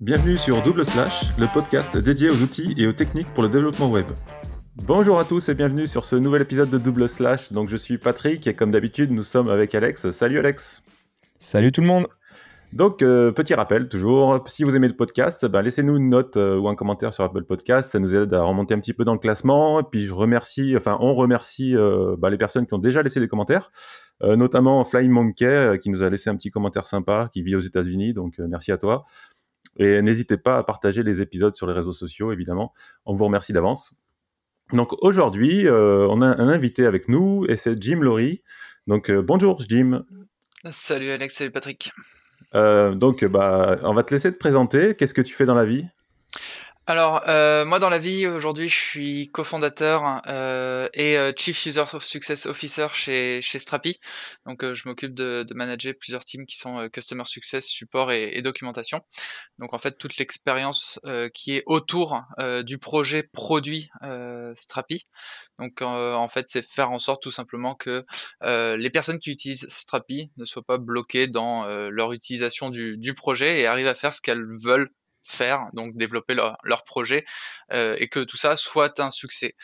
Bienvenue 0.00 0.38
sur 0.38 0.62
Double 0.62 0.86
Slash, 0.86 1.24
le 1.38 1.46
podcast 1.52 1.98
dédié 1.98 2.30
aux 2.30 2.42
outils 2.42 2.72
et 2.78 2.86
aux 2.86 2.92
techniques 2.94 3.26
pour 3.34 3.42
le 3.42 3.50
développement 3.50 3.90
web. 3.90 4.06
Bonjour 4.86 5.18
à 5.18 5.24
tous 5.26 5.50
et 5.50 5.54
bienvenue 5.54 5.86
sur 5.86 6.06
ce 6.06 6.16
nouvel 6.16 6.40
épisode 6.40 6.70
de 6.70 6.78
Double 6.78 7.06
Slash. 7.06 7.52
Donc 7.52 7.68
je 7.68 7.76
suis 7.76 7.98
Patrick 7.98 8.46
et 8.46 8.54
comme 8.54 8.70
d'habitude 8.70 9.10
nous 9.10 9.22
sommes 9.22 9.50
avec 9.50 9.74
Alex. 9.74 10.10
Salut 10.10 10.38
Alex. 10.38 10.82
Salut 11.38 11.70
tout 11.70 11.82
le 11.82 11.86
monde. 11.86 12.06
Donc, 12.72 13.02
euh, 13.02 13.32
petit 13.32 13.52
rappel, 13.52 13.88
toujours, 13.88 14.44
si 14.46 14.62
vous 14.62 14.76
aimez 14.76 14.86
le 14.86 14.94
podcast, 14.94 15.44
ben, 15.44 15.60
laissez-nous 15.60 15.96
une 15.96 16.08
note 16.08 16.36
euh, 16.36 16.56
ou 16.56 16.68
un 16.68 16.76
commentaire 16.76 17.12
sur 17.12 17.24
Apple 17.24 17.42
Podcast. 17.42 17.90
Ça 17.90 17.98
nous 17.98 18.14
aide 18.14 18.32
à 18.32 18.44
remonter 18.44 18.74
un 18.74 18.78
petit 18.78 18.92
peu 18.92 19.04
dans 19.04 19.12
le 19.12 19.18
classement. 19.18 19.80
Et 19.80 19.82
puis, 19.82 20.04
je 20.04 20.14
remercie, 20.14 20.74
enfin, 20.76 20.96
on 21.00 21.14
remercie 21.14 21.76
euh, 21.76 22.14
ben, 22.16 22.30
les 22.30 22.38
personnes 22.38 22.66
qui 22.68 22.74
ont 22.74 22.78
déjà 22.78 23.02
laissé 23.02 23.18
des 23.18 23.26
commentaires, 23.26 23.72
notamment 24.22 24.84
Flying 24.84 25.10
Monkey, 25.10 25.78
qui 25.82 25.90
nous 25.90 26.04
a 26.04 26.10
laissé 26.10 26.30
un 26.30 26.36
petit 26.36 26.50
commentaire 26.50 26.86
sympa, 26.86 27.28
qui 27.32 27.42
vit 27.42 27.56
aux 27.56 27.60
États-Unis. 27.60 28.14
Donc, 28.14 28.38
merci 28.38 28.70
à 28.70 28.76
toi. 28.76 29.04
Et 29.76 30.02
n'hésitez 30.02 30.36
pas 30.36 30.58
à 30.58 30.62
partager 30.62 31.02
les 31.02 31.22
épisodes 31.22 31.54
sur 31.54 31.66
les 31.66 31.72
réseaux 31.72 31.92
sociaux, 31.92 32.32
évidemment. 32.32 32.72
On 33.06 33.14
vous 33.14 33.24
remercie 33.24 33.52
d'avance. 33.52 33.94
Donc, 34.72 35.02
aujourd'hui, 35.02 35.66
on 35.68 36.22
a 36.22 36.26
un 36.26 36.48
invité 36.48 36.86
avec 36.86 37.08
nous, 37.08 37.46
et 37.48 37.56
c'est 37.56 37.80
Jim 37.82 38.00
Laurie. 38.00 38.42
Donc, 38.86 39.10
bonjour 39.10 39.62
Jim. 39.68 40.04
Salut 40.70 41.08
Alex, 41.10 41.34
salut 41.34 41.50
Patrick. 41.50 41.92
Euh, 42.54 42.94
donc, 42.94 43.24
bah, 43.24 43.78
on 43.82 43.94
va 43.94 44.02
te 44.02 44.14
laisser 44.14 44.32
te 44.32 44.38
présenter. 44.38 44.94
Qu'est-ce 44.94 45.14
que 45.14 45.22
tu 45.22 45.34
fais 45.34 45.44
dans 45.44 45.54
la 45.54 45.64
vie? 45.64 45.84
Alors, 46.90 47.22
euh, 47.28 47.64
moi 47.64 47.78
dans 47.78 47.88
la 47.88 47.98
vie, 47.98 48.26
aujourd'hui, 48.26 48.68
je 48.68 48.74
suis 48.74 49.28
cofondateur 49.28 50.22
euh, 50.26 50.88
et 50.92 51.16
euh, 51.16 51.30
Chief 51.36 51.64
User 51.64 51.84
Success 52.00 52.46
Officer 52.46 52.88
chez, 52.94 53.40
chez 53.42 53.60
Strapi. 53.60 54.00
Donc, 54.44 54.64
euh, 54.64 54.74
je 54.74 54.88
m'occupe 54.88 55.14
de, 55.14 55.44
de, 55.44 55.54
manager 55.54 55.94
plusieurs 55.96 56.24
teams 56.24 56.46
qui 56.46 56.56
sont 56.56 56.88
Customer 56.92 57.22
Success, 57.26 57.64
Support 57.64 58.10
et, 58.10 58.36
et, 58.36 58.42
Documentation. 58.42 59.02
Donc, 59.60 59.72
en 59.72 59.78
fait, 59.78 59.98
toute 59.98 60.16
l'expérience 60.16 60.98
qui 61.32 61.54
est 61.54 61.62
autour 61.66 62.22
du 62.64 62.78
projet 62.78 63.22
produit 63.22 63.88
Strapi. 64.56 65.04
Donc, 65.60 65.82
en 65.82 66.28
fait, 66.28 66.46
c'est 66.48 66.66
faire 66.66 66.90
en 66.90 66.98
sorte 66.98 67.22
tout 67.22 67.30
simplement 67.30 67.76
que 67.76 68.04
les 68.42 68.90
personnes 68.90 69.20
qui 69.20 69.30
utilisent 69.30 69.68
Strapi 69.68 70.32
ne 70.36 70.44
soient 70.44 70.64
pas 70.64 70.78
bloquées 70.78 71.28
dans 71.28 71.66
leur 71.66 72.12
utilisation 72.12 72.70
du, 72.70 72.96
du 72.98 73.14
projet 73.14 73.60
et 73.60 73.66
arrivent 73.66 73.86
à 73.86 73.94
faire 73.94 74.12
ce 74.12 74.20
qu'elles 74.20 74.46
veulent 74.64 74.90
faire, 75.22 75.68
donc 75.72 75.96
développer 75.96 76.34
leur, 76.34 76.56
leur 76.64 76.84
projet, 76.84 77.24
euh, 77.72 77.96
et 77.98 78.08
que 78.08 78.20
tout 78.20 78.36
ça 78.36 78.56
soit 78.56 79.00
un 79.00 79.10
succès. 79.10 79.54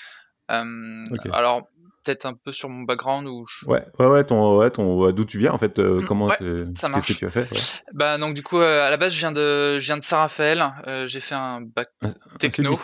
Euh, 0.51 1.05
alors 1.33 1.69
peut-être 2.05 2.25
un 2.25 2.35
peu 2.35 2.53
sur 2.53 2.69
mon 2.69 2.85
background 2.85 3.27
ou 3.27 3.45
ouais 3.67 3.85
ouais 3.99 4.07
ouais 4.07 4.23
ton 4.23 4.59
ouais 4.59 4.71
ton 4.71 5.11
d'où 5.11 5.25
tu 5.25 5.41
viens 5.41 5.51
en 5.51 5.59
fait 5.59 5.81
euh, 5.81 6.01
mmh, 6.01 6.07
comment 6.07 6.29
qu'est-ce 6.29 7.05
que 7.05 7.13
tu 7.15 7.27
as 7.27 7.31
fait 7.31 7.49
bah 7.93 8.17
donc 8.17 8.35
du 8.35 8.45
coup 8.45 8.59
à 8.59 8.89
la 8.89 8.97
base 8.97 9.13
je 9.13 9.19
viens 9.19 9.33
de 9.33 9.81
je 9.81 9.87
viens 9.87 9.99
de 9.99 10.05
Saint-Raphaël 10.05 10.65
j'ai 11.07 11.19
fait 11.19 11.35
un 11.35 11.63
bac 11.63 11.89
techno. 12.39 12.79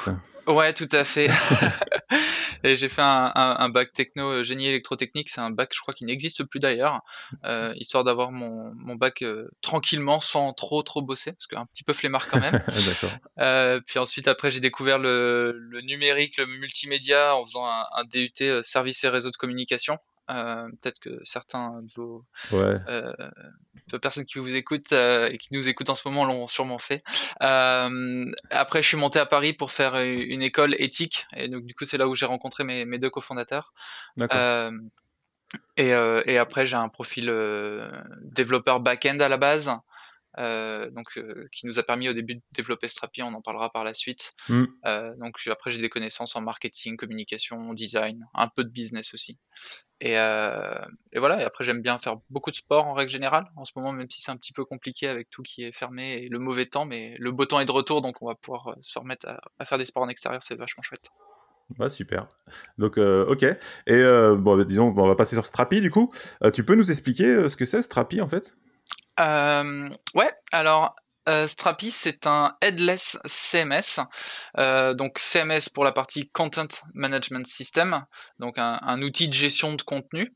ouais 0.48 0.72
tout 0.72 0.88
à 0.90 1.04
fait 1.04 1.30
et 2.64 2.76
j'ai 2.76 2.88
fait 2.88 3.02
un, 3.02 3.32
un, 3.34 3.56
un, 3.58 3.68
bac 3.68 3.92
techno 3.92 4.30
euh, 4.30 4.44
génie 4.44 4.66
électrotechnique. 4.66 5.30
C'est 5.30 5.40
un 5.40 5.50
bac, 5.50 5.70
je 5.74 5.80
crois, 5.80 5.94
qui 5.94 6.04
n'existe 6.04 6.44
plus 6.44 6.60
d'ailleurs, 6.60 7.00
euh, 7.44 7.72
histoire 7.76 8.04
d'avoir 8.04 8.30
mon, 8.30 8.72
mon 8.76 8.94
bac 8.94 9.22
euh, 9.22 9.48
tranquillement, 9.60 10.20
sans 10.20 10.52
trop 10.52 10.82
trop 10.82 11.02
bosser, 11.02 11.32
parce 11.32 11.46
qu'un 11.46 11.66
petit 11.66 11.84
peu 11.84 11.92
flemmard 11.92 12.28
quand 12.28 12.40
même. 12.40 12.62
euh, 13.40 13.80
puis 13.86 13.98
ensuite, 13.98 14.28
après, 14.28 14.50
j'ai 14.50 14.60
découvert 14.60 14.98
le, 14.98 15.52
le, 15.52 15.80
numérique, 15.80 16.36
le 16.36 16.46
multimédia, 16.46 17.34
en 17.34 17.44
faisant 17.44 17.66
un, 17.66 17.84
un 17.96 18.04
DUT 18.04 18.32
euh, 18.42 18.62
service 18.62 19.02
et 19.04 19.08
réseau 19.08 19.30
de 19.30 19.36
communication. 19.36 19.98
Euh, 20.30 20.68
peut-être 20.80 21.00
que 21.00 21.20
certains 21.24 21.82
de 21.82 21.92
vos 21.96 22.22
ouais. 22.52 22.78
euh, 22.88 23.12
personnes 24.00 24.24
qui 24.24 24.38
vous 24.38 24.54
écoutent 24.54 24.92
euh, 24.92 25.28
et 25.28 25.36
qui 25.36 25.52
nous 25.52 25.66
écoutent 25.66 25.90
en 25.90 25.94
ce 25.96 26.06
moment 26.06 26.24
l'ont 26.24 26.46
sûrement 26.46 26.78
fait. 26.78 27.02
Euh, 27.42 28.24
après, 28.50 28.82
je 28.82 28.88
suis 28.88 28.96
monté 28.96 29.18
à 29.18 29.26
Paris 29.26 29.52
pour 29.52 29.72
faire 29.72 29.96
une 29.96 30.42
école 30.42 30.76
éthique 30.78 31.26
et 31.36 31.48
donc 31.48 31.64
du 31.64 31.74
coup 31.74 31.84
c'est 31.84 31.98
là 31.98 32.06
où 32.06 32.14
j'ai 32.14 32.26
rencontré 32.26 32.62
mes, 32.62 32.84
mes 32.84 32.98
deux 32.98 33.10
cofondateurs. 33.10 33.72
Euh, 34.20 34.70
et, 35.76 35.88
et, 35.88 36.38
après, 36.38 36.64
j'ai 36.64 36.76
un 36.76 36.88
profil 36.88 37.26
développeur 38.22 38.80
back-end 38.80 39.18
à 39.20 39.28
la 39.28 39.36
base. 39.36 39.70
Euh, 40.38 40.90
donc 40.90 41.18
euh, 41.18 41.46
qui 41.52 41.66
nous 41.66 41.78
a 41.78 41.82
permis 41.82 42.08
au 42.08 42.12
début 42.12 42.36
de 42.36 42.42
développer 42.52 42.88
Strapi, 42.88 43.22
on 43.22 43.34
en 43.34 43.42
parlera 43.42 43.70
par 43.70 43.84
la 43.84 43.94
suite. 43.94 44.32
Mm. 44.48 44.64
Euh, 44.86 45.14
donc 45.16 45.36
après 45.50 45.70
j'ai 45.70 45.80
des 45.80 45.88
connaissances 45.88 46.36
en 46.36 46.40
marketing, 46.40 46.96
communication, 46.96 47.74
design, 47.74 48.26
un 48.34 48.48
peu 48.48 48.64
de 48.64 48.70
business 48.70 49.14
aussi. 49.14 49.38
Et, 50.00 50.14
et 50.14 51.18
voilà. 51.18 51.40
Et 51.40 51.44
après 51.44 51.64
j'aime 51.64 51.80
bien 51.80 51.98
faire 51.98 52.16
beaucoup 52.30 52.50
de 52.50 52.56
sport 52.56 52.86
en 52.86 52.94
règle 52.94 53.10
générale. 53.10 53.44
En 53.56 53.64
ce 53.64 53.72
moment 53.76 53.92
même 53.92 54.08
si 54.10 54.20
c'est 54.20 54.32
un 54.32 54.36
petit 54.36 54.52
peu 54.52 54.64
compliqué 54.64 55.08
avec 55.08 55.30
tout 55.30 55.42
qui 55.42 55.62
est 55.62 55.72
fermé 55.72 56.14
et 56.14 56.28
le 56.28 56.38
mauvais 56.38 56.66
temps, 56.66 56.86
mais 56.86 57.14
le 57.18 57.30
beau 57.30 57.44
temps 57.44 57.60
est 57.60 57.66
de 57.66 57.72
retour, 57.72 58.00
donc 58.00 58.20
on 58.22 58.26
va 58.26 58.34
pouvoir 58.34 58.76
se 58.82 58.98
remettre 58.98 59.28
à, 59.28 59.40
à 59.58 59.64
faire 59.64 59.78
des 59.78 59.84
sports 59.84 60.02
en 60.02 60.08
extérieur, 60.08 60.42
c'est 60.42 60.56
vachement 60.56 60.82
chouette. 60.82 61.08
Ouais, 61.78 61.88
super. 61.88 62.28
Donc, 62.78 62.98
euh, 62.98 63.24
ok. 63.26 63.44
Et 63.44 63.58
euh, 63.88 64.36
bon, 64.36 64.56
bah, 64.56 64.64
disons, 64.64 64.94
on 64.96 65.06
va 65.06 65.14
passer 65.14 65.36
sur 65.36 65.46
Strapi 65.46 65.80
du 65.80 65.90
coup. 65.90 66.12
Euh, 66.42 66.50
tu 66.50 66.64
peux 66.64 66.74
nous 66.74 66.90
expliquer 66.90 67.48
ce 67.48 67.56
que 67.56 67.64
c'est 67.64 67.82
Strapi 67.82 68.20
en 68.20 68.28
fait? 68.28 68.56
Euh, 69.20 69.88
ouais, 70.14 70.32
alors 70.52 70.94
euh, 71.28 71.46
Strapi, 71.46 71.90
c'est 71.90 72.26
un 72.26 72.56
headless 72.60 73.18
CMS. 73.24 74.00
Euh, 74.58 74.94
donc 74.94 75.18
CMS 75.18 75.68
pour 75.72 75.84
la 75.84 75.92
partie 75.92 76.28
Content 76.30 76.68
Management 76.94 77.46
System, 77.46 78.04
donc 78.38 78.54
un, 78.58 79.02
outil 79.02 79.28
de 79.28 79.34
gestion 79.34 79.74
de 79.74 79.82
contenu. 79.82 80.32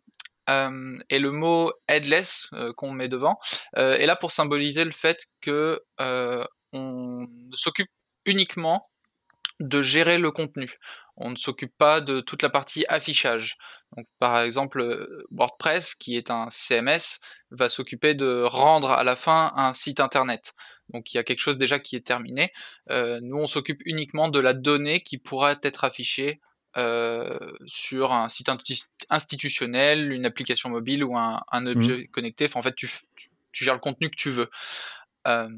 Euh, 0.48 0.96
et 1.10 1.18
le 1.18 1.32
mot 1.32 1.72
headless 1.88 2.50
qu'on 2.76 2.92
met 2.92 3.08
devant 3.08 3.36
est 3.74 4.06
là 4.06 4.14
pour 4.14 4.30
symboliser 4.30 4.84
le 4.84 4.92
fait 4.92 5.26
que 5.40 5.82
on 6.72 7.26
s'occupe 7.52 7.88
uniquement 8.24 8.88
de 9.60 9.80
gérer 9.80 10.18
le 10.18 10.30
contenu. 10.30 10.70
On 11.16 11.30
ne 11.30 11.36
s'occupe 11.36 11.72
pas 11.78 12.00
de 12.00 12.20
toute 12.20 12.42
la 12.42 12.50
partie 12.50 12.84
affichage. 12.88 13.56
Donc, 13.96 14.06
par 14.18 14.40
exemple, 14.40 14.80
euh, 14.80 15.24
WordPress, 15.30 15.94
qui 15.94 16.16
est 16.16 16.30
un 16.30 16.48
CMS, 16.50 17.20
va 17.50 17.68
s'occuper 17.68 18.14
de 18.14 18.42
rendre 18.42 18.90
à 18.90 19.04
la 19.04 19.16
fin 19.16 19.52
un 19.56 19.72
site 19.72 20.00
internet. 20.00 20.54
Donc, 20.90 21.12
il 21.12 21.16
y 21.16 21.20
a 21.20 21.24
quelque 21.24 21.40
chose 21.40 21.58
déjà 21.58 21.78
qui 21.78 21.96
est 21.96 22.06
terminé. 22.06 22.52
Euh, 22.90 23.20
nous, 23.22 23.38
on 23.38 23.46
s'occupe 23.46 23.80
uniquement 23.84 24.28
de 24.28 24.38
la 24.38 24.52
donnée 24.52 25.00
qui 25.00 25.18
pourra 25.18 25.56
être 25.62 25.84
affichée 25.84 26.40
euh, 26.76 27.38
sur 27.64 28.12
un 28.12 28.28
site 28.28 28.50
institutionnel, 29.08 30.12
une 30.12 30.26
application 30.26 30.68
mobile 30.68 31.04
ou 31.04 31.16
un, 31.16 31.40
un 31.50 31.62
mmh. 31.62 31.68
objet 31.68 31.96
mmh. 31.96 32.08
connecté. 32.08 32.44
Enfin, 32.44 32.60
en 32.60 32.62
fait, 32.62 32.74
tu, 32.74 32.86
tu, 33.16 33.30
tu, 33.52 33.64
gères 33.64 33.74
le 33.74 33.80
contenu 33.80 34.10
que 34.10 34.16
tu 34.16 34.28
veux. 34.28 34.50
Euh, 35.26 35.48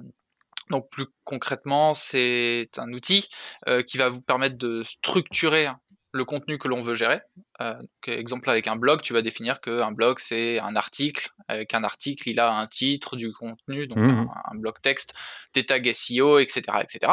donc 0.71 0.91
plus 0.91 1.07
concrètement, 1.25 1.95
c'est 1.95 2.71
un 2.77 2.93
outil 2.93 3.29
euh, 3.69 3.83
qui 3.83 3.97
va 3.97 4.09
vous 4.09 4.23
permettre 4.23 4.59
de 4.59 4.83
structurer 4.83 5.69
le 6.13 6.25
contenu 6.25 6.59
que 6.59 6.69
l'on 6.69 6.83
veut 6.83 6.95
gérer. 6.95 7.21
Euh, 7.61 7.75
donc, 7.75 8.09
exemple 8.09 8.49
avec 8.51 8.67
un 8.67 8.77
blog, 8.77 9.03
tu 9.03 9.13
vas 9.13 9.23
définir 9.23 9.61
qu'un 9.61 9.93
blog 9.93 10.19
c'est 10.19 10.59
un 10.61 10.77
article. 10.77 11.31
Avec 11.49 11.75
un 11.75 11.85
article, 11.85 12.29
il 12.29 12.41
a 12.41 12.53
un 12.53 12.67
titre, 12.67 13.17
du 13.17 13.33
contenu, 13.33 13.87
donc 13.87 13.99
mmh. 13.99 14.29
un, 14.29 14.43
un, 14.53 14.55
blog 14.55 14.75
texte, 14.83 15.15
des 15.55 15.65
tags 15.65 15.81
SEO, 15.93 16.39
etc., 16.39 16.63
etc. 16.83 17.13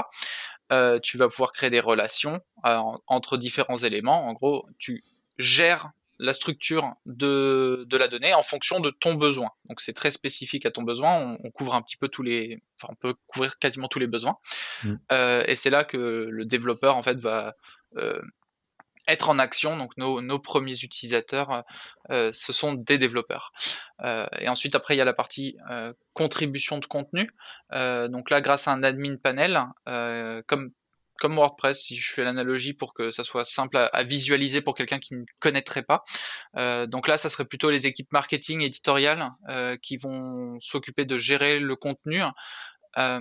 Euh, 0.72 1.00
tu 1.00 1.18
vas 1.18 1.30
pouvoir 1.30 1.52
créer 1.52 1.70
des 1.70 1.80
relations 1.80 2.40
euh, 2.66 2.80
entre 3.08 3.38
différents 3.38 3.78
éléments. 3.78 4.28
En 4.28 4.34
gros, 4.34 4.68
tu 4.78 5.04
gères 5.38 5.92
la 6.18 6.34
structure 6.34 6.94
de, 7.06 7.86
de 7.88 7.98
la 7.98 8.08
donnée 8.08 8.34
en 8.34 8.44
fonction 8.44 8.80
de 8.80 8.90
ton 8.90 9.16
besoin. 9.16 9.50
Donc 9.68 9.82
c'est 9.82 9.94
très 9.94 10.12
spécifique 10.12 10.66
à 10.66 10.72
ton 10.72 10.84
besoin. 10.84 11.16
On, 11.16 11.38
on, 11.44 11.52
couvre 11.52 11.76
un 11.76 11.82
petit 11.82 11.98
peu 11.98 12.08
tous 12.08 12.24
les, 12.24 12.58
enfin 12.80 12.94
on 12.94 12.96
peut 12.96 13.16
couvrir 13.28 13.60
quasiment 13.60 13.88
tous 13.88 14.00
les 14.00 14.08
besoins. 14.08 14.38
Mmh. 14.84 14.94
Euh, 15.12 15.44
et 15.48 15.56
c'est 15.56 15.70
là 15.70 15.84
que 15.84 15.98
le 15.98 16.46
développeur 16.46 16.96
en 16.96 17.04
fait 17.04 17.22
va 17.22 17.56
euh, 17.98 18.22
être 19.08 19.30
en 19.30 19.40
action. 19.40 19.78
Donc 19.78 19.92
nos, 19.98 20.22
nos 20.22 20.40
premiers 20.40 20.84
utilisateurs, 20.84 21.64
euh, 22.12 22.32
ce 22.34 22.54
sont 22.54 22.74
des 22.74 22.98
développeurs. 22.98 23.52
Euh, 24.04 24.28
et 24.40 24.50
ensuite 24.50 24.76
après 24.76 24.96
il 24.96 24.98
y 24.98 25.02
a 25.02 25.06
la 25.06 25.14
partie 25.14 25.58
euh, 25.70 25.94
contribution 26.14 26.80
de 26.80 26.86
contenu. 26.86 27.30
donc 27.72 28.30
là 28.30 28.42
grâce 28.42 28.68
à 28.68 28.72
un 28.72 28.84
admin 28.84 29.18
panel, 29.18 29.60
comme 30.48 30.72
comme 31.18 31.36
WordPress, 31.36 31.82
si 31.82 31.98
je 31.98 32.12
fais 32.12 32.24
l'analogie 32.24 32.74
pour 32.74 32.94
que 32.94 33.12
ça 33.12 33.24
soit 33.24 33.46
simple 33.46 33.78
à, 33.78 33.86
à 33.88 34.04
visualiser 34.04 34.62
pour 34.62 34.76
quelqu'un 34.76 35.00
qui 35.00 35.16
ne 35.16 35.24
connaîtrait 35.40 35.84
pas. 35.84 36.04
Euh, 36.58 36.86
donc 36.88 37.08
là, 37.08 37.18
ça 37.18 37.30
serait 37.30 37.46
plutôt 37.46 37.70
les 37.70 37.88
équipes 37.88 38.12
marketing 38.12 38.62
éditoriales 38.62 39.32
euh, 39.50 39.78
qui 39.78 39.98
vont 39.98 40.60
s'occuper 40.60 41.06
de 41.06 41.18
gérer 41.18 41.60
le 41.60 41.76
contenu. 41.76 42.22
Euh, 42.98 43.20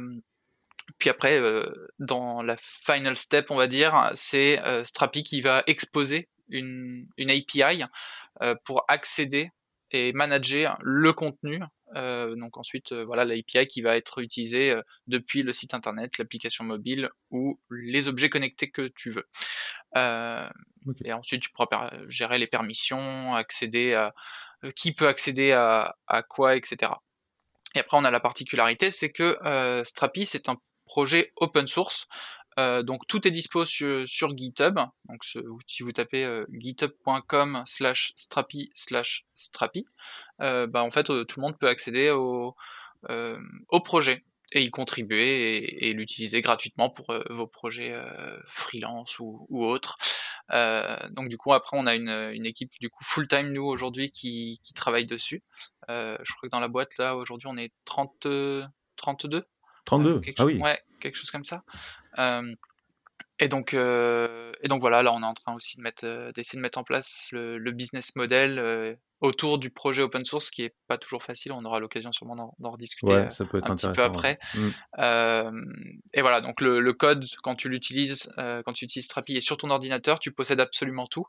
puis 0.99 1.11
après, 1.11 1.41
euh, 1.41 1.65
dans 1.99 2.43
la 2.43 2.57
final 2.59 3.17
step, 3.17 3.51
on 3.51 3.57
va 3.57 3.67
dire, 3.67 4.11
c'est 4.15 4.63
euh, 4.65 4.85
Strapi 4.85 5.23
qui 5.23 5.41
va 5.41 5.63
exposer 5.67 6.29
une, 6.49 7.07
une 7.17 7.31
API 7.31 7.85
euh, 8.43 8.55
pour 8.65 8.85
accéder 8.89 9.51
et 9.91 10.13
manager 10.13 10.77
le 10.83 11.13
contenu 11.13 11.61
euh, 11.97 12.35
donc 12.35 12.57
ensuite, 12.57 12.93
euh, 12.93 13.05
voilà 13.05 13.25
l'API 13.25 13.67
qui 13.67 13.83
va 13.83 13.97
être 13.97 14.21
utilisée 14.21 14.71
euh, 14.71 14.83
depuis 15.07 15.43
le 15.43 15.53
site 15.53 15.75
internet, 15.75 16.19
l'application 16.19 16.65
mobile 16.65 17.09
ou 17.31 17.57
les 17.71 18.09
objets 18.09 18.29
connectés 18.29 18.71
que 18.71 18.89
tu 18.89 19.11
veux. 19.11 19.27
Okay. 20.87 21.09
Et 21.09 21.13
ensuite, 21.13 21.43
tu 21.43 21.51
pourras 21.51 21.91
gérer 22.09 22.39
les 22.39 22.47
permissions, 22.47 23.35
accéder 23.35 23.95
à 23.95 24.15
qui 24.77 24.93
peut 24.93 25.09
accéder 25.09 25.53
à, 25.53 25.97
à 26.07 26.23
quoi, 26.23 26.57
etc. 26.57 26.93
Et 27.75 27.81
après, 27.81 27.97
on 27.97 28.05
a 28.05 28.11
la 28.11 28.21
particularité, 28.21 28.91
c'est 28.91 29.11
que 29.11 29.39
Strapi, 29.85 30.27
c'est 30.27 30.49
un 30.49 30.57
projet 30.87 31.33
open 31.37 31.67
source. 31.67 32.07
donc 32.57 33.07
tout 33.09 33.27
est 33.27 33.31
dispo 33.31 33.65
sur, 33.65 34.09
sur 34.09 34.37
GitHub. 34.37 34.79
Donc 35.09 35.25
si 35.67 35.83
vous 35.83 35.93
tapez 35.93 36.45
github.com 36.53 37.63
slash 37.67 38.13
strapi 38.17 38.71
slash 38.75 39.25
strapi, 39.35 39.85
bah 40.39 40.83
en 40.83 40.91
fait 40.91 41.05
tout 41.05 41.41
le 41.41 41.41
monde 41.41 41.59
peut 41.59 41.69
accéder 41.69 42.11
au, 42.11 42.55
au 43.09 43.81
projet 43.81 44.25
et 44.55 44.63
y 44.63 44.71
contribuer 44.71 45.87
et, 45.87 45.93
l'utiliser 45.93 46.41
gratuitement 46.41 46.89
pour 46.89 47.11
euh, 47.11 47.23
vos 47.31 47.47
projets 47.47 47.93
euh, 47.93 48.39
freelance 48.47 49.19
ou, 49.19 49.47
ou 49.51 49.65
autres. 49.65 49.97
Euh, 50.53 50.97
donc 51.11 51.29
du 51.29 51.37
coup 51.39 51.53
après 51.53 51.77
on 51.77 51.87
a 51.87 51.95
une, 51.95 52.11
une 52.11 52.47
équipe 52.47 52.73
du 52.81 52.91
coup 52.91 53.03
full 53.03 53.27
time 53.27 53.51
nous 53.51 53.65
aujourd'hui 53.65 54.11
qui, 54.11 54.59
qui 54.63 54.75
travaille 54.75 55.07
dessus. 55.07 55.43
je 55.89 56.35
crois 56.35 56.49
que 56.49 56.53
dans 56.53 56.61
la 56.61 56.69
boîte 56.69 56.99
là 56.99 57.17
aujourd'hui 57.17 57.49
on 57.51 57.57
est 57.57 57.73
30 57.85 58.27
32 58.97 59.45
32 59.85 60.21
ah 60.39 60.45
oui 60.45 60.59
ouais 60.59 60.79
quelque 61.01 61.17
chose 61.17 61.31
comme 61.31 61.45
ça. 61.45 61.63
Et 63.41 63.49
donc, 63.49 63.75
euh, 63.75 64.53
et 64.63 64.69
donc 64.69 64.81
voilà, 64.81 65.03
là 65.03 65.13
on 65.13 65.21
est 65.23 65.27
en 65.27 65.35
train 65.35 65.55
aussi 65.55 65.77
de 65.77 65.83
mettre, 65.83 66.33
d'essayer 66.33 66.57
de 66.57 66.63
mettre 66.63 66.79
en 66.79 66.85
place 66.85 67.29
le, 67.33 67.59
le 67.59 67.73
business 67.73 68.15
model 68.15 68.61
euh, 68.61 68.95
autour 69.21 69.59
du 69.59 69.71
projet 69.71 70.03
open 70.03 70.25
source, 70.25 70.51
qui 70.51 70.63
est 70.63 70.75
pas 70.87 70.99
toujours 70.99 71.25
facile. 71.25 71.51
On 71.51 71.65
aura 71.65 71.81
l'occasion 71.81 72.13
sûrement 72.13 72.55
d'en 72.59 72.71
rediscuter 72.71 73.13
ouais, 73.13 73.31
ça 73.33 73.45
peut 73.45 73.59
être 73.59 73.71
un 73.71 73.75
petit 73.75 73.91
peu 73.91 74.05
après. 74.05 74.39
Euh, 74.99 75.51
et 76.13 76.21
voilà, 76.21 76.43
donc 76.43 76.61
le, 76.61 76.79
le, 76.79 76.93
code 76.93 77.27
quand 77.43 77.57
tu 77.57 77.69
l'utilises, 77.69 78.31
quand 78.37 78.73
tu 78.73 78.85
utilises 78.85 79.07
Strapi 79.07 79.37
et 79.37 79.41
sur 79.41 79.57
ton 79.57 79.71
ordinateur, 79.71 80.21
tu 80.21 80.31
possèdes 80.31 80.61
absolument 80.61 81.07
tout. 81.07 81.27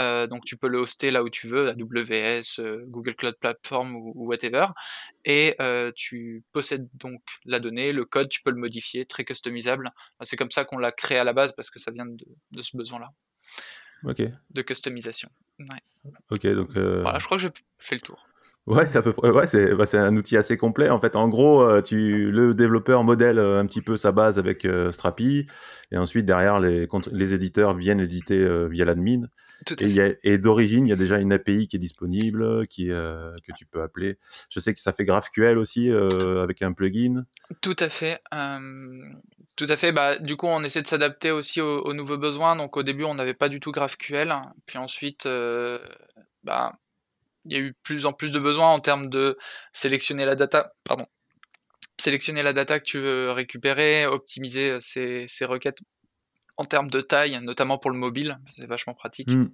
Euh, 0.00 0.26
donc 0.26 0.44
tu 0.44 0.56
peux 0.56 0.68
le 0.68 0.78
hoster 0.78 1.10
là 1.10 1.22
où 1.22 1.30
tu 1.30 1.46
veux, 1.46 1.68
AWS, 1.68 2.60
euh, 2.60 2.84
Google 2.86 3.14
Cloud 3.14 3.36
Platform 3.40 3.94
ou, 3.94 4.12
whatever. 4.26 4.66
Et 5.24 5.54
euh, 5.60 5.92
tu 5.94 6.42
possèdes 6.52 6.88
donc 6.94 7.20
la 7.44 7.60
donnée, 7.60 7.92
le 7.92 8.04
code, 8.04 8.28
tu 8.28 8.42
peux 8.42 8.50
le 8.50 8.58
modifier, 8.58 9.06
très 9.06 9.24
customisable. 9.24 9.90
C'est 10.22 10.36
comme 10.36 10.50
ça 10.50 10.64
qu'on 10.64 10.78
l'a 10.78 10.92
créé 10.92 11.18
à 11.18 11.24
la 11.24 11.32
base 11.32 11.52
parce 11.52 11.70
que 11.70 11.78
ça 11.78 11.90
vient 11.90 12.06
de, 12.06 12.26
de 12.52 12.62
ce 12.62 12.76
besoin-là. 12.76 13.10
Ok. 14.04 14.22
De 14.50 14.62
customisation. 14.62 15.30
Ouais. 15.58 16.12
Ok, 16.30 16.46
donc. 16.46 16.70
Voilà, 16.72 17.18
je 17.18 17.24
crois 17.24 17.36
que 17.36 17.42
j'ai 17.42 17.50
fait 17.78 17.94
le 17.94 18.00
tour. 18.00 18.26
Ouais, 18.66 18.86
c'est 18.86 18.96
à 18.96 19.02
peu 19.02 19.12
près. 19.12 19.28
Ouais, 19.28 19.46
c'est 19.46 19.74
bah, 19.74 19.84
un 19.92 20.16
outil 20.16 20.38
assez 20.38 20.56
complet. 20.56 20.88
En 20.88 20.98
fait, 20.98 21.16
en 21.16 21.28
gros, 21.28 21.62
euh, 21.62 21.82
tu 21.82 22.30
le 22.30 22.54
développeur 22.54 23.04
modèle 23.04 23.38
euh, 23.38 23.60
un 23.60 23.66
petit 23.66 23.82
peu 23.82 23.98
sa 23.98 24.10
base 24.10 24.38
avec 24.38 24.64
euh, 24.64 24.90
Strapi, 24.90 25.46
et 25.92 25.98
ensuite 25.98 26.24
derrière 26.24 26.60
les 26.60 26.88
les 27.12 27.34
éditeurs 27.34 27.74
viennent 27.76 28.00
éditer 28.00 28.66
via 28.70 28.86
l'admin. 28.86 29.26
Et, 29.80 30.18
et 30.22 30.38
d'origine, 30.38 30.86
il 30.86 30.90
y 30.90 30.92
a 30.92 30.96
déjà 30.96 31.18
une 31.18 31.32
API 31.32 31.66
qui 31.68 31.76
est 31.76 31.78
disponible, 31.80 32.66
qui 32.66 32.86
que 32.86 33.52
tu 33.56 33.66
peux 33.66 33.82
appeler. 33.82 34.18
Je 34.50 34.60
sais 34.60 34.74
que 34.74 34.80
ça 34.80 34.92
fait 34.92 35.04
GraphQL 35.04 35.58
aussi 35.58 35.90
avec 35.90 36.62
un 36.62 36.72
plugin. 36.72 37.24
Tout 37.60 37.76
à 37.78 37.88
fait. 37.88 38.20
Tout 39.56 39.66
à 39.68 39.76
fait. 39.76 39.92
Bah, 39.92 40.18
du 40.18 40.36
coup, 40.36 40.46
on 40.46 40.64
essaie 40.64 40.82
de 40.82 40.88
s'adapter 40.88 41.30
aussi 41.30 41.60
aux, 41.60 41.80
aux, 41.82 41.94
nouveaux 41.94 42.18
besoins. 42.18 42.56
Donc, 42.56 42.76
au 42.76 42.82
début, 42.82 43.04
on 43.04 43.14
n'avait 43.14 43.34
pas 43.34 43.48
du 43.48 43.60
tout 43.60 43.70
GraphQL. 43.70 44.34
Puis 44.66 44.78
ensuite, 44.78 45.28
bah, 46.42 46.72
il 47.44 47.52
y 47.52 47.56
a 47.56 47.60
eu 47.60 47.74
plus 47.82 48.06
en 48.06 48.12
plus 48.12 48.30
de 48.30 48.38
besoins 48.38 48.70
en 48.70 48.78
termes 48.78 49.08
de 49.08 49.36
sélectionner 49.72 50.24
la 50.24 50.34
data, 50.34 50.72
pardon, 50.84 51.06
sélectionner 52.00 52.42
la 52.42 52.52
data 52.52 52.78
que 52.78 52.84
tu 52.84 52.98
veux 52.98 53.30
récupérer, 53.30 54.06
optimiser 54.06 54.72
euh, 54.72 54.78
ces, 54.80 55.26
ces 55.28 55.44
requêtes 55.44 55.78
en 56.56 56.64
termes 56.64 56.90
de 56.90 57.00
taille, 57.00 57.38
notamment 57.42 57.78
pour 57.78 57.90
le 57.90 57.96
mobile, 57.96 58.38
c'est 58.48 58.66
vachement 58.66 58.94
pratique. 58.94 59.30
Mm. 59.30 59.50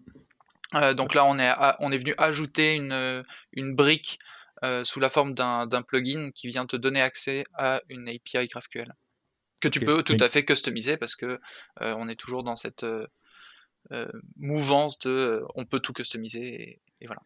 Euh, 0.77 0.95
donc 0.95 1.15
là, 1.15 1.25
on 1.25 1.39
est, 1.39 1.53
on 1.81 1.91
est 1.91 1.99
venu 1.99 2.15
ajouter 2.19 2.77
une, 2.77 3.25
une 3.53 3.75
brique 3.75 4.19
euh, 4.65 4.85
sous 4.85 5.01
la 5.01 5.11
forme 5.11 5.35
d'un 5.35 5.83
plugin 5.83 6.31
qui 6.33 6.49
vient 6.49 6.67
te 6.67 6.77
donner 6.77 7.01
accès 7.01 7.45
à 7.55 7.81
une 7.89 8.09
API 8.09 8.47
GraphQL 8.47 8.93
que 9.61 9.69
tu 9.69 9.81
peux 9.81 10.03
tout 10.03 10.17
à 10.21 10.29
fait 10.31 10.45
customiser 10.45 10.97
parce 10.97 11.17
que 11.17 11.39
euh, 11.83 11.95
on 11.99 12.09
est 12.09 12.15
toujours 12.15 12.43
dans 12.43 12.57
cette 12.57 12.87
mouvance 14.37 14.99
de 15.01 15.45
on 15.55 15.65
peut 15.65 15.81
tout 15.81 15.93
customiser 15.93 16.81
et 17.01 17.07
voilà. 17.07 17.23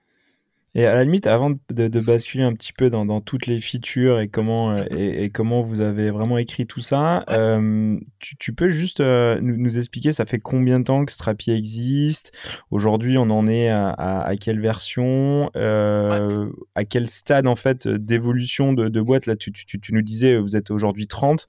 Et 0.76 0.87
à 0.87 0.94
la 0.94 1.05
limite, 1.05 1.29
avant 1.29 1.50
de, 1.50 1.59
de 1.71 2.00
basculer 2.00 2.43
un 2.43 2.53
petit 2.53 2.73
peu 2.73 2.91
dans, 2.91 3.06
dans, 3.06 3.21
toutes 3.21 3.47
les 3.47 3.61
features 3.61 4.19
et 4.19 4.26
comment, 4.26 4.73
euh, 4.73 4.82
mhm. 4.91 4.99
et, 4.99 5.25
et, 5.25 5.31
comment 5.31 5.62
vous 5.62 5.81
avez 5.81 6.11
vraiment 6.11 6.37
écrit 6.37 6.67
tout 6.67 6.81
ça, 6.81 7.23
euh, 7.29 7.97
tu, 8.19 8.37
tu, 8.37 8.53
peux 8.53 8.71
juste 8.71 8.99
euh, 8.99 9.38
nous, 9.41 9.56
nous, 9.56 9.79
expliquer, 9.79 10.12
ça 10.12 10.26
fait 10.26 10.41
combien 10.41 10.81
de 10.81 10.85
temps 10.85 11.05
que 11.05 11.12
Strapi 11.12 11.53
existe? 11.53 12.32
Aujourd'hui, 12.73 13.19
on 13.19 13.31
en 13.31 13.47
est 13.47 13.69
à, 13.69 13.91
à, 13.91 14.23
à 14.23 14.37
quelle 14.37 14.61
version? 14.61 15.49
Euh, 15.55 16.50
À 16.75 16.85
quel 16.85 17.09
stade, 17.09 17.47
en 17.47 17.56
fait, 17.56 17.87
d'évolution 17.87 18.73
de, 18.73 18.88
de, 18.88 19.00
boîte? 19.00 19.27
Là, 19.27 19.37
tu, 19.37 19.53
tu, 19.53 19.79
tu, 19.79 19.94
nous 19.94 20.03
disais, 20.03 20.37
vous 20.38 20.56
êtes 20.56 20.73
aujourd'hui 20.73 21.06
30. 21.06 21.47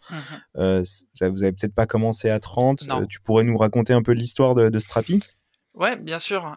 Mhm. 0.55 0.83
Ça, 0.85 1.29
vous 1.29 1.41
avez 1.41 1.51
peut-être 1.51 1.73
pas 1.73 1.87
commencé 1.87 2.29
à 2.29 2.39
30. 2.39 2.85
tu 3.09 3.19
pourrais 3.21 3.43
nous 3.43 3.57
raconter 3.57 3.93
un 3.93 4.03
peu 4.03 4.11
l'histoire 4.11 4.53
de, 4.53 4.69
de 4.69 4.79
Strapi? 4.79 5.19
Ouais, 5.73 5.95
bien 5.95 6.19
sûr. 6.19 6.55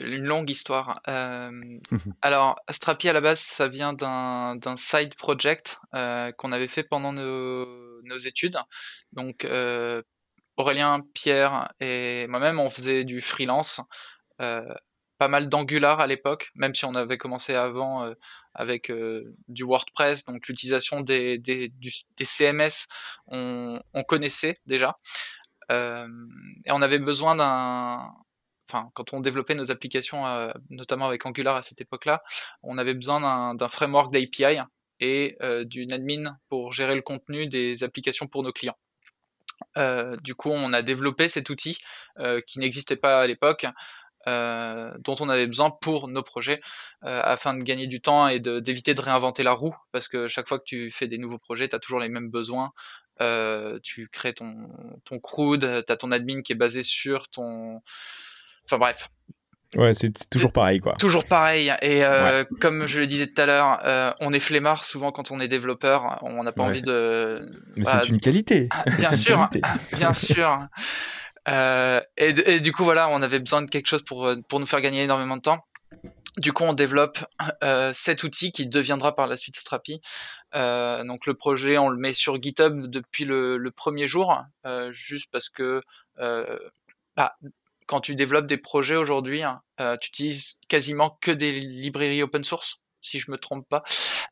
Euh, 0.00 0.06
une 0.16 0.24
longue 0.24 0.50
histoire. 0.50 1.00
Euh, 1.08 1.50
alors, 2.22 2.56
Strapi 2.70 3.08
à 3.08 3.12
la 3.12 3.20
base, 3.20 3.40
ça 3.40 3.68
vient 3.68 3.92
d'un 3.92 4.76
side 4.76 5.14
project 5.16 5.78
euh, 5.94 6.32
qu'on 6.32 6.52
avait 6.52 6.68
fait 6.68 6.82
pendant 6.82 7.12
nos, 7.12 8.00
nos 8.02 8.18
études. 8.18 8.56
Donc, 9.12 9.44
euh, 9.44 10.02
Aurélien, 10.56 11.00
Pierre 11.14 11.68
et 11.80 12.26
moi-même, 12.28 12.58
on 12.58 12.70
faisait 12.70 13.04
du 13.04 13.20
freelance. 13.20 13.80
Euh, 14.40 14.62
pas 15.18 15.28
mal 15.28 15.48
d'Angular 15.48 16.00
à 16.00 16.06
l'époque, 16.06 16.50
même 16.54 16.74
si 16.74 16.84
on 16.84 16.94
avait 16.94 17.16
commencé 17.16 17.54
avant 17.54 18.04
euh, 18.04 18.12
avec 18.52 18.92
du 19.48 19.64
WordPress, 19.64 20.24
donc 20.24 20.46
l'utilisation 20.46 21.00
des, 21.00 21.38
des, 21.38 21.72
des 22.16 22.24
CMS, 22.24 22.86
on, 23.28 23.80
on 23.94 24.02
connaissait 24.02 24.60
déjà. 24.66 24.98
Euh, 25.72 26.06
et 26.64 26.72
on 26.72 26.82
avait 26.82 26.98
besoin 26.98 27.34
d'un, 27.34 28.12
enfin, 28.68 28.90
quand 28.94 29.12
on 29.12 29.20
développait 29.20 29.54
nos 29.54 29.70
applications, 29.70 30.26
euh, 30.26 30.50
notamment 30.70 31.06
avec 31.06 31.24
Angular 31.26 31.56
à 31.56 31.62
cette 31.62 31.80
époque-là, 31.80 32.22
on 32.62 32.78
avait 32.78 32.94
besoin 32.94 33.54
d'un 33.54 33.68
framework 33.68 34.12
d'API 34.12 34.60
et 35.00 35.36
euh, 35.42 35.64
d'une 35.64 35.92
admin 35.92 36.38
pour 36.48 36.72
gérer 36.72 36.94
le 36.94 37.02
contenu 37.02 37.46
des 37.46 37.84
applications 37.84 38.26
pour 38.26 38.42
nos 38.42 38.52
clients. 38.52 38.76
Euh, 39.76 40.16
du 40.22 40.34
coup, 40.34 40.50
on 40.50 40.72
a 40.72 40.82
développé 40.82 41.28
cet 41.28 41.50
outil 41.50 41.78
qui 42.46 42.58
n'existait 42.58 42.96
pas 42.96 43.20
à 43.20 43.26
l'époque, 43.26 43.66
dont 44.26 45.16
on 45.20 45.28
avait 45.28 45.46
besoin 45.46 45.70
pour 45.70 46.08
nos 46.08 46.22
projets, 46.22 46.60
afin 47.02 47.54
de 47.54 47.62
gagner 47.62 47.86
du 47.86 48.00
temps 48.00 48.28
et 48.28 48.40
d'éviter 48.40 48.94
de, 48.94 49.00
réinventer 49.00 49.42
la 49.42 49.52
roue, 49.52 49.74
parce 49.92 50.08
que 50.08 50.26
chaque 50.26 50.48
fois 50.48 50.58
que 50.58 50.64
tu 50.64 50.90
fais 50.90 51.06
des 51.06 51.18
nouveaux 51.18 51.38
projets, 51.38 51.68
tu 51.68 51.76
as 51.76 51.78
toujours 51.78 52.00
les 52.00 52.08
mêmes 52.08 52.30
besoins, 52.30 52.72
tu 53.82 54.08
crées 54.10 54.34
ton, 54.34 54.68
ton 55.04 55.18
CRUD, 55.20 55.84
tu 55.86 55.92
as 55.92 55.96
ton 55.96 56.10
admin 56.10 56.42
qui 56.42 56.52
est 56.52 56.56
basé 56.56 56.82
sur 56.82 57.28
ton... 57.28 57.80
Enfin 58.68 58.78
bref. 58.78 59.08
Ouais, 59.74 59.94
c'est 59.94 60.12
toujours 60.30 60.52
pareil, 60.52 60.78
quoi. 60.80 60.94
Toujours 60.94 61.24
pareil. 61.24 61.72
Et 61.82 62.04
euh, 62.04 62.44
comme 62.60 62.86
je 62.86 63.00
le 63.00 63.06
disais 63.06 63.26
tout 63.26 63.40
à 63.40 63.46
l'heure, 63.46 63.80
euh, 63.84 64.12
on 64.20 64.32
est 64.32 64.40
flemmard 64.40 64.84
souvent 64.84 65.10
quand 65.10 65.30
on 65.30 65.40
est 65.40 65.48
développeur. 65.48 66.18
On 66.22 66.42
n'a 66.42 66.52
pas 66.52 66.62
envie 66.62 66.82
de. 66.82 67.46
Mais 67.76 67.84
c'est 67.84 68.08
une 68.08 68.20
qualité. 68.20 68.68
Ah, 68.70 68.84
bien 68.96 69.12
sûr, 69.12 69.48
bien 69.92 70.14
sûr. 70.14 70.66
Euh, 71.48 72.00
et, 72.16 72.28
et, 72.54 72.60
du 72.60 72.72
coup, 72.72 72.84
voilà, 72.84 73.08
on 73.08 73.22
avait 73.22 73.38
besoin 73.38 73.62
de 73.62 73.70
quelque 73.70 73.86
chose 73.86 74.02
pour, 74.02 74.30
pour 74.48 74.60
nous 74.60 74.66
faire 74.66 74.80
gagner 74.80 75.02
énormément 75.02 75.36
de 75.36 75.42
temps. 75.42 75.64
Du 76.38 76.52
coup, 76.52 76.64
on 76.64 76.74
développe 76.74 77.18
cet 77.92 78.22
outil 78.22 78.52
qui 78.52 78.66
deviendra 78.66 79.14
par 79.14 79.26
la 79.26 79.36
suite 79.36 79.56
Strapi. 79.56 80.00
Donc 80.54 81.26
le 81.26 81.34
projet, 81.34 81.76
on 81.76 81.88
le 81.88 81.98
met 81.98 82.12
sur 82.12 82.40
GitHub 82.40 82.86
depuis 82.86 83.24
le, 83.24 83.58
le 83.58 83.70
premier 83.70 84.06
jour, 84.06 84.42
juste 84.90 85.28
parce 85.32 85.48
que 85.48 85.82
bah, 87.16 87.36
quand 87.86 88.00
tu 88.00 88.14
développes 88.14 88.46
des 88.46 88.56
projets 88.56 88.96
aujourd'hui, 88.96 89.42
hein, 89.42 89.62
euh, 89.80 89.96
tu 89.96 90.08
utilises 90.08 90.58
quasiment 90.68 91.18
que 91.20 91.30
des 91.30 91.52
librairies 91.52 92.22
open 92.22 92.44
source, 92.44 92.80
si 93.00 93.18
je 93.18 93.30
me 93.30 93.38
trompe 93.38 93.68
pas. 93.68 93.82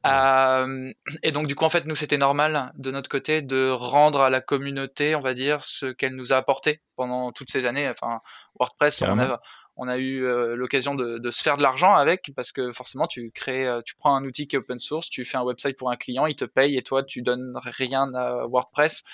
Euh, 0.06 0.92
et 1.23 1.30
donc 1.30 1.46
du 1.46 1.54
coup, 1.54 1.64
en 1.64 1.70
fait, 1.70 1.87
nous, 1.87 1.96
c'était 1.96 2.18
normal 2.18 2.73
de 2.76 2.90
notre 2.90 3.08
côté 3.08 3.42
de 3.42 3.70
rendre 3.70 4.20
à 4.20 4.30
la 4.30 4.40
communauté, 4.40 5.14
on 5.14 5.20
va 5.20 5.34
dire, 5.34 5.62
ce 5.62 5.87
qu'elle 5.87 6.14
nous 6.14 6.32
a 6.32 6.37
apporté 6.37 6.82
pendant 6.96 7.32
toutes 7.32 7.50
ces 7.50 7.66
années. 7.66 7.88
Enfin, 7.88 8.18
WordPress, 8.58 9.02
on 9.02 9.18
a, 9.18 9.40
on 9.76 9.88
a 9.88 9.96
eu 9.96 10.25
euh, 10.25 10.56
l'occasion 10.56 10.94
de, 10.94 11.18
de, 11.18 11.30
se 11.30 11.42
faire 11.42 11.56
de 11.56 11.62
l'argent 11.62 11.94
avec 11.94 12.32
parce 12.37 12.52
que 12.52 12.73
forcément 12.73 13.06
tu 13.06 13.30
crées, 13.32 13.66
euh, 13.66 13.80
tu 13.84 13.94
prends 13.96 14.14
un 14.14 14.25
outil 14.25 14.46
qui 14.46 14.56
est 14.56 14.58
open 14.58 14.78
source, 14.78 15.08
tu 15.08 15.25
fais 15.25 15.37
un 15.37 15.42
website 15.42 15.76
pour 15.76 15.90
un 15.90 15.96
client, 15.96 16.26
il 16.26 16.37
te 16.37 16.44
paye 16.44 16.76
et 16.76 16.82
toi 16.82 17.02
tu 17.02 17.23
donnes 17.23 17.58
rien 17.64 18.12
à 18.14 18.46
WordPress. 18.46 19.04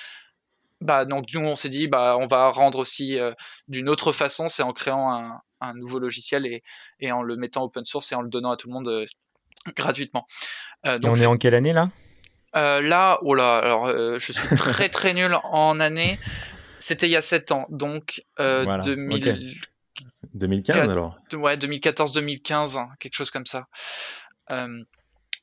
Bah 0.80 1.04
donc 1.04 1.26
nous 1.34 1.40
on 1.40 1.56
s'est 1.56 1.68
dit 1.68 1.88
bah 1.88 2.16
on 2.18 2.26
va 2.26 2.48
rendre 2.50 2.78
aussi 2.78 3.18
euh, 3.18 3.32
d'une 3.68 3.88
autre 3.88 4.12
façon, 4.12 4.48
c'est 4.48 4.62
en 4.62 4.72
créant 4.72 5.12
un, 5.12 5.40
un, 5.60 5.74
nouveau 5.74 5.98
logiciel 5.98 6.46
et, 6.46 6.62
et 7.00 7.12
en 7.12 7.22
le 7.22 7.36
mettant 7.36 7.64
open 7.64 7.84
source 7.84 8.12
et 8.12 8.14
en 8.14 8.22
le 8.22 8.28
donnant 8.28 8.50
à 8.50 8.56
tout 8.56 8.68
le 8.68 8.72
monde 8.72 9.04
gratuitement. 9.76 10.26
donc 10.84 11.04
et 11.04 11.08
on 11.08 11.14
est, 11.16 11.26
en 11.26 11.36
quelle 11.36 11.54
année 11.54 11.72
là? 11.72 11.90
Là, 12.54 13.18
oh 13.22 13.34
là, 13.34 13.58
alors 13.58 13.86
je 13.86 14.32
suis 14.32 14.56
très 14.56 14.88
très 14.90 15.14
nul 15.14 15.36
en 15.44 15.78
année. 15.80 16.18
C'était 16.80 17.06
il 17.06 17.12
y 17.12 17.16
a 17.16 17.22
7 17.22 17.52
ans, 17.52 17.66
donc 17.68 18.24
euh, 18.40 18.64
voilà. 18.64 18.82
2000, 18.82 19.54
2015 20.32 20.88
alors 20.88 21.18
Ouais, 21.34 21.56
2014-2015, 21.56 22.96
quelque 22.98 23.14
chose 23.14 23.30
comme 23.30 23.44
ça. 23.44 23.68
Euh, 24.50 24.82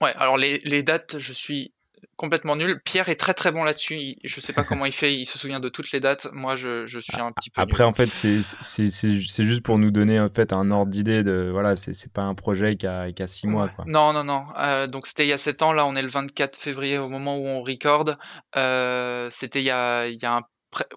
ouais, 0.01 0.13
alors 0.15 0.38
les, 0.38 0.58
les, 0.65 0.82
dates, 0.82 1.20
je 1.20 1.34
suis 1.34 1.74
complètement 2.17 2.55
nul. 2.55 2.81
Pierre 2.83 3.07
est 3.07 3.15
très 3.15 3.33
très 3.33 3.51
bon 3.51 3.63
là-dessus. 3.63 4.15
Je 4.24 4.41
sais 4.41 4.51
pas 4.51 4.63
comment 4.63 4.86
il 4.86 4.91
fait. 4.91 5.13
Il 5.13 5.25
se 5.25 5.38
souvient 5.39 5.62
de 5.62 5.69
toutes 5.69 5.91
les 5.91 6.01
dates. 6.01 6.27
Moi, 6.33 6.55
je, 6.55 6.86
je 6.86 7.00
suis 7.00 7.21
un 7.21 7.31
petit 7.31 7.50
peu. 7.50 7.62
Après, 7.62 7.83
en 7.83 7.93
fait, 7.93 8.07
c'est 8.07 9.43
juste 9.45 9.63
pour 9.63 9.77
nous 9.77 9.91
donner 9.91 10.19
en 10.19 10.29
fait 10.29 10.51
un 10.51 10.69
ordre 10.71 10.91
d'idée 10.91 11.24
de 11.24 11.50
voilà, 11.51 11.75
c'est 11.75 12.12
pas 12.12 12.24
un 12.24 12.36
projet 12.36 12.75
qui 12.75 12.88
a, 12.88 13.12
qui 13.12 13.24
a 13.24 13.27
six 13.27 13.47
mois. 13.47 13.69
Quoi. 13.69 13.86
Non, 13.88 14.12
non, 14.12 14.24
non. 14.24 14.45
Euh, 14.57 14.88
donc 14.88 15.07
c'était 15.07 15.25
il 15.25 15.29
y 15.29 15.33
a 15.33 15.38
sept 15.38 15.62
ans. 15.62 15.71
Là, 15.71 15.86
on 15.86 15.95
est 15.95 16.01
le 16.01 16.09
24 16.09 16.57
février 16.57 16.97
au 16.97 17.07
moment 17.07 17.38
où 17.38 17.45
on 17.45 17.62
record. 17.62 18.15
Euh, 18.55 19.29
c'était 19.31 19.62
il 19.62 19.65
y 19.65 19.71
a 19.71 20.07
il 20.07 20.21
y 20.21 20.25
a 20.25 20.36
un 20.36 20.41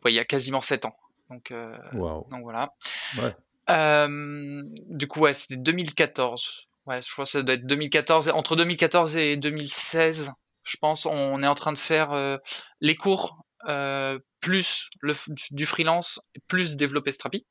ouais, 0.04 0.12
il 0.12 0.14
y 0.14 0.18
a 0.18 0.24
quasiment 0.24 0.60
sept 0.60 0.84
ans. 0.84 0.92
Donc, 1.30 1.52
euh, 1.52 1.76
donc 1.92 2.42
voilà. 2.42 2.74
Ouais. 3.18 3.34
Euh, 3.70 4.62
du 4.88 5.06
coup, 5.06 5.20
ouais, 5.20 5.34
c'était 5.34 5.56
2014. 5.56 6.68
Ouais, 6.86 7.00
je 7.02 7.12
crois 7.12 7.24
que 7.24 7.30
ça 7.30 7.42
doit 7.42 7.54
être 7.54 7.66
2014. 7.66 8.30
Entre 8.34 8.56
2014 8.56 9.16
et 9.16 9.36
2016, 9.36 10.32
je 10.70 10.76
pense, 10.76 11.04
on 11.04 11.42
est 11.42 11.46
en 11.48 11.54
train 11.56 11.72
de 11.72 11.78
faire 11.78 12.12
euh, 12.12 12.36
les 12.80 12.94
cours 12.94 13.44
euh, 13.68 14.20
plus 14.40 14.88
le, 15.00 15.14
du 15.50 15.66
freelance, 15.66 16.20
plus 16.46 16.76
développer 16.76 17.10
Strapi. 17.10 17.44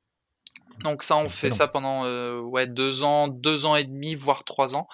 Donc 0.79 1.03
ça, 1.03 1.17
on 1.17 1.27
fait 1.27 1.51
ça 1.51 1.67
pendant 1.67 2.05
euh, 2.05 2.39
ouais 2.39 2.65
deux 2.65 3.03
ans, 3.03 3.27
deux 3.27 3.65
ans 3.65 3.75
et 3.75 3.83
demi, 3.83 4.15
voire 4.15 4.45
trois 4.45 4.73
ans. 4.73 4.87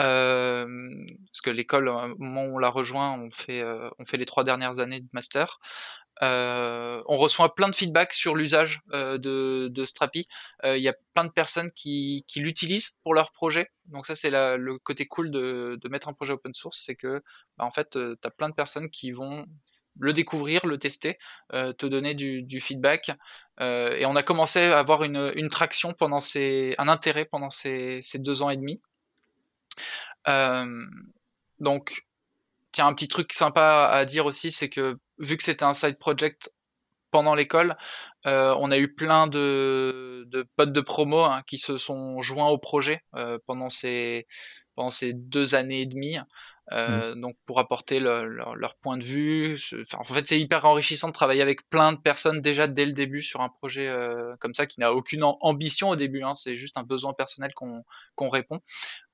Euh, 0.00 0.66
parce 1.30 1.42
que 1.42 1.50
l'école, 1.50 1.88
au 1.90 2.16
moment 2.18 2.44
où 2.46 2.54
on 2.54 2.58
l'a 2.58 2.70
rejoint, 2.70 3.20
on 3.20 3.30
fait, 3.30 3.62
on 3.98 4.06
fait 4.06 4.16
les 4.16 4.24
trois 4.24 4.44
dernières 4.44 4.78
années 4.78 5.00
de 5.00 5.08
master. 5.12 5.58
Euh, 6.22 7.02
on 7.06 7.16
reçoit 7.16 7.54
plein 7.54 7.68
de 7.68 7.74
feedback 7.74 8.12
sur 8.12 8.34
l'usage 8.34 8.80
euh, 8.92 9.18
de, 9.18 9.68
de, 9.70 9.84
Strapi. 9.84 10.26
Euh, 10.64 10.76
il 10.76 10.82
y 10.82 10.88
a 10.88 10.94
plein 11.14 11.24
de 11.24 11.30
personnes 11.30 11.70
qui, 11.72 12.24
l'utilisent 12.36 12.92
pour 13.02 13.14
leur 13.14 13.32
projet. 13.32 13.70
Donc 13.86 14.06
ça, 14.06 14.14
c'est 14.14 14.30
le 14.30 14.78
côté 14.78 15.06
cool 15.06 15.30
de, 15.30 15.78
mettre 15.88 16.08
un 16.08 16.12
projet 16.12 16.32
open 16.32 16.54
source, 16.54 16.82
c'est 16.84 16.94
que 16.96 17.22
bah, 17.56 17.64
en 17.64 17.70
fait, 17.70 17.90
tu 17.90 18.16
as 18.22 18.30
plein 18.30 18.48
de 18.48 18.54
personnes 18.54 18.90
qui 18.90 19.12
vont 19.12 19.46
le 20.00 20.12
découvrir, 20.12 20.64
le 20.66 20.78
tester, 20.78 21.18
te 21.50 21.86
donner 21.86 22.14
du, 22.14 22.60
feedback. 22.60 23.10
et 23.60 24.04
on 24.06 24.16
a 24.16 24.22
commencé 24.22 24.60
à 24.60 24.78
avoir 24.78 25.02
une, 25.02 25.32
une 25.34 25.48
traction 25.48 25.92
pendant 25.92 26.20
ces, 26.20 26.74
un 26.78 26.88
intérêt 26.88 27.24
pendant 27.24 27.50
ces, 27.50 28.00
ces 28.02 28.18
deux 28.18 28.42
ans 28.42 28.50
et 28.50 28.56
demi. 28.56 28.80
donc 31.58 32.07
Tiens, 32.72 32.86
un 32.86 32.94
petit 32.94 33.08
truc 33.08 33.32
sympa 33.32 33.88
à 33.92 34.04
dire 34.04 34.26
aussi, 34.26 34.52
c'est 34.52 34.68
que 34.68 34.96
vu 35.18 35.36
que 35.36 35.42
c'était 35.42 35.64
un 35.64 35.74
side 35.74 35.98
project 35.98 36.50
pendant 37.10 37.34
l'école, 37.34 37.76
euh, 38.26 38.54
on 38.58 38.70
a 38.70 38.78
eu 38.78 38.94
plein 38.94 39.26
de, 39.26 40.24
de 40.28 40.46
potes 40.56 40.72
de 40.72 40.80
promo 40.80 41.22
hein, 41.22 41.42
qui 41.46 41.58
se 41.58 41.78
sont 41.78 42.20
joints 42.20 42.48
au 42.48 42.58
projet 42.58 43.00
euh, 43.16 43.38
pendant 43.46 43.70
ces 43.70 44.26
pendant 44.78 44.90
ces 44.92 45.12
deux 45.12 45.56
années 45.56 45.80
et 45.80 45.86
demie. 45.86 46.18
Euh, 46.70 47.16
mmh. 47.16 47.20
Donc 47.20 47.36
pour 47.46 47.58
apporter 47.58 47.98
leur, 47.98 48.24
leur, 48.24 48.76
point 48.76 48.96
de 48.96 49.02
vue. 49.02 49.58
Enfin, 49.80 49.98
en 49.98 50.04
fait, 50.04 50.28
c'est 50.28 50.38
hyper 50.38 50.64
enrichissant 50.66 51.08
de 51.08 51.12
travailler 51.12 51.42
avec 51.42 51.68
plein 51.68 51.92
de 51.92 51.98
personnes 51.98 52.40
déjà 52.40 52.68
dès 52.68 52.86
le 52.86 52.92
début 52.92 53.20
sur 53.20 53.40
un 53.40 53.48
projet 53.48 53.88
euh, 53.88 54.36
comme 54.38 54.54
ça 54.54 54.66
qui 54.66 54.78
n'a 54.78 54.92
aucune 54.94 55.24
ambition 55.24 55.88
au 55.88 55.96
début. 55.96 56.22
Hein, 56.22 56.36
c'est 56.36 56.56
juste 56.56 56.76
un 56.76 56.84
besoin 56.84 57.12
personnel 57.12 57.52
qu'on 57.54 57.82
qu'on 58.14 58.28
répond, 58.28 58.60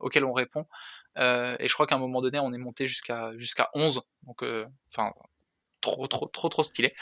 auquel 0.00 0.26
on 0.26 0.34
répond. 0.34 0.66
Euh, 1.16 1.56
et 1.58 1.66
je 1.66 1.72
crois 1.72 1.86
qu'à 1.86 1.94
un 1.94 1.98
moment 1.98 2.20
donné, 2.20 2.38
on 2.40 2.52
est 2.52 2.58
monté 2.58 2.86
jusqu'à 2.86 3.32
jusqu'à 3.38 3.70
11. 3.72 4.02
Donc, 4.24 4.42
euh, 4.42 4.66
enfin, 4.92 5.12
trop 5.84 6.06
trop 6.06 6.26
trop 6.26 6.48
trop 6.48 6.62
stylé. 6.62 6.94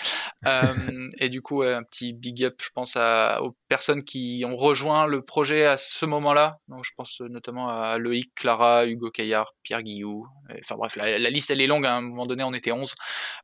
Euh, 0.47 0.63
et 1.19 1.29
du 1.29 1.41
coup, 1.41 1.63
un 1.63 1.83
petit 1.83 2.13
big 2.13 2.45
up, 2.45 2.57
je 2.61 2.71
pense 2.75 2.97
à, 2.97 3.43
aux 3.43 3.57
personnes 3.69 4.05
qui 4.05 4.45
ont 4.47 4.57
rejoint 4.57 5.07
le 5.07 5.23
projet 5.23 5.65
à 5.65 5.77
ce 5.77 6.05
moment-là. 6.07 6.59
Donc, 6.69 6.85
je 6.85 6.91
pense 6.97 7.21
notamment 7.21 7.69
à 7.69 7.99
Loïc, 7.99 8.35
Clara, 8.35 8.87
Hugo 8.87 9.11
Caillard, 9.11 9.55
Pierre 9.63 9.83
Guillou. 9.83 10.27
Enfin 10.61 10.77
bref, 10.77 10.97
la, 10.97 11.19
liste 11.31 11.51
elle 11.51 11.61
est 11.61 11.67
longue. 11.67 11.87
Hein. 11.87 11.93
À 11.93 11.97
un 11.99 12.03
moment 12.03 12.27
donné, 12.27 12.43
on 12.43 12.55
était 12.55 12.73
11. 12.73 12.95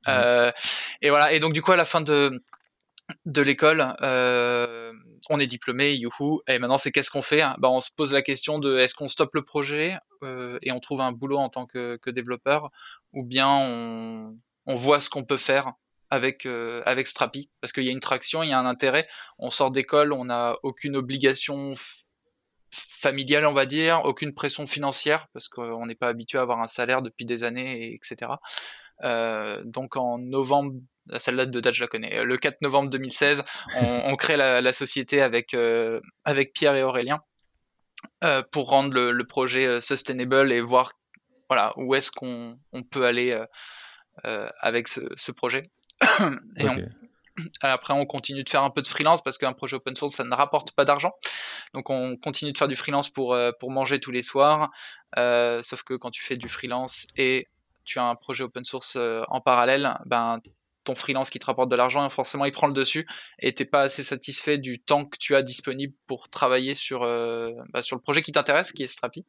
Euh, 0.09 0.50
et 1.02 1.11
voilà. 1.11 1.33
Et 1.33 1.40
donc 1.40 1.52
du 1.52 1.62
coup, 1.62 1.73
à 1.73 1.76
la 1.76 1.85
fin 1.85 2.00
de 2.00 2.30
de 3.25 3.42
l'école, 3.42 3.95
euh, 4.02 4.92
on 5.30 5.40
est 5.40 5.47
diplômé, 5.47 5.95
youhou, 5.95 6.42
et 6.47 6.59
maintenant 6.59 6.78
c'est 6.78 6.90
qu'est-ce 6.90 7.11
qu'on 7.11 7.23
fait 7.23 7.42
bah, 7.59 7.71
On 7.71 7.80
se 7.80 7.90
pose 7.90 8.12
la 8.12 8.23
question 8.23 8.59
de 8.59 8.76
est-ce 8.78 8.95
qu'on 8.95 9.09
stoppe 9.09 9.35
le 9.35 9.42
projet 9.42 9.97
euh, 10.23 10.59
et 10.62 10.73
on 10.73 10.80
trouve 10.80 11.00
un 11.00 11.12
boulot 11.12 11.38
en 11.38 11.49
tant 11.49 11.66
que, 11.66 11.97
que 11.97 12.11
développeur, 12.11 12.71
ou 13.12 13.25
bien 13.25 13.49
on, 13.49 14.37
on 14.69 14.77
voit 14.77 15.01
ce 15.01 15.11
qu'on 15.11 15.25
peut 15.25 15.37
faire 15.37 15.73
avec 16.11 16.47
euh, 16.47 16.83
avec 16.87 17.09
Strapi 17.09 17.51
parce 17.61 17.73
qu'il 17.73 17.85
y 17.85 17.89
a 17.89 17.93
une 17.93 18.01
traction, 18.01 18.45
il 18.45 18.51
y 18.51 18.53
a 18.53 18.59
un 18.59 18.67
intérêt. 18.67 19.09
On 19.39 19.51
sort 19.51 19.73
d'école, 19.73 20.13
on 20.13 20.27
n'a 20.27 20.55
aucune 20.63 20.95
obligation 20.95 21.75
familiale, 22.71 23.47
on 23.47 23.55
va 23.55 23.67
dire, 23.67 24.03
aucune 24.05 24.35
pression 24.35 24.67
financière 24.67 25.27
parce 25.33 25.49
qu'on 25.49 25.87
n'est 25.87 25.95
pas 25.95 26.09
habitué 26.09 26.39
à 26.39 26.43
avoir 26.43 26.61
un 26.61 26.69
salaire 26.69 27.03
depuis 27.03 27.25
des 27.25 27.43
années, 27.43 27.95
etc. 27.95 28.33
Euh, 29.05 29.63
donc 29.65 29.97
en 29.97 30.19
novembre, 30.19 30.75
celle-là 31.19 31.47
de 31.47 31.61
date 31.61 31.75
je 31.75 31.83
la 31.83 31.89
connais. 31.89 32.25
Le 32.25 32.37
4 32.37 32.63
novembre 32.63 32.91
2016, 32.91 33.45
on, 33.81 34.17
crée 34.17 34.37
la, 34.37 34.73
société 34.73 35.23
avec 35.23 35.55
euh, 35.55 36.01
avec 36.25 36.53
Pierre 36.53 36.77
et 36.77 36.83
Aurélien 36.83 37.21
euh, 38.25 38.43
pour 38.53 38.69
rendre 38.69 39.01
le, 39.01 39.27
projet 39.27 39.81
sustainable 39.81 40.53
et 40.53 40.61
voir 40.61 40.93
où 41.77 41.95
est-ce 41.95 42.11
qu'on 42.11 42.59
on 42.73 42.83
peut 42.83 43.07
aller 43.07 43.35
avec 44.25 44.89
ce, 44.89 45.01
ce 45.17 45.33
projet. 45.33 45.63
et 46.57 46.65
okay. 46.65 46.85
on, 46.85 46.89
après, 47.63 47.95
on 47.95 48.05
continue 48.07 48.45
de 48.45 48.49
faire 48.49 48.63
un 48.63 48.71
peu 48.71 48.83
de 48.83 48.87
freelance 48.87 49.23
parce 49.23 49.39
qu'un 49.39 49.53
projet 49.53 49.77
open 49.77 49.97
source, 49.97 50.17
ça 50.17 50.25
ne 50.25 50.35
rapporte 50.35 50.73
pas 50.73 50.85
d'argent. 50.85 51.13
Donc, 51.75 51.91
on 51.91 52.17
continue 52.17 52.53
de 52.53 52.59
faire 52.59 52.69
du 52.69 52.77
freelance 52.77 53.09
pour, 53.09 53.35
euh, 53.35 53.53
pour 53.59 53.71
manger 53.71 54.01
tous 54.01 54.11
les 54.11 54.23
soirs. 54.23 54.71
Euh, 55.19 55.63
sauf 55.63 55.83
que 55.83 55.95
quand 55.95 56.11
tu 56.11 56.23
fais 56.23 56.37
du 56.37 56.49
freelance 56.49 57.07
et 57.17 57.49
tu 57.85 57.99
as 57.99 58.05
un 58.05 58.15
projet 58.15 58.45
open 58.45 58.65
source 58.65 58.95
euh, 58.97 59.23
en 59.29 59.41
parallèle, 59.41 59.99
ben, 60.07 60.41
ton 60.89 60.95
freelance 60.95 61.29
qui 61.29 61.39
te 61.39 61.45
rapporte 61.45 61.71
de 61.71 61.77
l'argent, 61.77 62.09
forcément, 62.09 62.47
il 62.47 62.53
prend 62.53 62.67
le 62.67 62.73
dessus 62.73 63.07
et 63.41 63.53
t'es 63.53 63.67
pas 63.67 63.83
assez 63.83 64.03
satisfait 64.03 64.57
du 64.57 64.79
temps 64.79 65.05
que 65.05 65.19
tu 65.19 65.37
as 65.37 65.43
disponible 65.43 65.93
pour 66.07 66.31
travailler 66.31 66.75
sur, 66.75 67.03
euh, 67.03 67.53
bah, 67.73 67.83
sur 67.83 67.95
le 67.95 68.01
projet 68.01 68.23
qui 68.23 68.33
t'intéresse, 68.33 68.73
qui 68.73 68.85
est 68.85 68.87
Strapi. 68.87 69.27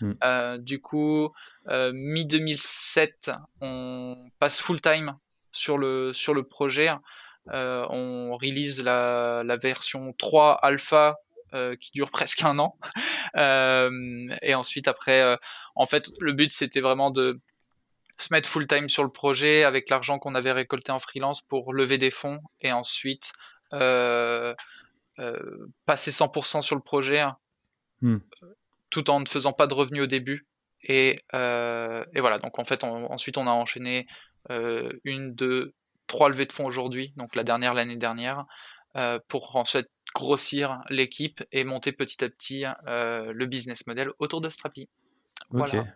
Mm. 0.00 0.12
Euh, 0.24 0.58
du 0.58 0.80
coup, 0.80 1.26
euh, 1.26 1.28
mi-2007, 1.68 3.36
on 3.60 4.16
passe 4.38 4.60
full 4.60 4.80
time 4.80 5.16
sur 5.52 5.78
le, 5.78 6.12
sur 6.12 6.34
le 6.34 6.42
projet. 6.42 6.90
Euh, 7.50 7.86
on 7.90 8.36
release 8.36 8.80
la, 8.82 9.42
la 9.44 9.56
version 9.56 10.12
3 10.12 10.54
alpha 10.62 11.16
euh, 11.54 11.76
qui 11.76 11.90
dure 11.92 12.10
presque 12.12 12.42
un 12.42 12.58
an. 12.58 12.78
Euh, 13.36 13.90
et 14.42 14.54
ensuite, 14.54 14.88
après, 14.88 15.22
euh, 15.22 15.36
en 15.74 15.86
fait, 15.86 16.10
le 16.20 16.32
but, 16.32 16.52
c'était 16.52 16.80
vraiment 16.80 17.10
de 17.10 17.38
se 18.18 18.32
mettre 18.32 18.48
full 18.48 18.66
time 18.66 18.88
sur 18.88 19.02
le 19.02 19.10
projet 19.10 19.64
avec 19.64 19.90
l'argent 19.90 20.18
qu'on 20.18 20.34
avait 20.34 20.52
récolté 20.52 20.92
en 20.92 20.98
freelance 20.98 21.42
pour 21.42 21.72
lever 21.72 21.98
des 21.98 22.10
fonds 22.10 22.40
et 22.60 22.70
ensuite 22.70 23.32
euh, 23.72 24.54
euh, 25.18 25.66
passer 25.86 26.10
100% 26.10 26.62
sur 26.62 26.76
le 26.76 26.82
projet 26.82 27.20
hein, 27.20 27.36
hmm. 28.02 28.18
tout 28.90 29.10
en 29.10 29.18
ne 29.18 29.26
faisant 29.26 29.52
pas 29.52 29.66
de 29.66 29.74
revenus 29.74 30.02
au 30.02 30.06
début 30.06 30.46
et, 30.82 31.18
euh, 31.34 32.04
et 32.14 32.20
voilà 32.20 32.38
donc 32.38 32.58
en 32.58 32.64
fait 32.64 32.84
on, 32.84 33.10
ensuite 33.10 33.38
on 33.38 33.46
a 33.46 33.50
enchaîné 33.50 34.06
euh, 34.50 34.92
une 35.04 35.34
deux 35.34 35.70
trois 36.06 36.28
levées 36.28 36.46
de 36.46 36.52
fonds 36.52 36.66
aujourd'hui 36.66 37.12
donc 37.16 37.36
la 37.36 37.44
dernière 37.44 37.74
l'année 37.74 37.96
dernière 37.96 38.44
euh, 38.96 39.18
pour 39.28 39.56
ensuite 39.56 39.88
grossir 40.14 40.80
l'équipe 40.90 41.42
et 41.52 41.64
monter 41.64 41.92
petit 41.92 42.22
à 42.24 42.28
petit 42.28 42.64
le 42.86 43.46
business 43.46 43.86
model 43.86 44.10
autour 44.18 44.40
de 44.40 44.50
Strapi 44.50 44.88
voilà 45.50 45.80
okay. 45.80 45.90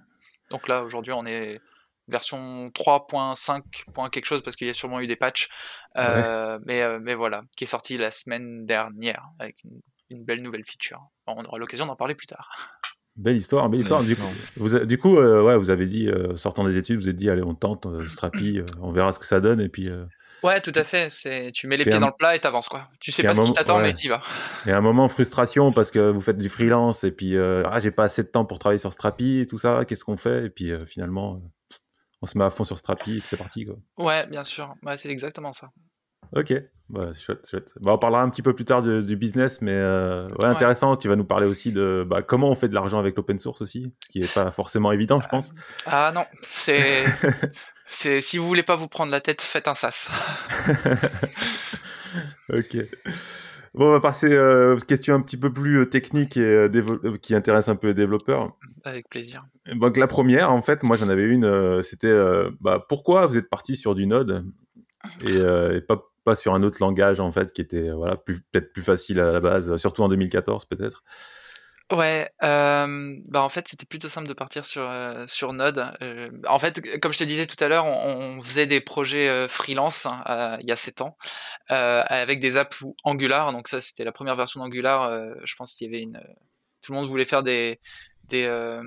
donc 0.50 0.68
là 0.68 0.82
aujourd'hui 0.82 1.12
on 1.12 1.26
est 1.26 1.60
version 2.08 2.68
3.5. 2.68 4.10
quelque 4.10 4.26
chose 4.26 4.40
parce 4.42 4.54
qu'il 4.54 4.68
y 4.68 4.70
a 4.70 4.74
sûrement 4.74 5.00
eu 5.00 5.08
des 5.08 5.16
patchs. 5.16 5.48
Ouais. 5.96 6.58
mais, 6.64 7.00
mais 7.00 7.16
voilà, 7.16 7.42
qui 7.56 7.64
est 7.64 7.66
sorti 7.66 7.96
la 7.96 8.12
semaine 8.12 8.64
dernière 8.64 9.26
avec 9.40 9.64
une, 9.64 9.80
une 10.10 10.24
belle 10.24 10.42
nouvelle 10.42 10.64
feature. 10.64 11.08
Bon, 11.26 11.34
on 11.36 11.44
aura 11.44 11.58
l'occasion 11.58 11.86
d'en 11.86 11.96
parler 11.96 12.14
plus 12.14 12.26
tard. 12.26 12.50
Belle 13.16 13.36
histoire, 13.36 13.68
belle 13.68 13.80
histoire. 13.80 14.02
Du 14.02 14.14
coup, 14.14 14.22
vous, 14.56 14.78
du 14.80 14.98
coup 14.98 15.16
euh, 15.16 15.42
ouais, 15.42 15.56
vous 15.56 15.70
avez 15.70 15.86
dit, 15.86 16.10
sortant 16.36 16.64
des 16.64 16.76
études, 16.76 17.00
vous 17.00 17.08
avez 17.08 17.16
dit, 17.16 17.30
allez, 17.30 17.42
on 17.42 17.54
tente, 17.54 17.86
Strapi, 18.08 18.60
on 18.80 18.92
verra 18.92 19.12
ce 19.12 19.18
que 19.18 19.26
ça 19.26 19.40
donne, 19.40 19.60
et 19.60 19.68
puis. 19.68 19.90
Ouais, 20.42 20.60
tout 20.60 20.72
à 20.74 20.84
fait. 20.84 21.10
C'est, 21.10 21.50
tu 21.52 21.66
mets 21.66 21.78
les 21.78 21.84
pieds 21.84 21.94
un... 21.94 21.98
dans 21.98 22.08
le 22.08 22.16
plat 22.16 22.36
et 22.36 22.38
t'avances, 22.38 22.68
quoi. 22.68 22.88
Tu 23.00 23.10
sais 23.10 23.22
pas 23.22 23.34
ce 23.34 23.40
qui 23.40 23.52
t'attend, 23.52 23.78
ouais. 23.78 23.84
mais 23.84 23.94
t'y 23.94 24.08
vas. 24.08 24.20
Et 24.66 24.70
à 24.70 24.76
un 24.76 24.82
moment, 24.82 25.08
frustration 25.08 25.72
parce 25.72 25.90
que 25.90 26.10
vous 26.10 26.20
faites 26.20 26.38
du 26.38 26.48
freelance 26.48 27.04
et 27.04 27.10
puis, 27.10 27.38
ah, 27.38 27.78
j'ai 27.78 27.90
pas 27.90 28.04
assez 28.04 28.22
de 28.22 28.28
temps 28.28 28.44
pour 28.44 28.58
travailler 28.58 28.78
sur 28.78 28.92
Strapi 28.92 29.40
et 29.40 29.46
tout 29.46 29.58
ça, 29.58 29.84
qu'est-ce 29.86 30.04
qu'on 30.04 30.16
fait? 30.16 30.46
Et 30.46 30.50
puis, 30.50 30.72
finalement, 30.86 31.40
on 32.22 32.26
se 32.26 32.36
met 32.38 32.44
à 32.44 32.50
fond 32.50 32.64
sur 32.64 32.78
Strapi 32.78 33.16
et 33.16 33.20
puis 33.20 33.28
c'est 33.28 33.36
parti 33.36 33.64
quoi. 33.64 33.76
Ouais, 33.98 34.26
bien 34.26 34.44
sûr. 34.44 34.74
Ouais, 34.82 34.96
c'est 34.96 35.10
exactement 35.10 35.52
ça. 35.52 35.70
Ok, 36.34 36.54
bah, 36.88 37.10
chouette, 37.14 37.48
chouette. 37.48 37.72
Bah, 37.80 37.92
on 37.94 37.98
parlera 37.98 38.22
un 38.22 38.28
petit 38.28 38.42
peu 38.42 38.54
plus 38.54 38.64
tard 38.64 38.82
du, 38.82 39.02
du 39.02 39.16
business, 39.16 39.60
mais 39.60 39.74
euh, 39.74 40.28
ouais, 40.38 40.46
intéressant. 40.46 40.96
Tu 40.96 41.08
vas 41.08 41.16
nous 41.16 41.24
parler 41.24 41.46
aussi 41.46 41.72
de 41.72 42.06
bah, 42.08 42.22
comment 42.22 42.50
on 42.50 42.54
fait 42.54 42.68
de 42.68 42.74
l'argent 42.74 42.98
avec 42.98 43.16
l'open 43.16 43.38
source 43.38 43.62
aussi, 43.62 43.92
ce 44.04 44.08
qui 44.08 44.20
est 44.20 44.34
pas 44.34 44.50
forcément 44.50 44.92
évident, 44.92 45.20
je 45.20 45.28
pense. 45.28 45.52
Ah 45.86 46.12
non, 46.14 46.24
c'est, 46.34 47.04
c'est 47.86 48.20
si 48.20 48.38
vous 48.38 48.46
voulez 48.46 48.62
pas 48.62 48.76
vous 48.76 48.88
prendre 48.88 49.10
la 49.10 49.20
tête, 49.20 49.42
faites 49.42 49.68
un 49.68 49.74
sas. 49.74 50.10
ok. 52.52 52.76
Bon, 53.76 53.88
on 53.88 53.92
va 53.92 54.00
passer 54.00 54.32
euh, 54.32 54.74
aux 54.74 54.78
questions 54.78 55.14
un 55.14 55.20
petit 55.20 55.36
peu 55.36 55.52
plus 55.52 55.80
euh, 55.80 55.86
techniques 55.86 56.38
et 56.38 56.40
euh, 56.40 57.16
qui 57.20 57.34
intéressent 57.34 57.74
un 57.74 57.76
peu 57.76 57.88
les 57.88 57.94
développeurs. 57.94 58.56
Avec 58.84 59.06
plaisir. 59.10 59.44
Donc 59.74 59.98
la 59.98 60.06
première, 60.06 60.50
en 60.50 60.62
fait, 60.62 60.82
moi 60.82 60.96
j'en 60.96 61.10
avais 61.10 61.24
une, 61.24 61.82
c'était 61.82 62.16
bah, 62.60 62.82
pourquoi 62.88 63.26
vous 63.26 63.36
êtes 63.36 63.50
parti 63.50 63.76
sur 63.76 63.94
du 63.94 64.06
Node 64.06 64.46
et, 65.26 65.34
et 65.34 65.80
pas, 65.82 66.02
pas 66.26 66.34
sur 66.34 66.54
un 66.54 66.62
autre 66.64 66.78
langage 66.80 67.20
en 67.20 67.30
fait 67.30 67.52
qui 67.52 67.62
était 67.62 67.90
voilà 67.90 68.16
peut-être 68.16 68.72
plus 68.72 68.82
facile 68.82 69.20
à 69.20 69.32
la 69.32 69.40
base, 69.40 69.76
surtout 69.76 70.02
en 70.02 70.08
2014 70.08 70.66
peut-être. 70.66 71.04
Ouais, 71.92 72.28
euh, 72.42 73.14
bah 73.28 73.44
en 73.44 73.48
fait 73.48 73.68
c'était 73.68 73.86
plutôt 73.86 74.08
simple 74.08 74.26
de 74.26 74.32
partir 74.32 74.66
sur 74.66 74.82
euh, 74.82 75.24
sur 75.28 75.52
Node. 75.52 75.84
Euh, 76.02 76.30
en 76.48 76.58
fait, 76.58 76.98
comme 76.98 77.12
je 77.12 77.18
te 77.18 77.24
disais 77.24 77.46
tout 77.46 77.62
à 77.62 77.68
l'heure, 77.68 77.86
on, 77.86 78.38
on, 78.38 78.42
faisait 78.42 78.66
des 78.66 78.80
projets 78.80 79.28
euh, 79.28 79.46
freelance 79.46 80.08
il 80.60 80.68
y 80.68 80.72
a 80.72 80.76
7 80.76 81.02
ans 81.02 81.16
avec 81.68 82.40
des 82.40 82.56
apps 82.56 82.82
Angular. 83.04 83.52
Donc 83.52 83.68
ça 83.68 83.80
c'était 83.80 84.02
la 84.02 84.10
première 84.10 84.34
version 84.34 84.58
d'Angular. 84.58 85.08
je 85.44 85.54
pense 85.54 85.74
qu'il 85.74 85.86
y 85.86 85.94
avait 85.94 86.02
une, 86.02 86.20
tout 86.82 86.90
le 86.90 86.98
monde 86.98 87.08
voulait 87.08 87.24
faire 87.24 87.44
des 87.44 87.78
des 88.28 88.80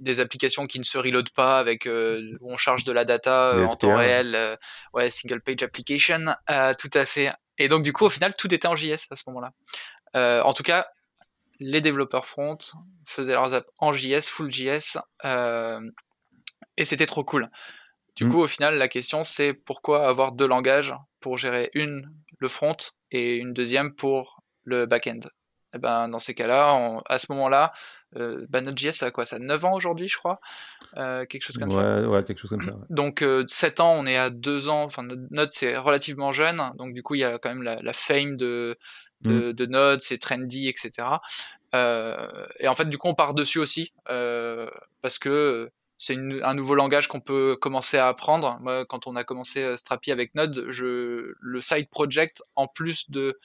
des 0.00 0.20
applications 0.20 0.66
qui 0.66 0.78
ne 0.78 0.84
se 0.84 0.98
reloadent 0.98 1.30
pas 1.30 1.58
avec 1.58 1.86
où 1.86 2.52
on 2.52 2.56
charge 2.56 2.84
de 2.84 2.92
la 2.92 3.04
data 3.04 3.56
en 3.56 3.76
temps 3.76 3.96
réel. 3.96 4.58
ouais, 4.92 5.10
single 5.10 5.40
page 5.40 5.62
application, 5.62 6.34
tout 6.78 6.90
à 6.92 7.06
fait. 7.06 7.32
Et 7.58 7.68
donc 7.68 7.82
du 7.82 7.92
coup 7.92 8.04
au 8.04 8.10
final 8.10 8.34
tout 8.36 8.52
était 8.52 8.68
en 8.68 8.76
JS 8.76 9.06
à 9.10 9.16
ce 9.16 9.22
moment-là. 9.28 9.52
en 10.42 10.52
tout 10.52 10.62
cas 10.62 10.86
les 11.60 11.80
développeurs 11.80 12.26
front 12.26 12.58
faisaient 13.04 13.32
leurs 13.32 13.54
apps 13.54 13.68
en 13.78 13.92
JS, 13.92 14.28
full 14.30 14.50
JS, 14.50 14.98
euh, 15.24 15.80
et 16.76 16.84
c'était 16.84 17.06
trop 17.06 17.24
cool. 17.24 17.46
Du 18.16 18.24
mm. 18.24 18.30
coup, 18.30 18.40
au 18.40 18.46
final, 18.46 18.76
la 18.76 18.88
question 18.88 19.24
c'est 19.24 19.54
pourquoi 19.54 20.08
avoir 20.08 20.32
deux 20.32 20.46
langages 20.46 20.94
pour 21.20 21.36
gérer 21.36 21.70
une 21.74 22.10
le 22.38 22.48
front 22.48 22.76
et 23.10 23.36
une 23.36 23.52
deuxième 23.52 23.94
pour 23.94 24.42
le 24.64 24.86
back-end? 24.86 25.20
Eh 25.74 25.78
ben, 25.78 26.08
dans 26.08 26.18
ces 26.18 26.34
cas-là, 26.34 27.00
à 27.06 27.18
ce 27.18 27.26
moment-là, 27.32 27.72
euh, 28.16 28.46
bah, 28.48 28.60
Node.js, 28.60 28.92
ça 28.92 29.06
a 29.06 29.10
quoi? 29.10 29.26
Ça 29.26 29.36
a 29.36 29.38
9 29.38 29.64
ans 29.64 29.74
aujourd'hui, 29.74 30.08
je 30.08 30.16
crois 30.16 30.40
euh, 30.96 31.26
Quelque 31.26 31.42
chose 31.42 31.58
comme 31.58 31.70
ça. 31.70 32.08
Ouais, 32.08 32.24
quelque 32.24 32.38
chose 32.38 32.50
comme 32.50 32.62
ça. 32.62 32.72
Donc, 32.88 33.22
euh, 33.22 33.44
7 33.46 33.80
ans, 33.80 33.92
on 33.92 34.06
est 34.06 34.16
à 34.16 34.30
2 34.30 34.68
ans. 34.68 34.84
Enfin, 34.84 35.06
Node, 35.30 35.50
c'est 35.52 35.76
relativement 35.76 36.32
jeune. 36.32 36.62
Donc, 36.76 36.94
du 36.94 37.02
coup, 37.02 37.14
il 37.14 37.20
y 37.20 37.24
a 37.24 37.38
quand 37.38 37.48
même 37.48 37.62
la, 37.62 37.76
la 37.82 37.92
fame 37.92 38.36
de, 38.36 38.74
de, 39.22 39.50
mm. 39.50 39.52
de 39.52 39.66
Node, 39.66 40.02
c'est 40.02 40.18
trendy, 40.18 40.68
etc. 40.68 41.08
Euh, 41.74 42.26
et 42.60 42.68
en 42.68 42.74
fait, 42.74 42.88
du 42.88 42.96
coup, 42.96 43.08
on 43.08 43.14
part 43.14 43.34
dessus 43.34 43.58
aussi 43.58 43.92
parce 44.04 45.18
que 45.18 45.70
c'est 45.98 46.16
un 46.42 46.54
nouveau 46.54 46.74
langage 46.74 47.08
qu'on 47.08 47.20
peut 47.20 47.56
commencer 47.60 47.98
à 47.98 48.08
apprendre. 48.08 48.58
Moi, 48.60 48.84
quand 48.86 49.06
on 49.06 49.16
a 49.16 49.24
commencé 49.24 49.76
Strapi 49.76 50.12
avec 50.12 50.34
Node, 50.34 50.66
je, 50.68 51.34
le 51.38 51.60
side 51.60 51.88
project, 51.88 52.42
en 52.54 52.66
plus 52.66 53.10
de 53.10 53.38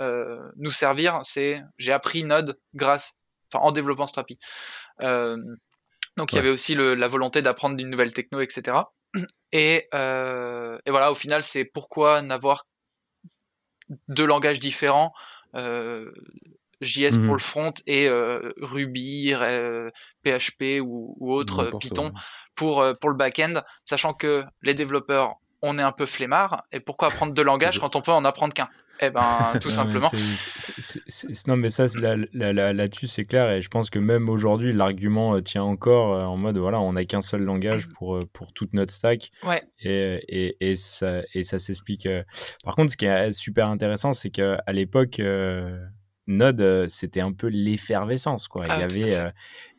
euh, 0.00 0.50
nous 0.56 0.70
servir, 0.70 1.20
c'est 1.24 1.62
j'ai 1.78 1.92
appris 1.92 2.24
Node 2.24 2.58
grâce, 2.74 3.14
enfin 3.52 3.64
en 3.64 3.72
développant 3.72 4.06
Strapi. 4.06 4.38
Euh, 5.02 5.36
donc 6.16 6.32
il 6.32 6.36
y 6.36 6.38
avait 6.38 6.50
aussi 6.50 6.74
le, 6.74 6.94
la 6.94 7.08
volonté 7.08 7.42
d'apprendre 7.42 7.78
une 7.78 7.90
nouvelle 7.90 8.12
techno, 8.12 8.40
etc. 8.40 8.78
Et, 9.52 9.88
euh, 9.94 10.78
et 10.84 10.90
voilà, 10.90 11.10
au 11.10 11.14
final, 11.14 11.42
c'est 11.42 11.64
pourquoi 11.64 12.22
n'avoir 12.22 12.66
deux 14.08 14.26
langages 14.26 14.60
différents. 14.60 15.12
Euh, 15.54 16.12
JS 16.82 17.16
pour 17.16 17.20
mmh 17.20 17.32
le 17.32 17.38
front 17.38 17.72
et 17.86 18.06
euh, 18.06 18.52
Ruby, 18.60 19.32
PHP 20.22 20.82
ou, 20.82 21.16
ou 21.18 21.32
autre 21.32 21.70
Python 21.80 22.12
pour 22.54 22.84
pour 23.00 23.08
le 23.08 23.16
back-end, 23.16 23.62
sachant 23.82 24.12
que 24.12 24.44
les 24.60 24.74
développeurs 24.74 25.36
on 25.62 25.78
est 25.78 25.82
un 25.82 25.92
peu 25.92 26.04
flemmard 26.04 26.64
et 26.72 26.80
pourquoi 26.80 27.08
apprendre 27.08 27.32
deux 27.32 27.42
langages 27.42 27.80
quand 27.80 27.96
on 27.96 28.02
peut 28.02 28.12
en 28.12 28.26
apprendre 28.26 28.52
qu'un? 28.52 28.68
Eh 29.00 29.10
ben 29.10 29.52
tout 29.60 29.70
simplement. 29.70 30.10
non 31.46 31.56
mais 31.56 31.70
ça 31.70 31.86
là-dessus 32.32 33.06
c'est 33.06 33.24
clair 33.24 33.50
et 33.50 33.62
je 33.62 33.68
pense 33.68 33.90
que 33.90 33.98
même 33.98 34.28
aujourd'hui 34.28 34.72
l'argument 34.72 35.40
tient 35.40 35.62
encore 35.62 36.22
en 36.24 36.36
mode 36.36 36.58
voilà 36.58 36.80
on 36.80 36.94
n'a 36.94 37.04
qu'un 37.04 37.22
seul 37.22 37.42
langage 37.42 37.86
pour 37.94 38.20
pour 38.32 38.52
toute 38.52 38.72
notre 38.74 38.92
stack. 38.92 39.30
Ouais. 39.44 39.62
Et, 39.80 40.20
et, 40.28 40.56
et 40.70 40.76
ça 40.76 41.22
et 41.34 41.42
ça 41.42 41.58
s'explique. 41.58 42.08
Par 42.64 42.74
contre 42.74 42.92
ce 42.92 42.96
qui 42.96 43.06
est 43.06 43.32
super 43.32 43.68
intéressant 43.68 44.12
c'est 44.12 44.30
qu'à 44.30 44.62
l'époque 44.72 45.20
Node, 46.28 46.60
euh, 46.60 46.86
c'était 46.88 47.20
un 47.20 47.32
peu 47.32 47.46
l'effervescence, 47.46 48.48
quoi. 48.48 48.64
il, 48.66 48.68
y 48.68 48.72
ah, 48.72 48.84
avait, 48.84 49.16
euh, 49.16 49.30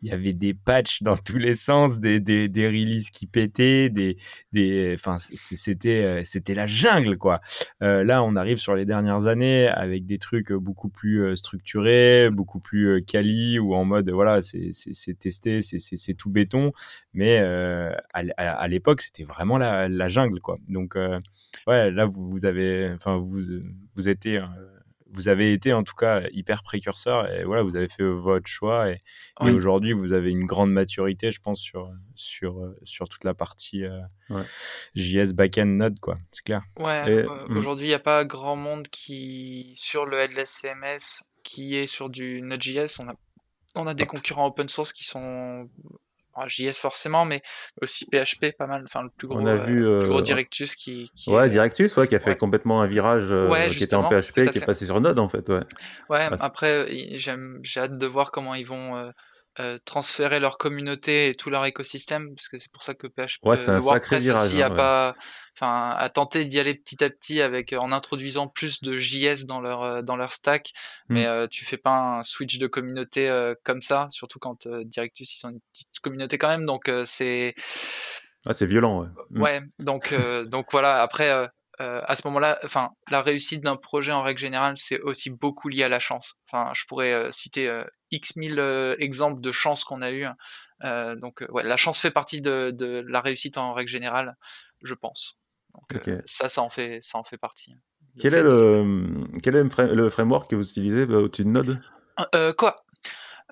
il 0.02 0.10
y 0.10 0.12
avait 0.14 0.32
des 0.32 0.54
patchs 0.54 1.04
dans 1.04 1.18
tous 1.18 1.38
les 1.38 1.56
sens, 1.56 2.00
des, 2.00 2.22
des, 2.22 2.48
des 2.48 2.68
releases 2.68 3.10
qui 3.10 3.28
pétaient, 3.28 3.90
des, 3.90 4.18
des, 4.54 4.96
enfin, 4.98 5.18
c'était, 5.18 6.04
euh, 6.04 6.22
c'était 6.24 6.54
la 6.54 6.66
jungle, 6.66 7.18
quoi. 7.18 7.42
là, 7.82 8.24
on 8.24 8.36
arrive 8.36 8.58
sur 8.58 8.76
les 8.76 8.86
dernières 8.86 9.28
années 9.28 9.68
avec 9.68 10.06
des 10.06 10.20
trucs 10.20 10.54
beaucoup 10.54 10.90
plus 10.90 11.36
structurés, 11.36 12.30
beaucoup 12.32 12.60
plus 12.60 13.04
quali, 13.04 13.60
ou 13.60 13.76
en 13.76 13.84
mode, 13.84 14.10
voilà, 14.10 14.42
c'est, 14.42 14.72
testé, 15.20 15.62
c'est, 15.62 16.14
tout 16.14 16.30
béton. 16.30 16.72
Mais 17.14 17.40
à, 18.14 18.68
l'époque, 18.68 19.02
c'était 19.02 19.24
vraiment 19.24 19.58
la, 19.58 19.90
la, 19.90 20.10
jungle, 20.10 20.40
quoi. 20.40 20.58
Donc, 20.70 20.96
ouais, 21.68 21.92
là, 21.92 22.06
vous, 22.06 22.30
vous 22.30 22.46
avez, 22.46 22.90
enfin, 22.94 23.18
vous, 23.18 23.42
vous 23.96 24.10
étiez 24.10 24.42
vous 25.12 25.28
avez 25.28 25.54
été 25.54 25.74
en 25.74 25.84
tout 25.84 25.96
cas 25.96 26.24
hyper 26.32 26.64
précurseur 26.64 27.32
et 27.32 27.44
voilà, 27.44 27.64
vous 27.64 27.76
avez 27.76 27.88
fait 27.88 28.04
votre 28.04 28.48
choix 28.48 28.90
et, 28.90 29.02
aujourd'hui 29.42 29.94
vous 29.94 30.14
avez 30.14 30.32
une 30.32 30.46
grande 30.46 30.72
maturité, 30.72 31.32
je 31.32 31.40
pense, 31.40 31.60
sur, 31.60 31.92
sur, 32.16 32.74
sur 32.84 33.08
toute 33.10 33.24
la 33.24 33.34
partie 33.34 33.84
euh, 33.86 34.44
JS 34.96 35.34
backend 35.34 35.78
Node, 35.78 36.00
quoi. 36.00 36.18
C'est 36.32 36.44
clair. 36.44 36.62
Ouais, 36.78 37.10
euh, 37.10 37.28
hmm. 37.48 37.58
aujourd'hui 37.58 37.86
il 37.86 37.90
n'y 37.90 37.96
a 37.96 38.00
pas 38.00 38.26
grand 38.26 38.56
monde 38.56 38.88
qui, 38.90 39.72
sur 39.76 40.06
le 40.06 40.18
headless 40.20 40.62
CMS, 40.62 41.24
qui 41.44 41.76
est 41.76 41.88
sur 41.88 42.10
du 42.10 42.42
Node.js. 42.42 43.00
On 43.00 43.10
a, 43.10 43.16
on 43.76 43.88
a 43.88 43.94
des 43.94 44.06
concurrents 44.06 44.48
open 44.48 44.70
source 44.70 44.94
qui 44.94 45.04
sont 45.04 45.70
JS 46.46 46.74
forcément, 46.80 47.26
mais 47.26 47.42
aussi 47.82 48.06
PHP 48.06 48.52
pas 48.58 48.68
mal. 48.68 48.84
Enfin, 48.86 49.04
le 49.04 49.10
plus 49.10 49.28
gros, 49.28 49.40
euh, 49.40 49.68
euh, 49.68 50.22
Directus 50.22 50.76
qui, 50.76 51.10
qui 51.16 51.30
ouais, 51.30 51.50
Directus, 51.50 51.96
ouais, 51.98 52.08
qui 52.08 52.16
a 52.16 52.20
fait 52.20 52.38
complètement 52.38 52.82
un 52.82 52.88
virage 52.88 53.28
euh, 53.32 53.70
qui 53.70 53.84
était 53.84 53.96
en 53.96 54.04
PHP, 54.04 54.52
qui 54.52 54.60
est 54.60 54.66
passé 54.66 54.86
sur 54.86 55.02
Node 55.02 55.20
en 55.20 55.30
fait, 55.30 55.48
ouais. 55.50 55.62
Ouais, 56.10 56.28
après, 56.40 56.88
j'ai 57.18 57.80
hâte 57.80 57.98
de 57.98 58.06
voir 58.06 58.32
comment 58.32 58.54
ils 58.54 58.66
vont 58.66 59.12
euh, 59.60 59.78
transférer 59.86 60.40
leur 60.40 60.58
communauté 60.58 61.30
et 61.30 61.36
tout 61.36 61.50
leur 61.50 61.66
écosystème, 61.66 62.34
parce 62.36 62.48
que 62.48 62.60
c'est 62.60 62.72
pour 62.72 62.84
ça 62.84 62.94
que 62.94 63.08
PHP 63.08 63.44
ouais, 63.44 63.58
c'est 63.58 63.72
un 63.72 63.80
WordPress 63.80 64.24
virage, 64.24 64.54
hein, 64.54 64.62
a 64.62 64.70
pas, 64.70 65.16
enfin, 65.56 65.96
a 65.98 66.10
tenté 66.10 66.46
d'y 66.46 66.60
aller 66.60 66.76
petit 66.76 67.04
à 67.04 67.10
petit 67.10 67.42
avec 67.42 67.74
en 67.74 67.92
introduisant 67.92 68.48
plus 68.48 68.82
de 68.82 68.96
JS 68.98 69.46
dans 69.46 69.60
leur 69.60 69.84
euh, 69.84 70.02
dans 70.02 70.16
leur 70.16 70.34
stack, 70.34 70.72
hmm. 71.10 71.14
mais 71.14 71.26
euh, 71.26 71.48
tu 71.48 71.66
fais 71.66 71.78
pas 71.78 71.98
un 71.98 72.24
switch 72.24 72.60
de 72.60 72.68
communauté 72.68 73.32
comme 73.64 73.82
ça, 73.82 74.08
surtout 74.12 74.40
quand 74.40 74.68
Directus 74.68 75.40
ils 75.40 75.48
ont 75.48 75.50
une 75.50 75.60
petite 75.74 76.00
communauté 76.02 76.38
quand 76.38 76.50
même, 76.50 76.66
donc 76.66 76.92
c'est 77.06 77.54
ah, 78.46 78.54
c'est 78.54 78.66
violent, 78.66 79.02
ouais. 79.02 79.08
Hmm. 79.32 79.42
Ouais, 79.42 79.62
donc 79.80 80.14
donc 80.50 80.68
voilà. 80.72 81.02
Après, 81.02 81.50
euh, 81.80 82.02
à 82.06 82.16
ce 82.16 82.24
moment-là, 82.26 82.58
enfin, 82.64 82.90
la 83.12 83.22
réussite 83.22 83.62
d'un 83.62 83.76
projet 83.76 84.12
en 84.12 84.24
règle 84.24 84.40
générale, 84.40 84.76
c'est 84.78 85.00
aussi 85.02 85.30
beaucoup 85.30 85.70
lié 85.70 85.84
à 85.84 85.90
la 85.90 86.00
chance. 86.00 86.36
Enfin, 86.50 86.72
je 86.76 86.84
pourrais 86.86 87.14
euh, 87.14 87.32
citer 87.32 87.68
euh, 87.68 87.84
x 88.12 88.36
mille 88.36 88.60
exemples 89.00 89.42
de 89.42 89.52
chance 89.52 89.84
qu'on 89.84 90.02
a 90.02 90.12
eu. 90.12 90.26
donc, 90.82 91.44
ouais, 91.50 91.64
la 91.64 91.78
chance 91.78 92.00
fait 92.00 92.12
partie 92.12 92.42
de, 92.42 92.72
de, 92.72 93.04
la 93.08 93.22
réussite 93.22 93.58
en 93.58 93.74
règle 93.74 93.90
générale, 93.90 94.36
je 94.84 94.94
pense. 94.94 95.38
Donc, 95.74 96.00
ça, 96.26 96.50
ça 96.50 96.62
en 96.62 96.70
fait, 96.70 97.00
ça 97.02 97.18
en 97.18 97.24
fait 97.24 97.38
partie. 97.38 97.76
Quel 98.20 98.34
est, 98.34 98.44
le, 98.44 99.28
quel 99.44 99.56
est 99.56 99.64
le 99.78 100.10
framework 100.10 100.50
que 100.50 100.56
vous 100.56 100.68
utilisez 100.68 101.04
au-dessus 101.04 101.44
de 101.44 101.50
Node? 101.50 101.82
Quoi? 102.58 102.76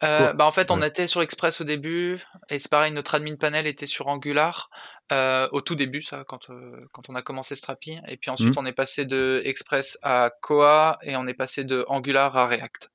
Euh, 0.03 0.33
bah 0.33 0.45
en 0.45 0.51
fait, 0.51 0.71
on 0.71 0.81
était 0.81 1.07
sur 1.07 1.21
Express 1.21 1.61
au 1.61 1.63
début, 1.63 2.19
et 2.49 2.59
c'est 2.59 2.69
pareil, 2.69 2.91
notre 2.91 3.15
admin 3.15 3.35
panel 3.35 3.65
était 3.65 3.85
sur 3.85 4.07
Angular 4.07 4.69
euh, 5.13 5.47
au 5.53 5.61
tout 5.61 5.75
début, 5.75 6.01
ça, 6.01 6.25
quand 6.27 6.49
euh, 6.49 6.85
quand 6.91 7.03
on 7.07 7.15
a 7.15 7.21
commencé 7.21 7.55
Strapi, 7.55 7.97
et 8.07 8.17
puis 8.17 8.29
ensuite 8.29 8.57
mmh. 8.57 8.59
on 8.59 8.65
est 8.65 8.73
passé 8.73 9.05
de 9.05 9.41
Express 9.45 9.97
à 10.03 10.31
Koa 10.41 10.97
et 11.01 11.15
on 11.15 11.27
est 11.27 11.33
passé 11.33 11.63
de 11.63 11.85
Angular 11.87 12.35
à 12.35 12.45
React. 12.45 12.91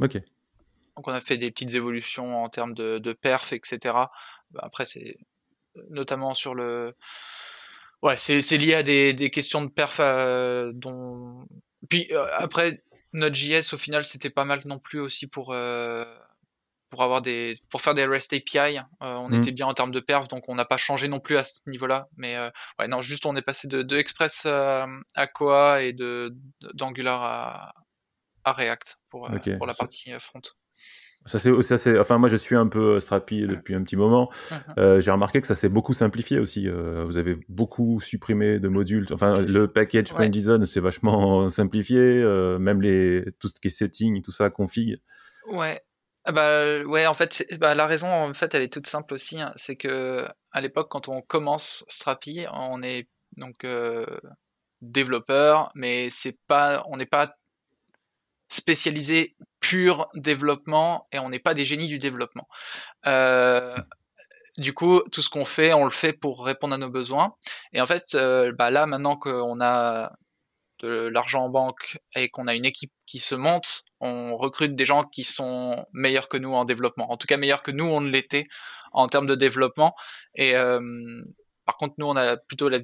Ok. 0.00 0.18
Donc 0.96 1.08
on 1.08 1.12
a 1.12 1.20
fait 1.20 1.36
des 1.36 1.50
petites 1.50 1.74
évolutions 1.74 2.42
en 2.42 2.48
termes 2.48 2.74
de, 2.74 2.98
de 2.98 3.12
perf, 3.12 3.52
etc. 3.52 3.78
Bah, 4.50 4.60
après, 4.62 4.84
c'est 4.84 5.16
notamment 5.90 6.34
sur 6.34 6.54
le, 6.54 6.94
ouais, 8.02 8.16
c'est 8.16 8.56
lié 8.56 8.74
à 8.74 8.82
des, 8.82 9.12
des 9.12 9.30
questions 9.30 9.64
de 9.64 9.70
perf 9.70 9.98
euh, 10.00 10.72
dont. 10.74 11.46
Puis 11.88 12.08
euh, 12.12 12.26
après, 12.38 12.82
Node.js 13.12 13.72
au 13.72 13.76
final 13.76 14.04
c'était 14.04 14.30
pas 14.30 14.44
mal 14.44 14.60
non 14.66 14.78
plus 14.78 15.00
aussi 15.00 15.26
pour 15.26 15.52
euh, 15.52 16.04
pour 16.90 17.02
avoir 17.02 17.22
des 17.22 17.58
pour 17.70 17.80
faire 17.80 17.94
des 17.94 18.04
REST 18.04 18.34
API. 18.34 18.78
Euh, 18.78 18.82
on 19.00 19.30
mmh. 19.30 19.34
était 19.34 19.52
bien 19.52 19.66
en 19.66 19.74
termes 19.74 19.90
de 19.90 20.00
perf 20.00 20.28
donc 20.28 20.48
on 20.48 20.54
n'a 20.54 20.64
pas 20.64 20.76
changé 20.76 21.08
non 21.08 21.20
plus 21.20 21.36
à 21.36 21.44
ce 21.44 21.58
niveau-là. 21.68 22.08
Mais 22.16 22.36
euh, 22.36 22.50
ouais 22.78 22.88
non 22.88 23.02
juste 23.02 23.26
on 23.26 23.34
est 23.36 23.42
passé 23.42 23.68
de, 23.68 23.82
de 23.82 23.96
Express 23.96 24.46
à 24.46 25.26
Koa 25.32 25.82
et 25.82 25.92
de 25.92 26.34
d'Angular 26.74 27.22
à, 27.22 27.74
à 28.44 28.52
React 28.52 28.96
pour 29.08 29.30
pour 29.58 29.66
la 29.66 29.74
partie 29.74 30.10
front. 30.18 30.42
Ça 31.26 31.38
c'est, 31.38 31.62
ça 31.62 31.76
c'est, 31.78 31.98
enfin 31.98 32.18
moi 32.18 32.28
je 32.28 32.36
suis 32.36 32.54
un 32.56 32.66
peu 32.68 33.00
Strapi 33.00 33.42
depuis 33.46 33.74
un 33.74 33.82
petit 33.82 33.96
moment. 33.96 34.30
Mhm. 34.50 34.58
Euh, 34.78 35.00
j'ai 35.00 35.10
remarqué 35.10 35.40
que 35.40 35.46
ça 35.46 35.54
s'est 35.54 35.68
beaucoup 35.68 35.92
simplifié 35.94 36.38
aussi. 36.38 36.68
Euh, 36.68 37.04
vous 37.04 37.16
avez 37.16 37.36
beaucoup 37.48 38.00
supprimé 38.00 38.58
de 38.60 38.68
modules. 38.68 39.06
Enfin 39.12 39.40
le 39.40 39.66
package 39.68 40.12
Ouais. 40.12 40.32
JSON 40.32 40.64
c'est 40.66 40.80
vachement 40.80 41.50
simplifié. 41.50 41.98
euh, 41.98 42.58
même 42.58 42.80
les 42.80 43.24
tout 43.40 43.48
ce 43.48 43.54
qui 43.60 43.68
est 43.68 43.70
setting, 43.70 44.22
tout 44.22 44.32
ça, 44.32 44.50
config. 44.50 44.98
Ouais. 45.52 45.80
Ah 46.28 46.32
Bah, 46.32 46.82
ouais, 46.84 47.06
en 47.06 47.14
fait, 47.14 47.46
bah, 47.60 47.76
la 47.76 47.86
raison, 47.86 48.08
en 48.08 48.34
fait, 48.34 48.52
elle 48.54 48.62
est 48.62 48.72
toute 48.72 48.88
simple 48.88 49.14
aussi. 49.14 49.40
hein. 49.40 49.52
C'est 49.54 49.76
que 49.76 50.24
à 50.50 50.60
l'époque, 50.60 50.88
quand 50.90 51.08
on 51.08 51.20
commence 51.20 51.84
Strapi, 51.88 52.46
on 52.52 52.82
est 52.82 53.08
donc 53.36 53.62
euh, 53.64 54.04
développeur, 54.82 55.70
mais 55.76 56.08
c'est 56.10 56.36
pas, 56.48 56.82
on 56.88 56.96
n'est 56.96 57.06
pas 57.06 57.36
spécialisé 58.48 59.36
pur 59.68 60.06
développement 60.14 61.08
et 61.12 61.18
on 61.18 61.28
n'est 61.28 61.40
pas 61.40 61.54
des 61.54 61.64
génies 61.64 61.88
du 61.88 61.98
développement. 61.98 62.46
Euh, 63.06 63.76
du 64.58 64.72
coup, 64.72 65.02
tout 65.12 65.22
ce 65.22 65.28
qu'on 65.28 65.44
fait, 65.44 65.72
on 65.74 65.84
le 65.84 65.90
fait 65.90 66.12
pour 66.12 66.44
répondre 66.44 66.74
à 66.74 66.78
nos 66.78 66.90
besoins. 66.90 67.34
Et 67.72 67.80
en 67.80 67.86
fait, 67.86 68.04
euh, 68.14 68.52
bah 68.58 68.70
là, 68.70 68.86
maintenant 68.86 69.16
qu'on 69.16 69.60
a 69.60 70.12
de 70.80 71.08
l'argent 71.08 71.44
en 71.44 71.50
banque 71.50 71.98
et 72.14 72.28
qu'on 72.28 72.46
a 72.48 72.54
une 72.54 72.64
équipe 72.64 72.92
qui 73.06 73.18
se 73.18 73.34
monte, 73.34 73.82
on 74.00 74.36
recrute 74.36 74.74
des 74.74 74.84
gens 74.84 75.02
qui 75.04 75.24
sont 75.24 75.84
meilleurs 75.92 76.28
que 76.28 76.38
nous 76.38 76.54
en 76.54 76.64
développement. 76.64 77.10
En 77.10 77.16
tout 77.16 77.26
cas, 77.26 77.36
meilleurs 77.38 77.62
que 77.62 77.72
nous, 77.72 77.86
on 77.86 78.00
l'était 78.00 78.46
en 78.92 79.06
termes 79.08 79.26
de 79.26 79.34
développement. 79.34 79.94
Et 80.34 80.54
euh, 80.56 80.80
par 81.64 81.76
contre, 81.76 81.94
nous, 81.98 82.06
on 82.06 82.16
a 82.16 82.36
plutôt 82.36 82.68
la- 82.68 82.78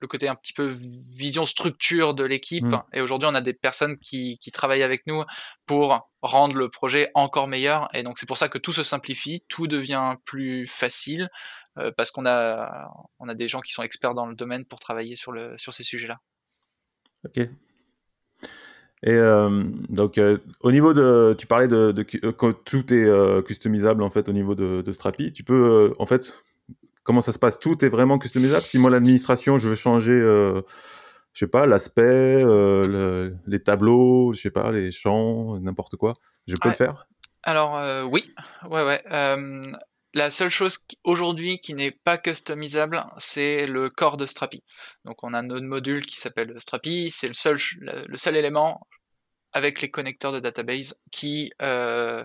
le 0.00 0.08
côté 0.08 0.28
un 0.28 0.34
petit 0.34 0.52
peu 0.52 0.66
vision 0.66 1.46
structure 1.46 2.14
de 2.14 2.24
l'équipe. 2.24 2.64
Mm. 2.64 2.82
Et 2.92 3.00
aujourd'hui, 3.00 3.28
on 3.30 3.34
a 3.34 3.40
des 3.40 3.52
personnes 3.54 3.96
qui, 3.98 4.38
qui 4.38 4.50
travaillent 4.50 4.82
avec 4.82 5.06
nous 5.06 5.22
pour 5.66 6.10
rendre 6.22 6.56
le 6.56 6.68
projet 6.68 7.10
encore 7.14 7.48
meilleur. 7.48 7.88
Et 7.94 8.02
donc, 8.02 8.18
c'est 8.18 8.26
pour 8.26 8.38
ça 8.38 8.48
que 8.48 8.58
tout 8.58 8.72
se 8.72 8.82
simplifie, 8.82 9.42
tout 9.48 9.66
devient 9.66 10.14
plus 10.24 10.66
facile, 10.66 11.28
euh, 11.78 11.90
parce 11.96 12.10
qu'on 12.10 12.26
a, 12.26 12.90
on 13.18 13.28
a 13.28 13.34
des 13.34 13.48
gens 13.48 13.60
qui 13.60 13.72
sont 13.72 13.82
experts 13.82 14.14
dans 14.14 14.26
le 14.26 14.34
domaine 14.34 14.64
pour 14.64 14.78
travailler 14.80 15.16
sur, 15.16 15.32
le, 15.32 15.56
sur 15.56 15.72
ces 15.72 15.82
sujets-là. 15.82 16.18
Ok. 17.24 17.48
Et 19.02 19.10
euh, 19.10 19.64
donc 19.90 20.16
euh, 20.16 20.38
au 20.60 20.72
niveau 20.72 20.94
de, 20.94 21.36
tu 21.38 21.46
parlais 21.46 21.68
de, 21.68 21.92
tout 22.64 22.94
est 22.94 23.44
customisable 23.44 24.02
en 24.02 24.08
fait 24.08 24.28
au 24.28 24.32
niveau 24.32 24.54
de, 24.54 24.80
de 24.80 24.92
Strapi. 24.92 25.32
Tu 25.32 25.44
peux 25.44 25.94
en 25.98 26.06
fait 26.06 26.32
comment 27.06 27.20
ça 27.20 27.32
se 27.32 27.38
passe 27.38 27.58
Tout 27.58 27.84
est 27.84 27.88
vraiment 27.88 28.18
customisable. 28.18 28.64
Si 28.64 28.78
moi 28.78 28.90
l'administration 28.90 29.58
je 29.58 29.68
veux 29.68 29.74
changer, 29.74 30.12
euh, 30.12 30.60
je 31.32 31.40
sais 31.44 31.50
pas 31.50 31.66
l'aspect, 31.66 32.02
euh, 32.02 32.86
le- 32.86 33.36
les 33.46 33.62
tableaux, 33.62 34.32
je 34.34 34.40
sais 34.40 34.50
pas 34.50 34.70
les 34.72 34.92
champs, 34.92 35.58
n'importe 35.60 35.96
quoi, 35.96 36.14
je 36.46 36.56
peux 36.56 36.68
Ouais. 36.68 36.74
le 36.74 36.76
faire? 36.76 37.06
Alors 37.42 37.76
euh, 37.76 38.02
oui, 38.02 38.32
ouais 38.70 38.82
ouais. 38.82 39.02
La 40.14 40.30
seule 40.30 40.48
chose 40.48 40.78
aujourd'hui 41.04 41.58
qui 41.58 41.74
n'est 41.74 41.90
pas 41.90 42.16
customisable, 42.16 43.04
c'est 43.18 43.66
le 43.66 43.90
corps 43.90 44.16
de 44.16 44.24
Strapi. 44.24 44.62
Donc 45.04 45.22
on 45.22 45.34
a 45.34 45.42
notre 45.42 45.66
module 45.66 46.06
qui 46.06 46.16
s'appelle 46.16 46.54
Strapi, 46.58 47.10
c'est 47.10 47.28
le 47.28 47.34
seul 47.34 47.58
le 47.80 48.04
le 48.06 48.16
seul 48.16 48.34
élément 48.34 48.80
avec 49.52 49.82
les 49.82 49.90
connecteurs 49.90 50.32
de 50.32 50.40
database 50.40 50.96
qui 51.12 51.52
euh, 51.60 52.24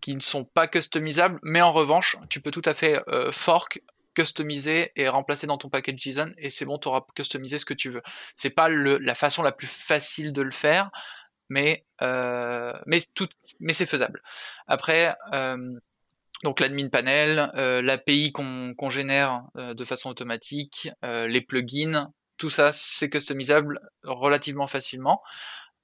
qui 0.00 0.14
ne 0.14 0.20
sont 0.20 0.44
pas 0.44 0.66
customisables, 0.66 1.38
mais 1.42 1.60
en 1.60 1.72
revanche, 1.72 2.16
tu 2.30 2.40
peux 2.40 2.50
tout 2.50 2.62
à 2.64 2.72
fait 2.72 3.02
euh, 3.08 3.32
fork 3.32 3.82
customiser 4.20 4.92
et 4.96 5.08
remplacer 5.08 5.46
dans 5.46 5.56
ton 5.56 5.70
package 5.70 5.98
JSON 5.98 6.32
et 6.36 6.50
c'est 6.50 6.66
bon, 6.66 6.78
tu 6.78 6.88
auras 6.88 7.02
customisé 7.14 7.58
ce 7.58 7.64
que 7.64 7.74
tu 7.74 7.90
veux. 7.90 8.02
C'est 8.36 8.50
pas 8.50 8.68
le, 8.68 8.98
la 8.98 9.14
façon 9.14 9.42
la 9.42 9.52
plus 9.52 9.66
facile 9.66 10.32
de 10.32 10.42
le 10.42 10.50
faire, 10.50 10.90
mais 11.48 11.86
euh, 12.02 12.72
mais 12.86 13.00
tout, 13.14 13.28
mais 13.60 13.72
c'est 13.72 13.86
faisable. 13.86 14.22
Après, 14.66 15.14
euh, 15.32 15.56
donc 16.44 16.60
l'admin 16.60 16.88
panel, 16.88 17.50
euh, 17.56 17.80
l'API 17.80 18.32
qu'on 18.32 18.74
qu'on 18.76 18.90
génère 18.90 19.44
de 19.56 19.84
façon 19.84 20.10
automatique, 20.10 20.90
les 21.02 21.40
plugins, 21.40 22.12
tout 22.36 22.50
ça 22.50 22.72
c'est 22.72 23.08
customisable 23.08 23.80
relativement 24.04 24.66
facilement. 24.66 25.22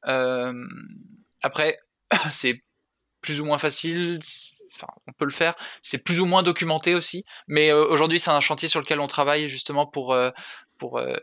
Après, 0.02 1.78
c'est 2.32 2.62
plus 3.22 3.40
ou 3.40 3.46
moins 3.46 3.58
facile. 3.58 4.20
Enfin, 4.76 4.92
on 5.06 5.12
peut 5.12 5.24
le 5.24 5.32
faire. 5.32 5.54
C'est 5.82 5.98
plus 5.98 6.20
ou 6.20 6.26
moins 6.26 6.42
documenté 6.42 6.94
aussi. 6.94 7.24
Mais 7.48 7.70
euh, 7.72 7.86
aujourd'hui, 7.86 8.20
c'est 8.20 8.30
un 8.30 8.40
chantier 8.40 8.68
sur 8.68 8.80
lequel 8.80 9.00
on 9.00 9.06
travaille 9.06 9.48
justement 9.48 9.86
pour 9.86 10.12
euh, 10.12 10.30
pour 10.78 10.98
euh, 10.98 11.16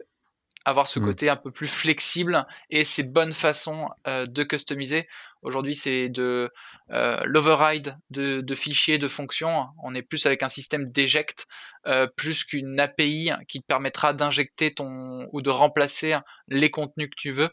avoir 0.65 0.87
ce 0.87 0.99
Mm. 0.99 1.03
côté 1.05 1.29
un 1.29 1.35
peu 1.35 1.51
plus 1.51 1.67
flexible 1.67 2.45
et 2.69 2.83
ces 2.83 3.03
bonnes 3.03 3.33
façons 3.33 3.89
de 4.05 4.43
customiser. 4.43 5.07
Aujourd'hui, 5.43 5.75
c'est 5.75 6.09
de 6.09 6.49
euh, 6.91 7.19
l'override 7.25 7.97
de, 8.09 8.41
de 8.41 8.55
fichiers, 8.55 8.97
de 8.97 9.07
fonctions. 9.07 9.67
On 9.83 9.93
est 9.93 10.01
plus 10.01 10.25
avec 10.25 10.41
un 10.43 10.49
système 10.49 10.91
d'éject 10.91 11.45
euh, 11.85 12.07
plus 12.07 12.43
qu'une 12.43 12.79
API 12.79 13.31
qui 13.47 13.59
te 13.61 13.65
permettra 13.65 14.13
d'injecter 14.13 14.73
ton 14.73 15.27
ou 15.31 15.41
de 15.41 15.49
remplacer 15.49 16.15
les 16.47 16.69
contenus 16.71 17.09
que 17.09 17.15
tu 17.17 17.31
veux. 17.31 17.49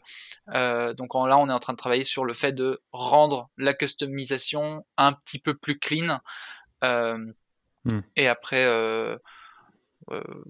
Euh, 0.53 0.93
donc 0.93 1.15
en- 1.15 1.25
là, 1.27 1.37
on 1.37 1.49
est 1.49 1.53
en 1.53 1.59
train 1.59 1.73
de 1.73 1.77
travailler 1.77 2.05
sur 2.05 2.25
le 2.25 2.33
fait 2.33 2.53
de 2.53 2.79
rendre 2.91 3.49
la 3.57 3.73
customisation 3.73 4.85
un 4.97 5.13
petit 5.13 5.39
peu 5.39 5.53
plus 5.53 5.77
clean. 5.77 6.19
Hmm. 6.83 8.01
Et 8.15 8.27
après, 8.27 8.63
euh, 8.65 9.17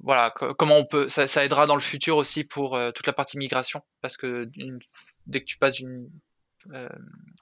voilà, 0.04 0.32
co- 0.32 0.54
comment 0.54 0.78
on 0.78 0.86
peut, 0.86 1.08
ça, 1.10 1.28
ça 1.28 1.46
aidera 1.46 1.66
dans 1.68 1.76
le 1.76 1.82
futur 1.82 2.18
aussi 2.18 2.44
pour 2.44 2.76
euh, 2.76 2.92
toute 2.92 3.08
la 3.08 3.14
partie 3.14 3.38
migration, 3.38 3.82
parce 4.02 4.18
que 4.18 4.50
une- 4.56 4.80
dès 5.28 5.40
que 5.42 5.46
tu 5.46 5.58
passes 5.58 5.76
d'une 5.76 6.10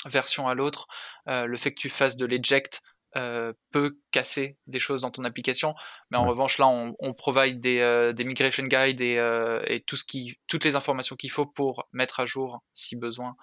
version 0.06 0.48
à 0.48 0.56
l'autre, 0.56 0.88
euh, 1.28 1.46
le 1.46 1.58
fait 1.58 1.72
que 1.74 1.80
tu 1.80 1.90
fasses 1.90 2.16
de 2.18 2.26
l'eject 2.26 2.82
euh, 3.16 3.54
peut 3.72 3.98
casser 4.12 4.58
des 4.68 4.78
choses 4.80 5.02
dans 5.02 5.10
ton 5.10 5.24
application. 5.24 5.74
Mais 6.12 6.18
en 6.18 6.24
Ouais. 6.24 6.30
revanche, 6.30 6.60
là, 6.60 6.68
on, 6.68 6.96
on 7.00 7.14
provide 7.14 7.60
des, 7.60 7.80
euh, 7.80 8.14
des 8.14 8.24
migration 8.24 8.64
guides 8.66 9.02
et, 9.02 9.18
euh, 9.18 9.62
et 9.66 9.82
tout 9.82 9.96
ce 9.96 10.04
qui, 10.04 10.38
toutes 10.48 10.64
les 10.64 10.76
informations 10.76 11.16
qu'il 11.16 11.32
faut 11.32 11.48
pour 11.48 11.88
mettre 11.92 12.20
à 12.20 12.26
jour, 12.28 12.62
si 12.74 12.96
besoin, 12.96 13.36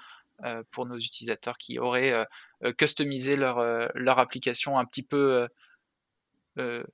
euh, 0.44 0.62
pour 0.70 0.86
nos 0.86 0.98
utilisateurs 0.98 1.56
qui 1.56 1.78
auraient 1.78 2.12
euh, 2.12 2.24
euh, 2.64 2.72
customisé 2.72 3.36
leur, 3.36 3.58
euh, 3.58 3.88
leur 3.94 4.18
application 4.20 4.78
un 4.78 4.84
petit 4.84 5.02
peu 5.02 5.34
euh, 5.34 5.48
euh, 6.58 6.84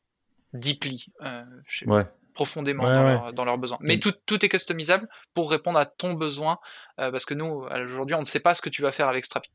deeply, 0.54 1.06
euh, 1.22 1.44
Ouais. 1.86 2.06
Profondément 2.32 2.84
Ouais, 2.84 2.90
dans, 2.90 3.04
ouais. 3.04 3.12
Leur, 3.12 3.32
dans 3.32 3.44
leurs 3.44 3.58
besoins. 3.58 3.78
Mais 3.80 3.98
tout, 3.98 4.12
tout 4.26 4.44
est 4.44 4.48
customisable 4.48 5.08
pour 5.34 5.50
répondre 5.50 5.78
à 5.78 5.86
ton 5.86 6.14
besoin, 6.14 6.58
euh, 6.98 7.10
parce 7.10 7.24
que 7.24 7.34
nous, 7.34 7.64
aujourd'hui, 7.84 8.16
on 8.16 8.20
ne 8.20 8.24
sait 8.26 8.40
pas 8.40 8.54
ce 8.54 8.62
que 8.62 8.70
tu 8.70 8.82
vas 8.82 8.92
faire 8.92 9.08
avec 9.08 9.24
Strapi. 9.24 9.50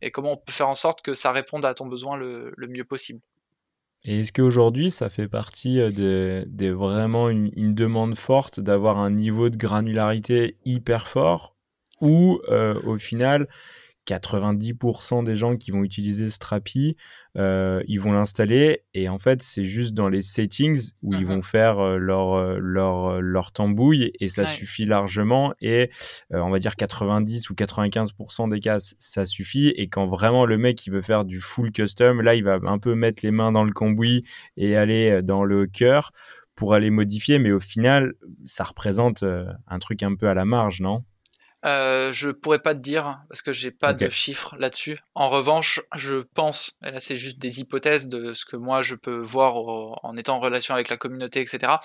Et 0.00 0.10
comment 0.10 0.32
on 0.32 0.36
peut 0.36 0.52
faire 0.52 0.68
en 0.68 0.74
sorte 0.74 1.02
que 1.02 1.14
ça 1.14 1.32
réponde 1.32 1.64
à 1.64 1.74
ton 1.74 1.86
besoin 1.86 2.16
le, 2.16 2.52
le 2.56 2.68
mieux 2.68 2.84
possible. 2.84 3.20
Et 4.04 4.20
est-ce 4.20 4.32
qu'aujourd'hui, 4.32 4.90
ça 4.92 5.10
fait 5.10 5.26
partie 5.28 5.80
euh, 5.80 6.44
des 6.46 6.70
vraiment 6.70 7.28
une, 7.30 7.50
une 7.56 7.74
demande 7.74 8.16
forte 8.16 8.60
d'avoir 8.60 8.98
un 8.98 9.10
niveau 9.10 9.48
de 9.48 9.56
granularité 9.56 10.56
hyper 10.64 11.08
fort 11.08 11.56
ou 12.00 12.40
euh, 12.48 12.80
au 12.84 12.96
final, 12.98 13.48
90% 14.08 15.22
des 15.22 15.36
gens 15.36 15.56
qui 15.56 15.70
vont 15.70 15.82
utiliser 15.84 16.30
Strapi, 16.30 16.96
euh, 17.36 17.82
ils 17.86 18.00
vont 18.00 18.12
l'installer 18.12 18.82
et 18.94 19.08
en 19.08 19.18
fait, 19.18 19.42
c'est 19.42 19.64
juste 19.66 19.92
dans 19.94 20.08
les 20.08 20.22
settings 20.22 20.92
où 21.02 21.12
ils 21.12 21.20
Mhm. 21.26 21.26
vont 21.36 21.42
faire 21.42 21.78
euh, 21.78 21.98
leur, 21.98 22.32
euh, 22.34 22.58
leur, 22.60 23.06
euh, 23.06 23.20
leur 23.20 23.52
tambouille 23.52 24.12
et 24.18 24.28
ça 24.28 24.42
Ouais. 24.42 24.48
suffit 24.48 24.86
largement 24.86 25.52
et 25.60 25.90
euh, 26.32 26.40
on 26.40 26.50
va 26.50 26.58
dire 26.58 26.74
90 26.76 27.50
ou 27.50 27.54
95% 27.54 28.48
des 28.48 28.60
cas, 28.60 28.78
ça 28.98 29.26
suffit 29.26 29.68
et 29.68 29.88
quand 29.88 30.06
vraiment 30.06 30.46
le 30.46 30.56
mec 30.58 30.86
il 30.86 30.90
veut 30.92 31.02
faire 31.02 31.24
du 31.24 31.40
full 31.40 31.70
custom, 31.70 32.22
là, 32.22 32.34
il 32.34 32.44
va 32.44 32.58
un 32.64 32.78
peu 32.78 32.94
mettre 32.94 33.24
les 33.24 33.30
mains 33.30 33.52
dans 33.52 33.64
le 33.64 33.72
cambouis 33.72 34.24
et 34.56 34.76
aller 34.76 35.20
dans 35.22 35.44
le 35.44 35.66
cœur 35.66 36.12
pour 36.54 36.74
aller 36.74 36.90
modifier, 36.90 37.38
mais 37.38 37.52
au 37.52 37.60
final, 37.60 38.14
ça 38.44 38.64
représente 38.64 39.22
un 39.22 39.78
truc 39.78 40.02
un 40.02 40.16
peu 40.16 40.28
à 40.28 40.34
la 40.34 40.44
marge, 40.44 40.80
non? 40.80 41.04
Euh, 41.64 42.12
je 42.12 42.30
pourrais 42.30 42.60
pas 42.60 42.72
te 42.72 42.78
dire 42.78 43.18
parce 43.28 43.42
que 43.42 43.52
j'ai 43.52 43.72
pas 43.72 43.92
de 43.92 44.08
chiffres 44.10 44.54
là-dessus. 44.58 45.00
En 45.16 45.28
revanche, 45.28 45.80
je 45.96 46.18
pense, 46.18 46.78
et 46.84 46.92
là 46.92 47.00
c'est 47.00 47.16
juste 47.16 47.40
des 47.40 47.58
hypothèses 47.58 48.06
de 48.06 48.32
ce 48.32 48.44
que 48.44 48.54
moi 48.54 48.82
je 48.82 48.94
peux 48.94 49.18
voir 49.18 49.56
au- 49.56 49.96
en 50.04 50.16
étant 50.16 50.36
en 50.36 50.40
relation 50.40 50.74
avec 50.74 50.88
la 50.88 50.96
communauté, 50.96 51.40
etc. 51.40 51.80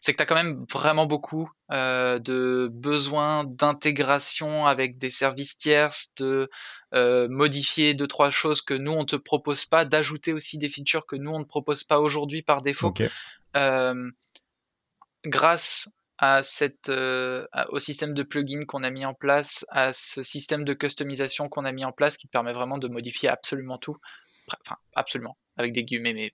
C'est 0.00 0.12
que 0.12 0.16
tu 0.16 0.22
as 0.22 0.26
quand 0.26 0.34
même 0.34 0.64
vraiment 0.72 1.04
beaucoup 1.04 1.50
euh, 1.72 2.18
de 2.18 2.70
besoins 2.72 3.44
d'intégration 3.44 4.66
avec 4.66 4.96
des 4.96 5.10
services 5.10 5.58
tierces, 5.58 6.14
de 6.16 6.48
euh, 6.94 7.28
modifier 7.28 7.92
deux 7.92 8.06
trois 8.06 8.30
choses 8.30 8.62
que 8.62 8.72
nous 8.72 8.92
on 8.92 9.04
te 9.04 9.16
propose 9.16 9.66
pas, 9.66 9.84
d'ajouter 9.84 10.32
aussi 10.32 10.56
des 10.56 10.70
features 10.70 11.04
que 11.04 11.16
nous 11.16 11.32
on 11.32 11.40
ne 11.40 11.44
propose 11.44 11.84
pas 11.84 11.98
aujourd'hui 12.00 12.40
par 12.40 12.62
défaut 12.62 12.86
Ok. 12.88 13.02
euh, 13.56 14.10
grâce 15.24 15.88
à 16.18 16.42
cette, 16.42 16.88
euh, 16.88 17.46
au 17.68 17.78
système 17.78 18.14
de 18.14 18.22
plugin 18.22 18.64
qu'on 18.66 18.82
a 18.82 18.90
mis 18.90 19.04
en 19.04 19.14
place, 19.14 19.64
à 19.68 19.92
ce 19.92 20.22
système 20.22 20.64
de 20.64 20.74
customisation 20.74 21.48
qu'on 21.48 21.64
a 21.64 21.72
mis 21.72 21.84
en 21.84 21.92
place, 21.92 22.16
qui 22.16 22.26
permet 22.26 22.52
vraiment 22.52 22.78
de 22.78 22.88
modifier 22.88 23.28
absolument 23.28 23.78
tout, 23.78 23.96
enfin 24.64 24.76
absolument, 24.94 25.38
avec 25.56 25.72
des 25.72 25.84
guillemets, 25.84 26.14
mais 26.14 26.32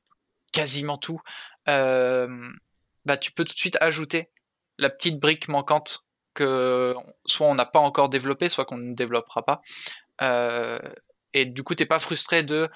quasiment 0.53 0.99
tout, 0.99 1.21
bah, 1.67 3.17
tu 3.21 3.33
peux 3.33 3.45
tout 3.45 3.55
de 3.55 3.59
suite 3.59 3.77
ajouter 3.81 4.31
la 4.79 4.91
petite 4.91 5.21
brique 5.21 5.49
manquante 5.49 6.05
que 6.35 6.95
soit 7.27 7.47
on 7.47 7.55
n'a 7.55 7.65
pas 7.65 7.79
encore 7.79 8.09
développée, 8.09 8.49
soit 8.49 8.65
qu'on 8.65 8.77
ne 8.77 8.95
développera 8.95 9.45
pas. 9.45 9.63
Euh, 10.23 10.79
et 11.33 11.47
du 11.47 11.63
coup, 11.63 11.75
t'es 11.75 11.87
pas 11.87 11.99
frustré 11.99 12.43
de 12.43 12.69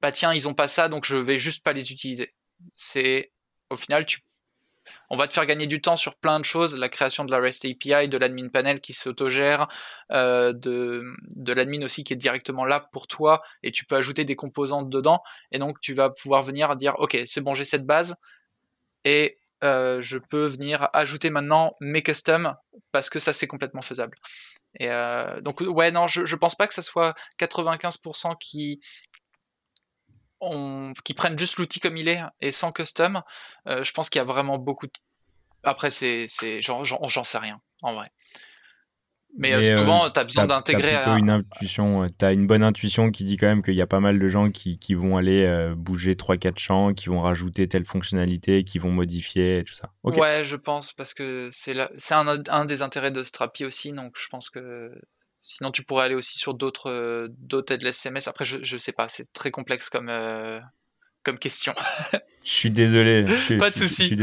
bah 0.00 0.12
tiens, 0.12 0.34
ils 0.34 0.48
ont 0.48 0.54
pas 0.54 0.68
ça, 0.68 0.88
donc 0.88 1.04
je 1.04 1.16
vais 1.16 1.38
juste 1.38 1.62
pas 1.62 1.72
les 1.72 1.92
utiliser. 1.92 2.34
C'est 2.74 3.32
au 3.70 3.76
final, 3.76 4.04
tu 4.06 4.20
on 5.10 5.16
va 5.16 5.28
te 5.28 5.34
faire 5.34 5.46
gagner 5.46 5.66
du 5.66 5.80
temps 5.80 5.96
sur 5.96 6.14
plein 6.14 6.40
de 6.40 6.44
choses, 6.44 6.76
la 6.76 6.88
création 6.88 7.24
de 7.24 7.30
la 7.30 7.38
REST 7.38 7.66
API, 7.66 8.08
de 8.08 8.18
l'admin 8.18 8.48
panel 8.48 8.80
qui 8.80 8.92
s'autogère, 8.92 9.68
euh, 10.12 10.52
de, 10.52 11.04
l'admin 11.52 11.82
aussi 11.82 12.04
qui 12.04 12.12
est 12.12 12.16
directement 12.16 12.64
là 12.64 12.80
pour 12.92 13.06
toi, 13.06 13.42
et 13.62 13.70
tu 13.70 13.84
peux 13.84 13.96
ajouter 13.96 14.24
des 14.24 14.36
composantes 14.36 14.88
dedans, 14.88 15.22
et 15.50 15.58
donc 15.58 15.80
tu 15.80 15.94
vas 15.94 16.10
pouvoir 16.10 16.42
venir 16.42 16.74
dire, 16.76 16.94
ok, 16.98 17.18
c'est 17.26 17.40
bon, 17.40 17.54
j'ai 17.54 17.64
cette 17.64 17.86
base, 17.86 18.16
et 19.04 19.38
euh, 19.64 20.02
je 20.02 20.18
peux 20.18 20.46
venir 20.46 20.88
ajouter 20.92 21.30
maintenant 21.30 21.74
mes 21.80 22.02
customs, 22.02 22.54
parce 22.90 23.10
que 23.10 23.18
ça 23.18 23.32
c'est 23.32 23.46
complètement 23.46 23.82
faisable. 23.82 24.16
Euh, 24.80 25.40
donc 25.40 25.60
ouais, 25.60 25.90
non, 25.90 26.08
je, 26.08 26.24
je 26.24 26.36
pense 26.36 26.54
pas 26.54 26.66
que 26.66 26.74
ça 26.74 26.82
soit 26.82 27.14
95% 27.38 28.36
qui 28.38 28.80
qui 31.04 31.14
prennent 31.14 31.38
juste 31.38 31.58
l'outil 31.58 31.80
comme 31.80 31.96
il 31.96 32.08
est 32.08 32.20
et 32.40 32.52
sans 32.52 32.72
custom, 32.72 33.22
euh, 33.68 33.84
je 33.84 33.92
pense 33.92 34.10
qu'il 34.10 34.18
y 34.18 34.22
a 34.22 34.24
vraiment 34.24 34.58
beaucoup 34.58 34.86
de... 34.86 34.92
Après, 35.62 35.90
c'est, 35.90 36.26
c'est, 36.28 36.60
j'en, 36.60 36.84
sais 37.24 37.38
rien, 37.38 37.60
en 37.82 37.94
vrai. 37.94 38.08
Mais, 39.38 39.54
euh, 39.54 39.78
souvent, 39.78 40.04
euh, 40.04 40.10
tu 40.10 40.20
as 40.20 40.24
besoin 40.24 40.46
d'intégrer. 40.46 40.90
T'as 41.04 41.16
une 41.16 41.30
intuition, 41.30 42.06
t'as 42.18 42.32
une 42.32 42.46
bonne 42.46 42.64
intuition 42.64 43.10
qui 43.10 43.24
dit 43.24 43.36
quand 43.36 43.46
même 43.46 43.62
qu'il 43.62 43.74
y 43.74 43.80
a 43.80 43.86
pas 43.86 44.00
mal 44.00 44.18
de 44.18 44.28
gens 44.28 44.50
qui, 44.50 44.74
qui 44.74 44.94
vont 44.94 45.16
aller 45.16 45.72
bouger 45.76 46.14
3-4 46.14 46.58
champs, 46.58 46.92
qui 46.92 47.08
vont 47.08 47.20
rajouter 47.20 47.68
telle 47.68 47.86
fonctionnalité, 47.86 48.64
qui 48.64 48.78
vont 48.78 48.90
modifier 48.90 49.58
et 49.58 49.64
tout 49.64 49.72
ça. 49.72 49.90
Ouais, 50.02 50.42
je 50.44 50.56
pense, 50.56 50.92
parce 50.92 51.14
que 51.14 51.48
c'est, 51.52 51.76
c'est 51.96 52.14
un, 52.14 52.26
un, 52.48 52.64
des 52.64 52.82
intérêts 52.82 53.12
de 53.12 53.22
Strapi 53.22 53.64
aussi, 53.64 53.92
donc 53.92 54.16
je 54.18 54.26
pense 54.28 54.50
que 54.50 54.92
Sinon, 55.42 55.72
tu 55.72 55.82
pourrais 55.82 56.04
aller 56.04 56.14
aussi 56.14 56.38
sur 56.38 56.54
d'autres 56.54 56.88
euh, 56.88 57.26
d'autres 57.38 57.74
headless 57.74 57.96
CMS. 57.96 58.28
Après, 58.28 58.44
je, 58.44 58.58
je 58.62 58.76
sais 58.76 58.92
pas, 58.92 59.08
c'est 59.08 59.32
très 59.32 59.50
complexe 59.50 59.88
comme, 59.90 60.08
euh, 60.08 60.60
comme 61.24 61.36
question. 61.36 61.74
je 62.44 62.50
suis 62.50 62.70
désolé. 62.70 63.26
pas 63.58 63.70
de 63.70 63.74
souci. 63.74 64.16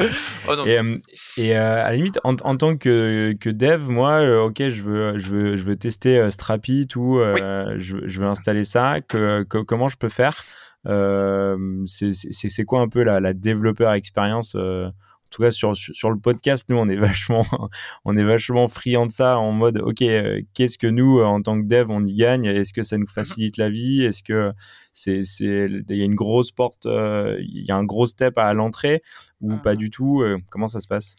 oh, 0.48 0.66
et, 0.66 0.78
euh, 0.78 0.98
et 1.38 1.54
à 1.54 1.84
la 1.84 1.96
limite, 1.96 2.20
en, 2.24 2.36
en, 2.44 2.58
tant 2.58 2.76
que, 2.76 3.34
que 3.40 3.48
dev, 3.48 3.88
moi, 3.88 4.44
ok, 4.44 4.68
je 4.68 4.82
veux, 4.82 5.18
je 5.18 5.30
veux, 5.30 5.56
je 5.56 5.62
veux 5.62 5.76
tester 5.76 6.30
Strapi, 6.30 6.86
tout, 6.86 7.20
je, 7.78 7.96
je, 8.04 8.20
veux 8.20 8.26
installer 8.26 8.66
ça. 8.66 9.00
Que, 9.00 9.44
comment 9.44 9.88
je 9.88 9.96
peux 9.96 10.10
faire? 10.10 10.44
C'est 11.86 12.64
quoi 12.66 12.80
un 12.80 12.88
peu 12.88 13.02
la, 13.02 13.18
la 13.18 13.32
développeur 13.32 13.94
expérience 13.94 14.54
en 14.54 14.92
tout 15.36 15.42
cas 15.42 15.50
sur, 15.50 15.76
sur, 15.76 16.10
le 16.10 16.18
podcast, 16.18 16.66
nous 16.68 16.76
on 16.76 16.88
est 16.88 16.96
vachement 16.96 17.44
on 18.04 18.16
est 18.16 18.24
vachement 18.24 18.68
friand 18.68 19.06
de 19.06 19.10
ça 19.10 19.36
en 19.38 19.52
mode 19.52 19.78
ok 19.78 20.02
euh, 20.02 20.40
qu'est-ce 20.54 20.78
que 20.78 20.86
nous 20.86 21.20
en 21.20 21.42
tant 21.42 21.60
que 21.60 21.66
dev 21.66 21.86
on 21.90 22.04
y 22.04 22.14
gagne? 22.14 22.46
Est-ce 22.46 22.72
que 22.72 22.82
ça 22.82 22.96
nous 22.96 23.04
mhm. 23.04 23.14
facilite 23.14 23.56
la 23.58 23.68
vie? 23.68 24.02
Est-ce 24.02 24.22
que 24.22 24.52
c'est 24.94 25.22
c'est 25.24 25.66
il 25.68 25.96
y 25.96 26.02
a 26.02 26.04
une 26.04 26.14
grosse 26.14 26.52
porte 26.52 26.86
euh, 26.86 27.36
il 27.40 27.64
y 27.66 27.70
a 27.70 27.76
un 27.76 27.84
gros 27.84 28.06
step 28.06 28.38
à 28.38 28.52
l'entrée? 28.54 29.02
Ou 29.42 29.56
pas 29.58 29.72
mhm. 29.72 29.78
du 29.78 29.90
tout 29.90 30.22
euh, 30.22 30.38
Comment 30.50 30.68
ça 30.68 30.80
se 30.80 30.88
passe? 30.88 31.16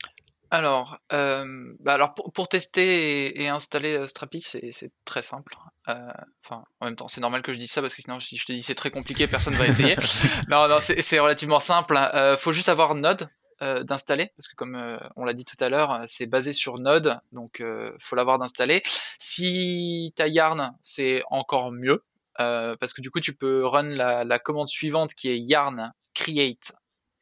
Alors, 0.49 0.97
bah 1.11 1.93
alors 1.93 2.13
pour, 2.13 2.31
pour 2.31 2.47
tester 2.47 3.43
et, 3.43 3.49
installer 3.49 4.07
Strapi, 4.07 4.39
c'est 4.39 4.91
très 5.03 5.21
simple. 5.21 5.53
Enfin, 5.85 6.63
en 6.79 6.85
même 6.85 6.95
temps, 6.95 7.09
c'est 7.09 7.19
normal 7.19 7.41
que 7.41 7.51
je 7.51 7.57
dise 7.57 7.69
ça 7.69 7.81
parce 7.81 7.93
que 7.93 8.01
sinon, 8.01 8.21
si 8.21 8.37
je 8.37 8.45
te 8.45 8.53
dis 8.53 8.63
c'est 8.63 8.73
très 8.73 8.89
compliqué, 8.89 9.27
personne 9.27 9.55
va 9.55 9.67
essayer. 9.67 9.97
non, 10.49 10.69
non, 10.69 10.77
c'est 10.79 11.19
relativement 11.19 11.59
simple. 11.59 11.97
Hein. 11.97 12.37
faut 12.37 12.53
juste 12.53 12.69
avoir 12.69 12.95
Node. 12.95 13.29
Euh, 13.63 13.83
d'installer 13.83 14.31
parce 14.37 14.47
que 14.47 14.55
comme 14.55 14.75
euh, 14.75 14.99
on 15.15 15.25
l'a 15.25 15.33
dit 15.33 15.43
tout 15.43 15.55
à 15.63 15.67
l'heure, 15.67 16.01
c'est 16.05 16.27
basé 16.27 16.53
sur 16.53 16.77
Node, 16.77 17.19
donc 17.31 17.59
euh, 17.59 17.91
faut 17.99 18.15
l'avoir 18.15 18.37
d'installer. 18.37 18.83
Si 19.17 20.13
t'as 20.15 20.27
Yarn, 20.27 20.77
c'est 20.83 21.23
encore 21.31 21.71
mieux 21.71 22.03
parce 22.37 22.93
que 22.93 23.01
du 23.01 23.09
coup 23.09 23.19
tu 23.19 23.33
peux 23.33 23.65
run 23.65 23.95
la, 23.95 24.37
commande 24.37 24.69
suivante 24.69 25.15
qui 25.15 25.29
est 25.29 25.39
yarn 25.39 25.91
create 26.13 26.71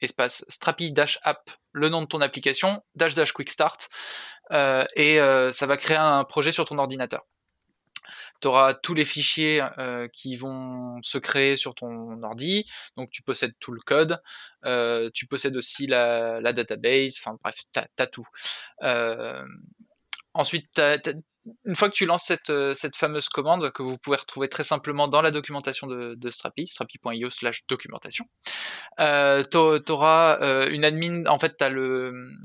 espace 0.01 0.43
strapi 0.49 0.91
dash 0.91 1.19
app 1.23 1.49
le 1.71 1.87
nom 1.87 2.01
de 2.01 2.05
ton 2.05 2.19
application 2.19 2.81
dash 2.95 3.13
dash 3.13 3.31
quick 3.31 3.49
start 3.49 3.87
et 4.51 5.17
ça 5.53 5.65
va 5.67 5.77
créer 5.77 5.95
un 5.95 6.25
projet 6.25 6.51
sur 6.51 6.65
ton 6.65 6.79
ordinateur 6.79 7.25
tu 8.41 8.47
auras 8.47 8.73
tous 8.73 8.93
les 8.93 9.05
fichiers 9.05 9.61
qui 10.13 10.35
vont 10.35 11.01
se 11.01 11.17
créer 11.17 11.55
sur 11.57 11.75
ton 11.75 12.21
ordi, 12.23 12.65
donc 12.97 13.09
tu 13.09 13.21
possèdes 13.21 13.53
tout 13.59 13.71
le 13.71 13.81
code, 13.81 14.21
tu 15.13 15.27
possèdes 15.27 15.57
aussi 15.57 15.87
la, 15.87 16.53
database, 16.53 17.17
enfin 17.19 17.37
bref, 17.43 17.61
tu 17.73 17.79
as, 17.97 18.07
tout. 18.07 18.27
Euh, 18.83 19.45
ensuite, 20.33 20.69
tu 20.73 21.11
une 21.65 21.75
fois 21.75 21.89
que 21.89 21.93
tu 21.93 22.05
lances 22.05 22.23
cette, 22.23 22.49
euh, 22.49 22.73
cette, 22.75 22.95
fameuse 22.95 23.29
commande 23.29 23.71
que 23.71 23.83
vous 23.83 23.97
pouvez 23.97 24.17
retrouver 24.17 24.47
très 24.47 24.63
simplement 24.63 25.07
dans 25.07 25.21
la 25.21 25.31
documentation 25.31 25.87
de, 25.87 26.15
de 26.15 26.29
Strapi, 26.29 26.67
strapi.io 26.67 27.29
slash 27.29 27.65
documentation, 27.67 28.25
euh, 28.99 29.43
tu 29.43 29.91
auras 29.91 30.39
euh, 30.41 30.69
une 30.69 30.85
admin, 30.85 31.25
en 31.27 31.39
fait, 31.39 31.57
tu 31.57 31.63
as 31.63 31.71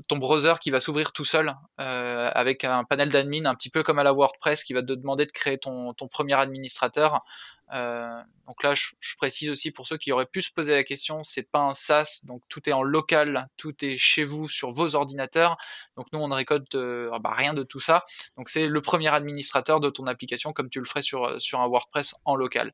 ton 0.07 0.17
browser 0.17 0.53
qui 0.59 0.71
va 0.71 0.79
s'ouvrir 0.79 1.11
tout 1.11 1.25
seul 1.25 1.53
euh, 1.79 2.29
avec 2.33 2.63
un 2.63 2.83
panel 2.83 3.09
d'admin, 3.09 3.45
un 3.45 3.55
petit 3.55 3.69
peu 3.69 3.83
comme 3.83 3.99
à 3.99 4.03
la 4.03 4.13
WordPress, 4.13 4.63
qui 4.63 4.73
va 4.73 4.81
te 4.81 4.93
demander 4.93 5.25
de 5.25 5.31
créer 5.31 5.57
ton, 5.57 5.93
premier 6.11 6.33
administrateur 6.33 7.23
donc 7.71 8.63
là, 8.63 8.73
je, 8.73 9.15
précise 9.17 9.49
aussi 9.49 9.71
pour 9.71 9.87
ceux 9.87 9.97
qui 9.97 10.11
auraient 10.11 10.25
pu 10.25 10.41
se 10.41 10.51
poser 10.51 10.73
la 10.73 10.83
question, 10.83 11.23
c'est 11.23 11.49
pas 11.49 11.59
un 11.59 11.73
SaaS, 11.73 12.21
donc 12.23 12.41
tout 12.49 12.67
est 12.67 12.73
en 12.73 12.83
local, 12.83 13.47
tout 13.55 13.73
est 13.85 13.97
chez 13.97 14.25
vous 14.25 14.49
sur 14.49 14.71
vos 14.71 14.95
ordinateurs. 14.95 15.57
Donc 15.95 16.07
nous, 16.11 16.19
on 16.19 16.27
ne 16.27 16.33
récolte 16.33 16.75
ah 16.75 17.19
bah, 17.19 17.33
rien 17.33 17.53
de 17.53 17.63
tout 17.63 17.79
ça. 17.79 18.03
Donc 18.37 18.49
c'est 18.49 18.67
le 18.67 18.81
premier 18.81 19.07
administrateur 19.07 19.79
de 19.79 19.89
ton 19.89 20.07
application, 20.07 20.51
comme 20.51 20.69
tu 20.69 20.79
le 20.79 20.85
ferais 20.85 21.01
sur 21.01 21.41
sur 21.41 21.61
un 21.61 21.67
WordPress 21.67 22.15
en 22.25 22.35
local. 22.35 22.73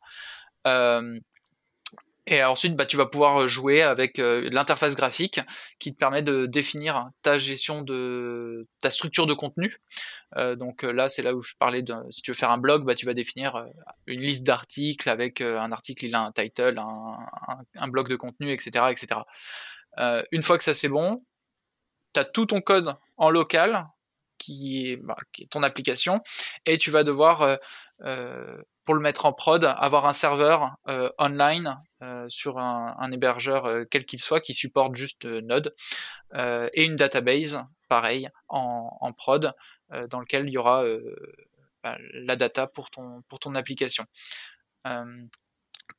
Euh, 0.65 1.17
et 2.29 2.43
ensuite, 2.43 2.75
bah, 2.75 2.85
tu 2.85 2.97
vas 2.97 3.05
pouvoir 3.05 3.43
euh, 3.43 3.47
jouer 3.47 3.81
avec 3.81 4.19
euh, 4.19 4.49
l'interface 4.51 4.97
graphique 4.97 5.39
qui 5.79 5.93
te 5.93 5.97
permet 5.97 6.21
de 6.21 6.45
définir 6.45 7.09
ta 7.21 7.39
gestion 7.39 7.83
de 7.83 8.67
ta 8.81 8.89
structure 8.91 9.25
de 9.25 9.33
contenu. 9.33 9.77
Euh, 10.35 10.57
donc 10.57 10.83
là, 10.83 11.09
c'est 11.09 11.21
là 11.21 11.33
où 11.33 11.41
je 11.41 11.53
parlais 11.57 11.81
de 11.81 11.93
si 12.09 12.21
tu 12.21 12.31
veux 12.31 12.35
faire 12.35 12.51
un 12.51 12.57
blog, 12.57 12.83
bah, 12.83 12.95
tu 12.95 13.05
vas 13.05 13.13
définir 13.13 13.65
une 14.07 14.21
liste 14.21 14.43
d'articles 14.43 15.09
avec 15.09 15.39
un 15.39 15.71
article, 15.71 16.05
il 16.05 16.15
a 16.15 16.21
un 16.21 16.31
title, 16.33 16.77
un, 16.77 17.17
un, 17.75 17.87
bloc 17.87 18.09
de 18.09 18.17
contenu, 18.17 18.51
etc. 18.51 18.91
etc. 18.91 19.21
une 20.31 20.43
fois 20.43 20.57
que 20.57 20.65
ça 20.65 20.73
c'est 20.73 20.89
bon, 20.89 21.23
tu 22.13 22.19
as 22.19 22.25
tout 22.25 22.45
ton 22.45 22.59
code 22.59 22.93
en 23.15 23.29
local 23.29 23.87
qui 24.37 24.91
est, 24.91 24.97
bah, 24.97 25.15
qui 25.31 25.43
est 25.43 25.47
ton 25.47 25.63
application 25.63 26.19
et 26.65 26.77
tu 26.77 26.91
vas 26.91 27.03
devoir 27.03 27.57
pour 28.87 28.95
le 28.95 29.01
mettre 29.01 29.25
en 29.25 29.33
prod, 29.33 29.65
avoir 29.65 30.05
un 30.05 30.13
serveur 30.13 30.77
euh, 30.87 31.09
online 31.19 31.77
euh, 32.01 32.25
sur 32.29 32.57
un, 32.57 33.11
hébergeur 33.11 33.65
euh, 33.65 33.83
quel 33.83 34.05
qu'il 34.05 34.21
soit 34.21 34.39
qui 34.39 34.53
supporte 34.53 34.95
juste 34.95 35.25
Node 35.25 35.75
et 36.33 36.85
une 36.85 36.95
database 36.95 37.59
pareil 37.89 38.29
en, 38.47 39.11
prod 39.11 39.53
dans 40.09 40.21
lequel 40.21 40.47
il 40.47 40.53
y 40.53 40.57
aura 40.57 40.85
bah, 41.83 41.97
la 42.13 42.37
data 42.37 42.65
pour 42.65 42.89
ton 42.89 43.23
pour 43.27 43.39
ton 43.39 43.55
application 43.55 44.05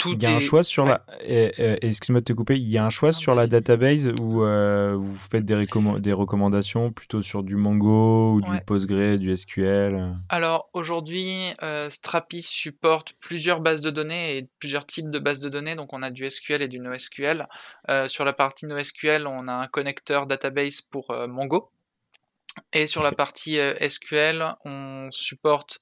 il 0.07 0.23
y 0.23 0.27
a 0.27 0.35
un 0.37 0.41
choix 0.41 0.63
sur 0.63 0.85
la. 0.85 1.05
Excuse-moi 1.23 2.21
de 2.21 2.25
te 2.25 2.33
couper. 2.33 2.57
Il 2.57 2.69
y 2.69 2.79
a 2.79 2.85
un 2.85 2.91
choix 2.91 3.13
sur 3.13 3.35
la 3.35 3.47
database 3.47 4.09
où 4.21 4.45
euh, 4.45 4.95
vous 4.97 5.17
faites 5.17 5.45
des, 5.45 5.61
des, 5.99 6.13
recommandations 6.13 6.93
plutôt 6.93 7.23
sur 7.23 7.43
du 7.43 7.57
Mongo 7.57 8.35
ou 8.35 8.41
du 8.41 8.61
Postgre, 8.65 9.19
du 9.19 9.37
SQL. 9.37 10.13
Alors 10.29 10.71
aujourd'hui, 10.73 11.37
euh, 11.63 11.91
Strapi 11.91 12.43
supporte 12.43 13.15
plusieurs 13.21 13.61
bases 13.61 13.81
de 13.81 13.91
données 13.91 14.37
et 14.37 14.49
plusieurs 14.59 14.87
types 14.87 15.11
de 15.11 15.19
bases 15.19 15.41
de 15.41 15.49
données. 15.49 15.75
Donc 15.75 15.93
on 15.93 16.03
a 16.03 16.11
du 16.11 16.29
SQL 16.29 16.63
et 16.63 16.69
du 16.69 16.79
NoSQL. 16.79 17.49
Euh, 17.89 18.09
sur 18.09 18.25
la 18.25 18.33
partie 18.33 18.67
NoSQL, 18.67 19.27
on 19.27 19.49
a 19.49 19.53
un 19.53 19.67
connecteur 19.67 20.27
database 20.27 20.81
pour 20.83 21.13
Mongo. 21.29 21.71
Et 22.73 22.87
sur 22.87 23.03
la 23.03 23.13
partie 23.13 23.59
SQL, 23.81 24.45
on 24.65 25.09
supporte 25.11 25.79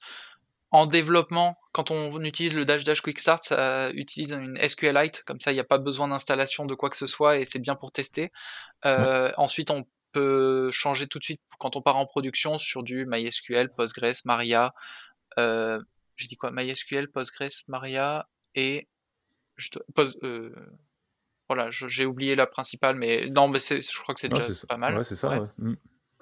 en 0.71 0.85
développement, 0.85 1.57
quand 1.71 1.91
on 1.91 2.21
utilise 2.23 2.53
le 2.53 2.65
dash 2.65 2.83
dash 2.83 3.01
quick 3.01 3.19
start, 3.19 3.43
ça 3.43 3.89
utilise 3.91 4.31
une 4.31 4.57
SQLite, 4.67 5.23
comme 5.23 5.39
ça 5.39 5.51
il 5.51 5.55
n'y 5.55 5.61
a 5.61 5.65
pas 5.65 5.77
besoin 5.77 6.09
d'installation 6.09 6.65
de 6.65 6.75
quoi 6.75 6.89
que 6.89 6.97
ce 6.97 7.07
soit 7.07 7.37
et 7.37 7.45
c'est 7.45 7.59
bien 7.59 7.75
pour 7.75 7.91
tester. 7.91 8.31
Euh, 8.85 9.31
ensuite, 9.37 9.71
on 9.71 9.85
peut 10.11 10.69
changer 10.71 11.07
tout 11.07 11.19
de 11.19 11.23
suite 11.23 11.41
quand 11.59 11.75
on 11.75 11.81
part 11.81 11.95
en 11.95 12.05
production 12.05 12.57
sur 12.57 12.83
du 12.83 13.05
MySQL, 13.05 13.69
Postgres, 13.73 14.21
Maria. 14.25 14.73
Euh, 15.37 15.79
J'ai 16.15 16.27
dit 16.27 16.35
quoi? 16.35 16.51
MySQL, 16.51 17.09
Postgres, 17.09 17.63
Maria 17.67 18.27
et 18.55 18.87
je 19.55 19.69
euh, 20.23 20.53
voilà, 21.47 21.69
j'ai 21.71 22.05
oublié 22.05 22.35
la 22.35 22.45
principale, 22.45 22.95
mais 22.95 23.29
non, 23.29 23.47
mais 23.47 23.59
je 23.59 23.99
crois 24.01 24.13
que 24.13 24.19
c'est 24.19 24.27
déjà 24.27 24.47
pas 24.67 24.77
mal. 24.77 24.97
Ouais, 24.97 25.03
c'est 25.03 25.15
ça. 25.15 25.29
Ouais. 25.29 25.47
Mm. 25.57 25.75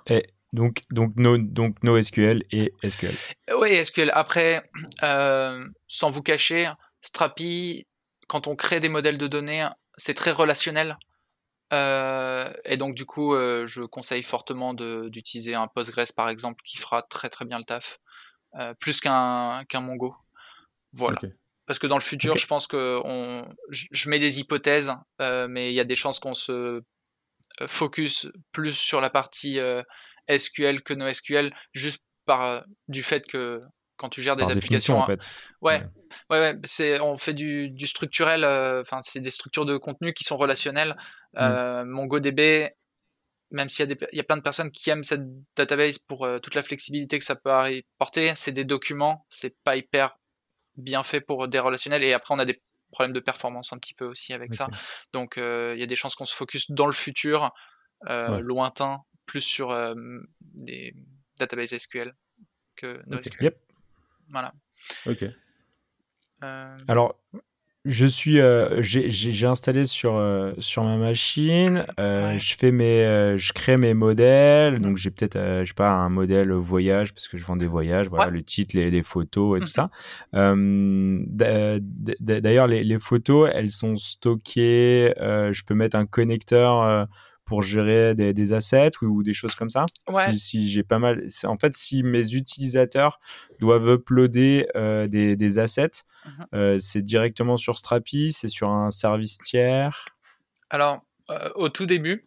Et 0.07 0.27
donc, 0.55 0.79
donc, 0.89 1.13
no, 1.17 1.37
donc 1.37 1.83
NoSQL 1.83 2.43
et 2.49 2.73
SQL. 2.83 3.13
Oui, 3.59 3.85
SQL. 3.85 4.09
Après, 4.13 4.63
euh, 5.03 5.67
sans 5.87 6.09
vous 6.09 6.21
cacher, 6.21 6.69
Strapi, 7.01 7.85
quand 8.27 8.47
on 8.47 8.55
crée 8.55 8.79
des 8.79 8.89
modèles 8.89 9.17
de 9.17 9.27
données, 9.27 9.67
c'est 9.97 10.13
très 10.13 10.31
relationnel. 10.31 10.97
Euh, 11.73 12.51
et 12.63 12.77
donc, 12.77 12.95
du 12.95 13.05
coup, 13.05 13.35
euh, 13.35 13.65
je 13.65 13.83
conseille 13.83 14.23
fortement 14.23 14.73
d'utiliser 14.73 15.55
un 15.55 15.67
Postgres, 15.67 16.13
par 16.15 16.29
exemple, 16.29 16.63
qui 16.63 16.77
fera 16.77 17.01
très 17.03 17.29
très 17.29 17.45
bien 17.45 17.57
le 17.59 17.65
taf, 17.65 17.99
plus 18.79 19.01
qu'un 19.01 19.63
qu'un 19.67 19.81
Mongo. 19.81 20.15
Voilà. 20.93 21.17
parce 21.65 21.77
que 21.77 21.87
dans 21.87 21.97
le 21.97 22.01
futur, 22.01 22.37
je 22.37 22.47
pense 22.47 22.67
que 22.67 23.01
on, 23.03 23.45
je, 23.69 24.09
mets 24.09 24.19
des 24.19 24.39
hypothèses, 24.39 24.93
mais 25.19 25.71
il 25.71 25.75
y 25.75 25.81
a 25.81 25.83
des 25.83 25.95
chances 25.95 26.19
qu'on 26.19 26.33
se 26.33 26.81
focus 27.67 28.27
plus 28.53 28.71
sur 28.71 29.01
la 29.01 29.09
partie 29.09 29.59
SQL 30.29 30.81
que 30.81 30.93
NoSQL, 30.93 31.53
juste 31.73 32.03
par 32.25 32.63
du 32.87 33.03
fait 33.03 33.25
que 33.25 33.61
quand 33.97 34.09
tu 34.09 34.21
gères 34.21 34.35
des 34.35 34.43
applications, 34.43 34.97
en 34.97 35.05
fait. 35.05 35.23
ouais, 35.61 35.81
ouais, 36.29 36.39
ouais, 36.39 36.55
c'est 36.65 36.99
on 36.99 37.17
fait 37.17 37.33
du, 37.33 37.69
du 37.69 37.87
structurel, 37.87 38.43
enfin 38.81 38.99
c'est 39.03 39.21
des 39.21 39.29
structures 39.29 39.65
de 39.65 39.77
contenu 39.77 40.13
qui 40.13 40.23
sont 40.25 40.37
relationnelles. 40.37 40.97
Mmh. 41.33 41.83
MongoDB, 41.83 42.71
même 43.51 43.69
s'il 43.69 43.89
y, 43.89 43.93
a 43.93 43.95
il 44.11 44.17
y 44.17 44.19
a 44.19 44.23
plein 44.23 44.37
de 44.37 44.41
personnes 44.41 44.71
qui 44.71 44.89
aiment 44.89 45.03
cette 45.03 45.23
database 45.55 45.97
pour 45.99 46.27
toute 46.43 46.55
la 46.55 46.63
flexibilité 46.63 47.19
que 47.19 47.25
ça 47.25 47.35
peut 47.35 47.51
apporter, 47.51 48.33
c'est 48.35 48.51
des 48.51 48.65
documents, 48.65 49.25
c'est 49.29 49.55
pas 49.63 49.77
hyper 49.77 50.17
bien 50.77 51.03
fait 51.03 51.21
pour 51.21 51.47
des 51.47 51.59
relationnels. 51.59 52.03
Et 52.03 52.13
après, 52.13 52.33
on 52.33 52.39
a 52.39 52.45
des 52.45 52.61
problèmes 52.91 53.13
de 53.13 53.19
performance 53.19 53.73
un 53.73 53.77
petit 53.77 53.93
peu 53.93 54.05
aussi 54.05 54.33
avec 54.33 54.53
ça. 54.53 54.67
Donc, 55.13 55.37
euh, 55.37 55.73
il 55.75 55.79
y 55.79 55.83
a 55.83 55.87
des 55.87 55.95
chances 55.95 56.15
qu'on 56.15 56.25
se 56.25 56.35
focus 56.35 56.71
dans 56.71 56.87
le 56.87 56.93
futur, 56.93 57.51
euh, 58.09 58.39
lointain, 58.39 58.99
plus 59.25 59.41
sur 59.41 59.71
euh, 59.71 59.93
des 60.41 60.95
databases 61.39 61.77
SQL 61.77 62.15
que 62.75 63.01
NoSQL. 63.07 63.55
Voilà. 64.29 64.53
Ok. 65.05 65.25
Alors, 66.87 67.17
je 67.85 68.05
suis, 68.07 68.41
euh, 68.41 68.81
j'ai 68.81 69.45
installé 69.45 69.85
sur 69.85 70.15
euh, 70.15 70.53
sur 70.57 70.83
ma 70.83 70.97
machine. 70.97 71.85
Euh, 71.99 72.39
je 72.39 72.57
fais 72.57 72.71
mes, 72.71 73.37
je 73.37 73.53
crée 73.53 73.77
mes 73.77 73.93
modèles. 73.93 74.81
Donc 74.81 74.97
j'ai 74.97 75.11
peut-être, 75.11 75.37
je 75.37 75.65
sais 75.67 75.75
pas, 75.75 75.91
un 75.91 76.09
modèle 76.09 76.51
voyage 76.51 77.13
parce 77.13 77.27
que 77.27 77.37
je 77.37 77.45
vends 77.45 77.55
des 77.55 77.67
voyages. 77.67 78.09
Voilà, 78.09 78.31
le 78.31 78.41
titre, 78.41 78.75
les, 78.75 78.89
les, 78.89 79.03
photos 79.03 79.57
et 79.57 79.61
tout 79.61 79.67
ça. 79.67 79.91
D'ailleurs, 80.33 81.77
les, 82.67 82.83
les, 82.83 82.99
photos, 82.99 83.51
elles 83.53 83.69
sont 83.69 83.95
stockées. 83.95 85.13
je 85.19 85.63
peux 85.63 85.75
mettre 85.75 85.95
un 85.95 86.07
connecteur 86.07 87.07
pour 87.45 87.61
gérer 87.61 88.15
des, 88.15 88.33
des 88.33 88.53
assets 88.53 88.91
ou, 89.01 89.23
des 89.23 89.33
choses 89.33 89.55
comme 89.55 89.69
ça. 89.69 89.85
Ouais. 90.09 90.35
Si, 90.35 90.69
j'ai 90.69 90.83
pas 90.83 90.99
mal, 90.99 91.27
en 91.43 91.57
fait, 91.57 91.75
si 91.75 92.03
mes 92.03 92.33
utilisateurs 92.33 93.19
doivent 93.59 93.87
uploader 93.87 94.67
euh, 94.75 95.07
des, 95.07 95.35
des, 95.35 95.59
assets, 95.59 96.03
mhm. 96.25 96.45
euh, 96.53 96.79
c'est 96.79 97.03
directement 97.03 97.57
sur 97.57 97.77
Strapi, 97.77 98.33
c'est 98.33 98.49
sur 98.49 98.69
un 98.69 98.91
service 98.91 99.37
tiers. 99.37 100.05
Alors, 100.69 101.05
euh, 101.29 101.49
au 101.55 101.69
tout 101.69 101.85
début, 101.85 102.23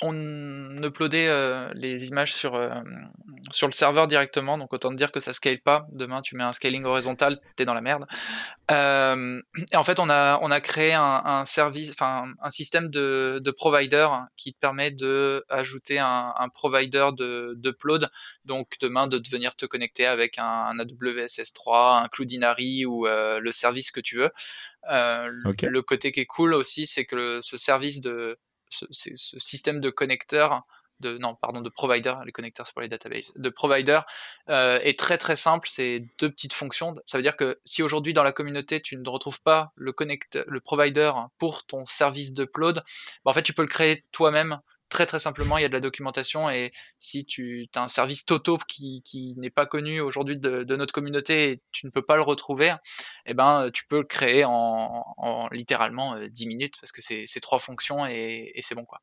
on 0.00 0.82
uploadait 0.82 1.26
euh, 1.28 1.70
les 1.74 2.06
images 2.06 2.32
sur, 2.32 2.54
euh, 2.54 2.70
sur 3.50 3.66
le 3.66 3.72
serveur 3.72 4.06
directement, 4.06 4.56
donc 4.56 4.72
autant 4.72 4.90
te 4.90 4.94
dire 4.94 5.10
que 5.10 5.18
ça 5.18 5.32
scale 5.32 5.60
pas. 5.60 5.88
Demain, 5.90 6.22
tu 6.22 6.36
mets 6.36 6.44
un 6.44 6.52
scaling 6.52 6.84
horizontal, 6.84 7.40
t'es 7.56 7.64
dans 7.64 7.74
la 7.74 7.80
merde. 7.80 8.06
Euh, 8.70 9.40
et 9.72 9.76
en 9.76 9.82
fait, 9.82 9.98
on 9.98 10.08
a, 10.08 10.38
on 10.40 10.52
a 10.52 10.60
créé 10.60 10.92
un, 10.92 11.22
un 11.24 11.44
service, 11.44 11.90
enfin 11.90 12.32
un 12.40 12.50
système 12.50 12.90
de, 12.90 13.40
de 13.42 13.50
provider 13.50 14.06
qui 14.36 14.52
te 14.52 14.58
permet 14.58 14.92
de 14.92 15.44
ajouter 15.48 15.98
un, 15.98 16.32
un 16.36 16.48
provider 16.48 17.08
de 17.16 17.54
d'upload. 17.56 18.08
Donc 18.44 18.74
demain, 18.80 19.08
de 19.08 19.20
venir 19.30 19.56
te 19.56 19.66
connecter 19.66 20.06
avec 20.06 20.38
un, 20.38 20.44
un 20.44 20.78
AWS 20.78 21.26
S3, 21.26 22.04
un 22.04 22.08
Cloudinary 22.08 22.86
ou 22.86 23.06
le 23.06 23.50
service 23.50 23.90
que 23.90 24.00
tu 24.00 24.18
veux. 24.18 24.30
Le 24.88 25.80
côté 25.80 26.12
qui 26.12 26.20
est 26.20 26.26
cool 26.26 26.54
aussi, 26.54 26.86
c'est 26.86 27.04
que 27.04 27.40
ce 27.40 27.56
service 27.56 28.00
de 28.00 28.38
ce, 28.70 28.86
système 28.90 29.80
de 29.80 29.90
connecteurs 29.90 30.62
de 31.00 31.16
non 31.18 31.36
pardon 31.36 31.60
de 31.60 31.68
provider 31.68 32.12
les 32.26 32.32
connecteurs 32.32 32.66
c'est 32.66 32.72
pour 32.72 32.82
les 32.82 32.88
databases 32.88 33.32
de 33.36 33.48
provider 33.50 34.00
euh, 34.48 34.80
est 34.80 34.98
très 34.98 35.16
très 35.16 35.36
simple 35.36 35.68
c'est 35.70 36.04
deux 36.18 36.28
petites 36.28 36.52
fonctions. 36.52 36.96
Ça 37.04 37.18
veut 37.18 37.22
dire 37.22 37.36
que 37.36 37.60
si 37.64 37.82
aujourd'hui 37.82 38.12
dans 38.12 38.24
la 38.24 38.32
communauté 38.32 38.80
tu 38.80 38.96
ne 38.96 39.08
retrouves 39.08 39.40
pas 39.40 39.72
le 39.76 39.92
connecteur 39.92 40.44
le 40.48 40.60
provider 40.60 41.12
pour 41.38 41.64
ton 41.66 41.86
service 41.86 42.32
d'upload 42.32 42.82
bah, 43.24 43.30
en 43.30 43.32
fait 43.32 43.42
tu 43.42 43.52
peux 43.52 43.62
le 43.62 43.68
créer 43.68 44.04
toi-même 44.10 44.58
très 44.88 45.06
très 45.06 45.18
simplement, 45.18 45.58
il 45.58 45.62
y 45.62 45.64
a 45.64 45.68
de 45.68 45.74
la 45.74 45.80
documentation 45.80 46.50
et 46.50 46.72
si 46.98 47.24
tu 47.24 47.68
as 47.74 47.82
un 47.82 47.88
service 47.88 48.24
Toto 48.24 48.58
qui, 48.68 49.02
qui 49.04 49.34
n'est 49.36 49.50
pas 49.50 49.66
connu 49.66 50.00
aujourd'hui 50.00 50.38
de, 50.38 50.62
de, 50.64 50.76
notre 50.76 50.92
communauté 50.92 51.50
et 51.50 51.62
tu 51.72 51.86
ne 51.86 51.90
peux 51.90 52.02
pas 52.02 52.16
le 52.16 52.22
retrouver, 52.22 52.72
eh 53.26 53.34
ben 53.34 53.70
tu 53.72 53.86
peux 53.86 53.98
le 53.98 54.04
créer 54.04 54.44
en, 54.44 55.04
en 55.16 55.48
littéralement 55.50 56.16
10 56.18 56.44
euh, 56.44 56.48
minutes 56.48 56.74
parce 56.80 56.92
que 56.92 57.02
c'est 57.02 57.40
trois 57.40 57.58
fonctions 57.58 58.06
et, 58.06 58.52
et 58.54 58.62
c'est 58.62 58.74
bon 58.74 58.84
quoi. 58.84 59.00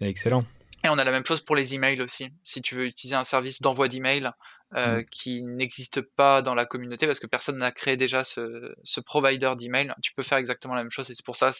Excellent. 0.00 0.44
Et 0.82 0.88
on 0.88 0.96
a 0.96 1.04
la 1.04 1.10
même 1.10 1.26
chose 1.26 1.42
pour 1.42 1.56
les 1.56 1.74
emails 1.74 2.00
aussi. 2.00 2.30
Si 2.42 2.62
tu 2.62 2.74
veux 2.74 2.86
utiliser 2.86 3.14
un 3.14 3.24
service 3.24 3.60
d'envoi 3.60 3.88
d'emails 3.88 4.30
euh, 4.74 5.00
mmh. 5.00 5.04
qui 5.10 5.42
n'existe 5.42 6.00
pas 6.00 6.40
dans 6.40 6.54
la 6.54 6.64
communauté 6.64 7.06
parce 7.06 7.20
que 7.20 7.26
personne 7.26 7.58
n'a 7.58 7.70
créé 7.70 7.96
déjà 7.98 8.24
ce, 8.24 8.74
ce 8.82 9.00
provider 9.00 9.52
d'email, 9.58 9.92
tu 10.02 10.14
peux 10.14 10.22
faire 10.22 10.38
exactement 10.38 10.74
la 10.74 10.82
même 10.82 10.90
chose. 10.90 11.10
Et 11.10 11.14
c'est 11.14 11.24
pour 11.24 11.36
ça, 11.36 11.50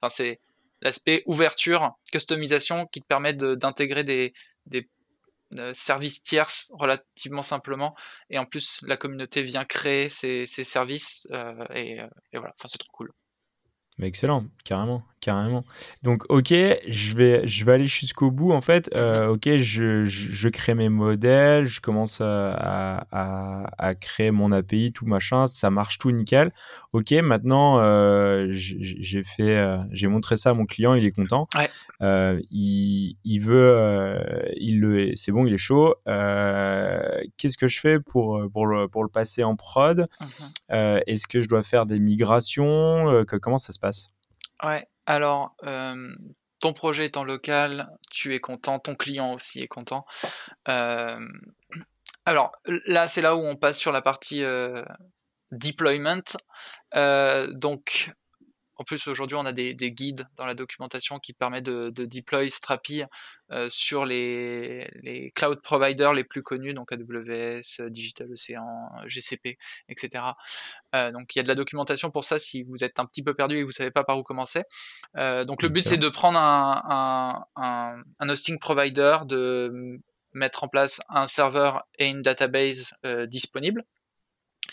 enfin 0.00 0.10
c'est 0.10 0.40
l'aspect 0.82 1.22
ouverture, 1.26 1.92
customisation 2.12 2.86
qui 2.86 3.00
te 3.00 3.06
permet 3.06 3.32
d'intégrer 3.32 4.04
des, 4.04 4.32
euh, 5.58 5.72
services 5.72 6.22
tierces 6.22 6.72
relativement 6.74 7.42
simplement. 7.42 7.94
Et 8.30 8.38
en 8.38 8.44
plus, 8.44 8.80
la 8.82 8.96
communauté 8.96 9.42
vient 9.42 9.64
créer 9.64 10.08
ces, 10.08 10.44
ces 10.44 10.64
services 10.64 11.28
euh, 11.30 11.64
et, 11.72 12.00
euh, 12.00 12.06
et, 12.32 12.38
voilà, 12.38 12.52
c'est 12.56 12.78
trop 12.78 12.90
cool. 12.92 13.10
Excellent, 14.02 14.46
carrément, 14.64 15.04
carrément. 15.20 15.62
Donc, 16.02 16.24
ok, 16.28 16.48
je 16.50 17.16
vais, 17.16 17.46
je 17.46 17.64
vais 17.64 17.72
aller 17.72 17.86
jusqu'au 17.86 18.30
bout. 18.30 18.52
En 18.52 18.60
fait, 18.60 18.90
euh, 18.94 19.28
ok, 19.28 19.56
je, 19.56 20.04
je, 20.06 20.48
crée 20.48 20.74
mes 20.74 20.88
modèles, 20.88 21.66
je 21.66 21.80
commence 21.80 22.20
à, 22.20 22.52
à, 23.10 23.66
à, 23.78 23.94
créer 23.94 24.30
mon 24.30 24.52
API, 24.52 24.92
tout 24.92 25.06
machin, 25.06 25.48
ça 25.48 25.70
marche 25.70 25.98
tout 25.98 26.10
nickel. 26.10 26.52
Ok, 26.92 27.12
maintenant, 27.12 27.80
euh, 27.80 28.48
j'ai 28.50 29.24
fait, 29.24 29.56
euh, 29.56 29.78
j'ai 29.90 30.06
montré 30.06 30.36
ça 30.36 30.50
à 30.50 30.54
mon 30.54 30.66
client, 30.66 30.94
il 30.94 31.04
est 31.04 31.10
content. 31.10 31.48
Ouais. 31.56 32.42
Il, 32.50 33.16
il 33.24 33.38
veut, 33.40 34.44
il 34.56 34.80
le, 34.80 35.16
c'est 35.16 35.32
bon, 35.32 35.46
il 35.46 35.54
est 35.54 35.58
chaud. 35.58 35.94
Qu'est-ce 37.36 37.56
que 37.58 37.68
je 37.68 37.80
fais 37.80 38.00
pour 38.00 38.40
pour 38.52 38.66
le 38.66 38.88
pour 38.88 39.02
le 39.02 39.10
passer 39.10 39.44
en 39.44 39.56
prod? 39.56 40.08
Mhm. 40.20 41.00
Est-ce 41.06 41.26
que 41.26 41.40
je 41.40 41.48
dois 41.48 41.62
faire 41.62 41.86
des 41.86 41.98
migrations? 41.98 43.24
Comment 43.40 43.58
ça 43.58 43.72
se 43.72 43.78
passe? 43.78 44.08
Ouais. 44.62 44.86
Alors, 45.06 45.54
euh, 45.64 46.14
ton 46.60 46.72
projet 46.72 47.06
étant 47.06 47.24
local, 47.24 47.88
tu 48.10 48.34
es 48.34 48.40
content, 48.40 48.78
ton 48.78 48.94
client 48.94 49.32
aussi 49.32 49.60
est 49.60 49.68
content. 49.68 50.04
Euh, 50.68 51.18
alors 52.24 52.52
là, 52.86 53.06
c'est 53.06 53.22
là 53.22 53.36
où 53.36 53.40
on 53.40 53.56
passe 53.56 53.78
sur 53.78 53.92
la 53.92 54.02
partie 54.02 54.42
euh, 54.42 54.82
deployment. 55.52 56.36
donc, 56.94 58.12
en 58.78 58.84
plus, 58.84 59.06
aujourd'hui, 59.08 59.36
on 59.36 59.46
a 59.46 59.52
des, 59.52 59.74
des, 59.74 59.90
guides 59.90 60.26
dans 60.36 60.44
la 60.44 60.54
documentation 60.54 61.18
qui 61.18 61.32
permettent 61.32 61.64
de, 61.64 61.90
de 61.90 62.04
deploy 62.04 62.50
Strapi 62.50 63.02
euh, 63.50 63.68
sur 63.70 64.04
les, 64.04 64.90
les, 65.02 65.30
cloud 65.30 65.62
providers 65.62 66.12
les 66.12 66.24
plus 66.24 66.42
connus, 66.42 66.74
donc 66.74 66.92
AWS, 66.92 67.88
Digital 67.88 68.28
Ocean, 68.30 68.90
GCP, 69.06 69.56
etc. 69.88 70.24
Euh, 70.94 71.10
donc, 71.10 71.34
il 71.34 71.38
y 71.38 71.40
a 71.40 71.42
de 71.42 71.48
la 71.48 71.54
documentation 71.54 72.10
pour 72.10 72.24
ça 72.24 72.38
si 72.38 72.62
vous 72.64 72.84
êtes 72.84 72.98
un 72.98 73.06
petit 73.06 73.22
peu 73.22 73.34
perdu 73.34 73.56
et 73.56 73.60
que 73.60 73.64
vous 73.64 73.70
savez 73.70 73.90
pas 73.90 74.04
par 74.04 74.18
où 74.18 74.22
commencer. 74.22 74.62
Euh, 75.16 75.44
donc, 75.44 75.62
le 75.62 75.70
but, 75.70 75.86
c'est 75.86 75.96
de 75.96 76.08
prendre 76.08 76.38
un, 76.38 76.82
un, 76.84 77.44
un, 77.56 78.02
un, 78.18 78.28
hosting 78.28 78.58
provider, 78.58 79.18
de 79.24 80.00
mettre 80.32 80.64
en 80.64 80.68
place 80.68 81.00
un 81.08 81.28
serveur 81.28 81.86
et 81.98 82.06
une 82.06 82.20
database 82.20 82.94
euh, 83.06 83.26
disponible. 83.26 83.84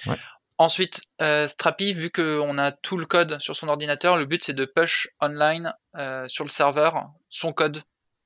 Ouais. 0.05 0.15
Ensuite, 0.59 1.01
euh, 1.21 1.47
Strapi, 1.47 1.93
vu 1.93 2.11
qu'on 2.11 2.57
a 2.57 2.71
tout 2.71 2.97
le 2.97 3.05
code 3.05 3.39
sur 3.41 3.55
son 3.55 3.67
ordinateur, 3.69 4.17
le 4.17 4.25
but 4.25 4.43
c'est 4.43 4.53
de 4.53 4.65
push 4.65 5.09
online 5.19 5.73
euh, 5.97 6.27
sur 6.27 6.43
le 6.43 6.49
serveur 6.49 7.01
son 7.29 7.53
code 7.53 7.81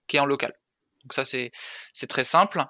qui 0.07 0.17
est 0.17 0.19
en 0.19 0.25
local. 0.25 0.53
Donc 1.03 1.13
ça 1.13 1.23
c'est 1.23 1.51
très 2.07 2.25
simple. 2.25 2.63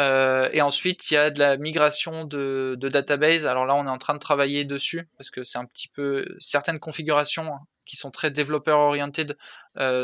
Euh, 0.00 0.48
et 0.52 0.62
ensuite 0.62 1.10
il 1.10 1.14
y 1.14 1.16
a 1.16 1.30
de 1.30 1.40
la 1.40 1.56
migration 1.56 2.24
de, 2.24 2.76
de, 2.78 2.88
database. 2.88 3.46
Alors 3.46 3.66
là 3.66 3.74
on 3.74 3.84
est 3.86 3.90
en 3.90 3.98
train 3.98 4.14
de 4.14 4.20
travailler 4.20 4.64
dessus 4.64 5.08
parce 5.18 5.30
que 5.30 5.42
c'est 5.42 5.58
un 5.58 5.64
petit 5.64 5.88
peu 5.88 6.24
certaines 6.38 6.78
configurations 6.78 7.50
qui 7.86 7.96
sont 7.96 8.12
très 8.12 8.30
développeur 8.30 8.78
oriented 8.78 9.36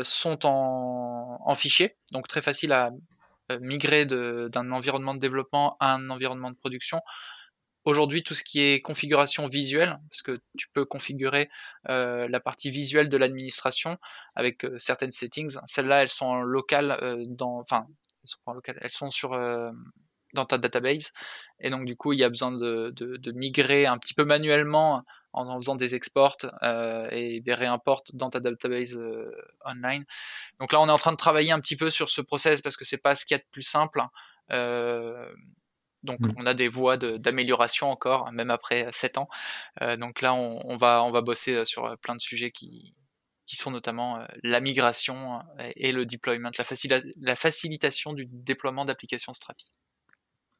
sont 0.03 0.45
en, 0.45 1.39
en 1.45 1.55
fichier, 1.55 1.95
donc 2.11 2.27
très 2.27 2.41
facile 2.41 2.73
à 2.73 2.91
migrer 3.61 4.05
d'un 4.05 4.71
environnement 4.71 5.13
de 5.13 5.19
développement 5.19 5.77
à 5.79 5.93
un 5.93 6.09
environnement 6.09 6.51
de 6.51 6.57
production. 6.57 6.99
Aujourd'hui, 7.87 8.21
tout 8.21 8.33
ce 8.33 8.43
qui 8.43 8.59
est 8.59 8.81
configuration 8.81 9.47
visuelle, 9.47 9.97
parce 10.09 10.21
que 10.21 10.41
tu 10.57 10.67
peux 10.73 10.83
configurer 10.83 11.49
euh, 11.87 12.27
la 12.27 12.41
partie 12.41 12.69
visuelle 12.69 13.07
de 13.07 13.17
l'administration 13.17 13.95
avec 14.35 14.65
euh, 14.65 14.77
certaines 14.77 15.11
settings. 15.11 15.55
Celles-là, 15.65 16.01
elles 16.01 16.09
sont 16.09 16.41
locales 16.41 16.97
euh, 17.01 17.23
dans, 17.29 17.59
enfin, 17.59 17.85
elles 17.87 18.29
sont 18.29 18.39
pas 18.45 18.53
locales, 18.53 18.77
elles 18.81 18.89
sont 18.89 19.09
sur 19.09 19.31
euh, 19.31 19.71
dans 20.33 20.43
ta 20.43 20.57
database. 20.57 21.13
Et 21.61 21.69
donc, 21.69 21.85
du 21.85 21.95
coup, 21.95 22.11
il 22.11 22.19
y 22.19 22.25
a 22.25 22.29
besoin 22.29 22.51
de, 22.51 22.91
de, 22.93 23.15
de 23.15 23.31
migrer 23.31 23.85
un 23.85 23.97
petit 23.97 24.13
peu 24.13 24.25
manuellement 24.25 25.05
en, 25.31 25.47
en 25.47 25.55
faisant 25.55 25.77
des 25.77 25.95
exports 25.95 26.35
euh, 26.63 27.07
et 27.11 27.39
des 27.39 27.53
réimports 27.53 28.03
dans 28.11 28.29
ta 28.29 28.41
database 28.41 28.99
online. 29.63 30.03
Donc 30.59 30.73
là, 30.73 30.81
on 30.81 30.89
est 30.89 30.91
en 30.91 30.97
train 30.97 31.13
de 31.13 31.17
travailler 31.17 31.53
un 31.53 31.61
petit 31.61 31.77
peu 31.77 31.89
sur 31.89 32.09
ce 32.09 32.19
process 32.19 32.61
parce 32.61 32.75
que 32.75 32.83
c'est 32.83 32.97
pas 32.97 33.15
ce 33.15 33.25
qu'il 33.25 33.35
y 33.35 33.39
a 33.39 33.41
de 33.41 33.49
plus 33.49 33.61
simple. 33.61 34.01
Euh, 34.51 35.31
Donc 36.07 36.19
Mm. 36.21 36.33
on 36.37 36.45
a 36.47 36.55
des 36.55 36.67
voies 36.67 36.97
de- 36.97 37.17
d'amélioration 37.17 37.91
encore, 37.91 38.31
même 38.31 38.49
après 38.49 38.87
7 38.91 39.19
ans. 39.19 39.27
Euh, 39.83 39.95
donc 39.97 40.21
là, 40.21 40.33
on, 40.33 40.59
on 40.65 40.77
va, 40.77 41.03
on 41.03 41.11
va 41.11 41.21
bosser 41.21 41.63
sur 41.65 41.95
plein 41.99 42.15
de 42.15 42.21
sujets 42.21 42.49
qui, 42.49 42.95
qui 43.45 43.55
sont 43.55 43.69
notamment 43.69 44.19
la 44.43 44.59
migration 44.59 45.39
et 45.75 45.91
le 45.91 46.05
deployment, 46.05 46.49
la, 46.57 46.63
facila- 46.63 47.03
la 47.21 47.35
facilitation 47.35 48.13
du 48.13 48.25
déploiement 48.25 48.83
d'applications 48.85 49.33
Strapi. 49.33 49.69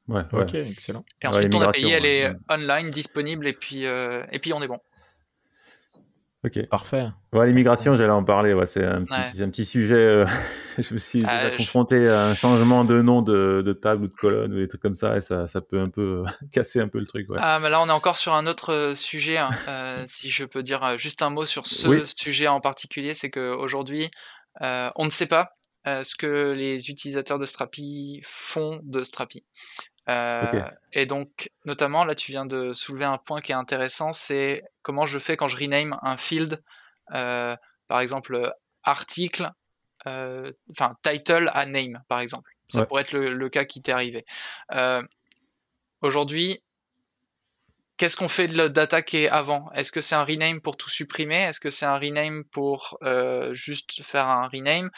Ouais, 0.08 0.22
ouais. 0.32 0.44
Ok, 0.44 0.54
excellent. 0.56 1.04
Et 1.22 1.28
Ouais, 1.28 1.34
ensuite, 1.34 1.52
ton 1.52 1.60
l'immigration, 1.60 1.88
API, 1.88 1.94
elle 1.96 2.04
ouais. 2.04 2.38
est 2.50 2.54
online, 2.54 2.92
disponible, 2.92 3.46
et 3.48 3.52
puis, 3.54 3.86
euh, 3.86 4.24
et 4.32 4.40
puis 4.40 4.54
on 4.54 4.62
est 4.64 4.68
bon. 4.70 4.80
Ok. 6.46 6.68
Parfait. 6.70 7.08
Ouais, 7.34 7.48
l'immigration, 7.48 7.96
j'allais 7.96 8.12
en 8.12 8.24
parler. 8.24 8.54
Ouais, 8.54 8.66
c'est 8.66 8.86
un 8.86 9.02
Ouais. 9.06 9.42
un 9.42 9.50
petit 9.50 9.66
sujet. 9.66 9.96
euh, 9.96 10.26
je 10.78 10.94
me 10.94 11.00
suis 11.00 11.24
Ah, 11.28 11.46
déjà 11.46 11.58
confronté 11.58 12.08
à 12.08 12.26
un 12.28 12.36
changement 12.36 12.86
de 12.86 13.02
nom 13.02 13.22
de, 13.24 13.64
de 13.66 13.74
table 13.74 14.04
ou 14.04 14.08
de 14.08 14.14
colonne 14.14 14.54
ou 14.54 14.58
des 14.58 14.68
trucs 14.68 14.82
comme 14.82 14.96
ça, 14.96 15.18
et 15.18 15.22
ça, 15.22 15.48
ça 15.48 15.62
peut 15.62 15.80
un 15.80 15.90
peu 15.90 16.24
euh, 16.24 16.26
casser 16.52 16.80
un 16.80 16.88
peu 16.88 17.00
le 17.00 17.08
truc. 17.08 17.28
Ouais. 17.30 17.38
Ah, 17.42 17.60
mais 17.60 17.70
là, 17.70 17.82
on 17.82 17.88
est 17.88 17.92
encore 17.92 18.18
sur 18.18 18.34
un 18.36 18.46
autre 18.46 18.72
euh, 18.74 18.96
sujet. 18.96 19.38
hein. 19.38 19.50
Si 20.06 20.30
je 20.30 20.46
peux 20.46 20.62
dire 20.64 20.98
juste 20.98 21.22
un 21.24 21.30
mot 21.32 21.46
sur 21.46 21.66
ce 21.66 21.88
Oui. 21.88 22.04
sujet 22.16 22.48
en 22.48 22.60
particulier, 22.62 23.14
c'est 23.14 23.30
qu'aujourd'hui, 23.32 24.10
on 24.62 25.06
ne 25.06 25.10
sait 25.10 25.28
pas 25.28 25.50
ce 25.86 26.16
que 26.16 26.52
les 26.52 26.90
utilisateurs 26.90 27.40
de 27.40 27.46
Strapi 27.46 28.22
font 28.24 28.80
de 28.84 29.04
Strapi. 29.04 29.44
Euh. 30.10 30.64
Et 30.94 31.06
donc, 31.06 31.50
notamment, 31.66 32.06
là, 32.06 32.16
tu 32.16 32.32
viens 32.32 32.46
de 32.46 32.74
soulever 32.74 33.06
un 33.06 33.18
point 33.18 33.42
qui 33.42 33.52
est 33.52 33.56
intéressant, 33.56 34.14
c'est 34.14 34.64
comment 34.82 35.06
je 35.06 35.20
fais 35.20 35.36
quand 35.38 35.48
je 35.48 35.58
rename 35.58 35.98
un 36.02 36.16
field, 36.18 36.62
euh, 37.14 37.56
par 37.88 38.00
exemple, 38.00 38.54
article, 38.84 39.50
euh, 40.08 40.52
enfin, 40.72 40.96
title 41.04 41.50
à 41.54 41.66
name, 41.66 42.02
par 42.08 42.20
exemple. 42.20 42.52
Ça 42.70 42.80
Ouais. 42.80 42.86
pourrait 42.86 43.02
être 43.02 43.12
le, 43.14 43.34
le 43.34 43.50
cas 43.50 43.66
qui 43.66 43.82
t'est 43.82 43.92
arrivé. 43.92 44.26
Aujourd'hui, 46.02 46.62
qu'est-ce 47.98 48.16
qu'on 48.18 48.30
fait 48.30 48.48
de 48.48 48.56
la 48.58 48.70
data 48.70 49.02
qui 49.02 49.18
est 49.18 49.30
avant? 49.30 49.72
Est-ce 49.72 49.92
que 49.92 50.02
c'est 50.02 50.16
un 50.16 50.24
rename 50.24 50.62
pour 50.62 50.78
tout 50.78 50.90
supprimer? 50.90 51.42
Est-ce 51.42 51.60
que 51.60 51.72
c'est 51.72 51.86
un 51.86 51.98
rename 51.98 52.44
pour 52.46 52.98
euh, 53.04 53.54
juste 53.54 54.04
faire 54.04 54.28
un 54.28 54.48
rename? 54.48 54.90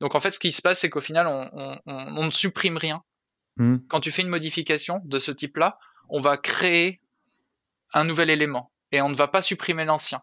Donc 0.00 0.14
en 0.14 0.20
fait, 0.20 0.32
ce 0.32 0.38
qui 0.40 0.52
se 0.52 0.60
passe, 0.62 0.80
c'est 0.80 0.90
qu'au 0.90 1.00
final, 1.00 1.26
on, 1.26 1.48
on- 1.52 1.78
on- 1.86 2.16
on 2.18 2.26
ne 2.26 2.30
supprime 2.32 2.76
rien. 2.76 3.02
Hmm. 3.58 3.78
Quand 3.88 4.00
tu 4.00 4.10
fais 4.10 4.22
une 4.22 4.28
modification 4.28 5.00
de 5.04 5.18
ce 5.18 5.30
type-là, 5.32 5.78
on 6.08 6.20
va 6.20 6.36
créer 6.36 7.00
un 7.92 8.04
nouvel 8.04 8.30
élément 8.30 8.70
et 8.92 9.02
on 9.02 9.08
ne 9.08 9.14
va 9.14 9.28
pas 9.28 9.42
supprimer 9.42 9.84
l'ancien. 9.84 10.22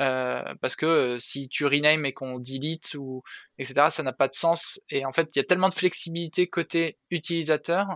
Euh, 0.00 0.42
parce 0.62 0.74
que 0.74 0.86
euh, 0.86 1.18
si 1.18 1.48
tu 1.48 1.66
rename 1.66 2.06
et 2.06 2.14
qu'on 2.14 2.38
delete 2.38 2.94
ou 2.98 3.22
etc, 3.58 3.86
ça 3.90 4.02
n'a 4.02 4.14
pas 4.14 4.26
de 4.26 4.32
sens. 4.34 4.80
Et 4.88 5.04
en 5.04 5.12
fait, 5.12 5.28
il 5.34 5.38
y 5.38 5.40
a 5.40 5.44
tellement 5.44 5.68
de 5.68 5.74
flexibilité 5.74 6.46
côté 6.46 6.96
utilisateur 7.10 7.86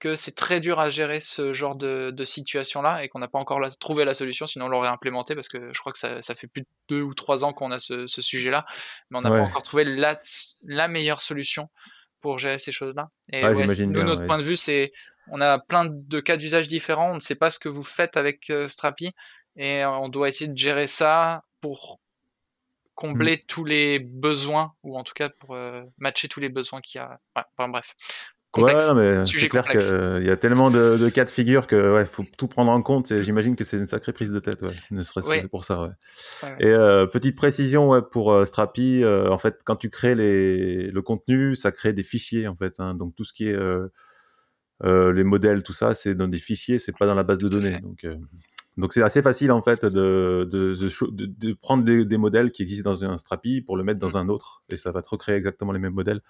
que 0.00 0.16
c'est 0.16 0.32
très 0.34 0.58
dur 0.58 0.80
à 0.80 0.90
gérer 0.90 1.20
ce 1.20 1.52
genre 1.52 1.76
de, 1.76 2.10
de 2.10 2.24
situation-là 2.24 3.04
et 3.04 3.08
qu'on 3.08 3.20
n'a 3.20 3.28
pas 3.28 3.38
encore 3.38 3.60
la- 3.60 3.70
trouvé 3.70 4.04
la 4.04 4.12
solution, 4.14 4.46
sinon 4.46 4.66
on 4.66 4.68
l'aurait 4.68 4.88
implémenté 4.88 5.36
parce 5.36 5.46
que 5.48 5.72
je 5.72 5.78
crois 5.78 5.92
que 5.92 5.98
ça, 5.98 6.20
ça 6.20 6.34
fait 6.34 6.48
plus 6.48 6.62
de 6.62 6.66
deux 6.88 7.02
ou 7.02 7.14
trois 7.14 7.44
ans 7.44 7.52
qu'on 7.52 7.70
a 7.70 7.78
ce, 7.78 8.08
ce 8.08 8.20
sujet-là, 8.20 8.66
mais 9.10 9.18
on 9.18 9.22
n'a 9.22 9.30
Ouais. 9.30 9.38
pas 9.38 9.44
encore 9.46 9.62
trouvé 9.62 9.84
la, 9.84 10.18
la 10.64 10.88
meilleure 10.88 11.20
solution 11.20 11.70
pour 12.24 12.38
gérer 12.38 12.56
ces 12.58 12.72
choses-là. 12.72 13.10
Et 13.30 13.42
Ouais, 13.44 13.50
ouais, 13.50 13.54
j'imagine 13.62 13.90
nous, 13.92 14.00
bien, 14.00 14.04
notre 14.04 14.20
ouais. 14.22 14.26
point 14.26 14.38
de 14.38 14.42
vue, 14.42 14.56
c'est 14.56 14.88
on 15.30 15.42
a 15.42 15.58
plein 15.58 15.84
de 15.90 16.20
cas 16.20 16.38
d'usage 16.38 16.68
différents, 16.68 17.10
on 17.12 17.16
ne 17.16 17.20
sait 17.20 17.34
pas 17.34 17.50
ce 17.50 17.58
que 17.58 17.68
vous 17.68 17.82
faites 17.82 18.16
avec 18.16 18.48
euh, 18.48 18.66
Strapi 18.66 19.10
et 19.56 19.84
on 19.84 20.08
doit 20.08 20.30
essayer 20.30 20.48
de 20.48 20.56
gérer 20.56 20.86
ça 20.86 21.42
pour 21.60 22.00
combler 22.94 23.36
Mm. 23.36 23.46
tous 23.46 23.64
les 23.64 23.98
besoins 23.98 24.72
ou 24.82 24.96
en 24.96 25.02
tout 25.02 25.12
cas 25.14 25.28
pour 25.28 25.54
euh, 25.54 25.82
matcher 25.98 26.28
tous 26.28 26.40
les 26.40 26.48
besoins 26.48 26.80
qu'il 26.80 26.98
y 26.98 27.02
a. 27.02 27.20
Ouais, 27.36 27.42
enfin, 27.58 27.68
bref. 27.68 27.94
Ouais, 28.56 28.62
Complexe. 28.62 28.88
non, 28.88 28.94
mais 28.94 29.24
Sujet 29.26 29.42
c'est 29.42 29.48
clair 29.48 29.64
complexe. 29.64 29.90
qu'il 29.90 30.26
y 30.26 30.30
a 30.30 30.36
tellement 30.36 30.70
de, 30.70 30.96
de 30.96 31.08
cas 31.08 31.24
de 31.24 31.30
figure 31.30 31.66
que 31.66 31.94
ouais, 31.94 32.04
faut 32.04 32.24
tout 32.38 32.46
prendre 32.46 32.70
en 32.70 32.80
compte. 32.82 33.10
et 33.10 33.22
J'imagine 33.22 33.56
que 33.56 33.64
c'est 33.64 33.76
une 33.78 33.86
sacrée 33.86 34.12
prise 34.12 34.30
de 34.32 34.38
tête, 34.38 34.62
ouais. 34.62 34.70
Ne 34.90 35.02
serait-ce 35.02 35.28
Ouais. 35.28 35.42
que 35.42 35.46
pour 35.48 35.64
ça, 35.64 35.80
ouais. 35.82 35.88
Ouais, 35.88 36.48
ouais. 36.50 36.56
Et 36.60 36.68
euh, 36.68 37.06
petite 37.06 37.36
précision 37.36 37.88
ouais, 37.90 38.02
pour 38.02 38.32
euh, 38.32 38.44
Strapi, 38.44 39.02
euh, 39.02 39.28
en 39.30 39.38
fait, 39.38 39.60
quand 39.64 39.76
tu 39.76 39.90
crées 39.90 40.14
les, 40.14 40.90
le 40.90 41.02
contenu, 41.02 41.56
ça 41.56 41.72
crée 41.72 41.92
des 41.92 42.02
fichiers 42.04 42.46
en 42.46 42.54
fait. 42.56 42.74
Hein, 42.78 42.94
donc 42.94 43.14
tout 43.16 43.24
ce 43.24 43.32
qui 43.32 43.48
est 43.48 43.54
euh, 43.54 43.88
euh, 44.84 45.12
les 45.12 45.24
modèles, 45.24 45.62
tout 45.62 45.72
ça, 45.72 45.94
c'est 45.94 46.14
dans 46.14 46.28
des 46.28 46.38
fichiers, 46.38 46.78
c'est 46.78 46.96
pas 46.96 47.06
dans 47.06 47.14
la 47.14 47.24
base 47.24 47.38
de 47.38 47.48
données. 47.48 47.80
Donc 47.80 48.04
euh, 48.04 48.16
donc 48.76 48.92
c'est 48.92 49.02
assez 49.02 49.22
facile 49.22 49.52
en 49.52 49.62
fait 49.62 49.84
de 49.84 50.48
de, 50.50 50.74
de, 50.74 51.26
de- 51.26 51.52
prendre 51.54 51.84
des, 51.84 52.04
des 52.04 52.16
modèles 52.16 52.50
qui 52.50 52.62
existent 52.62 52.90
dans 52.90 53.04
un 53.04 53.16
Strapi 53.18 53.62
pour 53.62 53.76
le 53.76 53.84
mettre 53.84 54.00
dans 54.00 54.16
un 54.18 54.28
autre 54.28 54.60
et 54.68 54.76
ça 54.76 54.90
va 54.90 55.00
te 55.00 55.08
recréer 55.08 55.36
exactement 55.36 55.70
les 55.72 55.78
mêmes 55.78 55.92
modèles. 55.94 56.20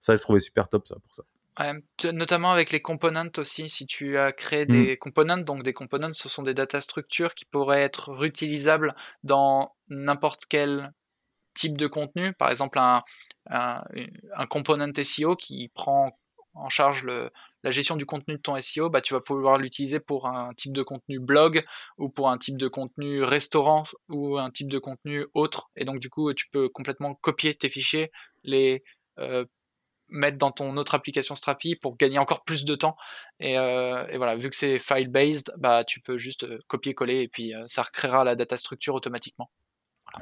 Ça, 0.00 0.16
je 0.16 0.20
trouvais 0.20 0.40
super 0.40 0.68
top 0.68 0.88
ça 0.88 0.96
pour 1.02 1.14
ça. 1.14 1.22
Ouais, 1.60 1.72
notamment 2.12 2.50
avec 2.52 2.70
les 2.72 2.80
components 2.80 3.28
aussi, 3.36 3.68
si 3.68 3.86
tu 3.86 4.16
as 4.16 4.32
créé 4.32 4.64
Mm. 4.68 4.86
des 4.86 4.96
components, 4.96 5.36
donc 5.36 5.62
des 5.62 5.74
components, 5.74 6.14
ce 6.14 6.28
sont 6.30 6.42
des 6.42 6.54
data 6.54 6.80
structures 6.80 7.34
qui 7.34 7.44
pourraient 7.44 7.82
être 7.82 8.10
réutilisables 8.12 8.94
dans 9.22 9.74
n'importe 9.90 10.44
quel 10.48 10.92
type 11.54 11.78
de 11.78 11.86
contenu, 11.88 12.32
par 12.34 12.50
exemple 12.50 12.78
un, 12.78 13.02
un, 13.50 13.82
un 14.34 14.46
component 14.46 14.92
SEO 14.96 15.36
qui 15.36 15.70
prend 15.74 16.18
en 16.54 16.68
charge 16.70 17.04
le, 17.04 17.30
la 17.64 17.70
gestion 17.70 17.96
du 17.96 18.06
contenu 18.06 18.36
de 18.36 18.42
ton 18.42 18.56
SEO, 18.56 18.90
bah, 18.90 19.00
tu 19.00 19.14
vas 19.14 19.20
pouvoir 19.20 19.58
l'utiliser 19.58 20.00
pour 20.00 20.28
un 20.28 20.52
type 20.54 20.72
de 20.72 20.82
contenu 20.82 21.20
blog 21.20 21.64
ou 21.98 22.08
pour 22.10 22.30
un 22.30 22.38
type 22.38 22.56
de 22.58 22.68
contenu 22.68 23.22
restaurant 23.24 23.84
ou 24.08 24.38
un 24.38 24.50
type 24.50 24.68
de 24.70 24.78
contenu 24.78 25.26
autre. 25.34 25.70
Et 25.76 25.84
donc 25.84 26.00
du 26.00 26.10
coup, 26.10 26.32
tu 26.34 26.46
peux 26.50 26.68
complètement 26.68 27.14
copier 27.14 27.54
tes 27.54 27.70
fichiers, 27.70 28.10
les 28.44 28.82
euh, 29.18 29.44
mettre 30.12 30.38
dans 30.38 30.50
ton 30.52 30.76
autre 30.76 30.94
application 30.94 31.34
Strapi 31.34 31.74
pour 31.74 31.96
gagner 31.96 32.18
encore 32.18 32.44
plus 32.44 32.64
de 32.64 32.74
temps. 32.74 32.96
Et, 33.40 33.58
euh, 33.58 34.06
et 34.08 34.16
voilà, 34.18 34.36
vu 34.36 34.48
que 34.50 34.56
c'est 34.56 34.78
file-based, 34.78 35.52
bah, 35.58 35.82
tu 35.84 36.00
peux 36.00 36.16
juste 36.18 36.44
euh, 36.44 36.58
copier-coller 36.68 37.20
et 37.22 37.28
puis 37.28 37.54
euh, 37.54 37.64
ça 37.66 37.82
recréera 37.82 38.22
la 38.24 38.36
data 38.36 38.56
structure 38.56 38.94
automatiquement. 38.94 39.50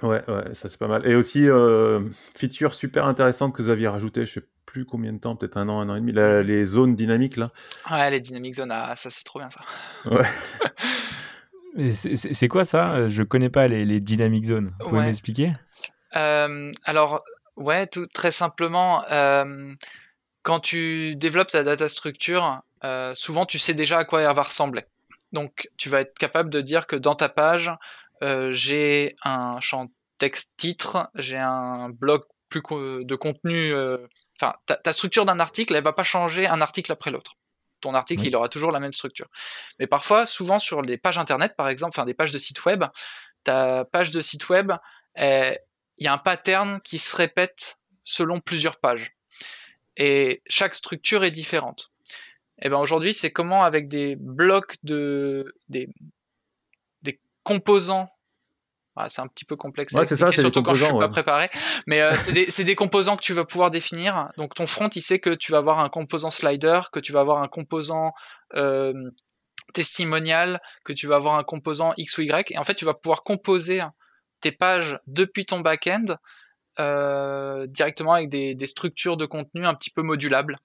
Ouais, 0.02 0.22
ouais, 0.30 0.54
ça 0.54 0.68
c'est 0.68 0.78
pas 0.78 0.86
mal. 0.88 1.06
Et 1.06 1.14
aussi, 1.16 1.48
euh, 1.48 2.00
feature 2.36 2.74
super 2.74 3.06
intéressante 3.06 3.54
que 3.54 3.60
vous 3.62 3.70
aviez 3.70 3.88
rajouté, 3.88 4.24
je 4.24 4.34
sais 4.34 4.46
plus 4.64 4.84
combien 4.84 5.12
de 5.12 5.18
temps, 5.18 5.34
peut-être 5.34 5.56
un 5.56 5.68
an, 5.68 5.80
un 5.80 5.88
an 5.88 5.96
et 5.96 6.00
demi, 6.00 6.12
la- 6.12 6.42
Mhm. 6.42 6.46
les 6.46 6.64
zones 6.64 6.94
dynamiques 6.94 7.36
là. 7.36 7.50
Ouais, 7.90 8.08
les 8.10 8.20
dynamic 8.20 8.54
zones, 8.54 8.70
ah, 8.70 8.94
ça 8.94 9.10
c'est 9.10 9.24
trop 9.24 9.40
bien 9.40 9.50
ça. 9.50 9.60
Ouais. 10.10 10.22
C'est 11.76 12.48
quoi 12.48 12.64
ça? 12.64 13.08
Je 13.08 13.22
connais 13.22 13.48
pas 13.48 13.68
les, 13.68 13.84
les 13.84 14.00
dynamic 14.00 14.44
zones. 14.44 14.70
Vous 14.80 14.88
pouvez 14.88 15.00
Ouais. 15.00 15.06
m'expliquer? 15.06 15.52
Euh, 16.16 16.72
alors, 16.84 17.22
ouais, 17.60 17.86
tout 17.86 18.06
très 18.06 18.32
simplement, 18.32 19.04
euh, 19.10 19.72
quand 20.42 20.60
tu 20.60 21.14
développes 21.16 21.50
ta 21.52 21.62
data 21.62 21.88
structure, 21.88 22.60
euh, 22.84 23.14
souvent 23.14 23.44
tu 23.44 23.58
sais 23.58 23.74
déjà 23.74 23.98
à 23.98 24.04
quoi 24.04 24.22
elle 24.22 24.34
va 24.34 24.42
ressembler. 24.42 24.82
Donc, 25.32 25.68
tu 25.76 25.88
vas 25.88 26.00
être 26.00 26.18
capable 26.18 26.50
de 26.50 26.60
dire 26.60 26.86
que 26.86 26.96
dans 26.96 27.14
ta 27.14 27.28
page, 27.28 27.70
euh, 28.22 28.50
j'ai 28.52 29.12
un 29.24 29.60
champ 29.60 29.86
texte 30.18 30.52
titre, 30.56 31.08
j'ai 31.14 31.38
un 31.38 31.88
bloc 31.90 32.24
plus 32.48 32.62
co- 32.62 33.04
de 33.04 33.14
contenu. 33.14 33.72
Enfin, 34.36 34.54
ta, 34.66 34.74
ta 34.76 34.92
structure 34.92 35.24
d'un 35.24 35.38
article, 35.38 35.74
elle 35.76 35.84
va 35.84 35.92
pas 35.92 36.02
changer 36.04 36.46
un 36.48 36.60
article 36.60 36.90
après 36.90 37.10
l'autre. 37.12 37.34
Ton 37.80 37.94
article, 37.94 38.22
Oui. 38.22 38.28
il 38.28 38.36
aura 38.36 38.48
toujours 38.48 38.72
la 38.72 38.80
même 38.80 38.92
structure. 38.92 39.28
Mais 39.78 39.86
parfois, 39.86 40.26
souvent 40.26 40.58
sur 40.58 40.82
les 40.82 40.98
pages 40.98 41.16
internet, 41.16 41.54
par 41.56 41.68
exemple, 41.68 41.92
enfin 41.96 42.04
des 42.04 42.12
pages 42.12 42.32
de 42.32 42.38
site 42.38 42.62
web, 42.66 42.84
ta 43.44 43.84
page 43.86 44.10
de 44.10 44.20
site 44.20 44.48
web, 44.48 44.72
elle- 45.14 45.58
il 46.00 46.04
y 46.04 46.08
a 46.08 46.12
un 46.12 46.18
pattern 46.18 46.80
qui 46.80 46.98
se 46.98 47.14
répète 47.14 47.78
selon 48.04 48.40
plusieurs 48.40 48.78
pages. 48.78 49.12
Et 49.96 50.42
chaque 50.48 50.74
structure 50.74 51.22
est 51.24 51.30
différente. 51.30 51.90
Et 52.62 52.68
ben 52.68 52.78
aujourd'hui, 52.78 53.14
c'est 53.14 53.30
comment 53.30 53.64
avec 53.64 53.88
des 53.88 54.16
blocs 54.16 54.76
de 54.82 55.54
des, 55.68 55.88
des 57.02 57.18
composants. 57.42 58.08
Ah, 58.96 59.08
c'est 59.08 59.22
un 59.22 59.26
petit 59.28 59.44
peu 59.44 59.56
complexe. 59.56 59.92
Ouais, 59.94 60.04
c'est 60.04 60.16
ça, 60.16 60.30
surtout 60.30 60.62
quand 60.62 60.74
je 60.74 60.84
suis 60.84 60.98
pas 60.98 61.08
préparé. 61.08 61.48
Mais 61.86 62.02
euh, 62.02 62.16
c'est 62.18 62.32
des, 62.32 62.50
c'est 62.50 62.64
des 62.64 62.74
composants 62.74 63.16
que 63.16 63.22
tu 63.22 63.32
vas 63.32 63.44
pouvoir 63.44 63.70
définir. 63.70 64.30
Donc 64.36 64.54
ton 64.54 64.66
front, 64.66 64.88
il 64.88 65.00
sait 65.00 65.18
que 65.18 65.30
tu 65.30 65.52
vas 65.52 65.58
avoir 65.58 65.78
un 65.78 65.88
composant 65.88 66.30
slider, 66.30 66.80
que 66.92 67.00
tu 67.00 67.12
vas 67.12 67.20
avoir 67.20 67.42
un 67.42 67.48
composant 67.48 68.12
euh, 68.54 68.92
testimonial, 69.72 70.60
que 70.84 70.92
tu 70.92 71.06
vas 71.06 71.16
avoir 71.16 71.38
un 71.38 71.44
composant 71.44 71.94
X 71.96 72.18
ou 72.18 72.22
Y. 72.22 72.50
Et 72.52 72.58
en 72.58 72.64
fait, 72.64 72.74
tu 72.74 72.84
vas 72.84 72.94
pouvoir 72.94 73.22
composer 73.22 73.82
tes 74.40 74.52
pages 74.52 74.98
depuis 75.06 75.46
ton 75.46 75.60
back-end 75.60 76.16
euh, 76.78 77.66
directement 77.66 78.14
avec 78.14 78.28
des, 78.28 78.54
des 78.54 78.66
structures 78.66 79.16
de 79.16 79.26
contenu 79.26 79.66
un 79.66 79.74
petit 79.74 79.90
peu 79.90 80.02
modulables. 80.02 80.56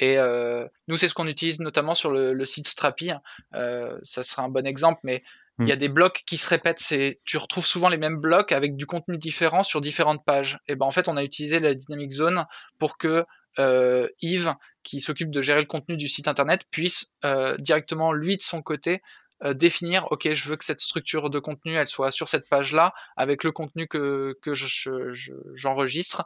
Et 0.00 0.18
euh, 0.18 0.66
nous, 0.88 0.96
c'est 0.96 1.08
ce 1.08 1.14
qu'on 1.14 1.26
utilise 1.26 1.60
notamment 1.60 1.94
sur 1.94 2.10
le, 2.10 2.32
le 2.32 2.44
site 2.44 2.66
Strapi. 2.66 3.10
Euh, 3.54 3.98
ça 4.02 4.22
sera 4.22 4.42
un 4.42 4.48
bon 4.48 4.66
exemple, 4.66 5.00
mais 5.04 5.22
il 5.58 5.68
y 5.68 5.72
a 5.72 5.76
des 5.76 5.88
blocs 5.88 6.22
qui 6.26 6.38
se 6.38 6.48
répètent. 6.48 6.80
C'est, 6.80 7.20
tu 7.24 7.36
retrouves 7.36 7.66
souvent 7.66 7.88
les 7.88 7.98
mêmes 7.98 8.16
blocs 8.16 8.52
avec 8.52 8.74
du 8.74 8.86
contenu 8.86 9.16
différent 9.18 9.62
sur 9.62 9.80
différentes 9.80 10.24
pages. 10.24 10.58
Et 10.66 10.74
ben 10.74 10.86
en 10.86 10.90
fait, 10.90 11.08
on 11.08 11.16
a 11.16 11.22
utilisé 11.22 11.60
la 11.60 11.74
dynamic 11.74 12.10
zone 12.10 12.46
pour 12.78 12.98
que 12.98 13.24
euh, 13.58 14.08
Yves, 14.22 14.54
qui 14.82 15.00
s'occupe 15.00 15.30
de 15.30 15.40
gérer 15.40 15.60
le 15.60 15.66
contenu 15.66 15.96
du 15.96 16.08
site 16.08 16.26
internet, 16.26 16.62
puisse 16.70 17.12
euh, 17.24 17.56
directement 17.58 18.12
lui 18.12 18.36
de 18.36 18.42
son 18.42 18.62
côté 18.62 19.02
euh, 19.44 19.54
définir. 19.54 20.06
Ok, 20.10 20.32
je 20.32 20.48
veux 20.48 20.56
que 20.56 20.64
cette 20.64 20.80
structure 20.80 21.30
de 21.30 21.38
contenu, 21.38 21.74
elle 21.76 21.86
soit 21.86 22.10
sur 22.10 22.28
cette 22.28 22.48
page-là 22.48 22.92
avec 23.16 23.44
le 23.44 23.52
contenu 23.52 23.86
que 23.88 24.36
que 24.42 24.54
je, 24.54 24.66
je- 24.66 25.12
je- 25.12 25.32
j'enregistre. 25.54 26.24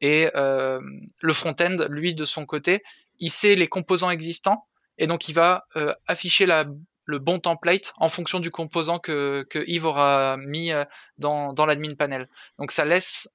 Et 0.00 0.30
euh, 0.34 0.80
le 1.20 1.32
front-end, 1.32 1.86
lui 1.88 2.14
de 2.14 2.24
son 2.24 2.44
côté, 2.46 2.82
il 3.18 3.30
sait 3.30 3.54
les 3.54 3.66
composants 3.68 4.10
existants 4.10 4.66
et 4.98 5.06
donc 5.06 5.28
il 5.28 5.34
va 5.34 5.66
afficher 6.06 6.44
la, 6.46 6.64
le 7.04 7.18
bon 7.18 7.38
template 7.38 7.92
en 7.98 8.08
fonction 8.08 8.40
du 8.40 8.50
composant 8.50 8.98
que, 8.98 9.46
que 9.48 9.60
Yves 9.66 9.86
aura 9.86 10.36
mis 10.38 10.70
dans, 11.18 11.52
dans 11.52 11.66
l'admin 11.66 11.94
panel. 11.94 12.26
Donc 12.58 12.72
ça 12.72 12.84
laisse 12.84 13.28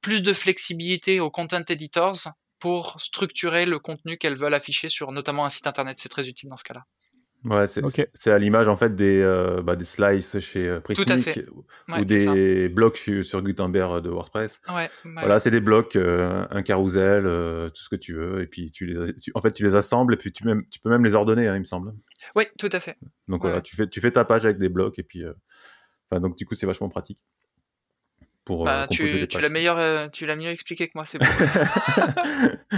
plus 0.00 0.22
de 0.22 0.32
flexibilité 0.32 1.20
aux 1.20 1.30
content 1.30 1.62
editors 1.68 2.28
pour 2.58 3.00
structurer 3.00 3.64
le 3.66 3.78
contenu 3.78 4.18
qu'elles 4.18 4.36
veulent 4.36 4.54
afficher 4.54 4.88
sur 4.88 5.10
notamment 5.12 5.44
un 5.44 5.50
site 5.50 5.66
internet. 5.66 5.98
C'est 6.00 6.08
très 6.08 6.28
utile 6.28 6.48
dans 6.48 6.56
ce 6.56 6.64
cas-là. 6.64 6.84
Ouais, 7.44 7.66
c'est 7.66 8.30
à 8.30 8.38
l'image 8.38 8.68
en 8.68 8.76
fait 8.76 8.94
des, 8.94 9.20
euh, 9.20 9.62
bah, 9.62 9.74
des 9.74 9.84
slices 9.84 10.38
chez 10.38 10.68
euh, 10.68 10.80
ou 11.88 12.04
des 12.04 12.68
blocs 12.68 12.96
sur, 12.96 13.42
Gutenberg 13.42 14.02
de 14.02 14.10
WordPress. 14.10 14.60
Ouais, 14.68 14.88
voilà, 15.04 15.40
c'est 15.40 15.50
des 15.50 15.60
blocs, 15.60 15.96
euh, 15.96 16.46
un 16.50 16.62
carrousel, 16.62 17.26
euh, 17.26 17.68
tout 17.70 17.82
ce 17.82 17.88
que 17.88 17.96
tu 17.96 18.14
veux, 18.14 18.42
et 18.42 18.46
puis 18.46 18.70
tu 18.70 18.86
les, 18.86 19.12
en 19.34 19.40
fait, 19.40 19.50
tu 19.50 19.64
les 19.64 19.74
assembles 19.74 20.14
et 20.14 20.16
puis 20.16 20.30
tu, 20.30 20.44
même, 20.44 20.64
tu 20.70 20.78
peux 20.78 20.90
même 20.90 21.04
les 21.04 21.14
ordonner, 21.14 21.48
hein, 21.48 21.56
il 21.56 21.60
me 21.60 21.64
semble. 21.64 21.92
Oui, 22.36 22.44
tout 22.58 22.70
à 22.70 22.78
fait. 22.78 22.96
Donc 23.26 23.42
voilà, 23.42 23.60
tu 23.60 23.74
fais, 23.74 23.88
tu 23.88 24.00
fais 24.00 24.12
ta 24.12 24.24
page 24.24 24.44
avec 24.44 24.58
des 24.58 24.68
blocs 24.68 24.98
et 24.98 25.02
puis, 25.02 25.24
enfin, 26.10 26.20
donc 26.20 26.36
du 26.36 26.46
coup, 26.46 26.54
c'est 26.54 26.66
vachement 26.66 26.88
pratique 26.88 27.18
pour 28.44 28.64
bah, 28.64 28.86
tu, 28.90 29.28
tu 29.28 29.40
l'as 29.40 29.48
meilleur, 29.48 30.10
tu 30.10 30.26
l'as 30.26 30.36
mieux 30.36 30.48
expliqué 30.48 30.88
que 30.88 30.92
moi, 30.94 31.04
c'est 31.06 31.18
bon. 31.18 31.26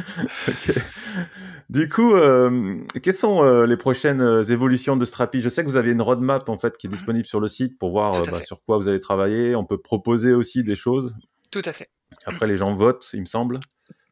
Du 1.70 1.88
coup, 1.88 2.14
euh, 2.14 2.76
quelles 3.02 3.14
sont 3.14 3.42
euh, 3.42 3.66
les 3.66 3.76
prochaines 3.76 4.20
euh, 4.20 4.44
évolutions 4.44 4.96
de 4.96 5.04
Strapi? 5.04 5.40
Je 5.40 5.48
sais 5.48 5.64
que 5.64 5.68
vous 5.68 5.76
avez 5.76 5.92
une 5.92 6.02
roadmap 6.02 6.48
en 6.48 6.58
fait 6.58 6.76
qui 6.76 6.86
est 6.86 6.90
disponible 6.90 7.26
sur 7.26 7.40
le 7.40 7.48
site 7.48 7.78
pour 7.78 7.90
voir 7.90 8.12
bah, 8.30 8.42
sur 8.42 8.62
quoi 8.64 8.76
vous 8.76 8.88
allez 8.88 9.00
travailler. 9.00 9.56
On 9.56 9.64
peut 9.64 9.78
proposer 9.78 10.34
aussi 10.34 10.62
des 10.62 10.76
choses. 10.76 11.16
Tout 11.50 11.62
à 11.64 11.72
fait. 11.72 11.88
Après, 12.26 12.46
les 12.46 12.56
gens 12.56 12.74
votent, 12.74 13.08
il 13.12 13.22
me 13.22 13.26
semble. 13.26 13.60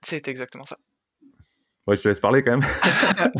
C'est 0.00 0.28
exactement 0.28 0.64
ça. 0.64 0.78
Ouais, 1.86 1.96
je 1.96 2.02
te 2.02 2.08
laisse 2.08 2.20
parler 2.20 2.42
quand 2.42 2.58
même. 2.58 2.68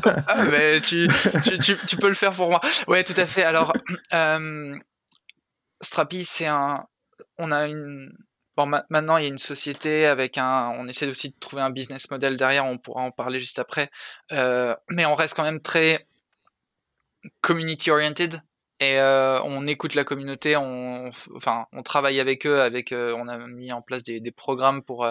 ah, 0.05 0.45
mais 0.51 0.81
tu, 0.81 1.09
tu, 1.43 1.59
tu, 1.59 1.77
tu, 1.87 1.97
peux 1.97 2.09
le 2.09 2.15
faire 2.15 2.33
pour 2.33 2.49
moi. 2.49 2.61
Ouais, 2.89 3.05
tout 3.05 3.15
à 3.17 3.27
fait. 3.27 3.45
Alors, 3.45 3.73
Strapi, 5.81 6.25
c'est 6.25 6.47
un, 6.47 6.79
on 7.43 7.53
a 7.53 7.67
une, 7.67 8.11
Bon, 8.57 8.67
maintenant, 8.67 9.17
il 9.17 9.23
y 9.23 9.25
a 9.25 9.29
une 9.29 9.39
société 9.39 10.05
avec 10.07 10.37
un. 10.37 10.75
On 10.79 10.87
essaie 10.87 11.07
aussi 11.09 11.31
de 11.31 11.35
trouver 11.41 11.63
un 11.63 11.71
business 11.71 12.11
model 12.11 12.37
derrière. 12.37 12.67
On 12.67 12.77
pourra 12.77 13.03
en 13.03 13.11
parler 13.11 13.41
juste 13.41 13.59
après. 13.59 13.91
Euh, 14.33 14.77
mais 14.91 15.07
on 15.07 15.15
reste 15.15 15.35
quand 15.35 15.43
même 15.43 15.61
très 15.61 16.07
community 17.41 17.91
oriented 17.91 18.43
et 18.81 18.99
euh, 18.99 19.41
on 19.45 19.67
écoute 19.67 19.95
la 19.95 20.05
communauté. 20.05 20.57
On, 20.57 21.11
enfin, 21.35 21.67
on 21.73 21.83
travaille 21.83 22.21
avec 22.21 22.47
eux. 22.47 22.61
Avec, 22.61 22.93
euh, 22.93 23.15
on 23.17 23.27
a 23.29 23.39
mis 23.39 23.73
en 23.73 23.81
place 23.81 24.03
des, 24.03 24.21
programmes 24.33 24.83
pour 24.83 25.07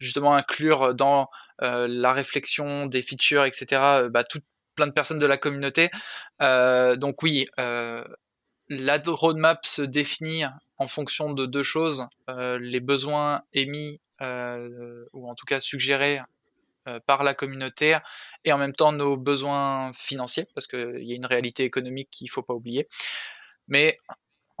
justement 0.00 0.34
inclure 0.34 0.94
dans 0.94 1.28
la 1.60 2.12
réflexion 2.12 2.86
des 2.86 3.02
features, 3.02 3.44
etc. 3.44 4.08
Bah, 4.10 4.24
plein 4.76 4.86
de 4.86 4.92
personnes 4.92 5.18
de 5.18 5.26
la 5.26 5.36
communauté. 5.36 5.90
donc 6.40 7.22
oui, 7.22 7.46
la 8.68 8.98
roadmap 9.06 9.66
se 9.66 9.82
définit 9.82 10.44
en 10.78 10.88
fonction 10.88 11.32
de 11.32 11.46
deux 11.46 11.62
choses, 11.62 12.06
euh, 12.30 12.58
les 12.58 12.80
besoins 12.80 13.42
émis 13.52 14.00
euh, 14.22 15.04
ou 15.12 15.28
en 15.28 15.34
tout 15.34 15.44
cas 15.44 15.60
suggérés 15.60 16.20
euh, 16.88 17.00
par 17.06 17.22
la 17.22 17.34
communauté 17.34 17.98
et 18.44 18.52
en 18.52 18.58
même 18.58 18.72
temps 18.72 18.92
nos 18.92 19.16
besoins 19.16 19.92
financiers 19.92 20.46
parce 20.54 20.66
qu'il 20.66 21.02
y 21.02 21.12
a 21.12 21.16
une 21.16 21.26
réalité 21.26 21.64
économique 21.64 22.08
qu'il 22.10 22.30
faut 22.30 22.42
pas 22.42 22.54
oublier. 22.54 22.86
Mais 23.66 23.98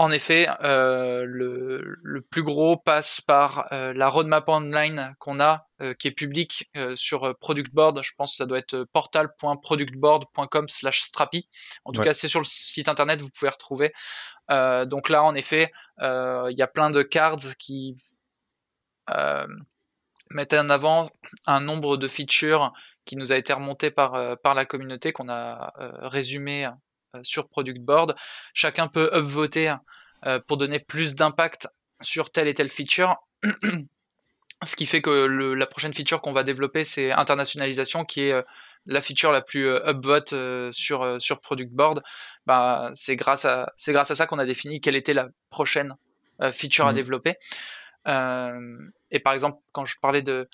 en 0.00 0.12
effet, 0.12 0.46
euh, 0.62 1.24
le, 1.26 1.98
le, 2.02 2.22
plus 2.22 2.44
gros 2.44 2.76
passe 2.76 3.20
par 3.20 3.66
euh, 3.72 3.92
la 3.92 4.08
roadmap 4.08 4.48
online 4.48 5.16
qu'on 5.18 5.40
a, 5.40 5.66
euh, 5.82 5.92
qui 5.92 6.06
est 6.06 6.12
publique 6.12 6.70
sur 6.94 7.36
Product 7.38 7.74
Board. 7.74 8.00
Je 8.02 8.12
pense 8.16 8.30
que 8.30 8.36
ça 8.36 8.46
doit 8.46 8.58
être 8.58 8.84
portal.productboard.com/strapi. 8.92 11.48
En 11.84 11.90
tout 11.92 12.00
cas, 12.00 12.14
c'est 12.14 12.28
sur 12.28 12.38
le 12.38 12.44
site 12.44 12.88
internet, 12.88 13.20
vous 13.20 13.30
pouvez 13.30 13.50
retrouver. 13.50 13.92
donc 14.48 15.08
là, 15.08 15.24
en 15.24 15.34
effet, 15.34 15.72
il 16.00 16.54
y 16.56 16.62
a 16.62 16.68
plein 16.68 16.90
de 16.90 17.02
cards 17.02 17.56
qui 17.58 17.96
mettent 20.30 20.54
en 20.54 20.70
avant 20.70 21.10
un 21.46 21.60
nombre 21.60 21.96
de 21.96 22.06
features 22.06 22.70
qui 23.04 23.16
nous 23.16 23.32
a 23.32 23.36
été 23.36 23.52
remonté 23.52 23.90
par 23.90 24.38
par 24.42 24.54
la 24.54 24.64
communauté, 24.64 25.10
qu'on 25.12 25.28
a 25.28 25.72
résumé 26.02 26.66
euh, 26.66 26.70
sur 27.22 27.48
Product 27.48 27.80
Board. 27.80 28.14
Chacun 28.54 28.88
peut 28.88 29.10
upvoter 29.14 29.74
euh, 30.26 30.40
pour 30.46 30.56
donner 30.56 30.80
plus 30.80 31.14
d'impact 31.14 31.68
sur 32.00 32.30
telle 32.30 32.48
et 32.48 32.54
telle 32.54 32.70
feature. 32.70 33.16
Ce 34.64 34.74
qui 34.74 34.86
fait 34.86 35.00
que 35.00 35.10
la 35.54 35.66
prochaine 35.66 35.94
feature 35.94 36.20
qu'on 36.20 36.32
va 36.32 36.42
développer, 36.42 36.82
c'est 36.82 37.12
internationalisation, 37.12 38.04
qui 38.04 38.22
est 38.22 38.32
euh, 38.32 38.42
la 38.86 39.00
feature 39.00 39.30
la 39.30 39.42
plus 39.42 39.68
upvote 39.68 40.34
sur, 40.72 41.20
sur 41.20 41.40
Product 41.40 41.70
Board. 41.70 42.02
Bah, 42.46 42.90
c'est 42.94 43.16
grâce 43.16 43.44
à 43.44 43.72
grâce 43.88 44.10
à 44.10 44.14
ça 44.14 44.26
qu'on 44.26 44.38
a 44.38 44.46
défini 44.46 44.80
quelle 44.80 44.96
était 44.96 45.12
la 45.12 45.28
prochaine 45.50 45.94
feature 46.52 46.86
à 46.86 46.92
mmh. 46.92 46.94
développer. 46.94 47.34
et 48.06 49.20
par 49.20 49.34
exemple, 49.34 49.58
quand 49.72 49.84
je 49.84 49.96
parlais 50.00 50.22
de 50.22 50.48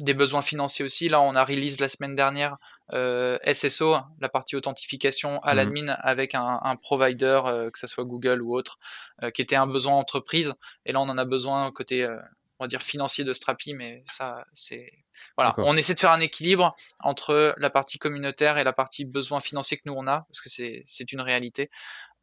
des 0.00 0.12
besoins 0.12 0.42
financiers 0.42 0.84
aussi, 0.84 1.08
là, 1.08 1.22
on 1.22 1.34
a 1.34 1.44
release 1.44 1.80
la 1.80 1.88
semaine 1.88 2.14
dernière 2.14 2.52
euh, 2.52 2.56
SSO, 2.92 3.96
la 4.20 4.28
partie 4.28 4.56
authentification 4.56 5.40
à 5.40 5.52
mmh. 5.52 5.56
l'admin 5.56 5.88
avec 6.00 6.34
un, 6.34 6.58
un 6.62 6.76
provider, 6.76 7.40
euh, 7.44 7.70
que 7.70 7.78
ce 7.78 7.86
soit 7.86 8.04
Google 8.04 8.42
ou 8.42 8.54
autre, 8.54 8.78
euh, 9.22 9.30
qui 9.30 9.42
était 9.42 9.56
un 9.56 9.66
besoin 9.66 9.94
entreprise. 9.94 10.54
Et 10.86 10.92
là, 10.92 11.00
on 11.00 11.08
en 11.08 11.18
a 11.18 11.24
besoin 11.24 11.70
côté, 11.70 12.04
euh, 12.04 12.16
on 12.58 12.64
va 12.64 12.68
dire, 12.68 12.82
financier 12.82 13.24
de 13.24 13.32
Strapi, 13.32 13.74
mais 13.74 14.02
ça, 14.06 14.44
c'est... 14.54 14.90
Voilà, 15.36 15.54
on 15.58 15.76
essaie 15.76 15.94
de 15.94 15.98
faire 15.98 16.12
un 16.12 16.20
équilibre 16.20 16.76
entre 17.00 17.54
la 17.58 17.70
partie 17.70 17.98
communautaire 17.98 18.56
et 18.56 18.62
la 18.62 18.72
partie 18.72 19.04
besoin 19.04 19.40
financier 19.40 19.76
que 19.76 19.82
nous 19.86 19.94
on 19.94 20.06
a, 20.06 20.26
parce 20.28 20.40
que 20.40 20.48
c'est, 20.48 20.84
c'est 20.86 21.12
une 21.12 21.20
réalité. 21.20 21.70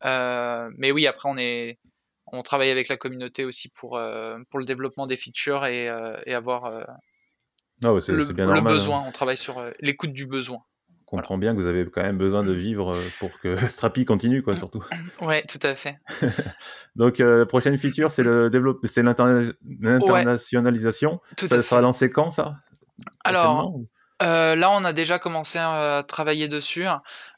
mais 0.04 0.92
oui, 0.92 1.06
après, 1.08 1.30
on 1.30 1.38
est... 1.38 1.80
On 2.28 2.42
travaille 2.42 2.72
avec 2.72 2.88
la 2.88 2.98
communauté 2.98 3.46
aussi 3.46 3.70
pour, 3.70 4.00
pour 4.50 4.60
le 4.60 4.66
développement 4.66 5.06
des 5.08 5.16
features 5.16 5.66
et, 5.66 5.86
et 6.26 6.34
avoir 6.34 6.88
ah 7.84 7.88
le, 7.88 8.34
bien 8.34 8.46
le 8.46 8.62
besoin, 8.62 9.04
on 9.06 9.12
travaille 9.12 9.36
sur 9.38 9.60
euh, 9.60 9.72
l'écoute 9.82 10.14
du 10.14 10.26
besoin. 10.26 10.60
On 11.08 11.18
comprend 11.18 11.38
bien 11.38 11.54
que 11.54 11.60
vous 11.60 11.68
avez 11.68 11.86
quand 11.90 12.02
même 12.02 12.18
besoin 12.18 12.44
de 12.44 12.52
vivre 12.52 12.96
euh, 12.96 13.04
pour 13.20 13.30
que 13.40 13.56
Strapi 13.68 14.06
continue, 14.06 14.42
quoi, 14.42 14.54
surtout. 14.54 14.84
Ouais, 15.22 15.44
tout 15.44 15.60
à 15.62 15.76
fait. 15.76 16.00
Donc, 16.96 17.20
euh, 17.20 17.40
la 17.40 17.46
prochaine 17.46 17.78
feature, 17.78 18.12
c'est 18.12 18.24
le 18.24 18.50
développement, 18.50 18.90
c'est 18.90 19.04
l'internationalisation. 19.04 21.20
ça 21.38 21.62
sera 21.62 21.82
lancé 21.82 22.10
quand, 22.10 22.32
ça? 22.32 22.56
Alors, 23.24 23.76
là, 24.22 24.72
on 24.72 24.84
a 24.86 24.94
déjà 24.94 25.20
commencé 25.20 25.60
à 25.60 26.04
travailler 26.08 26.48
dessus. 26.48 26.86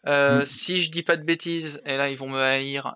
Hmm. 0.06 0.46
Si 0.46 0.82
je 0.82 0.92
dis 0.92 1.04
pas 1.04 1.18
de 1.18 1.24
bêtises, 1.24 1.82
et 1.86 1.98
là, 1.98 2.10
ils 2.10 2.18
vont 2.18 2.30
me 2.30 2.40
haïr, 2.40 2.96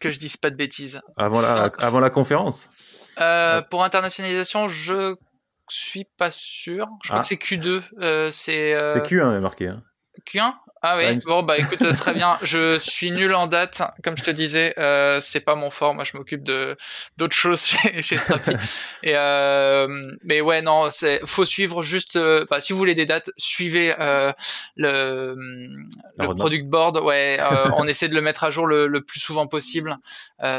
que 0.00 0.10
je 0.10 0.18
dise 0.18 0.38
pas 0.38 0.50
de 0.50 0.56
bêtises. 0.56 1.00
Avant 1.16 1.42
la, 1.42 1.70
avant 1.78 2.00
la 2.00 2.10
conférence 2.10 2.70
euh, 3.20 3.62
pour 3.62 3.84
internationalisation, 3.84 4.68
je 4.68 5.16
suis 5.68 6.04
pas 6.04 6.30
sûr. 6.30 6.88
Je 7.02 7.08
crois 7.08 7.18
ah. 7.18 7.22
que 7.22 7.26
c'est 7.26 7.36
Q2. 7.36 7.82
Euh, 8.00 8.30
c'est 8.32 8.74
euh... 8.74 9.00
Q1 9.00 9.36
est 9.36 9.40
marqué. 9.40 9.68
Hein. 9.68 9.82
Q1 10.26 10.52
ah 10.82 10.96
oui, 10.96 11.16
bon 11.26 11.42
bah 11.42 11.58
écoute 11.58 11.82
euh, 11.82 11.92
très 11.92 12.14
bien. 12.14 12.38
Je 12.42 12.78
suis 12.78 13.10
nul 13.10 13.34
en 13.34 13.48
date, 13.48 13.82
comme 14.04 14.16
je 14.16 14.22
te 14.22 14.30
disais, 14.30 14.74
euh, 14.78 15.20
c'est 15.20 15.40
pas 15.40 15.56
mon 15.56 15.70
fort. 15.70 15.94
Moi, 15.94 16.04
je 16.04 16.16
m'occupe 16.16 16.44
de 16.44 16.76
d'autres 17.16 17.34
choses 17.34 17.62
chez, 17.66 18.00
chez 18.02 18.16
Strapi. 18.16 18.52
Et 19.02 19.14
euh, 19.16 20.10
mais 20.22 20.40
ouais, 20.40 20.62
non, 20.62 20.90
c'est 20.90 21.20
faut 21.26 21.44
suivre 21.44 21.82
juste. 21.82 22.16
Euh, 22.16 22.44
bah, 22.48 22.60
si 22.60 22.72
vous 22.72 22.78
voulez 22.78 22.94
des 22.94 23.06
dates, 23.06 23.30
suivez 23.36 23.94
euh, 23.98 24.32
le, 24.76 25.34
le 26.16 26.34
product 26.34 26.66
board. 26.66 26.98
Ouais, 26.98 27.40
on 27.76 27.84
essaie 27.88 28.08
de 28.08 28.14
le 28.14 28.20
mettre 28.20 28.44
à 28.44 28.50
jour 28.52 28.66
le, 28.66 28.86
le 28.86 29.00
plus 29.00 29.20
souvent 29.20 29.46
possible. 29.46 29.96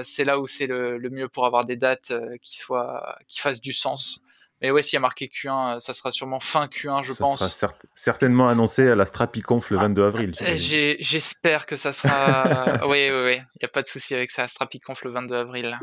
c'est 0.04 0.26
là 0.26 0.40
où 0.40 0.48
c'est 0.48 0.68
le, 0.68 0.98
le, 0.98 1.10
mieux 1.10 1.30
pour 1.30 1.46
avoir 1.46 1.64
des 1.64 1.78
dates 1.78 2.12
qui 2.42 2.58
soient 2.58 3.18
qui 3.28 3.40
fassent 3.40 3.62
du 3.62 3.74
sens. 3.74 4.22
Mais 4.62 4.72
ouais, 4.72 4.82
s'il 4.82 4.96
y 4.96 4.98
a 4.98 5.00
marqué 5.02 5.28
Q1, 5.28 5.76
euh, 5.76 5.80
ça 5.80 5.94
sera 5.94 6.12
sûrement 6.12 6.40
fin 6.40 6.66
Q1, 6.66 7.04
je 7.04 7.14
pense. 7.14 7.40
Ça 7.40 7.48
sera 7.50 7.74
certainement 7.94 8.48
annoncé 8.48 8.90
à 8.90 8.96
la 8.96 9.06
Strapiconf 9.06 9.70
le 9.72 9.78
22 9.78 10.04
ah, 10.04 10.08
avril. 10.08 10.36
J'espère 10.56 11.66
que 11.66 11.78
ça 11.78 11.94
sera. 11.94 12.86
oui, 12.88 13.10
oui, 13.12 13.22
oui. 13.24 13.36
Il 13.36 13.60
n'y 13.62 13.66
a 13.66 13.70
pas 13.70 13.82
de 13.82 13.88
souci 13.88 14.16
avec 14.16 14.32
ça. 14.32 14.48
Strapiconf 14.48 15.04
le 15.04 15.12
22 15.12 15.36
avril. 15.36 15.78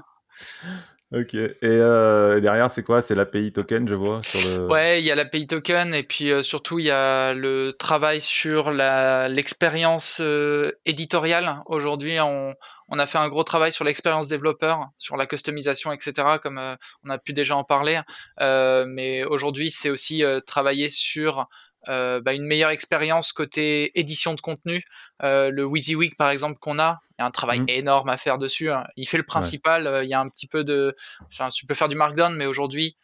Ok. 1.14 1.34
Et 1.34 1.54
euh, 1.62 2.40
derrière, 2.40 2.68
c'est 2.70 2.82
quoi? 2.82 3.00
C'est 3.00 3.14
l'API 3.14 3.52
token, 3.52 3.86
je 3.86 3.94
vois. 3.94 4.20
Sur 4.22 4.58
le... 4.58 4.66
Ouais, 4.66 5.00
il 5.00 5.06
y 5.06 5.12
a 5.12 5.14
l'API 5.14 5.46
token 5.46 5.94
et 5.94 6.02
puis 6.02 6.32
euh, 6.32 6.42
surtout 6.42 6.80
il 6.80 6.86
y 6.86 6.90
a 6.90 7.32
le 7.32 7.72
travail 7.72 8.20
sur 8.20 8.72
l'expérience 8.72 10.20
euh, 10.20 10.72
éditoriale. 10.84 11.60
Aujourd'hui, 11.66 12.18
on, 12.20 12.54
on, 12.88 12.98
a 12.98 13.06
fait 13.06 13.18
un 13.18 13.28
gros 13.28 13.44
travail 13.44 13.72
sur 13.72 13.84
l'expérience 13.84 14.28
développeur, 14.28 14.86
sur 14.96 15.16
la 15.16 15.26
customisation, 15.26 15.92
etc. 15.92 16.38
Comme 16.42 16.58
euh, 16.58 16.76
on 17.04 17.10
a 17.10 17.18
pu 17.18 17.32
déjà 17.32 17.56
en 17.56 17.64
parler. 17.64 18.00
mais 18.40 19.24
aujourd'hui, 19.24 19.70
c'est 19.70 19.90
aussi 19.90 20.22
travailler 20.46 20.90
sur 20.90 21.48
euh, 21.88 22.20
bah, 22.20 22.34
une 22.34 22.44
meilleure 22.44 22.70
expérience 22.70 23.32
côté 23.32 23.98
édition 23.98 24.34
de 24.34 24.40
contenu. 24.40 24.82
Euh, 25.22 25.50
le 25.50 25.64
WYSIWYG 25.64 26.16
par 26.16 26.30
exemple 26.30 26.58
qu'on 26.58 26.78
a, 26.78 27.00
il 27.10 27.22
y 27.22 27.24
a 27.24 27.26
un 27.26 27.30
travail 27.30 27.60
mmh. 27.60 27.68
énorme 27.68 28.08
à 28.08 28.16
faire 28.16 28.38
dessus. 28.38 28.70
Hein. 28.70 28.86
Il 28.96 29.06
fait 29.06 29.18
le 29.18 29.22
principal. 29.22 29.86
Euh, 29.86 30.04
il 30.04 30.10
y 30.10 30.14
a 30.14 30.20
un 30.20 30.28
petit 30.28 30.48
peu 30.48 30.64
de, 30.64 30.94
enfin, 31.26 31.48
tu 31.50 31.66
peux 31.66 31.74
faire 31.74 31.88
du 31.88 31.96
markdown, 31.96 32.34
mais 32.36 32.46
aujourd'hui, 32.46 32.96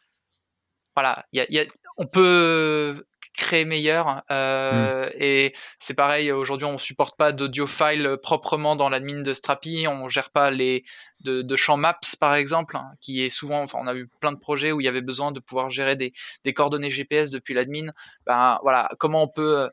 voilà, 0.97 1.25
il 1.33 1.39
y 1.39 1.41
a, 1.41 1.47
y 1.51 1.59
a, 1.61 1.65
on 1.97 2.07
peut 2.07 3.05
créer 3.43 3.65
meilleur. 3.65 4.23
Euh, 4.31 5.11
Et 5.19 5.53
c'est 5.79 5.95
pareil, 5.95 6.31
aujourd'hui 6.33 6.67
on 6.67 6.79
supporte 6.79 7.17
pas 7.19 7.33
d'audio 7.33 7.67
file 7.67 8.17
proprement 8.23 8.77
dans 8.77 8.89
l'admin 8.89 9.23
de 9.23 9.35
Strapi, 9.35 9.87
on 9.89 10.09
gère 10.09 10.31
pas 10.31 10.51
les 10.51 10.85
de, 11.21 11.43
de 11.43 11.57
champs 11.57 11.77
maps 11.77 11.99
par 12.21 12.35
exemple, 12.35 12.77
hein, 12.77 12.93
qui 13.01 13.25
est 13.25 13.31
souvent, 13.31 13.63
enfin 13.63 13.79
on 13.83 13.87
a 13.87 13.95
eu 13.95 14.09
plein 14.21 14.33
de 14.33 14.39
projets 14.39 14.73
où 14.73 14.81
il 14.81 14.85
y 14.85 14.89
avait 14.89 15.03
besoin 15.03 15.33
de 15.33 15.41
pouvoir 15.41 15.71
gérer 15.71 15.97
des, 15.97 16.13
des 16.45 16.53
coordonnées 16.55 16.91
GPS 16.91 17.31
depuis 17.31 17.55
l'admin. 17.55 17.91
Ben 18.27 18.59
voilà, 18.63 18.89
comment 18.99 19.23
on 19.25 19.29
peut 19.29 19.69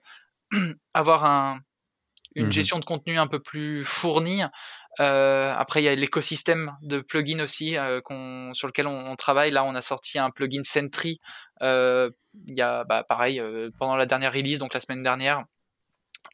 euh, 0.53 0.74
avoir 0.93 1.26
un 1.26 1.59
une 2.36 2.47
mmh 2.47 2.51
gestion 2.51 2.80
de 2.80 2.86
contenu 2.86 3.17
un 3.17 3.27
peu 3.27 3.39
plus 3.39 3.84
fournie. 3.86 4.41
Euh, 4.99 5.53
après, 5.55 5.82
il 5.82 5.86
y 5.86 5.88
a 5.88 5.95
l'écosystème 5.95 6.71
de 6.82 6.99
plugins 6.99 7.41
aussi 7.43 7.77
euh, 7.77 8.01
sur 8.53 8.67
lequel 8.67 8.88
on, 8.88 9.15
travaille. 9.15 9.51
Là, 9.51 9.63
on 9.63 9.75
a 9.75 9.82
sorti 9.82 10.19
un 10.19 10.30
plugin 10.30 10.63
Sentry. 10.63 11.19
Euh, 11.63 12.09
il 12.47 12.57
y 12.57 12.61
a, 12.61 12.84
bah, 12.84 13.03
pareil, 13.03 13.39
euh, 13.39 13.69
pendant 13.80 13.95
la 13.95 14.05
dernière 14.05 14.34
release, 14.34 14.59
donc 14.59 14.73
la 14.73 14.80
semaine 14.80 15.03
dernière. 15.03 15.43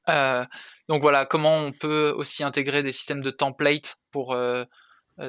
Euh, 0.10 0.44
donc 0.90 1.02
voilà, 1.02 1.26
comment 1.26 1.58
on 1.58 1.72
peut 1.72 2.14
aussi 2.16 2.44
intégrer 2.44 2.84
des 2.84 2.92
systèmes 2.92 3.22
de 3.22 3.30
template 3.30 3.98
pour 4.12 4.38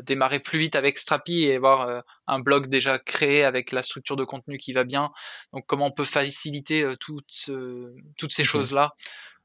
démarrer 0.02 0.40
plus 0.40 0.58
vite 0.58 0.74
avec 0.74 0.98
Strapi 0.98 1.44
et 1.44 1.54
avoir 1.54 2.02
un 2.26 2.40
blog 2.40 2.66
déjà 2.66 2.98
créé 2.98 3.44
avec 3.44 3.70
la 3.70 3.84
structure 3.84 4.16
de 4.16 4.24
contenu 4.24 4.58
qui 4.58 4.72
va 4.72 4.82
bien. 4.84 5.10
Donc 5.52 5.64
comment 5.66 5.86
on 5.86 5.90
peut 5.92 6.04
faciliter 6.04 6.84
toutes, 6.98 7.50
toutes 8.18 8.32
ces 8.32 8.44
choses-là 8.44 8.90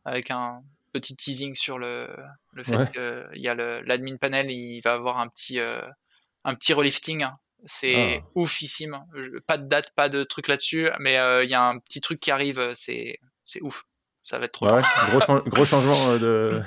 avec 0.03 0.31
un, 0.31 0.63
petit 0.91 1.15
teasing 1.15 1.55
sur 1.55 1.79
le, 1.79 2.09
le 2.53 2.63
fait 2.63 2.91
qu'il 2.91 3.41
y 3.41 3.47
a 3.47 3.55
l'admin 3.55 4.17
panel, 4.17 4.51
il 4.51 4.81
va 4.81 4.93
avoir 4.93 5.19
un 5.19 5.27
petit, 5.27 5.59
euh, 5.59 5.81
un 6.43 6.55
petit 6.55 6.73
relifting. 6.73 7.25
C'est 7.65 8.19
ah. 8.19 8.27
oufissime. 8.35 9.03
Pas 9.45 9.57
de 9.57 9.67
date, 9.67 9.91
pas 9.95 10.09
de 10.09 10.23
truc 10.23 10.47
là-dessus, 10.47 10.89
mais 10.99 11.17
euh, 11.19 11.43
il 11.43 11.49
y 11.49 11.53
a 11.53 11.63
un 11.63 11.77
petit 11.77 12.01
truc 12.01 12.19
qui 12.19 12.31
arrive, 12.31 12.71
c'est 12.73 13.19
ouf. 13.61 13.83
Ça 14.23 14.39
va 14.39 14.45
être 14.45 14.53
trop 14.53 14.71
ouais, 14.71 14.81
gros, 15.09 15.41
gros, 15.47 15.65
changement 15.65 16.09
euh, 16.09 16.19
de. 16.19 16.61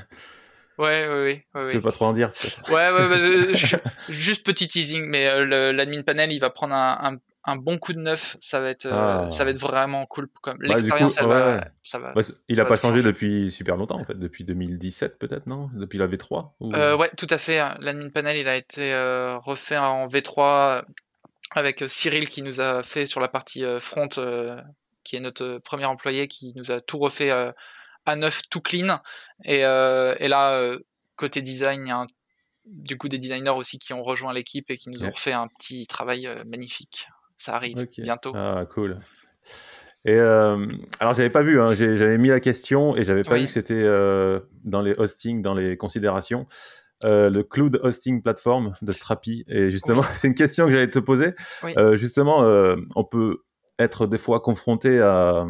Ouais, 0.77 1.09
ouais, 1.09 1.09
ouais. 1.09 1.47
ouais, 1.55 1.69
Je 1.69 1.75
vais 1.75 1.81
pas 1.81 1.93
trop 1.93 2.07
en 2.07 2.13
dire. 2.13 2.33
Ouais, 2.69 2.91
ouais, 2.91 3.09
bah, 3.09 3.81
juste 4.09 4.45
petit 4.45 4.67
teasing, 4.67 5.07
mais 5.07 5.45
l'admin 5.73 6.03
panel, 6.03 6.33
il 6.33 6.41
va 6.41 6.51
prendre 6.51 6.75
un, 6.75 7.13
un 7.13 7.17
bon 7.57 7.79
coup 7.79 7.93
de 7.93 7.99
neuf, 7.99 8.37
ça 8.41 8.61
va 8.61 8.71
être, 8.71 8.87
euh, 8.87 9.29
ça 9.29 9.45
va 9.45 9.51
être 9.51 9.63
ah. 9.63 9.67
vraiment 9.67 10.05
cool. 10.07 10.29
Bah, 10.45 10.55
l'expérience, 10.61 11.21
va, 11.21 11.69
ça 11.83 11.99
va. 11.99 12.15
il 12.49 12.57
n'a 12.57 12.65
pas 12.65 12.77
changé 12.77 13.03
depuis 13.03 13.51
super 13.51 13.77
longtemps 13.77 14.01
en 14.01 14.05
fait, 14.05 14.19
depuis 14.19 14.45
2017 14.45 15.19
peut-être 15.19 15.47
non, 15.47 15.69
depuis 15.75 15.99
la 15.99 16.07
V3. 16.07 16.53
Euh, 16.63 16.97
ouais, 16.97 17.11
tout 17.19 17.27
à 17.29 17.37
fait. 17.37 17.59
L'admin 17.81 18.09
panel, 18.09 18.39
il 18.39 18.49
a 18.49 18.57
été 18.57 18.93
euh, 18.95 19.39
refait 19.39 19.77
en 19.77 20.07
V3 20.07 20.85
avec 21.51 21.85
Cyril 21.87 22.29
qui 22.31 22.41
nous 22.41 22.61
a 22.61 22.83
fait 22.83 23.05
sur 23.05 23.21
la 23.21 23.29
partie 23.29 23.63
front, 23.79 24.09
qui 25.05 25.17
est 25.17 25.21
notre 25.21 25.59
premier 25.59 25.85
employé, 25.85 26.29
qui 26.29 26.55
nous 26.57 26.71
a 26.71 26.81
tout 26.81 26.99
refait 26.99 27.31
à 27.31 28.17
neuf, 28.17 28.41
tout 28.49 28.63
clean. 28.63 29.01
Et, 29.45 29.59
et 29.59 30.29
là, 30.29 30.77
côté 31.17 31.43
design, 31.43 31.87
il 31.87 31.89
y 31.91 31.93
a 31.93 32.07
du 32.65 32.97
coup 32.97 33.11
des 33.11 33.19
designers 33.19 33.51
aussi 33.51 33.79
qui 33.79 33.93
ont 33.93 34.03
rejoint 34.03 34.33
l'équipe 34.33 34.71
et 34.71 34.79
qui 34.79 34.89
nous 34.89 35.05
ont 35.05 35.11
refait 35.11 35.35
un 35.35 35.49
petit 35.49 35.87
travail 35.87 36.27
magnifique 36.47 37.07
ça 37.37 37.57
arrive 37.57 37.87
bientôt. 37.99 38.33
Ah, 38.35 38.67
cool. 38.73 38.99
Et 40.07 40.15
euh, 40.15 40.67
alors, 41.01 41.15
j'avais 41.15 41.31
pas 41.31 41.43
vu, 41.43 41.61
hein, 41.61 41.69
j'avais 41.75 42.19
mis 42.19 42.29
la 42.29 42.41
question 42.41 42.95
et 42.97 43.05
j'avais 43.05 43.23
pas 43.23 43.39
vu 43.39 43.47
que 43.47 43.53
c'était 43.53 43.75
euh, 43.75 44.41
dans 44.63 44.83
les 44.83 44.93
hostings, 44.93 45.41
dans 45.41 45.55
les 45.55 45.77
considérations. 45.77 46.47
Euh, 47.05 47.29
le 47.29 47.43
cloud 47.43 47.81
hosting 47.83 48.23
platform 48.23 48.75
de 48.83 48.93
Strapi. 48.93 49.45
Et 49.49 49.71
justement, 49.71 50.03
c'est 50.15 50.29
une 50.29 50.35
question 50.35 50.67
que 50.67 50.73
j'allais 50.73 50.91
te 50.91 50.99
poser. 50.99 51.35
Euh, 51.77 51.97
justement, 51.97 52.41
on 52.95 53.05
peut 53.05 53.39
être 53.79 54.07
des 54.07 54.19
fois 54.19 54.41
confronté 54.41 55.01
à, 55.01 55.41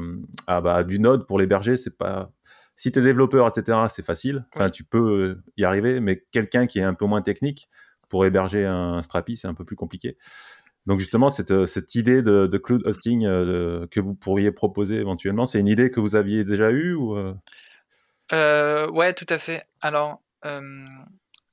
à 0.47 0.61
bah, 0.61 0.85
du 0.85 1.01
Node 1.01 1.27
pour 1.27 1.39
l'héberger. 1.39 1.77
C'est 1.77 1.97
pas 1.97 2.31
si 2.77 2.93
tu 2.93 3.01
es 3.01 3.03
développeur, 3.03 3.49
etc. 3.49 3.79
C'est 3.89 4.05
facile. 4.05 4.47
Enfin, 4.55 4.71
tu 4.71 4.85
peux 4.85 5.39
y 5.57 5.65
arriver, 5.65 6.01
mais 6.01 6.25
quelqu'un 6.31 6.67
qui 6.67 6.79
est 6.79 6.85
un 6.85 6.95
peu 6.95 7.07
moins 7.07 7.23
technique 7.23 7.69
pour 8.09 8.25
héberger 8.25 8.65
un 8.65 9.03
Strapi, 9.03 9.37
c'est 9.37 9.49
un 9.49 9.55
peu 9.55 9.65
plus 9.65 9.77
compliqué. 9.77 10.17
Donc 10.87 11.01
justement, 11.01 11.31
cette, 11.31 11.51
euh, 11.51 11.67
cette 11.67 11.95
idée 11.95 12.23
de, 12.23 12.47
de 12.47 12.59
cloud 12.59 12.83
hosting 12.85 13.25
euh, 13.25 13.87
que 13.91 14.01
vous 14.01 14.15
pourriez 14.15 14.53
proposer 14.53 14.97
éventuellement, 14.97 15.47
c'est 15.47 15.59
une 15.59 15.69
idée 15.69 15.91
que 15.91 16.01
vous 16.01 16.15
aviez 16.15 16.45
déjà 16.45 16.71
eue 16.71 16.95
ou 16.95 17.17
euh... 17.17 18.87
Ouais, 18.91 19.15
tout 19.15 19.27
à 19.29 19.39
fait. 19.39 19.65
Alors, 19.81 20.21
euh, 20.45 20.61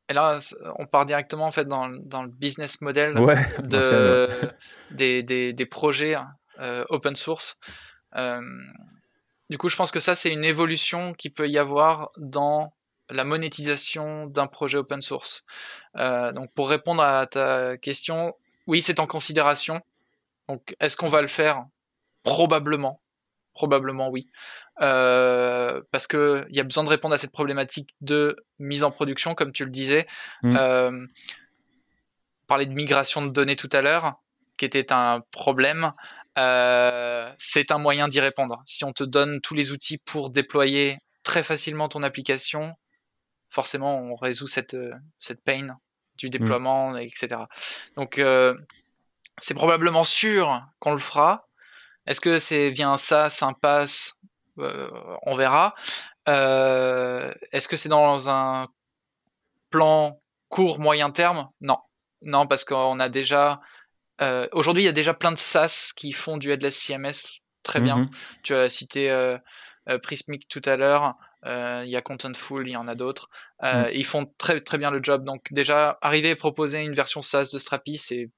et 0.10 0.14
là, 0.14 0.38
on 0.80 0.86
part 0.86 1.06
directement 1.06 1.46
en 1.46 1.52
fait 1.52 1.66
dans, 1.66 1.90
dans 1.90 2.24
le 2.24 2.30
business 2.30 2.82
model 2.82 3.16
de, 3.64 4.28
des, 4.92 5.24
des, 5.24 5.54
des, 5.54 5.66
projets 5.66 6.18
open 6.90 7.16
source. 7.16 7.56
du 9.50 9.58
coup, 9.58 9.70
je 9.70 9.76
pense 9.78 9.92
que 9.92 10.02
ça, 10.02 10.14
c'est 10.14 10.32
une 10.32 10.44
évolution 10.44 11.14
qui 11.14 11.30
peut 11.30 11.48
y 11.48 11.58
avoir 11.58 12.12
dans 12.18 12.74
la 13.10 13.24
monétisation 13.24 14.26
d'un 14.26 14.48
projet 14.48 14.78
open 14.78 15.02
source. 15.02 15.44
donc, 15.96 16.54
pour 16.54 16.70
répondre 16.70 17.02
à 17.02 17.26
ta 17.28 17.78
question, 17.78 18.34
oui, 18.68 18.82
c'est 18.82 19.00
en 19.00 19.08
considération. 19.08 19.80
Donc, 20.48 20.76
est-ce 20.80 20.98
qu'on 20.98 21.10
va 21.10 21.22
le 21.22 21.28
faire? 21.28 21.66
Probablement. 22.24 23.02
Probablement 23.54 24.10
oui. 24.10 24.30
Euh, 24.82 25.82
parce 25.92 26.08
qu'il 26.08 26.48
y 26.50 26.60
a 26.60 26.64
besoin 26.64 26.84
de 26.84 26.90
répondre 26.90 27.14
à 27.14 27.18
cette 27.18 27.32
problématique 27.32 27.90
de 28.00 28.36
mise 28.60 28.84
en 28.84 28.92
production, 28.92 29.34
comme 29.34 29.52
tu 29.52 29.66
le 29.66 29.72
disais. 29.72 30.08
Mmh. 30.44 30.58
Euh, 30.58 31.06
parler 32.48 32.66
de 32.66 32.74
migration 32.74 33.26
de 33.26 33.30
données 33.30 33.56
tout 33.56 33.70
à 33.74 33.82
l'heure, 33.82 34.22
qui 34.58 34.66
était 34.66 34.92
un 34.94 35.22
problème. 35.32 35.92
Euh, 36.38 37.32
c'est 37.38 37.72
un 37.72 37.78
moyen 37.78 38.08
d'y 38.08 38.20
répondre. 38.20 38.62
Si 38.66 38.84
on 38.86 38.92
te 38.92 39.04
donne 39.04 39.42
tous 39.42 39.54
les 39.54 39.72
outils 39.72 39.98
pour 39.98 40.30
déployer 40.30 40.98
très 41.24 41.44
facilement 41.44 41.90
ton 41.90 42.04
application, 42.04 42.74
forcément 43.50 44.00
on 44.00 44.16
résout 44.16 44.48
cette, 44.48 44.78
cette 45.20 45.44
pain 45.44 45.78
du 46.22 46.28
mmh. 46.28 46.40
déploiement, 46.40 46.98
etc. 46.98 47.42
Donc 47.96 48.18
euh, 48.18 48.54
c'est 49.40 49.54
probablement 49.54 50.04
sûr 50.04 50.62
qu'on 50.80 50.94
le 50.94 51.00
fera. 51.00 51.48
Est-ce 52.06 52.22
que 52.22 52.40
c'est 52.40 52.70
via 52.70 52.90
un 52.90 52.98
SaaS, 52.98 53.40
un 53.42 53.54
pass 53.54 54.20
euh, 54.60 54.90
On 55.24 55.36
verra. 55.36 55.76
Euh, 56.30 57.34
est-ce 57.52 57.68
que 57.68 57.78
c'est 57.78 57.90
dans 57.90 58.30
un 58.30 58.68
plan 59.70 60.20
court, 60.50 60.80
moyen 60.80 61.12
terme? 61.12 61.46
Non. 61.62 61.78
Non, 62.22 62.46
parce 62.48 62.64
qu'on 62.64 63.00
a 63.00 63.10
déjà... 63.10 63.60
Aujourd'hui, 64.52 64.84
il 64.84 64.86
y 64.86 64.90
a 64.90 64.92
déjà 64.92 65.16
plein 65.16 65.32
de 65.32 65.40
SaaS 65.40 65.94
qui 65.96 66.12
font 66.12 66.38
du 66.38 66.52
headless 66.52 66.78
CMS 66.78 67.42
très 67.64 67.80
bien. 67.80 67.98
Mmh 67.98 68.10
tu 68.44 68.54
as 68.54 68.70
cité 68.70 69.36
Prismic 70.04 70.48
tout 70.48 70.62
à 70.66 70.76
l'heure. 70.76 71.16
Euh, 71.46 71.84
il 71.86 71.92
y 71.92 71.96
a 71.96 72.02
Contentful, 72.02 72.68
il 72.68 72.72
y 72.72 72.78
en 72.78 72.88
a 72.88 72.96
d'autres. 72.96 73.30
Euh, 73.64 73.86
mm. 73.86 73.92
Ils 73.94 74.06
font 74.06 74.32
très 74.38 74.60
très 74.60 74.78
bien 74.78 74.92
le 74.92 75.00
job. 75.02 75.24
Donc 75.26 75.52
déjà, 75.52 75.98
arriver 76.02 76.30
et 76.30 76.36
proposer 76.36 76.82
une 76.82 76.94
version 76.94 77.22
SaaS 77.22 77.50
de 77.54 77.58
Strapi, 77.58 77.98
c'est 77.98 78.30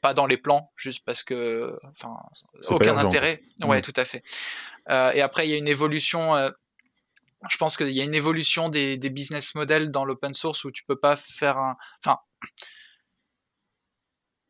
pas 0.00 0.14
dans 0.14 0.26
les 0.26 0.38
plans, 0.38 0.72
juste 0.76 1.04
parce 1.04 1.22
que, 1.22 1.78
enfin, 1.90 2.14
aucun 2.68 2.96
intérêt. 2.96 3.40
Ouais, 3.62 3.78
mm. 3.78 3.82
tout 3.82 3.92
à 3.96 4.04
fait. 4.04 4.22
Euh, 4.88 5.12
et 5.12 5.20
après, 5.20 5.46
il 5.46 5.50
y 5.50 5.54
a 5.54 5.58
une 5.58 5.68
évolution. 5.68 6.34
Euh, 6.36 6.50
je 7.48 7.56
pense 7.56 7.76
qu'il 7.76 7.90
y 7.90 8.00
a 8.00 8.04
une 8.04 8.14
évolution 8.14 8.68
des, 8.68 8.96
des 8.96 9.10
business 9.10 9.54
models 9.54 9.90
dans 9.90 10.04
l'open 10.04 10.34
source 10.34 10.64
où 10.64 10.70
tu 10.70 10.84
peux 10.84 10.98
pas 10.98 11.16
faire 11.16 11.56
un. 11.58 11.76
Enfin, 12.04 12.18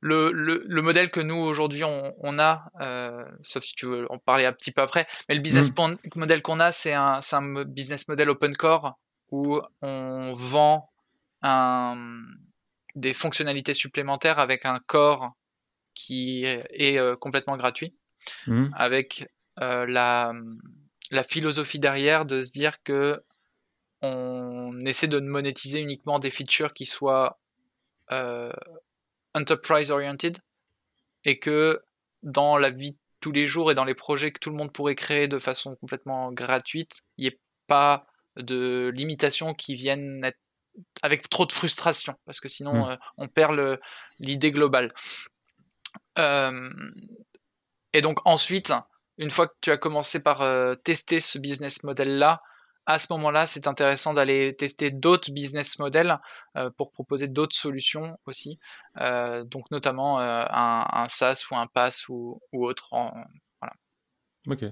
le, 0.01 0.33
le, 0.33 0.65
le, 0.67 0.83
modèle 0.83 1.11
que 1.11 1.21
nous 1.21 1.37
aujourd'hui 1.37 1.85
on, 1.85 2.15
on, 2.19 2.39
a, 2.39 2.71
euh, 2.81 3.25
sauf 3.43 3.63
si 3.63 3.75
tu 3.75 3.87
veux 3.87 4.11
en 4.11 4.19
parler 4.19 4.47
un 4.47 4.53
petit 4.53 4.73
peu 4.73 4.83
après, 4.83 5.07
mais 5.29 5.35
le 5.35 5.41
business 5.41 5.71
mmh. 5.77 5.97
model 6.17 6.43
qu'on 6.43 6.61
a, 6.61 6.73
c'est 6.73 6.95
un, 6.95 7.21
un, 7.33 7.65
business 7.65 8.09
model 8.09 8.31
open 8.31 8.57
core 8.57 8.99
où 9.31 9.61
on 9.83 10.35
vend 10.35 10.91
un, 11.43 12.23
des 12.95 13.13
fonctionnalités 13.13 13.75
supplémentaires 13.75 14.39
avec 14.39 14.65
un 14.65 14.79
core 14.87 15.31
qui 15.95 16.45
est 16.45 16.99
euh, 16.99 17.17
complètement 17.17 17.57
gratuit, 17.57 17.95
mmh. 18.47 18.69
avec 18.75 19.29
euh, 19.61 19.87
la, 19.87 20.33
la 21.11 21.23
philosophie 21.23 21.79
derrière 21.79 22.25
de 22.25 22.43
se 22.43 22.51
dire 22.51 22.83
que 22.83 23.23
on 24.03 24.79
essaie 24.87 25.09
de 25.09 25.21
monétiser 25.21 25.81
uniquement 25.81 26.19
des 26.19 26.31
features 26.31 26.73
qui 26.73 26.87
soient 26.87 27.39
euh, 28.13 28.51
enterprise 29.35 29.91
oriented 29.91 30.39
et 31.25 31.39
que 31.39 31.79
dans 32.23 32.59
la 32.59 32.71
vie 32.71 32.93
de 32.93 32.99
tous 33.21 33.33
les 33.33 33.47
jours 33.47 33.71
et 33.71 33.75
dans 33.75 33.85
les 33.85 33.95
projets 33.95 34.33
que 34.33 34.39
tout 34.39 34.51
le 34.51 34.57
monde 34.57 34.73
pourrait 34.73 34.95
créer 34.95 35.29
de 35.29 35.39
façon 35.39 35.77
complètement 35.77 36.33
gratuite, 36.33 37.01
il 37.19 37.23
n'y 37.23 37.29
ait 37.29 37.41
pas 37.67 38.07
de 38.37 38.91
limitations 38.95 39.53
qui 39.53 39.75
viennent 39.75 40.25
être 40.25 40.39
avec 41.03 41.29
trop 41.29 41.47
de 41.47 41.53
frustration 41.53 42.15
parce 42.25 42.41
que 42.41 42.49
sinon 42.49 42.87
mmh. 42.87 42.91
euh, 42.91 42.97
on 43.19 43.29
perd 43.29 43.79
l'idée 44.19 44.53
globale. 44.53 44.93
Euh, 46.19 46.71
et 47.93 48.01
donc 48.01 48.19
ensuite, 48.25 48.73
une 49.19 49.31
fois 49.31 49.49
que 49.49 49.55
tu 49.61 49.71
as 49.71 49.77
commencé 49.77 50.21
par 50.21 50.43
euh, 50.43 50.75
tester 50.75 51.21
ce 51.21 51.39
business 51.39 51.83
model 51.85 52.19
là, 52.19 52.43
à 52.87 52.99
ce 52.99 53.13
moment-là, 53.13 53.47
c'est 53.47 53.67
intéressant 53.67 54.15
d'aller 54.15 54.57
tester 54.57 54.91
d'autres 54.91 55.31
business 55.33 55.79
models 55.79 56.19
euh, 56.57 56.71
pour 56.77 56.91
proposer 56.91 57.29
d'autres 57.29 57.57
solutions 57.57 58.17
aussi. 58.27 58.59
Euh, 58.99 59.45
donc 59.45 59.71
notamment 59.71 60.21
euh, 60.21 60.45
un, 60.51 60.87
un, 60.91 61.09
SaaS 61.09 61.45
ou 61.51 61.57
un 61.57 61.67
PaaS 61.67 62.05
ou, 62.09 62.41
ou 62.53 62.67
autre. 62.67 62.89
En, 62.93 63.13
voilà. 63.61 63.75
Ok. 64.49 64.63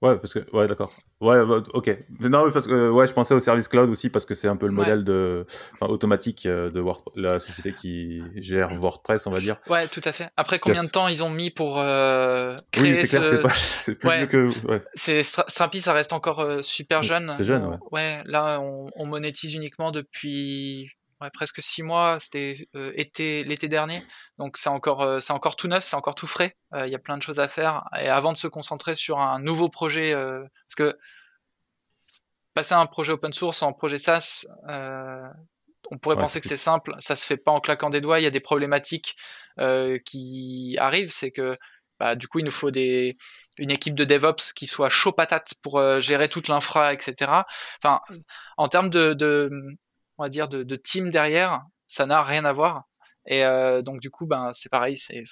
Ouais, 0.00 0.18
parce 0.18 0.32
que 0.32 0.56
ouais, 0.56 0.66
d'accord. 0.66 0.92
Ouais, 1.20 1.44
bah, 1.44 1.62
ok. 1.74 1.98
Non, 2.20 2.48
parce 2.52 2.68
que 2.68 2.90
ouais, 2.90 3.06
je 3.06 3.12
pensais 3.12 3.34
au 3.34 3.40
service 3.40 3.66
cloud 3.66 3.90
aussi 3.90 4.08
parce 4.08 4.24
que 4.24 4.34
c'est 4.34 4.46
un 4.46 4.56
peu 4.56 4.66
le 4.68 4.72
modèle 4.72 5.02
de 5.02 5.44
enfin, 5.74 5.86
automatique 5.86 6.46
euh, 6.46 6.70
de 6.70 6.80
Word, 6.80 7.02
la 7.16 7.40
société 7.40 7.72
qui 7.72 8.22
gère 8.36 8.68
WordPress, 8.68 9.26
on 9.26 9.32
va 9.32 9.40
dire. 9.40 9.56
Ouais, 9.68 9.88
tout 9.88 10.00
à 10.04 10.12
fait. 10.12 10.30
Après, 10.36 10.60
combien 10.60 10.84
de 10.84 10.88
temps 10.88 11.08
ils 11.08 11.24
ont 11.24 11.30
mis 11.30 11.50
pour 11.50 11.78
euh, 11.80 12.56
créer 12.70 12.92
Oui, 12.92 12.98
c'est 13.00 13.18
clair, 13.18 13.24
c'est 13.28 13.42
pas, 13.42 13.48
c'est 13.54 13.94
plus 13.96 14.08
ouais. 14.08 14.28
que. 14.28 14.66
Ouais. 14.68 14.82
C'est 14.94 15.24
Strapi, 15.24 15.80
ça 15.80 15.92
reste 15.92 16.12
encore 16.12 16.38
euh, 16.40 16.62
super 16.62 17.02
jeune. 17.02 17.34
C'est 17.36 17.44
jeune, 17.44 17.64
ouais. 17.66 17.76
Ouais, 17.90 18.18
là, 18.24 18.60
on, 18.60 18.86
on 18.94 19.06
monétise 19.06 19.54
uniquement 19.54 19.90
depuis 19.90 20.88
ouais, 21.20 21.30
presque 21.32 21.62
six 21.62 21.82
mois. 21.82 22.18
C'était 22.20 22.68
euh, 22.74 22.92
été 22.94 23.44
l'été 23.44 23.68
dernier, 23.68 24.00
donc 24.38 24.56
c'est 24.56 24.68
encore 24.68 25.02
euh, 25.02 25.20
c'est 25.20 25.32
encore 25.32 25.56
tout 25.56 25.68
neuf, 25.68 25.84
c'est 25.84 25.96
encore 25.96 26.14
tout 26.14 26.26
frais. 26.26 26.56
Euh, 26.74 26.86
il 26.86 26.92
y 26.92 26.96
a 26.96 26.98
plein 26.98 27.16
de 27.16 27.22
choses 27.22 27.40
à 27.40 27.48
faire. 27.48 27.84
Et 28.00 28.08
avant 28.08 28.32
de 28.32 28.38
se 28.38 28.48
concentrer 28.48 28.94
sur 28.94 29.20
un 29.20 29.38
nouveau 29.40 29.68
projet, 29.68 30.12
parce 30.12 30.74
que 30.76 30.98
passer 32.54 32.74
un 32.74 32.86
projet 32.86 33.12
open 33.12 33.32
source 33.32 33.62
en 33.62 33.72
projet 33.72 33.98
SaaS, 33.98 34.46
on 35.90 35.96
pourrait 35.96 36.16
ouais, 36.16 36.22
penser 36.22 36.40
que 36.40 36.48
c'est 36.48 36.58
simple, 36.58 36.94
ça 36.98 37.16
se 37.16 37.24
fait 37.26 37.38
pas 37.38 37.52
en 37.52 37.60
claquant 37.60 37.88
des 37.88 38.00
doigts. 38.00 38.20
Il 38.20 38.24
y 38.24 38.26
a 38.26 38.30
des 38.30 38.40
problématiques 38.40 39.16
qui 40.04 40.76
arrivent, 40.78 41.12
c'est 41.12 41.30
que 41.30 41.56
bah, 41.98 42.14
du 42.14 42.28
coup, 42.28 42.38
il 42.38 42.44
nous 42.44 42.50
faut 42.50 42.70
des, 42.70 43.16
une 43.58 43.70
équipe 43.70 43.94
de 43.94 44.04
DevOps 44.04 44.52
qui 44.54 44.66
soit 44.66 44.90
chaud 44.90 45.12
patate 45.12 45.54
pour 45.62 45.78
euh, 45.78 46.00
gérer 46.00 46.28
toute 46.28 46.48
l'infra, 46.48 46.92
etc. 46.92 47.44
Enfin, 47.82 48.00
en 48.56 48.68
termes 48.68 48.90
de, 48.90 49.14
de, 49.14 49.48
on 50.18 50.24
va 50.24 50.28
dire, 50.28 50.48
de, 50.48 50.76
team 50.76 51.10
derrière, 51.10 51.62
ça 51.86 52.06
n'a 52.06 52.22
rien 52.22 52.44
à 52.44 52.52
voir. 52.52 52.84
Et 53.30 53.44
euh, 53.44 53.82
donc 53.82 54.00
du 54.00 54.10
coup, 54.10 54.26
ben 54.26 54.52
c'est 54.54 54.70
pareil, 54.70 54.96
c'est 54.96 55.22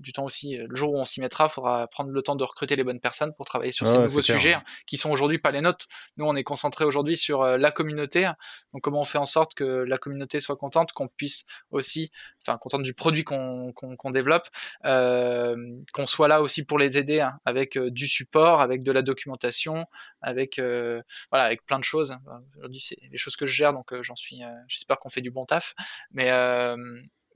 du 0.00 0.12
temps 0.12 0.24
aussi. 0.24 0.56
Le 0.56 0.74
jour 0.74 0.92
où 0.92 0.98
on 0.98 1.04
s'y 1.04 1.20
mettra, 1.20 1.44
il 1.44 1.50
faudra 1.50 1.86
prendre 1.86 2.10
le 2.10 2.20
temps 2.20 2.34
de 2.34 2.42
recruter 2.42 2.74
les 2.74 2.82
bonnes 2.82 2.98
personnes 2.98 3.32
pour 3.34 3.46
travailler 3.46 3.70
sur 3.70 3.86
Ah 3.86 3.90
ces 3.90 3.96
ouais, 3.98 4.02
nouveaux 4.02 4.20
sujets 4.20 4.56
ouais. 4.56 4.62
qui 4.84 4.96
sont 4.96 5.10
aujourd'hui 5.10 5.38
pas 5.38 5.52
les 5.52 5.60
nôtres. 5.60 5.86
Nous, 6.16 6.26
on 6.26 6.34
est 6.34 6.42
concentré 6.42 6.84
aujourd'hui 6.84 7.16
sur 7.16 7.42
euh, 7.42 7.56
la 7.56 7.70
communauté. 7.70 8.28
Donc 8.72 8.82
comment 8.82 9.00
on 9.00 9.04
fait 9.04 9.18
en 9.18 9.26
sorte 9.26 9.54
que 9.54 9.62
la 9.62 9.96
communauté 9.96 10.40
soit 10.40 10.56
contente, 10.56 10.92
qu'on 10.92 11.06
puisse 11.06 11.44
aussi, 11.70 12.10
enfin 12.42 12.58
contente 12.58 12.82
du 12.82 12.94
produit 12.94 13.22
qu'on 13.22 13.72
qu'on 13.72 13.94
qu'on 13.94 14.10
développe, 14.10 14.48
euh, 14.84 15.54
qu'on 15.92 16.08
soit 16.08 16.26
là 16.26 16.42
aussi 16.42 16.64
pour 16.64 16.80
les 16.80 16.98
aider 16.98 17.20
hein, 17.20 17.38
avec 17.44 17.78
du 17.78 18.08
support, 18.08 18.60
avec 18.60 18.82
de 18.82 18.90
la 18.90 19.02
documentation, 19.02 19.86
avec 20.20 20.58
voilà, 20.58 21.44
avec 21.44 21.64
plein 21.64 21.78
de 21.78 21.84
choses. 21.84 22.16
Aujourd'hui, 22.56 22.80
c'est 22.80 22.98
les 23.08 23.18
choses 23.18 23.36
que 23.36 23.46
je 23.46 23.54
gère, 23.54 23.72
donc 23.72 23.94
j'en 24.02 24.16
suis. 24.16 24.40
J'espère 24.66 24.98
qu'on 24.98 25.10
fait 25.10 25.20
du 25.20 25.30
bon 25.30 25.44
taf, 25.44 25.74
mais 26.10 26.32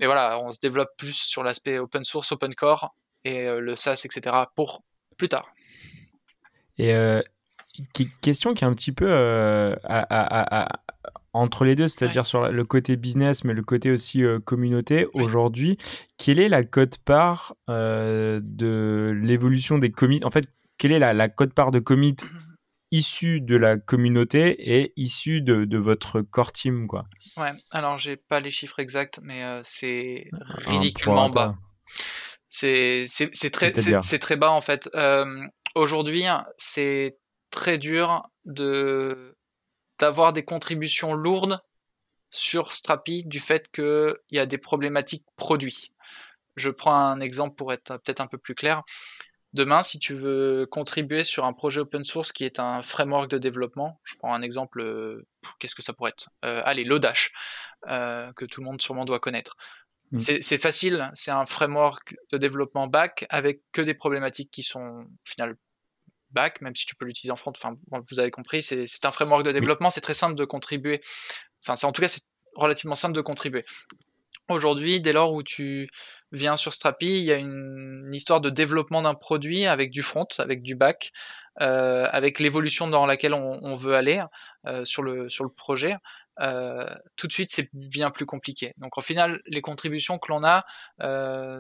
mais 0.01 0.07
voilà, 0.07 0.41
on 0.41 0.53
se 0.53 0.59
développe 0.59 0.89
plus 0.97 1.13
sur 1.15 1.43
l'aspect 1.45 1.79
open 1.79 2.05
source, 2.05 2.33
open 2.33 2.55
core 2.55 2.95
et 3.25 3.47
euh, 3.47 3.61
le 3.61 3.77
SaaS, 3.77 4.03
etc. 4.05 4.35
pour 4.57 4.83
plus 5.17 5.29
tard. 5.29 5.53
Et 6.79 6.95
euh, 6.95 7.21
question 8.23 8.55
qui 8.55 8.65
est 8.65 8.67
un 8.67 8.73
petit 8.75 8.93
peu 8.93 9.07
euh, 9.09 9.77
à- 9.85 10.01
à- 10.01 10.63
à- 10.63 10.81
entre 11.33 11.65
les 11.65 11.77
deux, 11.77 11.87
c'est-à-dire 11.87 12.23
Ouais. 12.23 12.29
sur 12.29 12.49
le 12.51 12.65
côté 12.65 12.97
business, 12.97 13.45
mais 13.45 13.53
le 13.55 13.63
côté 13.63 13.91
aussi 13.93 14.25
euh, 14.25 14.41
communauté. 14.41 15.07
Aujourd'hui, 15.15 15.79
quelle 16.17 16.41
est 16.41 16.49
la 16.49 16.65
cote-part 16.65 17.55
de 17.69 19.13
l'évolution 19.23 19.79
des 19.79 19.93
commits? 19.93 20.21
En 20.25 20.31
fait, 20.31 20.49
quelle 20.79 20.93
est 20.93 20.99
la, 20.99 21.13
la 21.13 21.29
cote-part 21.29 21.71
de 21.71 21.79
commits? 21.79 22.17
issue 22.91 23.41
de 23.41 23.57
la 23.57 23.77
communauté 23.79 24.75
et 24.75 24.93
issue 24.97 25.41
de, 25.41 25.65
de 25.65 25.79
votre 25.79 26.23
core 26.23 26.53
team, 26.53 26.87
quoi 26.87 27.05
Ouais, 27.37 27.53
alors 27.71 27.99
j'ai 27.99 28.17
pas 28.17 28.41
les 28.41 28.51
chiffres 28.51 28.81
exacts, 28.81 29.21
mais 29.23 29.45
euh, 29.45 29.61
c'est 29.65 30.29
ridiculement 30.33 31.31
bas. 31.31 31.57
C'est 32.49 33.07
très 33.53 33.73
c'est 34.01 34.19
très 34.19 34.37
bas 34.37 34.51
en 34.51 34.61
fait. 34.61 34.89
Euh, 34.95 35.47
Aujourd'hui, 35.75 36.25
c'est 36.59 37.17
très 37.51 37.79
dur 37.79 38.23
de 38.45 39.37
d'avoir 39.99 40.33
des 40.33 40.45
contributions 40.45 41.15
lourdes 41.15 41.61
sur 42.31 42.73
Strapi 42.73 43.25
du 43.25 43.39
fait 43.39 43.71
qu'il 43.71 44.15
y 44.31 44.39
a 44.39 44.47
des 44.47 44.59
problématiques 44.59 45.25
produits. 45.37 45.93
Je 46.57 46.71
prends 46.71 46.95
un 46.95 47.21
exemple 47.21 47.55
pour 47.55 47.73
être 47.73 47.99
peut-être 47.99 48.21
un 48.21 48.27
peu 48.27 48.39
plus 48.39 48.55
clair. 48.55 48.83
Demain, 49.53 49.83
si 49.83 49.99
tu 49.99 50.15
veux 50.15 50.67
contribuer 50.71 51.25
sur 51.25 51.45
un 51.45 51.53
projet 51.53 51.81
open 51.81 52.05
source 52.05 52.31
qui 52.31 52.45
est 52.45 52.61
un 52.61 52.83
framework 52.83 53.29
de 53.29 53.39
développement, 53.39 54.01
je 54.05 54.15
prends 54.15 54.33
un 54.33 54.43
exemple, 54.43 54.81
euh, 54.81 55.27
qu'est-ce 55.59 55.75
que 55.75 55.83
ça 55.83 55.93
pourrait 55.93 56.11
être? 56.11 56.29
Euh, 56.45 56.63
Allez, 56.65 56.85
Lodash, 56.85 57.33
euh, 57.89 58.33
que 58.35 58.45
tout 58.45 58.61
le 58.61 58.67
monde 58.67 58.81
sûrement 58.81 59.05
doit 59.05 59.19
connaître. 59.19 59.57
Mm. 60.13 60.19
C'est 60.19 60.59
facile, 60.59 61.11
c'est 61.15 61.33
un 61.33 61.47
framework 61.47 62.15
de 62.31 62.39
développement 62.39 62.87
back 62.87 63.27
avec 63.29 63.63
que 63.73 63.81
des 63.83 63.95
problématiques 63.95 64.53
qui 64.53 64.63
sont 64.63 65.07
au 65.07 65.29
final 65.29 65.57
back, 66.31 66.61
même 66.61 66.77
si 66.77 66.87
tu 66.87 66.95
peux 66.95 67.05
l'utiliser 67.05 67.33
en 67.33 67.37
front. 67.37 67.53
Enfin, 67.57 67.77
vous 68.09 68.21
avez 68.21 68.31
compris, 68.31 68.63
c'est 68.63 69.05
un 69.05 69.11
framework 69.11 69.45
de 69.45 69.51
développement, 69.51 69.91
c'est 69.91 70.01
très 70.01 70.15
simple 70.15 70.37
de 70.37 70.45
contribuer. 70.45 71.01
Enfin, 71.65 71.75
c'est 71.75 71.87
en 71.87 71.93
tout 71.93 72.03
cas, 72.03 72.09
c'est 72.09 72.23
relativement 72.55 72.97
simple 72.97 73.15
de 73.15 73.21
contribuer. 73.21 73.65
Aujourd'hui, 74.51 75.01
dès 75.01 75.13
lors 75.13 75.33
où 75.33 75.45
tu 75.45 75.89
viens 76.33 76.57
sur 76.57 76.73
Strapi, 76.73 77.07
il 77.07 77.23
y 77.23 77.33
a 77.33 77.37
une, 77.37 78.11
histoire 78.13 78.41
de 78.41 78.51
développement 78.51 79.01
d'un 79.03 79.15
produit 79.15 79.67
avec 79.67 79.93
du 79.93 80.03
front, 80.03 80.27
avec 80.39 80.63
du 80.63 80.75
back, 80.75 81.13
euh, 81.61 82.09
avec 82.11 82.41
l'évolution 82.41 82.89
dans 82.89 83.07
laquelle 83.07 83.33
on, 83.33 83.77
veut 83.77 83.95
aller 83.95 84.21
euh, 84.67 84.85
sur, 84.85 85.05
le, 85.05 85.29
sur 85.29 85.45
le 85.45 85.51
projet. 85.51 85.95
Euh, 86.41 86.93
tout 87.15 87.29
de 87.29 87.33
suite, 87.33 87.53
c'est 87.53 87.69
bien 87.73 88.11
plus 88.11 88.27
compliqué. 88.27 88.75
Donc, 88.79 88.99
au 88.99 89.03
final, 89.03 89.41
les 89.47 89.61
contributions 89.61 90.19
que 90.19 90.33
l'on 90.33 90.43
a, 90.43 90.65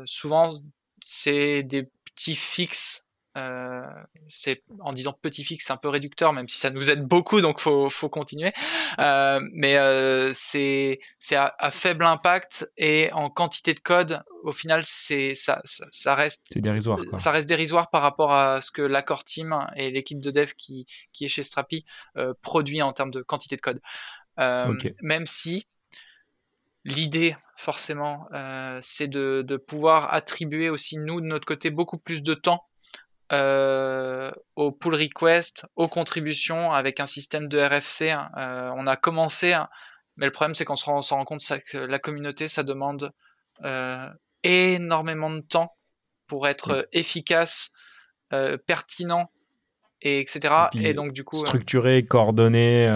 souvent, 0.04 0.52
c'est 1.00 1.62
des 1.62 1.88
petits 2.04 2.34
fixes 2.34 2.89
euh, 3.36 3.82
c'est 4.26 4.64
en 4.80 4.92
disant 4.92 5.12
petit 5.12 5.44
fixe, 5.44 5.66
c'est 5.66 5.72
un 5.72 5.76
peu 5.76 5.88
réducteur, 5.88 6.32
même 6.32 6.48
si 6.48 6.58
ça 6.58 6.70
nous 6.70 6.90
aide 6.90 7.04
beaucoup, 7.04 7.40
donc 7.40 7.60
faut 7.60 7.88
faut 7.88 8.08
continuer. 8.08 8.52
Euh, 8.98 9.40
mais 9.52 9.78
euh, 9.78 10.32
c'est 10.34 11.00
c'est 11.20 11.36
à, 11.36 11.54
à, 11.58 11.70
faible 11.70 12.04
impact 12.04 12.68
et 12.76 13.10
en 13.12 13.28
quantité 13.28 13.72
de 13.72 13.80
code, 13.80 14.22
au 14.42 14.52
final, 14.52 14.82
c'est 14.84 15.34
ça, 15.34 15.60
ça, 15.64 15.86
ça 15.92 16.14
reste 16.14 16.46
c'est 16.52 16.60
dérisoire. 16.60 16.98
Quoi. 17.08 17.18
Ça 17.18 17.30
reste 17.30 17.48
dérisoire 17.48 17.90
par 17.90 18.02
rapport 18.02 18.32
à 18.32 18.60
ce 18.60 18.72
que 18.72 18.82
l'accord 18.82 19.22
team 19.24 19.56
et 19.76 19.90
l'équipe 19.90 20.20
de 20.20 20.30
dev 20.30 20.52
qui 20.56 20.86
qui 21.12 21.24
est 21.24 21.28
chez 21.28 21.44
Strapi 21.44 21.84
euh, 22.16 22.34
produit 22.42 22.82
en 22.82 22.92
termes 22.92 23.12
de 23.12 23.22
quantité 23.22 23.56
de 23.56 23.60
code. 23.60 23.80
Euh, 24.40 24.66
okay. 24.66 24.92
Même 25.02 25.26
si 25.26 25.66
L'idée, 26.86 27.36
forcément, 27.56 28.26
euh, 28.32 28.78
c'est 28.80 29.06
de, 29.06 29.44
de, 29.46 29.58
pouvoir 29.58 30.14
attribuer 30.14 30.70
aussi, 30.70 30.96
nous, 30.96 31.20
de 31.20 31.26
notre 31.26 31.44
côté, 31.44 31.68
beaucoup 31.68 31.98
plus 31.98 32.22
de 32.22 32.32
temps 32.32 32.69
euh, 33.32 34.32
aux 34.56 34.72
pull 34.72 34.94
requests, 34.94 35.66
aux 35.76 35.88
contributions 35.88 36.72
avec 36.72 37.00
un 37.00 37.06
système 37.06 37.48
de 37.48 37.58
RFC. 37.58 38.12
Euh, 38.36 38.70
on 38.74 38.86
a 38.86 38.96
commencé, 38.96 39.52
hein, 39.52 39.68
mais 40.16 40.26
le 40.26 40.32
problème 40.32 40.54
c'est 40.54 40.64
qu'on 40.64 40.76
se 40.76 40.84
rend, 40.84 41.00
rend, 41.00 41.24
compte 41.24 41.40
que 41.70 41.78
la 41.78 41.98
communauté, 41.98 42.48
ça 42.48 42.62
demande 42.62 43.12
euh, 43.64 44.08
énormément 44.42 45.30
de 45.30 45.40
temps 45.40 45.76
pour 46.26 46.48
être 46.48 46.88
efficace, 46.92 47.72
euh, 48.32 48.56
pertinent. 48.58 49.30
Et 50.02 50.18
etc. 50.18 50.54
Et, 50.72 50.88
et, 50.88 50.94
donc 50.94 51.12
du 51.12 51.24
coup 51.24 51.36
structuré, 51.44 52.02
coordonné, 52.06 52.86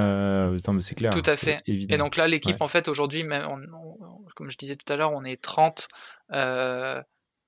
c'est 0.80 0.94
clair. 0.94 1.12
Tout 1.12 1.22
à 1.26 1.36
fait. 1.36 1.58
Évident. 1.66 1.94
Et 1.94 1.98
donc 1.98 2.16
là, 2.16 2.26
l'équipe, 2.26 2.56
ouais. 2.56 2.62
en 2.62 2.68
fait, 2.68 2.88
aujourd'hui, 2.88 3.26
comme 4.34 4.50
je 4.50 4.56
disais 4.56 4.76
tout 4.76 4.90
à 4.90 4.96
l'heure, 4.96 5.12
on 5.12 5.22
est 5.22 5.36
30 5.36 5.86
euh, 6.32 7.02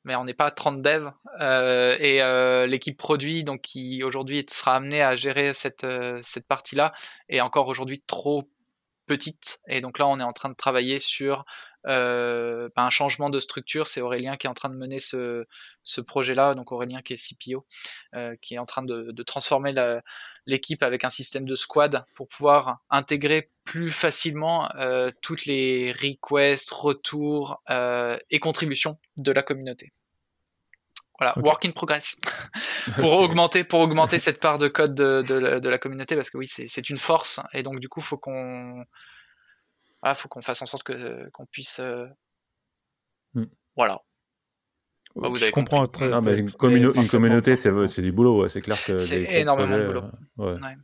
mais 0.06 0.14
on 0.14 0.24
n'est 0.24 0.34
pas 0.34 0.50
30 0.50 0.80
devs. 0.80 1.10
Euh, 1.40 1.96
et 1.98 2.22
euh, 2.22 2.66
l'équipe 2.66 2.96
produit, 2.96 3.44
donc 3.44 3.60
qui 3.60 4.02
aujourd'hui 4.02 4.46
sera 4.48 4.76
amenée 4.76 5.02
à 5.02 5.16
gérer 5.16 5.52
cette, 5.52 5.84
euh, 5.84 6.18
cette 6.22 6.46
partie-là, 6.46 6.94
est 7.28 7.40
encore 7.40 7.66
aujourd'hui 7.66 8.02
trop 8.06 8.48
petite. 9.06 9.58
Et 9.68 9.80
donc 9.80 9.98
là, 9.98 10.06
on 10.06 10.18
est 10.18 10.22
en 10.24 10.32
train 10.32 10.48
de 10.48 10.54
travailler 10.54 10.98
sur 11.00 11.44
euh, 11.86 12.68
ben, 12.76 12.84
un 12.84 12.90
changement 12.90 13.30
de 13.30 13.40
structure. 13.40 13.86
C'est 13.86 14.00
Aurélien 14.00 14.36
qui 14.36 14.46
est 14.46 14.50
en 14.50 14.54
train 14.54 14.68
de 14.68 14.76
mener 14.76 14.98
ce, 14.98 15.44
ce 15.82 16.00
projet-là. 16.00 16.54
Donc 16.54 16.72
Aurélien 16.72 17.00
qui 17.02 17.12
est 17.12 17.16
CPO, 17.16 17.66
euh, 18.14 18.36
qui 18.40 18.54
est 18.54 18.58
en 18.58 18.66
train 18.66 18.82
de, 18.82 19.10
de 19.12 19.22
transformer 19.22 19.74
l'équipe 20.46 20.82
avec 20.82 21.04
un 21.04 21.10
système 21.10 21.44
de 21.44 21.54
squad 21.54 22.04
pour 22.14 22.28
pouvoir 22.28 22.78
intégrer 22.90 23.50
plus 23.64 23.90
facilement 23.90 24.68
euh, 24.76 25.10
toutes 25.20 25.46
les 25.46 25.92
requests, 25.92 26.70
retours 26.70 27.60
euh, 27.70 28.16
et 28.30 28.38
contributions 28.38 28.98
de 29.18 29.32
la 29.32 29.42
communauté. 29.42 29.90
Voilà, 31.18 31.36
okay. 31.36 31.46
work 31.46 31.64
in 31.64 31.70
progress. 31.70 32.20
pour 32.98 33.12
augmenter, 33.14 33.64
pour 33.64 33.80
augmenter 33.80 34.18
cette 34.18 34.40
part 34.40 34.58
de 34.58 34.68
code 34.68 34.94
de, 34.94 35.22
de, 35.22 35.58
de 35.58 35.68
la 35.68 35.78
communauté, 35.78 36.14
parce 36.14 36.30
que 36.30 36.36
oui, 36.36 36.46
c'est 36.46 36.90
une 36.90 36.98
force, 36.98 37.40
et 37.52 37.62
donc 37.62 37.80
du 37.80 37.88
coup, 37.88 38.00
faut 38.00 38.18
qu'on, 38.18 38.84
voilà, 40.06 40.14
faut 40.14 40.28
qu'on 40.28 40.42
fasse 40.42 40.62
en 40.62 40.66
sorte 40.66 40.84
que 40.84 41.28
qu'on 41.30 41.46
puisse, 41.46 41.80
euh... 41.80 42.06
mm. 43.34 43.46
voilà. 43.74 44.00
Bah, 45.16 45.28
vous 45.28 45.38
je 45.38 45.44
avez 45.44 45.52
comprends 45.52 45.84
compris. 45.84 46.08
très 46.08 46.10
non, 46.10 46.20
mais 46.24 46.36
une, 46.36 47.08
communauté, 47.08 47.56
c'est 47.56 48.02
du 48.02 48.12
boulot, 48.12 48.42
ouais. 48.42 48.48
c'est 48.48 48.60
clair 48.60 48.78
que. 48.84 48.98
C'est 48.98 49.40
énormément 49.40 49.70
projets, 49.70 49.82
de 49.82 49.86
boulot. 49.88 50.02
Ouais. 50.36 50.52
Ouais. 50.52 50.76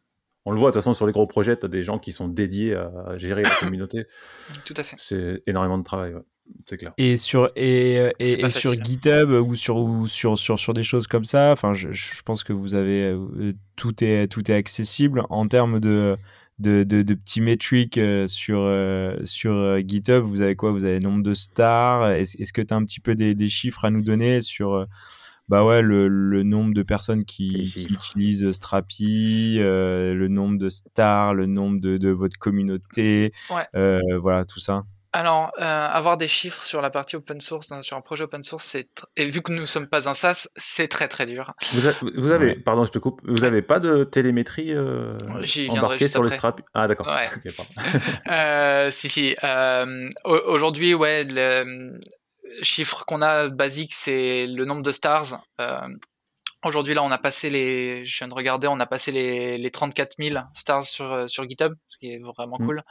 On 0.44 0.50
le 0.50 0.58
voit 0.58 0.70
de 0.70 0.72
toute 0.72 0.82
façon 0.82 0.92
sur 0.92 1.06
les 1.06 1.12
gros 1.12 1.28
projets, 1.28 1.56
tu 1.56 1.66
as 1.66 1.68
des 1.68 1.84
gens 1.84 2.00
qui 2.00 2.10
sont 2.10 2.26
dédiés 2.26 2.74
à 2.74 3.16
gérer 3.16 3.42
la 3.42 3.50
communauté. 3.50 4.06
Tout 4.64 4.74
à 4.76 4.82
fait. 4.82 4.96
C'est 4.98 5.42
énormément 5.46 5.78
de 5.78 5.84
travail. 5.84 6.14
Ouais. 6.14 6.22
c'est 6.66 6.78
clair. 6.78 6.92
Et 6.96 7.16
sur 7.16 7.52
et, 7.54 8.10
et, 8.18 8.50
sur 8.50 8.72
GitHub 8.72 9.30
ou 9.30 9.54
sur 9.54 9.76
ou 9.76 10.08
sur, 10.08 10.36
sur 10.36 10.58
sur 10.58 10.74
des 10.74 10.82
choses 10.82 11.06
comme 11.06 11.24
ça, 11.24 11.52
enfin, 11.52 11.74
je, 11.74 11.92
je 11.92 12.22
pense 12.22 12.42
que 12.42 12.52
vous 12.52 12.74
avez 12.74 13.12
euh, 13.12 13.52
tout 13.76 14.02
est 14.02 14.26
tout 14.26 14.50
est 14.50 14.54
accessible 14.54 15.22
en 15.30 15.46
termes 15.46 15.78
de 15.78 16.16
de, 16.62 16.84
de, 16.84 17.02
de 17.02 17.14
petits 17.14 17.40
métriques 17.40 17.98
euh, 17.98 18.26
sur 18.26 18.60
euh, 18.60 19.16
sur 19.24 19.78
GitHub. 19.86 20.24
Vous 20.24 20.40
avez 20.40 20.56
quoi? 20.56 20.72
Vous 20.72 20.84
avez 20.84 20.94
le 20.94 21.04
nombre 21.04 21.22
de 21.22 21.34
stars. 21.34 22.12
Est-ce 22.12 22.40
est 22.40 22.52
que 22.52 22.62
tu 22.62 22.72
as 22.72 22.76
un 22.76 22.84
petit 22.84 23.00
peu 23.00 23.14
des, 23.14 23.34
des, 23.34 23.48
chiffres 23.48 23.84
à 23.84 23.90
nous 23.90 24.02
donner 24.02 24.40
sur 24.40 24.86
bah 25.48 25.64
ouais, 25.64 25.82
le, 25.82 26.08
le 26.08 26.42
nombre 26.44 26.72
de 26.72 26.82
personnes 26.82 27.24
qui, 27.24 27.66
qui 27.66 27.84
utilisent 27.84 28.50
Strapi, 28.52 29.56
le 29.58 30.28
nombre 30.28 30.56
de 30.58 30.68
stars, 30.70 31.34
le 31.34 31.46
nombre 31.46 31.80
de, 31.80 31.98
de 31.98 32.08
votre 32.10 32.38
communauté, 32.38 33.32
ouais. 33.50 33.98
voilà 34.18 34.44
tout 34.44 34.60
ça? 34.60 34.84
Alors, 35.14 35.52
euh, 35.58 35.62
avoir 35.88 36.16
des 36.16 36.28
chiffres 36.28 36.62
sur 36.62 36.80
la 36.80 36.88
partie 36.88 37.16
open 37.16 37.40
source, 37.40 37.68
sur 37.82 37.96
un 37.96 38.00
projet 38.00 38.24
open 38.24 38.42
source, 38.44 38.64
c'est 38.64 38.88
et 39.16 39.26
vu 39.26 39.42
que 39.42 39.52
nous 39.52 39.60
ne 39.60 39.66
sommes 39.66 39.86
pas 39.86 40.08
un 40.08 40.14
SaaS, 40.14 40.48
c'est 40.56 40.88
très 40.88 41.06
très 41.06 41.26
dur. 41.26 41.50
Vous, 42.16 42.30
avez, 42.30 42.56
pardon, 42.56 42.86
je 42.86 42.92
te 42.92 42.98
coupe, 42.98 43.20
vous 43.24 43.40
n'avez 43.40 43.60
pas 43.60 43.78
de 43.78 44.04
télémétrie 44.04 44.72
euh, 44.72 45.18
embarquée 45.68 46.08
sur 46.08 46.22
le 46.22 46.30
Strap? 46.30 46.62
Ah 46.72 46.88
d'accord. 46.88 47.06
Ouais. 47.08 47.28
euh, 48.30 48.90
si 48.90 49.10
si. 49.10 49.36
Euh, 49.44 50.08
aujourd'hui, 50.24 50.94
ouais, 50.94 51.24
le 51.24 51.94
chiffre 52.62 53.04
qu'on 53.06 53.20
a 53.20 53.48
basique, 53.48 53.92
c'est 53.92 54.46
le 54.46 54.64
nombre 54.64 54.82
de 54.82 54.92
stars. 54.92 55.42
Aujourd'hui, 56.64 56.94
là, 56.94 57.02
on 57.02 57.10
a 57.10 57.18
passé 57.18 57.50
les, 57.50 58.06
je 58.06 58.18
viens 58.18 58.28
de 58.28 58.34
regarder, 58.34 58.68
on 58.68 58.78
a 58.78 58.86
passé 58.86 59.10
les, 59.10 59.58
les 59.58 59.70
34 59.72 60.16
000 60.18 60.38
stars 60.54 60.84
sur, 60.84 61.12
euh, 61.12 61.26
sur 61.26 61.48
GitHub, 61.48 61.74
ce 61.88 61.98
qui 61.98 62.12
est 62.12 62.20
vraiment 62.20 62.56
mmh. 62.60 62.66
cool. 62.66 62.82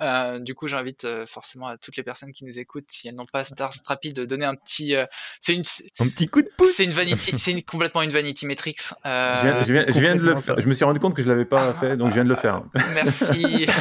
Euh, 0.00 0.38
du 0.38 0.54
coup, 0.54 0.66
j'invite 0.66 1.04
euh, 1.04 1.26
forcément 1.26 1.66
à 1.66 1.76
toutes 1.76 1.96
les 1.96 2.02
personnes 2.02 2.32
qui 2.32 2.46
nous 2.46 2.58
écoutent, 2.58 2.86
si 2.88 3.06
elles 3.06 3.14
n'ont 3.14 3.26
pas 3.26 3.44
Stars 3.44 3.74
Strapi, 3.74 4.14
de 4.14 4.24
donner 4.24 4.46
un 4.46 4.54
petit, 4.54 4.96
euh, 4.96 5.04
c'est 5.40 5.54
une, 5.54 5.62
un 6.00 6.08
petit 6.08 6.28
coup 6.28 6.40
de 6.40 6.48
pouce. 6.56 6.70
C'est 6.70 6.84
une 6.84 6.92
vanity, 6.92 7.36
c'est 7.36 7.60
complètement 7.62 8.00
une 8.00 8.10
vanity 8.10 8.46
metrics. 8.46 8.80
Euh, 9.04 9.62
je, 9.66 9.72
viens, 9.74 9.84
je, 9.88 10.00
viens, 10.00 10.16
de 10.16 10.22
le 10.22 10.34
faire. 10.40 10.58
Je 10.58 10.66
me 10.66 10.72
suis 10.72 10.86
rendu 10.86 10.98
compte 10.98 11.14
que 11.14 11.22
je 11.22 11.28
l'avais 11.28 11.44
pas 11.44 11.74
fait, 11.74 11.98
donc 11.98 12.08
je 12.08 12.14
viens 12.14 12.24
de 12.24 12.30
le 12.30 12.36
faire. 12.36 12.62
Merci. 12.94 13.66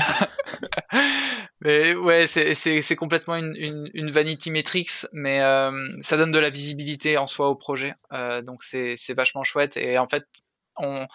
Mais 1.62 1.96
ouais, 1.96 2.28
c'est 2.28 2.96
complètement 2.96 3.36
une, 3.36 3.56
une, 3.56 3.90
une, 3.94 4.12
vanity 4.12 4.52
metrics, 4.52 5.08
mais 5.12 5.42
euh, 5.42 5.72
ça 6.02 6.16
donne 6.16 6.32
de 6.32 6.38
la 6.38 6.52
visibilité 6.52 7.18
en 7.18 7.26
soi 7.26 7.50
au 7.50 7.56
projet. 7.56 7.96
Euh, 8.14 8.42
donc 8.42 8.64
c'est 8.64 9.14
vachement 9.16 9.44
chouette. 9.44 9.76
Et 9.76 9.98
en 9.98 10.08
fait, 10.08 10.24
on, 10.78 11.08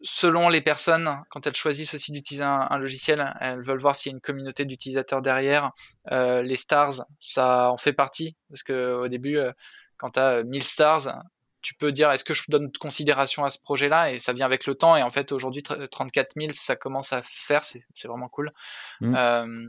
selon 0.00 0.48
les 0.48 0.60
personnes, 0.60 1.22
quand 1.30 1.46
elles 1.46 1.54
choisissent 1.54 1.94
aussi 1.94 2.12
d'utiliser 2.12 2.44
un, 2.44 2.66
un, 2.70 2.78
logiciel, 2.78 3.32
elles 3.40 3.62
veulent 3.62 3.80
voir 3.80 3.96
s'il 3.96 4.10
y 4.10 4.14
a 4.14 4.16
une 4.16 4.20
communauté 4.20 4.64
d'utilisateurs 4.64 5.22
derrière. 5.22 5.70
Euh, 6.10 6.42
les 6.42 6.56
stars, 6.56 7.04
ça 7.18 7.70
en 7.70 7.76
fait 7.76 7.92
partie. 7.92 8.36
Parce 8.48 8.62
que 8.62 8.94
au 8.94 9.08
début, 9.08 9.36
euh, 9.36 9.52
quand 9.96 10.12
tu 10.12 10.20
as 10.20 10.42
1000 10.42 10.62
stars, 10.62 11.22
tu 11.62 11.74
peux 11.74 11.92
dire 11.92 12.10
est-ce 12.10 12.24
que 12.24 12.34
je 12.34 12.42
donne 12.48 12.70
considération 12.78 13.44
à 13.44 13.50
ce 13.50 13.58
projet-là? 13.58 14.12
Et 14.12 14.20
ça 14.20 14.32
vient 14.32 14.46
avec 14.46 14.66
le 14.66 14.74
temps 14.74 14.96
et 14.96 15.02
en 15.02 15.10
fait 15.10 15.32
aujourd'hui 15.32 15.62
34 15.62 16.34
000 16.36 16.50
ça 16.52 16.76
commence 16.76 17.12
à 17.12 17.22
faire 17.22 17.64
c'est 17.64 18.08
vraiment 18.08 18.28
cool. 18.28 18.52
Mmh. 19.00 19.14
Euh, 19.14 19.68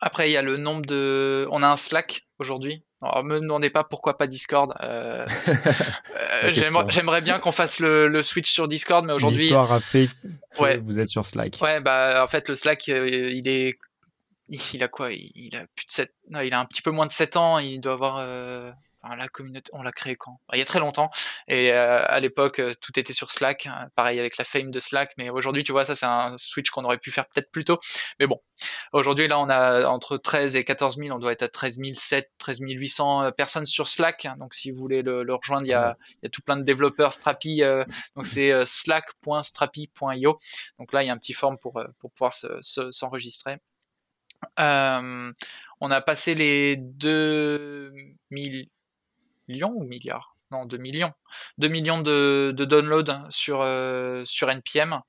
après 0.00 0.28
il 0.28 0.32
y 0.32 0.36
a 0.36 0.42
le 0.42 0.56
nombre 0.56 0.84
de 0.84 1.46
on 1.50 1.62
a 1.62 1.68
un 1.68 1.76
Slack 1.76 2.26
aujourd'hui. 2.38 2.82
Alors 3.02 3.24
me 3.24 3.40
demandez 3.40 3.70
pas 3.70 3.84
pourquoi 3.84 4.16
pas 4.16 4.26
Discord. 4.26 4.74
Euh, 4.80 5.24
euh 6.44 6.50
J'aimerais 6.88 7.20
bien 7.20 7.38
qu'on 7.38 7.52
fasse 7.52 7.78
le, 7.78 8.08
le, 8.08 8.22
switch 8.22 8.50
sur 8.50 8.68
Discord 8.68 9.04
mais 9.04 9.12
aujourd'hui 9.12 9.42
l'histoire 9.42 9.72
a 9.72 9.80
fait 9.80 10.08
que 10.08 10.62
ouais. 10.62 10.78
vous 10.78 10.98
êtes 10.98 11.08
sur 11.08 11.26
Slack. 11.26 11.58
Ouais 11.60 11.80
bah 11.80 12.22
en 12.22 12.26
fait 12.26 12.48
le 12.48 12.54
Slack 12.54 12.86
il 12.88 13.48
est 13.48 13.78
il 14.48 14.82
a 14.82 14.88
quoi? 14.88 15.10
Il 15.12 15.56
a 15.56 15.66
plus 15.74 15.86
de 15.86 15.90
7 15.90 16.14
non, 16.30 16.40
il 16.40 16.52
a 16.54 16.60
un 16.60 16.64
petit 16.64 16.82
peu 16.82 16.90
moins 16.90 17.06
de 17.06 17.12
7 17.12 17.36
ans, 17.36 17.58
il 17.58 17.80
doit 17.80 17.94
avoir 17.94 18.18
euh, 18.18 18.70
la 19.14 19.28
communauté, 19.28 19.70
on 19.72 19.82
l'a 19.82 19.92
créé 19.92 20.16
quand? 20.16 20.40
Il 20.52 20.58
y 20.58 20.62
a 20.62 20.64
très 20.64 20.80
longtemps. 20.80 21.10
Et 21.48 21.72
euh, 21.72 22.02
à 22.04 22.18
l'époque, 22.20 22.58
euh, 22.58 22.72
tout 22.80 22.98
était 22.98 23.12
sur 23.12 23.30
Slack. 23.30 23.66
Hein, 23.66 23.88
pareil 23.94 24.18
avec 24.18 24.36
la 24.38 24.44
fame 24.44 24.70
de 24.70 24.80
Slack. 24.80 25.12
Mais 25.18 25.30
aujourd'hui, 25.30 25.64
tu 25.64 25.72
vois, 25.72 25.84
ça 25.84 25.94
c'est 25.94 26.06
un 26.06 26.36
switch 26.38 26.70
qu'on 26.70 26.84
aurait 26.84 26.98
pu 26.98 27.10
faire 27.10 27.26
peut-être 27.28 27.50
plus 27.50 27.64
tôt. 27.64 27.78
Mais 28.18 28.26
bon, 28.26 28.40
aujourd'hui 28.92 29.28
là, 29.28 29.38
on 29.38 29.48
a 29.48 29.86
entre 29.86 30.16
13 30.16 30.56
et 30.56 30.64
14 30.64 30.96
000. 30.96 31.14
On 31.14 31.18
doit 31.20 31.32
être 31.32 31.42
à 31.42 31.48
13 31.48 31.78
700, 31.92 32.26
13 32.38 32.58
800 32.60 33.32
personnes 33.32 33.66
sur 33.66 33.88
Slack. 33.88 34.26
Donc 34.38 34.54
si 34.54 34.70
vous 34.70 34.78
voulez 34.78 35.02
le, 35.02 35.34
rejoindre, 35.34 35.64
il 35.64 35.70
y, 35.70 35.74
a, 35.74 35.96
il 36.10 36.18
y 36.24 36.26
a 36.26 36.30
tout 36.30 36.42
plein 36.42 36.56
de 36.56 36.64
développeurs 36.64 37.12
Strapi. 37.12 37.62
Euh, 37.62 37.84
donc 38.16 38.26
c'est 38.26 38.52
slack.strapi.io. 38.66 40.38
Donc 40.78 40.92
là, 40.92 41.02
il 41.02 41.06
y 41.06 41.10
a 41.10 41.12
un 41.12 41.18
petit 41.18 41.34
form 41.34 41.58
pour 41.58 41.80
pour 42.00 42.10
pouvoir 42.10 42.32
s'enregistrer. 42.34 43.58
Euh, 44.60 45.32
on 45.80 45.90
a 45.90 46.00
passé 46.00 46.34
les 46.34 46.76
2000 46.76 48.68
millions 49.48 49.72
ou 49.74 49.86
milliards? 49.86 50.36
Non, 50.50 50.64
2 50.64 50.76
millions. 50.78 51.10
2 51.58 51.68
millions 51.68 52.02
de, 52.02 52.52
de 52.56 52.64
downloads 52.64 53.28
sur, 53.30 53.62
euh, 53.62 54.22
sur 54.24 54.50
NPM. 54.50 55.00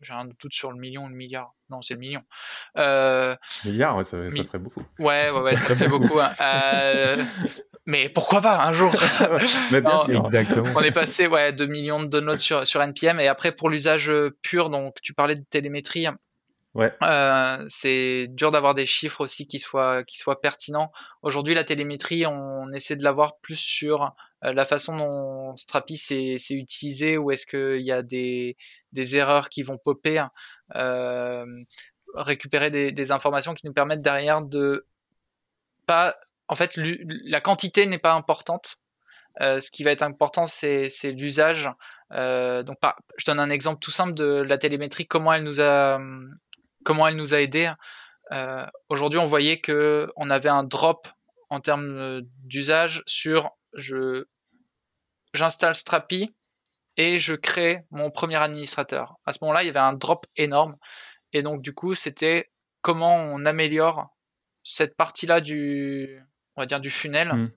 J'ai 0.00 0.14
un 0.14 0.26
doute 0.26 0.52
sur 0.52 0.70
le 0.70 0.78
million 0.78 1.04
ou 1.04 1.08
le 1.08 1.14
milliard. 1.14 1.54
Non, 1.70 1.82
c'est 1.82 1.94
le 1.94 2.00
million. 2.00 2.22
Euh, 2.76 3.34
milliard, 3.64 3.96
ouais, 3.96 4.04
ça, 4.04 4.30
ça, 4.30 4.44
ferait 4.44 4.58
beaucoup. 4.58 4.84
Ouais, 5.00 5.30
ouais, 5.30 5.40
ouais 5.40 5.56
ça 5.56 5.74
fait 5.74 5.88
beaucoup. 5.88 6.20
Hein. 6.20 6.30
Euh, 6.40 7.16
mais 7.84 8.08
pourquoi 8.08 8.40
pas 8.40 8.64
un 8.64 8.72
jour? 8.72 8.92
Mais 9.72 9.80
bien 9.80 10.04
sûr. 10.04 10.20
Exactement. 10.20 10.72
On 10.76 10.82
est 10.82 10.92
passé 10.92 11.26
ouais 11.26 11.52
2 11.52 11.66
millions 11.66 12.00
de 12.00 12.06
downloads 12.06 12.38
sur 12.38 12.64
sur 12.64 12.80
NPM 12.80 13.18
et 13.18 13.26
après 13.26 13.50
pour 13.50 13.70
l'usage 13.70 14.12
pur, 14.40 14.70
donc 14.70 15.00
tu 15.02 15.14
parlais 15.14 15.34
de 15.34 15.44
télémétrie. 15.50 16.06
Euh, 16.78 17.64
c'est 17.66 18.28
dur 18.28 18.50
d'avoir 18.50 18.74
des 18.74 18.86
chiffres 18.86 19.20
aussi 19.20 19.46
qui 19.46 19.58
soient 19.58 20.04
qui 20.04 20.18
soient 20.18 20.40
pertinents. 20.40 20.92
Aujourd'hui, 21.22 21.54
la 21.54 21.64
télémétrie, 21.64 22.26
on 22.26 22.72
essaie 22.72 22.96
de 22.96 23.02
l'avoir 23.02 23.38
plus 23.38 23.56
sur 23.56 24.14
euh, 24.44 24.52
la 24.52 24.64
façon 24.64 24.96
dont 24.96 25.56
Strapi 25.56 25.96
s'est 25.96 26.36
utilisé 26.50 27.18
ou 27.18 27.30
est-ce 27.30 27.46
qu'il 27.46 27.84
y 27.84 27.92
a 27.92 28.02
des, 28.02 28.56
des 28.92 29.16
erreurs 29.16 29.48
qui 29.48 29.62
vont 29.62 29.78
popper, 29.78 30.24
euh, 30.76 31.44
récupérer 32.14 32.70
des, 32.70 33.10
informations 33.10 33.54
qui 33.54 33.66
nous 33.66 33.72
permettent 33.72 34.02
derrière 34.02 34.42
de 34.42 34.86
pas. 35.86 36.16
En 36.48 36.54
fait, 36.54 36.72
la 36.76 37.40
quantité 37.40 37.86
n'est 37.86 37.98
pas 37.98 38.14
importante. 38.14 38.76
Ce 39.40 39.70
qui 39.70 39.84
va 39.84 39.92
être 39.92 40.02
important, 40.02 40.46
c'est 40.46 40.88
l'usage. 41.12 41.70
Donc, 42.10 42.78
je 43.18 43.24
donne 43.26 43.40
un 43.40 43.50
exemple 43.50 43.80
tout 43.80 43.90
simple 43.90 44.14
de 44.14 44.24
la 44.48 44.58
télémétrie, 44.58 45.06
comment 45.06 45.32
elle 45.32 45.44
nous 45.44 45.60
a 45.60 46.00
comment 46.84 47.06
elle 47.08 47.16
nous 47.16 47.34
a 47.34 47.40
aidé. 47.40 47.72
Euh, 48.32 48.66
Aujourd'hui, 48.88 49.18
on 49.18 49.26
voyait 49.26 49.60
que 49.60 50.10
on 50.16 50.30
avait 50.30 50.48
un 50.48 50.64
drop 50.64 51.08
en 51.50 51.60
termes 51.60 52.20
d'usage 52.44 53.02
sur 53.06 53.50
je 53.72 54.26
j'installe 55.34 55.74
Strapi 55.74 56.34
et 56.96 57.18
je 57.18 57.34
crée 57.34 57.84
mon 57.90 58.10
premier 58.10 58.36
administrateur. 58.36 59.16
À 59.24 59.32
ce 59.32 59.38
moment-là, 59.42 59.62
il 59.62 59.66
y 59.66 59.70
avait 59.70 59.78
un 59.78 59.92
drop 59.92 60.26
énorme 60.36 60.76
et 61.32 61.42
donc 61.42 61.62
du 61.62 61.72
coup, 61.74 61.94
c'était 61.94 62.50
comment 62.82 63.16
on 63.16 63.44
améliore 63.44 64.08
cette 64.64 64.96
partie-là 64.96 65.40
du 65.40 66.20
on 66.56 66.62
va 66.62 66.66
dire 66.66 66.80
du 66.80 66.90
funnel. 66.90 67.32
Mmh. 67.32 67.50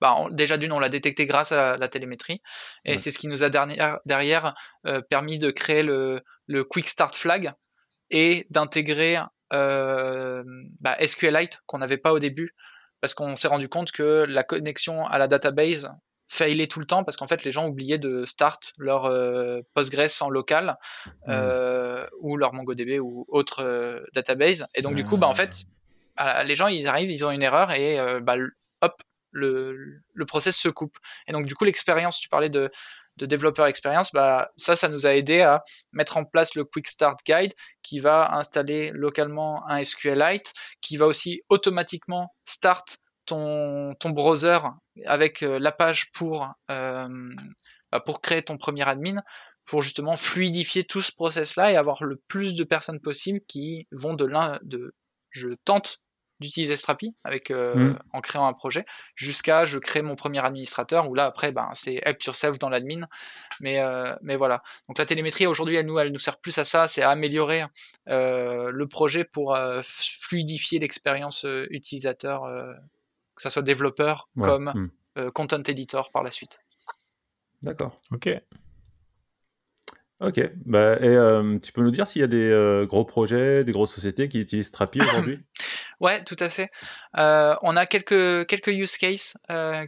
Bah, 0.00 0.16
déjà 0.30 0.56
d'une, 0.56 0.72
on 0.72 0.78
l'a 0.78 0.88
détecté 0.88 1.24
grâce 1.24 1.50
à 1.50 1.76
la, 1.76 1.88
télémétrie, 1.88 2.40
et 2.84 2.96
c'est 2.96 3.10
ce 3.10 3.18
qui 3.18 3.26
nous 3.26 3.42
a 3.42 3.48
derrière, 3.48 3.98
derrière 4.06 4.54
euh, 4.86 5.00
permis 5.00 5.36
de 5.36 5.50
créer 5.50 5.82
le, 5.82 6.22
le 6.46 6.62
Quick 6.62 6.86
Start 6.86 7.16
Flag, 7.16 7.52
et 8.10 8.46
d'intégrer 8.50 9.18
euh, 9.52 10.42
bah, 10.80 10.96
SQLite 11.04 11.60
qu'on 11.66 11.78
n'avait 11.78 11.98
pas 11.98 12.12
au 12.12 12.18
début 12.18 12.54
parce 13.00 13.14
qu'on 13.14 13.36
s'est 13.36 13.48
rendu 13.48 13.68
compte 13.68 13.92
que 13.92 14.24
la 14.26 14.42
connexion 14.44 15.06
à 15.06 15.18
la 15.18 15.28
database 15.28 15.90
failait 16.26 16.66
tout 16.66 16.80
le 16.80 16.86
temps 16.86 17.04
parce 17.04 17.16
qu'en 17.16 17.26
fait 17.26 17.44
les 17.44 17.52
gens 17.52 17.66
oubliaient 17.68 17.98
de 17.98 18.24
start 18.24 18.72
leur 18.78 19.04
euh, 19.04 19.60
Postgres 19.74 20.22
en 20.22 20.30
local 20.30 20.78
mmh. 21.04 21.30
euh, 21.30 22.06
ou 22.20 22.36
leur 22.36 22.54
MongoDB 22.54 22.98
ou 23.00 23.24
autre 23.28 23.62
euh, 23.62 24.00
database. 24.14 24.66
Et 24.74 24.82
donc 24.82 24.94
du 24.94 25.04
coup 25.04 25.16
bah 25.16 25.26
en 25.26 25.34
fait 25.34 25.64
les 26.46 26.56
gens 26.56 26.68
ils 26.68 26.86
arrivent 26.86 27.10
ils 27.10 27.24
ont 27.24 27.30
une 27.30 27.42
erreur 27.42 27.72
et 27.72 27.98
bah, 28.22 28.36
hop 28.80 29.02
le, 29.32 30.00
le 30.12 30.24
process 30.24 30.56
se 30.56 30.68
coupe. 30.68 30.96
Et 31.28 31.32
donc 31.32 31.46
du 31.46 31.54
coup 31.54 31.64
l'expérience 31.64 32.18
tu 32.18 32.28
parlais 32.28 32.48
de 32.48 32.70
de 33.16 33.26
développeur 33.26 33.66
expérience, 33.66 34.12
bah, 34.12 34.50
ça, 34.56 34.76
ça 34.76 34.88
nous 34.88 35.06
a 35.06 35.14
aidé 35.14 35.40
à 35.40 35.62
mettre 35.92 36.16
en 36.16 36.24
place 36.24 36.54
le 36.54 36.64
Quick 36.64 36.88
Start 36.88 37.18
Guide 37.26 37.52
qui 37.82 38.00
va 38.00 38.34
installer 38.34 38.90
localement 38.92 39.68
un 39.68 39.82
SQLite, 39.82 40.52
qui 40.80 40.96
va 40.96 41.06
aussi 41.06 41.40
automatiquement 41.48 42.34
start 42.44 42.98
ton, 43.26 43.94
ton 43.94 44.10
browser 44.10 44.58
avec 45.06 45.42
euh, 45.42 45.58
la 45.58 45.72
page 45.72 46.10
pour, 46.12 46.52
euh, 46.70 47.08
bah, 47.90 48.00
pour 48.00 48.20
créer 48.20 48.42
ton 48.42 48.56
premier 48.56 48.86
admin, 48.86 49.22
pour 49.64 49.82
justement 49.82 50.16
fluidifier 50.16 50.84
tout 50.84 51.00
ce 51.00 51.12
process-là 51.12 51.72
et 51.72 51.76
avoir 51.76 52.04
le 52.04 52.16
plus 52.28 52.54
de 52.54 52.64
personnes 52.64 53.00
possible 53.00 53.40
qui 53.48 53.86
vont 53.92 54.14
de 54.14 54.24
l'un 54.24 54.58
de 54.62 54.94
je 55.30 55.48
tente 55.64 55.98
d'utiliser 56.44 56.76
Strapi 56.76 57.14
avec 57.24 57.50
mmh. 57.50 57.94
en 58.12 58.20
créant 58.20 58.46
un 58.46 58.52
projet, 58.52 58.84
jusqu'à 59.14 59.64
je 59.64 59.78
crée 59.78 60.02
mon 60.02 60.14
premier 60.14 60.44
administrateur 60.44 61.08
où 61.08 61.14
là 61.14 61.26
après 61.26 61.52
ben 61.52 61.70
c'est 61.74 62.00
help 62.04 62.22
yourself 62.22 62.58
dans 62.58 62.68
l'admin, 62.68 63.06
mais 63.60 63.80
mais 64.22 64.36
voilà. 64.36 64.62
Donc 64.88 64.98
la 64.98 65.06
télémétrie 65.06 65.46
aujourd'hui 65.46 65.76
elle 65.76 65.86
nous 65.86 65.98
elle 65.98 66.12
nous 66.12 66.18
sert 66.18 66.38
plus 66.38 66.56
à 66.58 66.64
ça, 66.64 66.88
c'est 66.88 67.02
à 67.02 67.10
améliorer 67.10 67.64
le 68.06 68.84
projet 68.84 69.24
pour 69.24 69.58
fluidifier 69.82 70.78
l'expérience 70.78 71.46
utilisateur, 71.70 72.42
que 73.34 73.42
ça 73.42 73.50
soit 73.50 73.62
développeur 73.62 74.28
comme 74.40 74.90
mmh. 75.16 75.30
content 75.30 75.62
editor 75.62 76.10
par 76.12 76.22
la 76.22 76.30
suite. 76.30 76.58
D'accord. 77.62 77.96
Ok. 78.12 78.28
Ok. 80.20 80.40
Bah, 80.64 80.96
et 81.00 81.08
euh, 81.08 81.58
tu 81.58 81.72
peux 81.72 81.82
nous 81.82 81.90
dire 81.90 82.06
s'il 82.06 82.20
y 82.20 82.24
a 82.24 82.28
des 82.28 82.50
euh, 82.50 82.86
gros 82.86 83.04
projets, 83.04 83.64
des 83.64 83.72
grosses 83.72 83.94
sociétés 83.94 84.28
qui 84.28 84.38
utilisent 84.38 84.68
Strapi 84.68 85.00
aujourd'hui? 85.00 85.40
Ouais, 86.04 86.22
tout 86.22 86.36
à 86.38 86.50
fait. 86.50 86.70
Euh, 87.16 87.56
on 87.62 87.76
a 87.76 87.86
quelques 87.86 88.46
quelques 88.46 88.68
use 88.68 88.98
cases 88.98 89.38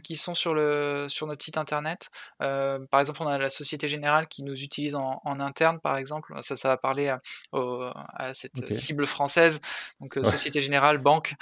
qui 0.03 0.15
sont 0.15 0.33
sur 0.33 0.55
le 0.55 1.05
sur 1.09 1.27
notre 1.27 1.45
site 1.45 1.59
internet. 1.59 2.09
par 2.39 2.99
exemple, 2.99 3.21
on 3.21 3.27
a 3.27 3.37
la 3.37 3.51
Société 3.51 3.87
Générale 3.87 4.27
qui 4.27 4.41
nous 4.41 4.55
utilise 4.63 4.95
en, 4.95 5.21
interne, 5.39 5.79
par 5.79 5.95
exemple. 5.95 6.33
Ça, 6.41 6.55
ça 6.55 6.69
va 6.69 6.77
parler 6.77 7.15
à, 7.53 8.33
cette 8.33 8.73
cible 8.73 9.05
française, 9.05 9.61
donc 10.01 10.15
Société 10.23 10.59
Générale, 10.59 10.97
banque, 10.97 11.35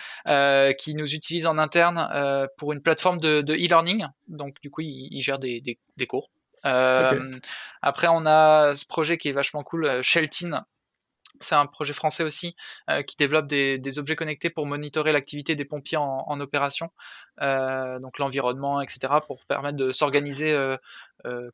qui 0.77 0.93
nous 0.93 1.13
utilise 1.13 1.45
en 1.45 1.57
interne 1.57 2.09
pour 2.57 2.73
une 2.73 2.81
plateforme 2.81 3.19
de 3.19 3.53
e-learning. 3.53 4.05
donc, 4.27 4.59
du 4.61 4.69
coup, 4.69 4.81
ils, 4.81 5.07
ils 5.09 5.21
gèrent 5.21 5.39
des, 5.39 5.61
des, 5.61 5.79
des 5.95 6.05
cours. 6.05 6.29
Euh, 6.65 7.39
après, 7.81 8.07
on 8.09 8.25
a 8.25 8.75
ce 8.75 8.85
projet 8.85 9.17
qui 9.17 9.29
est 9.29 9.33
vachement 9.33 9.61
cool, 9.61 9.85
euh, 9.85 10.01
Sheltin, 10.01 10.65
c'est 11.39 11.55
un 11.55 11.65
projet 11.65 11.93
français 11.93 12.23
aussi 12.23 12.55
euh, 12.89 13.01
qui 13.01 13.15
développe 13.15 13.47
des, 13.47 13.99
objets 13.99 14.15
connectés 14.15 14.49
pour 14.49 14.65
monitorer 14.65 15.11
l'activité 15.11 15.55
des 15.55 15.65
pompiers 15.65 15.97
en, 15.97 16.39
opération, 16.39 16.89
donc 17.39 18.19
l'environnement, 18.19 18.81
etc., 18.81 19.13
pour 19.25 19.45
permettre 19.45 19.77
de 19.77 19.91
s'organiser 19.91 20.55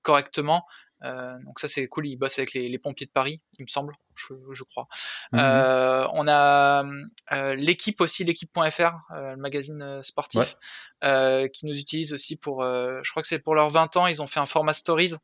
correctement. 0.01 0.65
Euh, 1.03 1.37
donc 1.45 1.59
ça 1.59 1.67
c'est 1.67 1.87
cool, 1.87 2.07
il 2.07 2.15
bosse 2.15 2.37
avec 2.37 2.53
les, 2.53 2.77
pompiers 2.77 3.07
de 3.07 3.11
Paris, 3.11 3.41
il 3.57 3.63
me 3.63 3.67
semble, 3.67 3.93
je, 4.13 4.63
crois. 4.63 4.87
Mmh 5.31 5.39
euh, 5.39 6.07
on 6.13 6.27
a 6.27 6.83
euh, 7.31 7.55
l'équipe 7.55 8.01
aussi, 8.01 8.23
l'équipe.fr, 8.23 8.91
le 9.09 9.35
magazine 9.37 10.01
sportif, 10.03 10.55
qui 11.01 11.65
nous 11.65 11.77
utilise 11.77 12.13
aussi 12.13 12.35
pour, 12.35 12.63
je 12.63 13.09
crois 13.09 13.21
que 13.21 13.27
c'est 13.27 13.39
pour 13.39 13.55
leurs 13.55 13.69
20 13.69 13.97
ans, 13.97 14.07
ils 14.07 14.21
ont 14.21 14.27
fait 14.27 14.39
un 14.39 14.45
format 14.45 14.73
stories. 14.73 15.15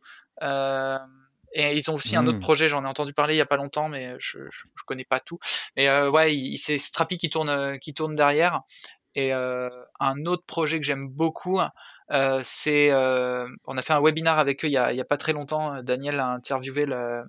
Et 1.59 1.75
ils 1.75 1.89
ont 1.89 1.95
aussi 1.95 2.15
un 2.15 2.25
autre 2.27 2.37
mmh. 2.37 2.41
projet, 2.41 2.67
j'en 2.67 2.83
ai 2.83 2.87
entendu 2.87 3.13
parler 3.13 3.33
il 3.33 3.37
y 3.37 3.41
a 3.41 3.45
pas 3.47 3.57
longtemps, 3.57 3.89
mais 3.89 4.15
je, 4.19 4.39
je, 4.49 4.83
connais 4.85 5.05
pas 5.05 5.19
tout. 5.19 5.39
Mais 5.75 5.89
ouais, 6.07 6.31
c'est 6.57 6.77
Strapi 6.77 7.17
qui 7.17 7.29
tourne, 7.29 7.79
qui 7.79 7.93
tourne 7.93 8.15
derrière. 8.15 8.61
Et 9.17 9.33
euh, 9.33 9.67
un 9.99 10.25
autre 10.25 10.43
projet 10.45 10.79
que 10.79 10.85
j'aime 10.85 11.07
beaucoup, 11.07 11.59
euh, 12.11 12.41
c'est, 12.43 12.91
euh, 12.91 13.47
on 13.65 13.75
a 13.75 13.81
fait 13.81 13.93
un 13.93 14.01
webinar 14.01 14.37
avec 14.37 14.63
eux 14.63 14.67
il 14.67 14.73
y 14.73 14.77
a, 14.77 14.93
il 14.93 14.95
y 14.95 15.01
a 15.01 15.05
pas 15.05 15.17
très 15.17 15.33
longtemps. 15.33 15.81
Daniel 15.81 16.19
a 16.19 16.27
interviewé 16.27 16.85
le, 16.85 17.23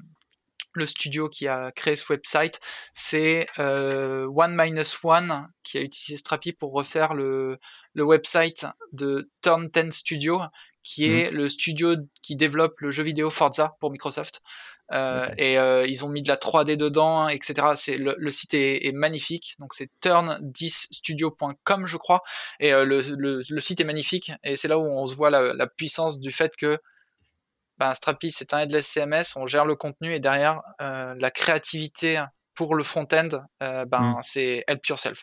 le 0.74 0.86
studio 0.86 1.28
qui 1.28 1.48
a 1.48 1.70
créé 1.72 1.96
ce 1.96 2.10
website, 2.10 2.60
c'est 2.92 3.46
euh, 3.58 4.26
One 4.34 4.54
Minus 4.56 4.98
One 5.02 5.48
qui 5.62 5.78
a 5.78 5.82
utilisé 5.82 6.18
Strapi 6.18 6.52
pour 6.52 6.72
refaire 6.72 7.14
le, 7.14 7.58
le 7.94 8.04
website 8.04 8.66
de 8.92 9.30
Turn 9.42 9.68
10 9.68 9.92
Studio, 9.92 10.40
qui 10.82 11.08
mmh. 11.08 11.12
est 11.12 11.30
le 11.30 11.48
studio 11.48 11.96
qui 12.22 12.36
développe 12.36 12.80
le 12.80 12.90
jeu 12.90 13.02
vidéo 13.02 13.30
Forza 13.30 13.76
pour 13.80 13.90
Microsoft. 13.90 14.40
Euh, 14.90 15.28
et 15.36 15.58
euh, 15.58 15.86
ils 15.86 16.04
ont 16.04 16.08
mis 16.08 16.22
de 16.22 16.28
la 16.28 16.36
3D 16.36 16.76
dedans, 16.76 17.28
etc. 17.28 17.68
C'est 17.74 17.98
le, 17.98 18.14
le, 18.18 18.30
site 18.30 18.54
est, 18.54 18.86
est 18.86 18.92
magnifique. 18.92 19.54
Donc 19.58 19.74
c'est 19.74 19.90
turn10studio.com, 20.02 21.86
je 21.86 21.96
crois. 21.96 22.22
Et 22.60 22.72
euh, 22.72 22.84
le, 22.84 23.00
le, 23.00 23.40
le, 23.48 23.60
site 23.60 23.80
est 23.80 23.84
magnifique. 23.84 24.32
Et 24.44 24.56
c'est 24.56 24.68
là 24.68 24.78
où 24.78 24.84
on 24.84 25.06
se 25.06 25.14
voit 25.14 25.30
la, 25.30 25.52
la 25.52 25.66
puissance 25.66 26.18
du 26.18 26.32
fait 26.32 26.56
que 26.56 26.78
ben, 27.76 27.92
Strapi, 27.92 28.32
c'est 28.32 28.54
un 28.54 28.60
headless 28.60 28.86
CMS. 28.86 29.36
On 29.36 29.46
gère 29.46 29.66
le 29.66 29.76
contenu 29.76 30.14
et 30.14 30.20
derrière 30.20 30.62
la 30.80 31.30
créativité 31.30 32.24
pour 32.58 32.74
le 32.74 32.82
front-end, 32.82 33.28
euh, 33.62 33.84
ben 33.84 34.00
mmh. 34.00 34.18
c'est 34.22 34.64
help 34.66 34.84
yourself. 34.86 35.22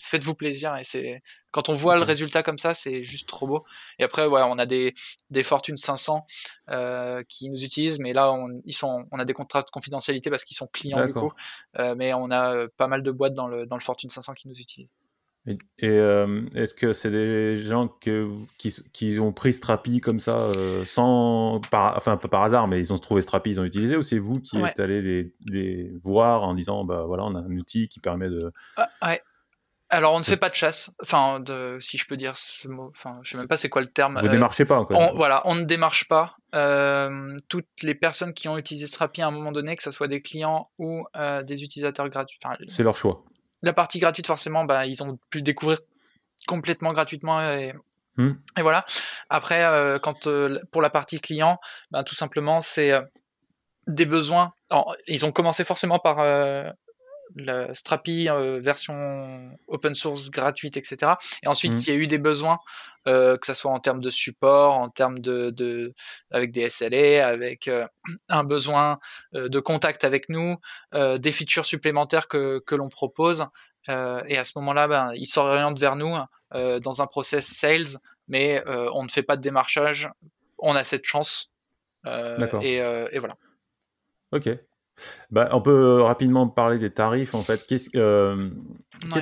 Faites-vous 0.00 0.34
plaisir 0.34 0.74
et 0.74 0.84
c'est 0.84 1.20
quand 1.50 1.68
on 1.68 1.74
voit 1.74 1.96
le 1.96 2.02
résultat 2.02 2.42
comme 2.42 2.58
ça, 2.58 2.72
c'est 2.72 3.02
juste 3.02 3.28
trop 3.28 3.46
beau. 3.46 3.64
Et 3.98 4.04
après, 4.04 4.24
ouais, 4.24 4.40
on 4.42 4.58
a 4.58 4.64
des 4.64 4.94
des 5.28 5.42
Fortune 5.42 5.76
500 5.76 6.24
euh, 6.70 7.22
qui 7.28 7.50
nous 7.50 7.62
utilisent, 7.62 7.98
mais 7.98 8.14
là, 8.14 8.32
on, 8.32 8.48
ils 8.64 8.72
sont, 8.72 9.04
on 9.10 9.18
a 9.18 9.26
des 9.26 9.34
contrats 9.34 9.60
de 9.60 9.70
confidentialité 9.70 10.30
parce 10.30 10.44
qu'ils 10.44 10.56
sont 10.56 10.66
clients 10.72 11.04
du 11.04 11.12
coup. 11.12 11.32
Euh, 11.78 11.94
mais 11.94 12.14
on 12.14 12.30
a 12.30 12.54
euh, 12.54 12.68
pas 12.78 12.86
mal 12.86 13.02
de 13.02 13.10
boîtes 13.10 13.34
dans 13.34 13.48
le 13.48 13.66
dans 13.66 13.76
le 13.76 13.82
Fortune 13.82 14.08
500 14.08 14.32
qui 14.32 14.48
nous 14.48 14.58
utilisent. 14.58 14.94
Et, 15.46 15.58
euh, 15.82 16.42
est-ce 16.54 16.72
que 16.72 16.92
c'est 16.92 17.10
des 17.10 17.56
gens 17.56 17.88
que, 17.88 18.28
qui, 18.58 18.72
qui, 18.92 19.18
ont 19.18 19.32
pris 19.32 19.52
Strapi 19.52 20.00
comme 20.00 20.20
ça, 20.20 20.38
euh, 20.38 20.84
sans, 20.84 21.60
par, 21.70 21.96
enfin 21.96 22.16
pas 22.16 22.28
par 22.28 22.42
hasard, 22.44 22.68
mais 22.68 22.78
ils 22.78 22.92
ont 22.92 22.98
trouvé 22.98 23.22
Strapi, 23.22 23.50
ils 23.50 23.60
ont 23.60 23.64
utilisé, 23.64 23.96
ou 23.96 24.02
c'est 24.02 24.20
vous 24.20 24.40
qui 24.40 24.56
êtes 24.58 24.78
allé 24.78 25.02
les, 25.02 25.34
les, 25.46 25.92
voir 26.04 26.44
en 26.44 26.54
disant, 26.54 26.84
bah 26.84 27.04
voilà, 27.06 27.24
on 27.24 27.34
a 27.34 27.40
un 27.40 27.56
outil 27.56 27.88
qui 27.88 27.98
permet 27.98 28.28
de. 28.28 28.52
Ah, 28.76 28.88
ouais. 29.04 29.20
Alors 29.92 30.14
on 30.14 30.18
ne 30.20 30.24
fait 30.24 30.38
pas 30.38 30.48
de 30.48 30.54
chasse, 30.54 30.90
enfin 31.02 31.38
de, 31.38 31.76
si 31.78 31.98
je 31.98 32.06
peux 32.06 32.16
dire 32.16 32.34
ce 32.38 32.66
mot, 32.66 32.90
enfin 32.96 33.18
je 33.22 33.32
sais 33.32 33.36
même 33.36 33.46
pas 33.46 33.58
c'est 33.58 33.68
quoi 33.68 33.82
le 33.82 33.88
terme. 33.88 34.14
Vous 34.14 34.22
ne 34.22 34.28
euh, 34.28 34.32
démarchez 34.32 34.64
pas 34.64 34.78
encore. 34.78 34.98
On, 34.98 35.14
voilà, 35.14 35.42
on 35.44 35.54
ne 35.54 35.64
démarche 35.64 36.08
pas. 36.08 36.34
Euh, 36.54 37.36
toutes 37.50 37.68
les 37.82 37.94
personnes 37.94 38.32
qui 38.32 38.48
ont 38.48 38.56
utilisé 38.56 38.86
Strapi 38.86 39.20
à 39.20 39.26
un 39.26 39.30
moment 39.30 39.52
donné, 39.52 39.76
que 39.76 39.82
ce 39.82 39.90
soit 39.90 40.08
des 40.08 40.22
clients 40.22 40.70
ou 40.78 41.04
euh, 41.14 41.42
des 41.42 41.62
utilisateurs 41.62 42.08
gratuits. 42.08 42.38
c'est 42.68 42.82
leur 42.82 42.96
choix 42.96 43.22
la 43.62 43.72
partie 43.72 43.98
gratuite, 43.98 44.26
forcément, 44.26 44.64
bah, 44.64 44.86
ils 44.86 45.02
ont 45.02 45.18
pu 45.30 45.42
découvrir 45.42 45.78
complètement 46.46 46.92
gratuitement 46.92 47.40
et, 47.52 47.72
hmm. 48.16 48.32
et 48.58 48.62
voilà. 48.62 48.84
Après, 49.30 49.64
euh, 49.64 49.98
quand 49.98 50.26
euh, 50.26 50.58
pour 50.70 50.82
la 50.82 50.90
partie 50.90 51.20
client, 51.20 51.58
bah, 51.90 52.02
tout 52.04 52.14
simplement, 52.14 52.60
c'est 52.60 52.92
euh, 52.92 53.02
des 53.86 54.06
besoins. 54.06 54.52
ils 55.06 55.26
ont 55.26 55.32
commencé 55.32 55.64
forcément 55.64 55.98
par 55.98 56.18
la 57.36 57.74
Strapi 57.74 58.28
version 58.60 59.50
open 59.68 59.94
source 59.94 60.30
gratuite, 60.30 60.76
etc. 60.76 61.12
Et 61.42 61.48
ensuite, 61.48 61.72
hmm. 61.72 61.78
il 61.78 61.88
y 61.88 61.90
a 61.90 61.94
eu 61.94 62.06
des 62.06 62.18
besoins, 62.18 62.58
que 63.04 63.38
ce 63.44 63.54
soit 63.54 63.70
en 63.70 63.80
termes 63.80 64.00
de 64.00 64.10
support, 64.10 64.74
en 64.74 64.88
termes 64.88 65.18
de, 65.18 65.50
de 65.50 65.94
avec 66.30 66.52
des 66.52 66.68
SLA, 66.68 67.26
avec 67.26 67.70
un 68.28 68.44
besoin 68.44 68.98
de 69.32 69.60
contact 69.60 70.04
avec 70.04 70.28
nous, 70.28 70.56
des 70.92 71.32
features 71.32 71.66
supplémentaires 71.66 72.28
que, 72.28 72.60
que 72.60 72.74
l'on 72.74 72.88
propose. 72.88 73.46
et 73.88 74.38
à 74.38 74.44
ce 74.44 74.52
moment-là, 74.56 74.88
ben, 74.88 75.12
ils 75.14 75.26
s'orientent 75.26 75.80
vers 75.80 75.96
nous 75.96 76.16
dans 76.52 77.02
un 77.02 77.06
process 77.06 77.46
sales, 77.46 77.98
mais 78.28 78.62
on 78.66 79.04
ne 79.04 79.08
fait 79.08 79.22
pas 79.22 79.36
de 79.36 79.42
démarchage. 79.42 80.10
On 80.58 80.76
a 80.76 80.84
cette 80.84 81.04
chance. 81.04 81.52
Et, 82.06 82.76
et 82.76 83.18
voilà. 83.18 83.34
Ok. 84.32 84.48
Bah, 85.30 85.48
on 85.52 85.62
peut 85.62 86.02
rapidement 86.02 86.46
parler 86.46 86.78
des 86.78 86.90
tarifs 86.90 87.34
en 87.34 87.42
fait. 87.42 87.66
Qu'est-ce 87.66 87.90
euh, 87.96 88.50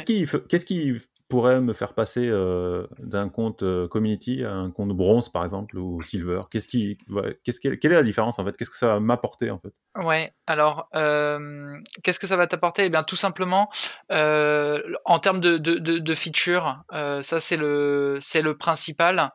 qui, 0.05 0.27
qu'est-ce 0.49 0.65
qui 0.65 0.97
pourrait 1.29 1.61
me 1.61 1.73
faire 1.73 1.95
passer 1.95 2.27
euh, 2.27 2.87
d'un 2.99 3.29
compte 3.29 3.63
euh, 3.63 3.87
community 3.87 4.45
à 4.45 4.53
un 4.53 4.71
compte 4.71 4.91
bronze 4.91 5.29
par 5.29 5.45
exemple 5.45 5.79
ou 5.79 6.03
silver? 6.03 6.41
Qu'est-ce 6.51 6.67
qui, 6.67 6.99
qu'est-ce 7.45 7.61
quelle 7.61 7.93
est 7.93 7.97
la 7.97 8.03
différence 8.03 8.39
en 8.41 8.45
fait? 8.45 8.57
Qu'est-ce 8.57 8.71
que 8.71 8.77
ça 8.77 8.89
va 8.89 9.01
m'apporter 9.01 9.51
en 9.51 9.61
fait? 9.61 9.73
Ouais. 10.05 10.33
Alors, 10.49 10.89
qu'est-ce 10.93 12.19
que 12.19 12.27
ça 12.27 12.37
va 12.37 12.47
t'apporter? 12.49 12.87
Eh 12.87 12.91
bien, 12.91 13.05
tout 13.05 13.17
simplement, 13.17 13.71
en 14.11 15.19
termes 15.21 15.41
de, 15.41 15.59
de, 15.59 15.79
de, 15.79 16.15
features, 16.15 16.83
ça 16.91 17.41
c'est 17.41 17.57
le 17.57 18.19
c'est 18.21 18.43
le 18.43 18.57
principal 18.57 19.31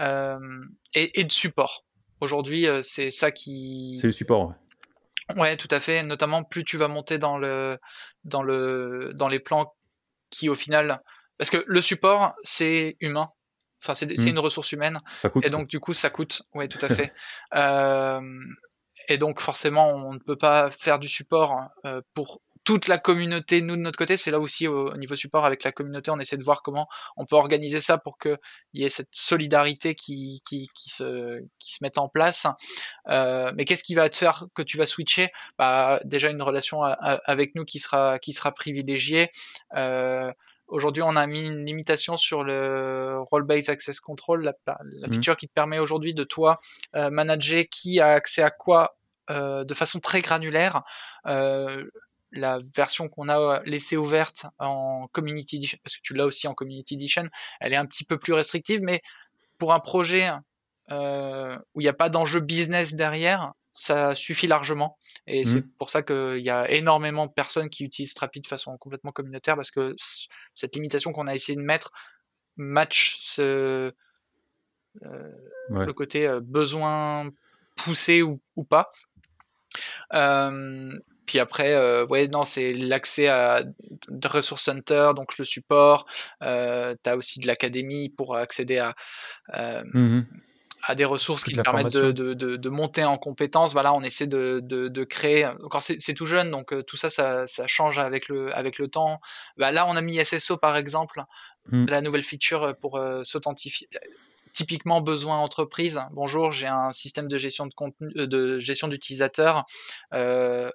et, 0.00 1.20
et, 1.20 1.24
de 1.24 1.32
support. 1.32 1.84
Aujourd'hui, 2.20 2.66
c'est 2.82 3.12
ça 3.12 3.30
qui. 3.30 3.98
C'est 4.00 4.08
le 4.08 4.12
support. 4.12 4.48
Ouais, 4.48 4.54
tout 5.58 5.68
à 5.70 5.80
fait. 5.80 6.02
Notamment, 6.02 6.42
plus 6.42 6.64
tu 6.64 6.76
vas 6.76 6.88
monter 6.88 7.18
dans 7.18 7.38
le 7.38 7.78
dans 8.24 8.42
le 8.42 9.10
dans 9.14 9.28
les 9.28 9.40
plans 9.40 9.74
qui, 10.30 10.48
au 10.48 10.54
final, 10.54 11.02
parce 11.38 11.50
que 11.50 11.62
le 11.66 11.80
support, 11.80 12.34
c'est 12.42 12.96
humain. 13.00 13.28
Enfin, 13.82 13.94
c'est 13.94 14.06
mmh. 14.06 14.28
une 14.28 14.38
ressource 14.38 14.72
humaine. 14.72 15.00
Ça 15.18 15.28
coûte. 15.28 15.44
Et 15.44 15.50
donc, 15.50 15.68
du 15.68 15.80
coup, 15.80 15.92
ça 15.92 16.10
coûte. 16.10 16.42
Ouais, 16.54 16.68
tout 16.68 16.84
à 16.84 16.88
fait. 16.94 17.12
euh, 17.54 18.20
et 19.08 19.18
donc, 19.18 19.40
forcément, 19.40 19.88
on 19.90 20.14
ne 20.14 20.18
peut 20.18 20.36
pas 20.36 20.70
faire 20.70 20.98
du 20.98 21.08
support 21.08 21.60
euh, 21.84 22.00
pour 22.14 22.40
toute 22.66 22.88
la 22.88 22.98
communauté, 22.98 23.62
nous 23.62 23.76
de 23.76 23.80
notre 23.80 23.96
côté, 23.96 24.16
c'est 24.16 24.32
là 24.32 24.40
aussi 24.40 24.66
au, 24.66 24.94
niveau 24.96 25.14
support 25.14 25.46
avec 25.46 25.62
la 25.62 25.70
communauté, 25.70 26.10
on 26.10 26.18
essaie 26.18 26.36
de 26.36 26.42
voir 26.42 26.62
comment 26.62 26.88
on 27.16 27.24
peut 27.24 27.36
organiser 27.36 27.80
ça 27.80 27.96
pour 27.96 28.18
qu'il 28.18 28.36
y 28.74 28.84
ait 28.84 28.88
cette 28.88 29.08
solidarité 29.12 29.94
qui, 29.94 30.42
qui, 30.46 30.68
qui, 30.74 30.90
se, 30.90 31.40
qui 31.60 31.72
se 31.72 31.78
mette 31.82 31.96
en 31.96 32.08
place. 32.08 32.48
Euh, 33.08 33.52
mais 33.54 33.64
qu'est-ce 33.64 33.84
qui 33.84 33.94
va 33.94 34.08
te 34.08 34.16
faire 34.16 34.46
que 34.52 34.62
tu 34.62 34.76
vas 34.78 34.84
switcher? 34.84 35.30
Bah, 35.58 36.00
Déjà 36.04 36.28
une 36.28 36.42
relation 36.42 36.82
avec 36.82 37.54
nous 37.54 37.64
qui 37.64 37.78
sera, 37.78 38.18
qui 38.18 38.32
sera 38.32 38.52
privilégiée. 38.52 39.30
Euh, 39.76 40.32
Aujourd'hui, 40.68 41.04
on 41.04 41.14
a 41.14 41.28
mis 41.28 41.42
une 41.42 41.64
limitation 41.64 42.16
sur 42.16 42.42
le 42.42 43.20
role-based 43.30 43.70
access 43.70 44.00
control, 44.00 44.42
la, 44.42 44.52
la 44.66 45.06
mmh. 45.06 45.12
feature 45.12 45.36
qui 45.36 45.46
te 45.46 45.52
permet 45.52 45.78
aujourd'hui 45.78 46.12
de 46.12 46.24
toi 46.24 46.58
euh, 46.96 47.08
manager 47.08 47.62
qui 47.70 48.00
a 48.00 48.08
accès 48.08 48.42
à 48.42 48.50
quoi 48.50 48.96
euh, 49.30 49.64
de 49.64 49.74
façon 49.74 49.98
très 49.98 50.20
granulaire. 50.20 50.82
Euh, 51.26 51.84
la 52.32 52.58
version 52.74 53.08
qu'on 53.08 53.28
a 53.28 53.62
laissée 53.64 53.96
ouverte 53.96 54.46
en 54.58 55.08
Community 55.12 55.56
Edition, 55.56 55.78
parce 55.82 55.96
que 55.96 56.02
tu 56.02 56.14
l'as 56.14 56.26
aussi 56.26 56.48
en 56.48 56.54
Community 56.54 56.94
Edition, 56.94 57.28
elle 57.60 57.72
est 57.72 57.76
un 57.76 57.86
petit 57.86 58.04
peu 58.04 58.18
plus 58.18 58.32
restrictive, 58.32 58.80
mais 58.82 59.02
pour 59.58 59.72
un 59.72 59.80
projet 59.80 60.30
euh, 60.92 61.56
où 61.74 61.80
il 61.80 61.84
n'y 61.84 61.88
a 61.88 61.94
pas 61.94 62.08
d'enjeu 62.08 62.40
business 62.40 62.94
derrière, 62.94 63.52
ça 63.72 64.14
suffit 64.14 64.46
largement. 64.46 64.96
Et 65.26 65.44
c'est 65.44 65.60
mmh. 65.60 65.70
pour 65.78 65.90
ça 65.90 66.02
qu'il 66.02 66.38
y 66.38 66.50
a 66.50 66.70
énormément 66.70 67.26
de 67.26 67.32
personnes 67.32 67.68
qui 67.68 67.84
utilisent 67.84 68.12
Strapi 68.12 68.40
de 68.40 68.46
façon 68.46 68.76
complètement 68.78 69.12
communautaire, 69.12 69.56
parce 69.56 69.70
que 69.70 69.94
cette 70.54 70.74
limitation 70.74 71.12
qu'on 71.12 71.26
a 71.26 71.34
essayé 71.34 71.56
de 71.56 71.62
mettre 71.62 71.90
match 72.56 73.16
ce, 73.18 73.92
euh, 75.04 75.32
le 75.68 75.92
côté 75.92 76.26
euh, 76.26 76.40
besoin 76.42 77.28
poussé 77.76 78.22
ou, 78.22 78.40
ou 78.56 78.64
pas. 78.64 78.90
Euh, 80.14 80.90
puis 81.26 81.38
après, 81.38 81.74
euh, 81.74 82.06
ouais, 82.06 82.28
non, 82.28 82.44
c'est 82.44 82.72
l'accès 82.72 83.28
à 83.28 83.62
de 84.08 84.28
Resource 84.28 84.62
Center, 84.62 85.10
donc 85.14 85.38
le 85.38 85.44
support. 85.44 86.06
Euh, 86.42 86.94
tu 87.02 87.10
as 87.10 87.16
aussi 87.16 87.40
de 87.40 87.46
l'académie 87.46 88.08
pour 88.08 88.36
accéder 88.36 88.78
à, 88.78 88.94
euh, 89.54 89.82
mmh 89.92 90.24
à 90.88 90.94
des 90.94 91.06
ressources 91.06 91.42
qui 91.42 91.52
te 91.52 91.60
permettent 91.62 91.94
de, 91.96 92.12
de, 92.12 92.34
de, 92.34 92.68
monter 92.68 93.02
en 93.02 93.16
compétences. 93.16 93.72
Voilà, 93.72 93.92
on 93.92 94.04
essaie 94.04 94.28
de, 94.28 94.60
de, 94.62 95.04
créer. 95.04 95.44
Encore, 95.64 95.82
c'est 95.82 96.14
tout 96.14 96.26
jeune, 96.26 96.52
donc 96.52 96.72
tout 96.86 96.96
ça, 96.96 97.10
ça, 97.10 97.44
ça, 97.48 97.66
change 97.66 97.98
avec 97.98 98.28
le, 98.28 98.54
avec 98.56 98.78
le 98.78 98.86
temps. 98.86 99.18
Bah, 99.56 99.72
là, 99.72 99.84
on 99.88 99.96
a 99.96 100.00
mis 100.00 100.24
SSO 100.24 100.58
par 100.58 100.76
exemple, 100.76 101.24
mmh. 101.72 101.86
la 101.86 102.00
nouvelle 102.02 102.22
feature 102.22 102.76
pour 102.78 103.00
s'authentifier 103.24 103.88
typiquement 104.56 105.02
besoin 105.02 105.36
entreprise. 105.36 106.00
Bonjour, 106.12 106.50
j'ai 106.50 106.66
un 106.66 106.90
système 106.90 107.28
de 107.28 107.36
gestion 107.36 107.66
de 107.66 107.74
contenu, 107.74 108.08
de 108.14 108.58
gestion 108.58 108.88
d'utilisateurs. 108.88 109.64
Euh, 110.14 110.70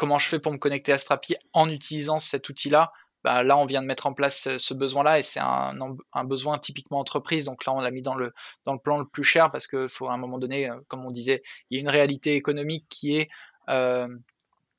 comment 0.00 0.18
je 0.18 0.26
fais 0.28 0.38
pour 0.38 0.50
me 0.50 0.56
connecter 0.56 0.92
à 0.92 0.98
Strapi 0.98 1.36
en 1.52 1.68
utilisant 1.68 2.20
cet 2.20 2.48
outil-là? 2.48 2.90
Bah, 3.22 3.42
là, 3.42 3.58
on 3.58 3.66
vient 3.66 3.82
de 3.82 3.86
mettre 3.86 4.06
en 4.06 4.14
place 4.14 4.48
ce 4.56 4.72
besoin-là 4.72 5.18
et 5.18 5.22
c'est 5.22 5.40
un, 5.40 5.74
un, 6.14 6.24
besoin 6.24 6.56
typiquement 6.56 6.98
entreprise. 6.98 7.44
Donc 7.44 7.66
là, 7.66 7.74
on 7.74 7.80
l'a 7.80 7.90
mis 7.90 8.00
dans 8.00 8.14
le, 8.14 8.32
dans 8.64 8.72
le 8.72 8.78
plan 8.78 8.96
le 8.96 9.04
plus 9.04 9.24
cher 9.24 9.50
parce 9.50 9.66
qu'il 9.66 9.90
faut 9.90 10.08
à 10.08 10.14
un 10.14 10.16
moment 10.16 10.38
donné, 10.38 10.70
euh, 10.70 10.76
comme 10.88 11.04
on 11.04 11.10
disait, 11.10 11.42
il 11.68 11.76
y 11.76 11.78
a 11.78 11.82
une 11.82 11.90
réalité 11.90 12.34
économique 12.34 12.86
qui 12.88 13.18
est 13.18 13.28
euh, 13.68 14.08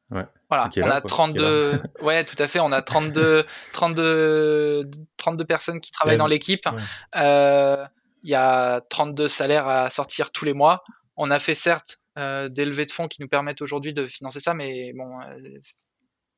Ouais. 0.10 0.26
Voilà, 0.50 0.70
on 0.76 0.90
a 0.90 1.00
32, 1.00 1.82
ouais, 2.02 2.26
tout 2.26 2.36
à 2.38 2.50
fait, 2.50 2.60
on 2.60 2.74
a 2.74 2.82
32, 2.82 3.46
32, 3.72 4.90
32 5.16 5.46
personnes 5.46 5.80
qui 5.80 5.92
travaillent 5.92 6.18
dans 6.18 6.28
l'équipe. 6.28 6.68
Euh, 7.16 7.86
il 8.24 8.32
y 8.32 8.36
a 8.36 8.82
32 8.90 9.30
salaires 9.30 9.70
à 9.70 9.90
sortir 9.90 10.32
tous 10.32 10.44
les 10.44 10.54
mois. 10.54 10.84
On 11.16 11.32
a 11.32 11.40
fait 11.40 11.56
certes 11.56 12.01
des 12.50 12.66
levées 12.66 12.86
de 12.86 12.92
fonds 12.92 13.08
qui 13.08 13.22
nous 13.22 13.28
permettent 13.28 13.62
aujourd'hui 13.62 13.94
de 13.94 14.08
financer 14.08 14.40
ça, 14.40 14.54
mais 14.54 14.94
bon, 14.94 15.20
euh, 15.22 15.60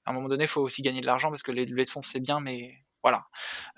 à 0.05 0.11
un 0.11 0.13
moment 0.13 0.29
donné, 0.29 0.45
il 0.45 0.49
faut 0.49 0.61
aussi 0.61 0.81
gagner 0.81 1.01
de 1.01 1.05
l'argent 1.05 1.29
parce 1.29 1.43
que 1.43 1.51
les 1.51 1.65
levées 1.65 1.85
de 1.85 1.89
fonds 1.89 2.01
c'est 2.01 2.19
bien, 2.19 2.39
mais 2.39 2.73
voilà. 3.03 3.25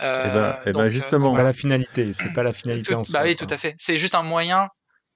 Euh, 0.01 0.23
et 0.23 0.27
eh 0.27 0.33
ben, 0.33 0.59
eh 0.67 0.71
ben 0.71 0.89
justement, 0.89 1.31
c'est 1.31 1.37
pas 1.37 1.43
la 1.43 1.53
finalité, 1.53 2.13
c'est 2.13 2.33
pas 2.33 2.43
la 2.43 2.53
finalité 2.53 2.95
en 2.95 3.03
soi. 3.03 3.19
Bah 3.19 3.25
oui, 3.25 3.35
tout 3.35 3.47
à 3.49 3.57
fait. 3.57 3.73
C'est 3.77 3.97
juste 3.97 4.15
un 4.15 4.23
moyen 4.23 4.69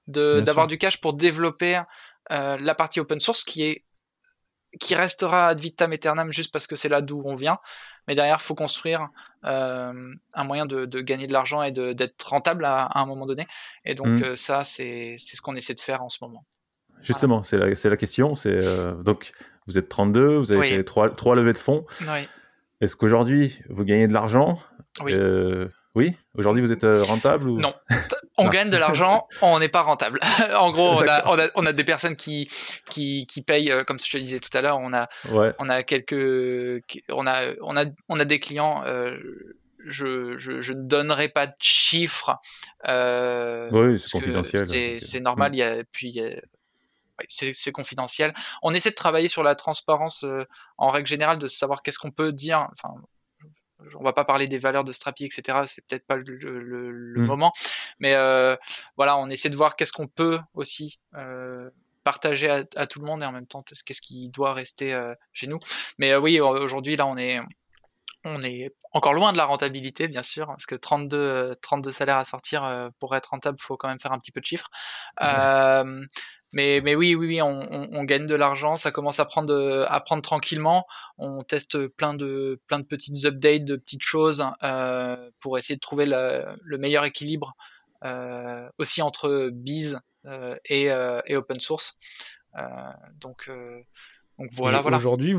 de 0.08 0.42
d'avoir 0.42 0.68
du 0.68 0.78
cash 0.78 1.00
pour 1.00 1.14
développer 1.14 1.82
la 2.30 2.76
partie 2.76 3.00
open 3.00 3.20
source 3.20 3.44
qui 3.44 3.64
est 3.64 3.86
qui 4.80 4.96
restera 4.96 5.48
ad 5.48 5.60
vitam 5.60 5.92
aeternam 5.92 6.32
juste 6.32 6.52
parce 6.52 6.68
que 6.68 6.76
c'est 6.76 6.90
là 6.90 7.02
d'où 7.02 7.22
on 7.26 7.36
vient. 7.36 7.58
Mais 8.08 8.16
derrière, 8.16 8.38
il 8.40 8.44
faut 8.44 8.56
construire 8.56 9.10
euh, 9.46 10.14
un 10.34 10.44
moyen 10.44 10.66
de, 10.66 10.86
de, 10.86 11.02
gagner 11.02 11.28
de 11.28 11.34
l'argent 11.34 11.64
et 11.64 11.72
d'être 11.72 12.28
rentable 12.28 12.66
à, 12.66 12.84
à, 12.84 13.00
un 13.00 13.06
moment 13.06 13.26
donné. 13.26 13.48
Et 13.86 13.96
donc 13.96 14.08
mmh. 14.08 14.24
euh, 14.24 14.36
ça, 14.36 14.64
c'est 14.64 15.18
ce 15.18 15.42
qu'on 15.42 15.56
essaie 15.56 15.74
de 15.74 15.80
faire 15.80 16.04
en 16.04 16.10
ce 16.10 16.20
moment. 16.22 16.46
Justement, 17.02 17.42
voilà. 17.50 17.76
c'est 17.76 17.88
la, 17.88 17.92
la, 17.92 17.98
question. 17.98 18.36
C'est 18.36 18.64
euh, 18.64 18.94
donc 18.96 19.32
vous 19.68 19.78
êtes 19.78 19.90
32, 19.90 20.38
vous 20.38 20.52
avez 20.52 20.62
oui. 20.62 20.70
fait 20.70 20.84
trois, 20.84 21.10
trois 21.10 21.36
levées 21.36 21.54
de 21.54 21.58
fonds. 21.58 21.86
Oui. 22.02 22.28
Est-ce 22.82 22.96
qu'aujourd'hui 22.96 23.60
vous 23.70 23.84
gagnez 23.84 24.08
de 24.08 24.14
l'argent? 24.14 24.60
Oui. 25.02 25.14
Euh, 25.14 25.68
oui? 25.96 26.16
Aujourd'hui, 26.38 26.62
vous 26.62 26.72
êtes 26.72 26.84
euh, 26.84 27.02
rentable 27.04 27.50
ou... 27.50 27.60
Non. 27.60 27.74
On 28.38 28.48
gagne 28.48 28.70
de 28.70 28.78
l'argent, 28.78 29.28
on 29.42 29.60
n'est 29.60 29.70
pas 29.70 29.82
rentable. 29.82 30.20
en 30.56 30.72
gros, 30.72 30.88
on 30.88 31.08
a, 31.08 31.28
on 31.28 31.38
a, 31.38 31.48
on, 31.56 31.66
a, 31.66 31.74
des 31.74 31.84
personnes 31.84 32.16
qui, 32.16 32.48
qui, 32.90 33.26
qui 33.26 33.42
payent, 33.42 33.74
comme 33.86 34.00
je 34.00 34.10
te 34.10 34.18
disais 34.18 34.40
tout 34.40 34.56
à 34.56 34.62
l'heure, 34.62 34.78
on 34.80 34.94
a, 34.94 35.10
ouais. 35.32 35.54
on 35.60 35.68
a 35.68 35.84
quelques, 35.84 36.84
on 37.10 37.28
a, 37.28 37.54
on 37.62 37.76
a, 37.76 37.86
on 38.08 38.20
a 38.20 38.26
des 38.26 38.40
clients. 38.40 38.82
Euh, 38.86 39.18
je, 39.86 40.38
je, 40.38 40.60
je, 40.60 40.74
ne 40.74 40.84
donnerai 40.84 41.30
pas 41.30 41.48
de 41.48 41.54
chiffres. 41.60 42.38
Euh, 42.88 43.70
oui, 43.72 44.00
c'est 44.00 44.12
confidentiel. 44.12 45.02
C'est 45.02 45.20
normal. 45.20 45.54
Il 45.54 45.60
y 45.60 45.64
a, 45.64 45.84
puis 45.92 46.10
il 46.10 46.16
y 46.16 46.26
a, 46.26 46.32
c'est 47.28 47.72
confidentiel. 47.72 48.34
On 48.64 48.74
essaie 48.74 48.90
de 48.90 48.96
travailler 48.96 49.30
sur 49.30 49.44
la 49.44 49.56
transparence 49.56 50.24
euh, 50.24 50.46
en 50.78 50.90
règle 50.90 51.08
générale, 51.08 51.38
de 51.38 51.48
savoir 51.48 51.82
qu'est-ce 51.82 52.00
qu'on 52.00 52.12
peut 52.12 52.32
dire. 52.32 52.68
Enfin, 52.72 52.94
on 53.96 54.04
va 54.04 54.14
pas 54.14 54.26
parler 54.26 54.48
des 54.48 54.58
valeurs 54.58 54.84
de 54.84 54.92
Strapi, 54.92 55.26
etc. 55.26 55.60
C'est 55.66 55.86
peut-être 55.86 56.06
pas 56.06 56.16
le, 56.16 56.24
le, 56.36 56.92
le 56.92 57.22
mmh. 57.22 57.26
moment, 57.26 57.54
mais 58.00 58.14
euh, 58.16 58.56
voilà, 58.98 59.18
on 59.18 59.30
essaie 59.30 59.50
de 59.50 59.56
voir 59.56 59.76
qu'est-ce 59.76 59.94
qu'on 59.94 60.08
peut 60.08 60.40
aussi 60.54 61.00
euh, 61.16 61.70
partager 62.04 62.50
à, 62.50 62.64
à, 62.76 62.88
tout 62.88 63.00
le 63.00 63.06
monde 63.06 63.24
et 63.24 63.26
en 63.26 63.32
même 63.32 63.48
temps 63.48 63.64
qu'est-ce 63.64 64.02
qui 64.02 64.30
doit 64.30 64.54
rester 64.54 64.94
euh, 64.94 65.14
chez 65.34 65.48
nous. 65.48 65.60
Mais 65.98 66.16
oui, 66.16 66.40
aujourd'hui 66.40 66.96
là, 66.96 67.06
on 67.06 67.18
est 67.18 67.40
on 68.26 68.42
est 68.42 68.76
encore 68.92 69.14
loin 69.14 69.32
de 69.32 69.38
la 69.38 69.46
rentabilité, 69.46 70.10
bien 70.10 70.24
sûr, 70.24 70.48
parce 70.48 70.66
que 70.66 70.76
32, 70.76 71.56
32 71.62 71.94
salaires 71.94 72.18
à 72.18 72.26
sortir 72.26 72.90
pour 73.00 73.16
être 73.16 73.28
rentable, 73.28 73.58
faut 73.58 73.78
quand 73.78 73.88
même 73.88 74.00
faire 74.00 74.12
un 74.12 74.20
petit 74.20 74.34
peu 74.34 74.42
de 74.42 74.46
chiffres. 74.46 74.70
Mmh. 75.22 76.06
Mais, 76.52 76.82
mais 76.82 76.96
oui, 76.96 77.16
oui, 77.16 77.28
oui, 77.28 77.42
on, 77.42 77.60
on, 77.72 77.90
on 77.92 78.04
gagne 78.04 78.26
de 78.26 78.36
l'argent, 78.36 78.76
ça 78.76 78.92
commence 78.92 79.20
à 79.20 79.26
prendre, 79.26 79.86
à 79.88 80.00
prendre 80.02 80.22
tranquillement. 80.22 80.86
On 81.18 81.44
teste 81.44 81.88
plein 81.88 82.14
de, 82.14 82.60
plein 82.68 82.80
de 82.80 82.86
petites 82.86 83.26
updates, 83.26 83.66
de 83.66 83.76
petites 83.76 84.02
choses 84.02 84.44
euh, 84.64 85.30
pour 85.40 85.58
essayer 85.58 85.76
de 85.76 85.80
trouver 85.80 86.06
le, 86.06 86.46
le 86.64 86.78
meilleur 86.78 87.06
équilibre 87.06 87.56
euh, 88.04 88.68
aussi 88.78 89.02
entre 89.02 89.50
biz 89.52 90.00
euh, 90.26 90.56
et, 90.66 90.86
et, 91.26 91.36
open 91.36 91.60
source. 91.60 91.96
donc, 93.20 93.50
donc 94.40 94.50
voilà, 94.54 94.80
et 94.80 94.82
voilà. 94.82 94.98
Aujourd'hui, 94.98 95.36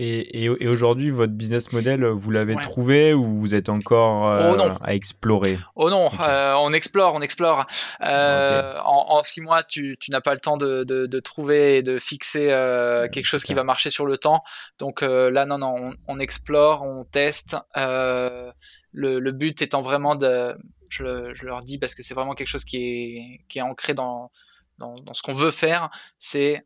et, 0.00 0.44
et, 0.44 0.44
et 0.44 0.68
aujourd'hui, 0.68 1.10
votre 1.10 1.32
business 1.32 1.72
model, 1.72 2.04
vous 2.04 2.30
l'avez 2.30 2.54
ouais. 2.54 2.62
trouvé 2.62 3.14
ou 3.14 3.26
vous 3.26 3.52
êtes 3.52 3.68
encore 3.68 4.28
euh, 4.28 4.56
oh 4.56 4.84
à 4.84 4.94
explorer? 4.94 5.58
Oh 5.74 5.90
non, 5.90 6.06
okay. 6.06 6.16
euh, 6.20 6.54
on 6.58 6.72
explore, 6.72 7.14
on 7.14 7.20
explore. 7.20 7.66
Euh, 8.02 8.70
okay. 8.70 8.80
en, 8.84 9.06
en, 9.08 9.22
six 9.24 9.40
mois, 9.40 9.64
tu, 9.64 9.96
tu 9.98 10.12
n'as 10.12 10.20
pas 10.20 10.34
le 10.34 10.38
temps 10.38 10.56
de, 10.56 10.84
de, 10.84 11.06
de, 11.06 11.20
trouver 11.20 11.78
et 11.78 11.82
de 11.82 11.98
fixer 11.98 12.52
euh, 12.52 13.08
quelque 13.08 13.26
chose 13.26 13.42
qui 13.42 13.54
va 13.54 13.64
marcher 13.64 13.90
sur 13.90 14.06
le 14.06 14.18
temps. 14.18 14.44
Donc 14.78 15.02
euh, 15.02 15.30
là, 15.32 15.46
non, 15.46 15.58
non, 15.58 15.74
on, 15.76 15.94
on 16.06 16.20
explore, 16.20 16.82
on 16.82 17.02
teste. 17.04 17.56
le, 17.74 18.52
le, 18.92 19.32
but 19.32 19.60
étant 19.62 19.82
vraiment 19.82 20.14
de, 20.14 20.56
je, 20.88 21.34
je 21.34 21.44
leur 21.44 21.62
dis 21.62 21.76
parce 21.78 21.96
que 21.96 22.04
c'est 22.04 22.14
vraiment 22.14 22.34
quelque 22.34 22.48
chose 22.48 22.64
qui 22.64 22.76
est, 22.76 23.40
qui 23.48 23.58
est 23.58 23.62
ancré 23.62 23.94
dans, 23.94 24.30
dans, 24.78 24.94
dans 24.94 25.12
ce 25.12 25.22
qu'on 25.22 25.34
veut 25.34 25.50
faire, 25.50 25.90
c'est 26.20 26.64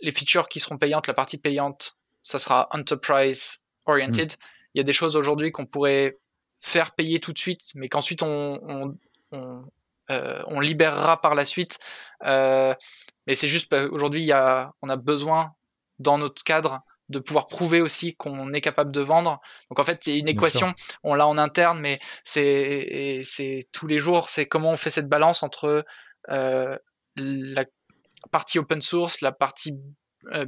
les 0.00 0.12
features 0.12 0.48
qui 0.48 0.60
seront 0.60 0.78
payantes, 0.78 1.06
la 1.06 1.14
partie 1.14 1.38
payante, 1.38 1.96
ça 2.22 2.38
sera 2.38 2.68
enterprise 2.72 3.58
oriented. 3.86 4.32
Mmh. 4.32 4.46
Il 4.74 4.78
y 4.78 4.80
a 4.80 4.84
des 4.84 4.92
choses 4.92 5.16
aujourd'hui 5.16 5.52
qu'on 5.52 5.66
pourrait 5.66 6.18
faire 6.60 6.94
payer 6.94 7.20
tout 7.20 7.32
de 7.32 7.38
suite, 7.38 7.62
mais 7.74 7.88
qu'ensuite 7.88 8.22
on, 8.22 8.58
on, 8.62 8.98
on, 9.32 9.64
euh, 10.10 10.42
on, 10.46 10.60
libérera 10.60 11.20
par 11.20 11.34
la 11.34 11.44
suite. 11.44 11.78
Euh, 12.24 12.74
mais 13.26 13.34
c'est 13.34 13.48
juste 13.48 13.72
aujourd'hui, 13.72 14.22
il 14.22 14.26
y 14.26 14.32
a, 14.32 14.72
on 14.82 14.88
a 14.88 14.96
besoin 14.96 15.54
dans 15.98 16.18
notre 16.18 16.42
cadre 16.44 16.82
de 17.08 17.18
pouvoir 17.18 17.46
prouver 17.46 17.80
aussi 17.80 18.16
qu'on 18.16 18.52
est 18.52 18.60
capable 18.60 18.90
de 18.90 19.00
vendre. 19.00 19.40
Donc 19.70 19.78
en 19.78 19.84
fait, 19.84 19.98
c'est 20.02 20.18
une 20.18 20.28
équation, 20.28 20.72
on 21.04 21.14
l'a 21.14 21.26
en 21.26 21.38
interne, 21.38 21.80
mais 21.80 22.00
c'est 22.24 23.22
c'est 23.24 23.60
tous 23.72 23.86
les 23.86 23.98
jours, 23.98 24.28
c'est 24.28 24.46
comment 24.46 24.72
on 24.72 24.76
fait 24.76 24.90
cette 24.90 25.08
balance 25.08 25.42
entre 25.42 25.84
euh, 26.30 26.76
la 27.16 27.64
partie 28.30 28.58
open 28.58 28.82
source, 28.82 29.20
la 29.20 29.32
partie 29.32 29.74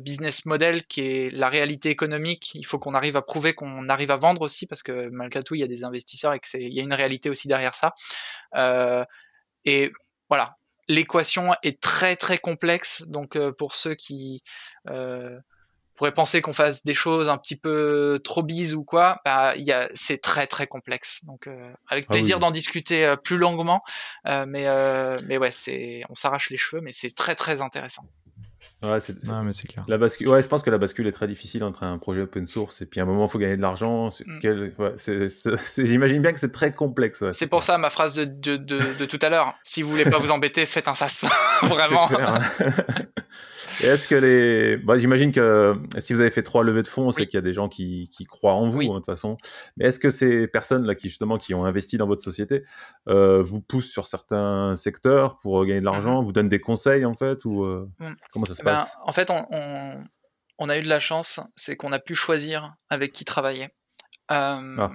business 0.01 0.45
model 0.45 0.85
qui 0.87 1.03
est 1.03 1.31
la 1.31 1.49
réalité 1.49 1.91
économique. 1.91 2.53
Il 2.55 2.65
faut 2.65 2.79
qu'on 2.79 2.95
arrive 2.95 3.17
à 3.17 3.23
prouver 3.23 3.55
qu'on 3.55 3.89
arrive 3.89 4.11
à 4.11 4.17
vendre 4.17 4.43
aussi 4.43 4.67
parce 4.67 4.83
que 4.83 5.09
malgré 5.11 5.43
tout, 5.43 5.55
il 5.55 5.61
y 5.61 5.65
a 5.65 5.69
des 5.69 5.85
investisseurs 5.85 6.33
et 6.33 6.41
qu'il 6.41 6.75
y 6.75 6.81
a 6.81 6.83
une 6.83 6.95
réalité 6.95 7.31
aussi 7.31 7.47
derrière 7.49 7.75
ça. 7.75 7.95
Euh, 8.57 9.05
et 9.65 9.93
voilà, 10.29 10.57
l'équation 10.89 11.55
est 11.63 11.81
très 11.81 12.17
très 12.17 12.39
complexe. 12.39 13.05
Donc 13.07 13.37
euh, 13.37 13.53
pour 13.53 13.75
ceux 13.75 13.95
qui 13.95 14.43
euh, 14.89 15.39
pourraient 15.99 16.15
penser 16.15 16.41
qu'on 16.41 16.53
fasse 16.53 16.85
des 16.85 16.95
choses 16.95 17.29
un 17.29 17.37
petit 17.37 17.57
peu 17.57 18.21
trop 18.25 18.43
bises 18.43 18.75
ou 18.75 18.85
quoi, 18.85 19.21
bah, 19.25 19.55
y 19.57 19.73
a, 19.73 19.89
c'est 19.95 20.19
très 20.19 20.47
très 20.47 20.67
complexe. 20.67 21.25
Donc 21.25 21.47
euh, 21.47 21.73
avec 21.89 22.09
plaisir 22.09 22.37
ah 22.37 22.39
oui. 22.39 22.41
d'en 22.47 22.51
discuter 22.51 23.15
plus 23.23 23.37
longuement. 23.37 23.83
mais 24.25 24.67
mais 25.27 25.37
ouais, 25.37 25.51
c'est 25.51 26.03
on 26.09 26.15
s'arrache 26.15 26.51
les 26.51 26.57
cheveux, 26.57 26.81
mais 26.81 26.93
c'est 26.93 27.15
très 27.15 27.35
très 27.35 27.61
intéressant. 27.61 28.05
Ouais, 28.81 29.01
c'est, 29.01 29.15
c'est... 29.25 29.33
mais 29.43 29.53
c'est 29.53 29.67
clair. 29.67 29.85
La 29.89 29.99
bascule, 29.99 30.29
ouais, 30.29 30.41
je 30.41 30.47
pense 30.47 30.63
que 30.63 30.71
la 30.71 30.79
bascule 30.79 31.09
est 31.09 31.13
très 31.13 31.27
difficile 31.27 31.65
entre 31.65 31.83
un 31.83 31.99
projet 31.99 32.21
open 32.21 32.47
source 32.47 32.81
et 32.81 32.87
puis 32.87 33.01
à 33.01 33.03
un 33.03 33.07
moment 33.07 33.27
il 33.27 33.31
faut 33.31 33.39
gagner 33.39 33.57
de 33.57 33.63
l'argent. 33.63 34.13
C'est 34.13 34.25
mm. 34.25 34.39
quel... 34.41 34.75
ouais, 34.79 34.93
c'est, 34.97 35.29
c'est, 35.29 35.85
j'imagine 35.85 36.23
bien 36.23 36.33
que 36.33 36.39
c'est 36.39 36.53
très 36.53 36.73
complexe. 36.73 37.23
Ouais. 37.23 37.33
C'est 37.33 37.49
pour 37.49 37.65
ça 37.65 37.77
ma 37.77 37.91
phrase 37.91 38.15
de, 38.15 38.25
de, 38.25 38.57
de, 38.57 38.81
de 38.97 39.05
tout 39.05 39.19
à 39.23 39.31
l'heure. 39.31 39.55
Si 39.65 39.83
vous 39.83 39.91
voulez 39.91 40.05
pas 40.05 40.19
vous 40.19 40.31
embêter, 40.31 40.65
faites 40.65 40.87
un 40.87 40.95
sas. 40.95 41.27
Vraiment. 41.63 42.09
Et 43.83 43.87
est-ce 43.87 44.07
que 44.09 44.15
les, 44.15 44.77
bah, 44.77 44.99
j'imagine 44.99 45.33
que 45.33 45.75
si 45.99 46.15
vous 46.15 46.21
avez 46.21 46.31
fait 46.31 46.43
trois 46.43 46.63
levées 46.65 46.83
de 46.83 46.89
fonds, 46.89 47.11
c'est 47.13 47.27
qu'il 47.27 47.35
y 47.35 47.39
a 47.39 47.43
des 47.43 47.53
gens 47.55 47.69
qui, 47.69 48.09
qui 48.13 48.25
croient 48.25 48.55
en 48.55 48.69
vous 48.69 48.79
Oui. 48.79 48.87
hein, 48.87 48.95
de 48.95 48.97
toute 48.99 49.07
façon. 49.07 49.37
Mais 49.77 49.87
est-ce 49.87 49.99
que 49.99 50.11
ces 50.11 50.47
personnes 50.47 50.85
là 50.87 50.95
qui 50.95 51.09
justement 51.09 51.39
qui 51.39 51.55
ont 51.55 51.65
investi 51.65 51.97
dans 51.99 52.07
votre 52.07 52.23
société 52.23 52.65
euh, 53.09 53.43
vous 53.43 53.61
poussent 53.61 53.91
sur 53.91 54.07
certains 54.07 54.75
secteurs 54.77 55.39
pour 55.39 55.63
euh, 55.63 55.67
gagner 55.67 55.81
de 55.81 55.85
l'argent, 55.85 56.23
vous 56.23 56.33
donnent 56.33 56.49
des 56.49 56.61
conseils 56.61 57.05
en 57.05 57.15
fait 57.15 57.45
ou 57.45 57.65
euh, 57.65 57.89
Mm. 58.01 58.13
comment 58.33 58.45
ça 58.47 58.55
se 58.55 58.63
Ben, 58.63 58.75
passe? 58.75 58.97
en 59.05 59.13
fait, 59.13 59.31
on, 59.31 59.47
on, 59.51 59.91
on 60.59 60.69
a 60.69 60.79
eu 60.79 60.83
de 60.83 60.89
la 60.89 61.01
chance, 61.01 61.41
c'est 61.57 61.77
qu'on 61.77 61.93
a 61.93 61.99
pu 61.99 62.15
choisir 62.15 62.75
avec 62.91 63.13
qui 63.13 63.25
travailler. 63.25 63.69
Euh, 64.31 64.77
Ah. 64.79 64.91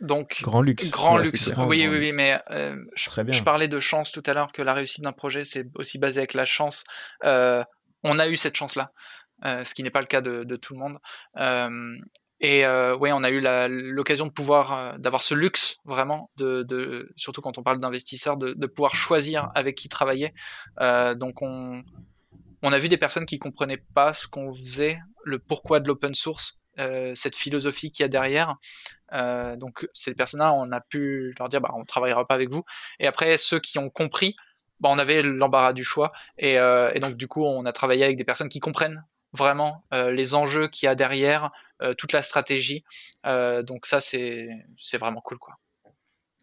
Donc, 0.00 0.40
Grand 0.42 0.62
luxe. 0.62 0.90
grand 0.90 1.16
Ouais, 1.18 1.24
luxe. 1.24 1.50
Grand, 1.52 1.66
oui, 1.68 1.82
grand 1.84 1.92
oui, 1.92 1.98
oui, 2.00 2.12
mais 2.12 2.38
euh, 2.50 2.76
je, 2.96 3.08
Très 3.08 3.22
bien. 3.24 3.32
je 3.32 3.42
parlais 3.44 3.68
de 3.68 3.78
chance 3.78 4.10
tout 4.10 4.22
à 4.26 4.32
l'heure, 4.32 4.50
que 4.50 4.62
la 4.62 4.74
réussite 4.74 5.04
d'un 5.04 5.12
projet, 5.12 5.44
c'est 5.44 5.66
aussi 5.76 5.98
basé 5.98 6.18
avec 6.18 6.34
la 6.34 6.44
chance. 6.44 6.82
Euh, 7.24 7.62
on 8.06 8.18
a 8.18 8.28
eu 8.28 8.36
cette 8.36 8.56
chance-là, 8.56 8.92
euh, 9.44 9.64
ce 9.64 9.74
qui 9.74 9.82
n'est 9.82 9.90
pas 9.90 10.00
le 10.00 10.06
cas 10.06 10.20
de, 10.20 10.56
tout 10.56 10.72
le 10.72 10.78
monde. 10.78 10.98
Euh, 11.38 11.96
et 12.40 12.66
euh, 12.66 12.96
ouais, 12.96 13.12
on 13.12 13.24
a 13.24 13.30
eu 13.30 13.40
l'occasion 13.92 14.26
de 14.26 14.32
pouvoir, 14.32 14.98
d'avoir 14.98 15.22
ce 15.22 15.34
luxe 15.34 15.78
vraiment, 15.84 16.30
de, 16.36 17.10
surtout 17.16 17.40
quand 17.40 17.58
on 17.58 17.62
parle 17.62 17.80
d'investisseurs, 17.80 18.36
de, 18.36 18.66
pouvoir 18.66 18.94
choisir 18.94 19.50
avec 19.54 19.76
qui 19.76 19.88
travailler. 19.88 20.32
Donc 20.80 21.42
on, 21.42 21.82
a 22.62 22.78
vu 22.78 22.88
des 22.88 22.98
personnes 22.98 23.26
qui 23.26 23.38
comprenaient 23.38 23.82
pas 23.94 24.14
ce 24.14 24.26
qu'on 24.26 24.54
faisait, 24.54 24.98
le 25.24 25.38
pourquoi 25.38 25.80
de 25.80 25.88
l'open 25.88 26.14
source, 26.14 26.58
cette 26.76 27.36
philosophie 27.36 27.90
qu'il 27.90 28.04
y 28.04 28.06
a 28.06 28.08
derrière. 28.08 28.54
Donc 29.56 29.88
ces 29.94 30.12
personnes-là, 30.12 30.52
on 30.52 30.70
a 30.72 30.80
pu 30.80 31.34
leur 31.38 31.48
dire, 31.48 31.62
bah, 31.62 31.70
on 31.74 31.84
travaillera 31.84 32.26
pas 32.26 32.34
avec 32.34 32.50
vous. 32.50 32.64
Et 33.00 33.06
après, 33.06 33.38
ceux 33.38 33.60
qui 33.60 33.78
ont 33.78 33.88
compris, 33.88 34.36
bah, 34.80 34.88
on 34.92 34.98
avait 34.98 35.22
l'embarras 35.22 35.72
du 35.72 35.84
choix. 35.84 36.12
Et, 36.38 36.58
euh, 36.58 36.90
et 36.94 37.00
donc 37.00 37.14
du 37.14 37.28
coup, 37.28 37.44
on 37.44 37.64
a 37.64 37.72
travaillé 37.72 38.04
avec 38.04 38.16
des 38.16 38.24
personnes 38.24 38.48
qui 38.48 38.60
comprennent 38.60 39.04
vraiment 39.32 39.84
euh, 39.92 40.12
les 40.12 40.34
enjeux 40.34 40.68
qu'il 40.68 40.86
y 40.86 40.88
a 40.88 40.94
derrière, 40.94 41.48
euh, 41.82 41.94
toute 41.94 42.12
la 42.12 42.22
stratégie. 42.22 42.84
Donc 43.24 43.86
ça, 43.86 44.00
c'est 44.00 44.48
c'est 44.76 44.98
vraiment 44.98 45.20
cool, 45.20 45.38
quoi. 45.38 45.54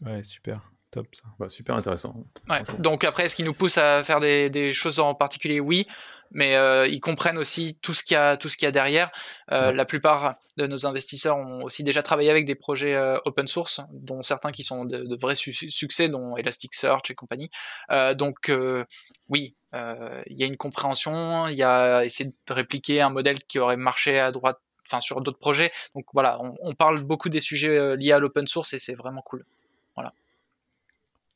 Ouais, 0.02 0.24
super. 0.24 0.73
Top 0.94 1.08
ça. 1.14 1.24
Bah, 1.40 1.50
Super 1.50 1.76
intéressant. 1.76 2.16
Ouais. 2.48 2.62
Donc 2.78 3.04
après, 3.04 3.26
est-ce 3.26 3.36
qui 3.36 3.44
nous 3.44 3.54
pousse 3.56 3.78
à 3.80 4.04
faire 4.04 4.20
des, 4.20 4.50
des 4.52 4.72
choses 4.74 5.00
en 5.00 5.16
particulier? 5.16 5.60
Oui, 5.60 5.88
mais 6.30 6.56
euh, 6.56 6.86
ils 6.88 7.00
comprennent 7.00 7.40
aussi 7.40 7.78
tout 7.82 7.96
ce 7.96 8.04
qu'il 8.04 8.14
y 8.14 8.18
a, 8.18 8.38
tout 8.38 8.48
ce 8.48 8.58
qu'il 8.58 8.68
y 8.68 8.70
a 8.70 8.72
derrière. 8.72 9.10
Euh, 9.52 9.70
Ouais. 9.70 9.74
La 9.74 9.86
plupart 9.86 10.36
de 10.58 10.68
nos 10.68 10.86
investisseurs 10.86 11.36
ont 11.38 11.64
aussi 11.64 11.84
déjà 11.84 12.04
travaillé 12.04 12.30
avec 12.30 12.46
des 12.46 12.54
projets 12.54 12.94
euh, 12.94 13.18
open 13.26 13.48
source, 13.48 13.82
dont 13.92 14.22
certains 14.22 14.52
qui 14.52 14.64
sont 14.64 14.86
de, 14.86 15.00
de 15.04 15.16
vrais 15.20 15.36
su- 15.36 15.72
succès, 15.72 16.10
dont 16.10 16.38
Elasticsearch 16.38 17.10
et 17.10 17.16
compagnie. 17.16 17.50
Euh, 17.92 18.14
donc 18.14 18.50
euh, 18.50 18.86
oui, 19.30 19.56
euh, 19.74 20.22
il 20.28 20.40
y 20.40 20.44
a 20.44 20.48
une 20.48 20.58
compréhension, 20.58 21.48
il 21.48 21.58
y 21.58 21.64
a 21.64 22.06
essayer 22.06 22.30
de 22.30 22.54
répliquer 22.54 23.02
un 23.02 23.10
modèle 23.10 23.42
qui 23.44 23.58
aurait 23.58 23.78
marché 23.78 24.20
à 24.20 24.32
droite, 24.32 24.60
enfin 24.88 25.02
sur 25.02 25.22
d'autres 25.22 25.40
projets. 25.40 25.72
Donc 25.96 26.06
voilà, 26.14 26.40
on, 26.42 26.56
on 26.62 26.74
parle 26.74 27.02
beaucoup 27.04 27.30
des 27.30 27.40
sujets 27.42 27.76
euh, 27.78 27.96
liés 27.96 28.12
à 28.12 28.20
l'open 28.20 28.48
source 28.48 28.74
et 28.74 28.80
c'est 28.80 28.94
vraiment 28.96 29.24
cool. 29.24 29.44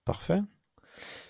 Parfait. 0.07 0.39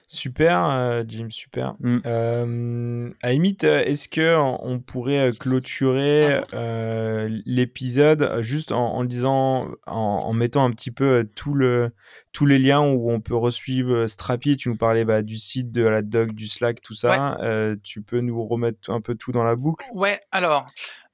Super, 0.09 0.63
euh, 0.63 1.03
Jim, 1.05 1.29
super. 1.29 1.75
Mm. 1.79 1.97
Euh, 2.05 3.09
à 3.21 3.27
la 3.27 3.33
limite, 3.33 3.65
euh, 3.65 3.83
est-ce 3.83 4.07
que 4.07 4.37
on 4.37 4.79
pourrait 4.79 5.31
clôturer 5.37 6.41
euh, 6.53 7.27
l'épisode 7.45 8.37
juste 8.41 8.71
en, 8.71 8.93
en 8.93 9.03
disant, 9.03 9.67
en, 9.85 9.95
en 9.95 10.33
mettant 10.33 10.63
un 10.63 10.71
petit 10.71 10.91
peu 10.91 11.27
tout 11.35 11.53
le, 11.53 11.91
tous 12.31 12.45
les 12.45 12.59
liens 12.59 12.81
où 12.81 13.11
on 13.11 13.19
peut 13.19 13.35
resuivre 13.35 14.07
Strapi? 14.07 14.55
Tu 14.55 14.69
nous 14.69 14.77
parlais 14.77 15.03
bah, 15.03 15.23
du 15.23 15.37
site, 15.37 15.71
de 15.71 15.83
la 15.83 16.03
doc, 16.03 16.31
du 16.31 16.47
Slack, 16.47 16.81
tout 16.81 16.93
ça. 16.93 17.37
Euh, 17.41 17.75
tu 17.83 18.01
peux 18.01 18.21
nous 18.21 18.47
remettre 18.47 18.91
un 18.91 19.01
peu 19.01 19.15
tout 19.15 19.33
dans 19.33 19.43
la 19.43 19.57
boucle? 19.57 19.85
Ouais, 19.93 20.19
alors, 20.31 20.67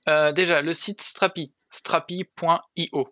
euh, 0.08 0.34
déjà, 0.34 0.62
le 0.62 0.74
site 0.74 1.02
Strapi, 1.02 1.54
strapi.io. 1.72 3.08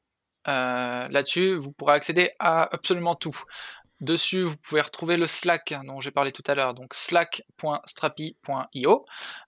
Euh, 0.48 1.08
Là-dessus, 1.08 1.56
vous 1.56 1.72
pourrez 1.72 1.94
accéder 1.94 2.32
à 2.40 2.64
absolument 2.74 3.16
tout. 3.16 3.38
Dessus, 4.02 4.44
vous 4.44 4.58
pouvez 4.58 4.82
retrouver 4.82 5.16
le 5.16 5.28
Slack 5.28 5.74
dont 5.86 6.02
j'ai 6.02 6.12
parlé 6.12 6.32
tout 6.32 6.44
à 6.48 6.56
l'heure, 6.56 6.74
donc 6.74 6.94
slack.strapi.io. 6.94 9.06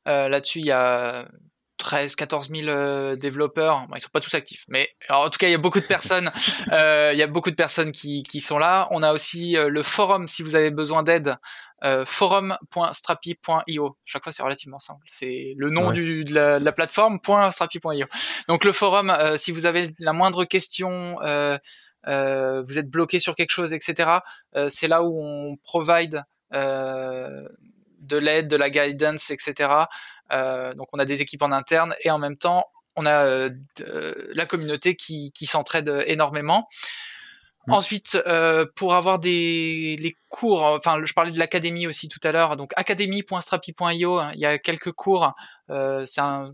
Euh, 0.07 0.27
Là-dessus, 0.27 0.59
il 0.59 0.65
y 0.67 0.71
a 0.71 1.27
13, 1.79 2.15
14 2.15 2.49
000 2.49 2.67
euh, 2.67 3.15
développeurs. 3.15 3.87
Bon, 3.87 3.95
ils 3.95 4.01
sont 4.01 4.09
pas 4.13 4.19
tous 4.19 4.33
actifs, 4.35 4.63
mais 4.69 4.87
alors, 5.09 5.23
en 5.23 5.29
tout 5.29 5.37
cas, 5.37 5.47
il 5.47 5.51
y 5.51 5.55
a 5.55 5.57
beaucoup 5.57 5.79
de 5.81 5.85
personnes. 5.85 6.29
euh, 6.71 7.09
il 7.13 7.19
y 7.19 7.23
a 7.23 7.27
beaucoup 7.27 7.49
de 7.49 7.55
personnes 7.55 7.91
qui, 7.91 8.23
qui 8.23 8.39
sont 8.41 8.57
là. 8.57 8.87
On 8.91 9.03
a 9.03 9.11
aussi 9.11 9.57
euh, 9.57 9.67
le 9.69 9.83
forum 9.83 10.27
si 10.27 10.43
vous 10.43 10.55
avez 10.55 10.71
besoin 10.71 11.03
d'aide. 11.03 11.35
Euh, 11.83 12.05
forum.strapi.io. 12.05 13.97
Chaque 14.05 14.23
fois, 14.23 14.31
c'est 14.31 14.43
relativement 14.43 14.79
simple. 14.79 15.05
C'est 15.11 15.53
le 15.57 15.69
nom 15.69 15.89
Ouais. 15.89 15.93
du, 15.95 16.23
de, 16.23 16.33
la, 16.33 16.59
de 16.59 16.63
la 16.63 16.71
plateforme 16.71 17.19
.strapi.io. 17.51 18.05
Donc 18.47 18.63
le 18.63 18.71
forum, 18.71 19.09
euh, 19.09 19.35
si 19.35 19.51
vous 19.51 19.65
avez 19.65 19.89
la 19.99 20.13
moindre 20.13 20.45
question, 20.45 21.19
vous 22.05 22.77
êtes 22.77 22.89
bloqué 22.89 23.19
sur 23.19 23.35
quelque 23.35 23.51
chose, 23.51 23.73
etc. 23.73 24.09
euh, 24.55 24.69
c'est 24.69 24.87
là 24.87 25.03
où 25.03 25.13
on 25.23 25.55
provide 25.63 26.23
euh, 26.53 27.47
de 27.99 28.17
l'aide, 28.17 28.47
de 28.47 28.55
la 28.57 28.69
guidance, 28.69 29.31
etc. 29.31 29.69
Euh, 30.31 30.73
donc 30.73 30.87
on 30.93 30.99
a 30.99 31.05
des 31.05 31.21
équipes 31.21 31.41
en 31.41 31.51
interne 31.51 31.95
et 32.03 32.11
en 32.11 32.19
même 32.19 32.37
temps 32.37 32.65
on 32.95 33.05
a 33.05 33.25
euh, 33.25 33.49
de- 33.79 34.31
la 34.35 34.45
communauté 34.45 34.95
qui, 34.95 35.31
qui 35.33 35.45
s'entraide 35.45 36.03
énormément. 36.05 36.67
Mm. 37.67 37.73
Ensuite, 37.73 38.21
euh, 38.27 38.65
pour 38.75 38.93
avoir 38.93 39.19
des 39.19 39.95
les 39.99 40.17
cours, 40.29 40.63
enfin, 40.63 40.99
je 41.03 41.13
parlais 41.13 41.31
de 41.31 41.39
l'académie 41.39 41.87
aussi 41.87 42.09
tout 42.09 42.19
à 42.23 42.31
l'heure, 42.33 42.57
donc 42.57 42.71
académie.strapi.io, 42.75 44.19
hein, 44.19 44.31
il 44.33 44.39
y 44.41 44.45
a 44.45 44.57
quelques 44.57 44.91
cours. 44.91 45.33
euh, 45.69 46.05
c'est 46.05 46.21
un 46.21 46.51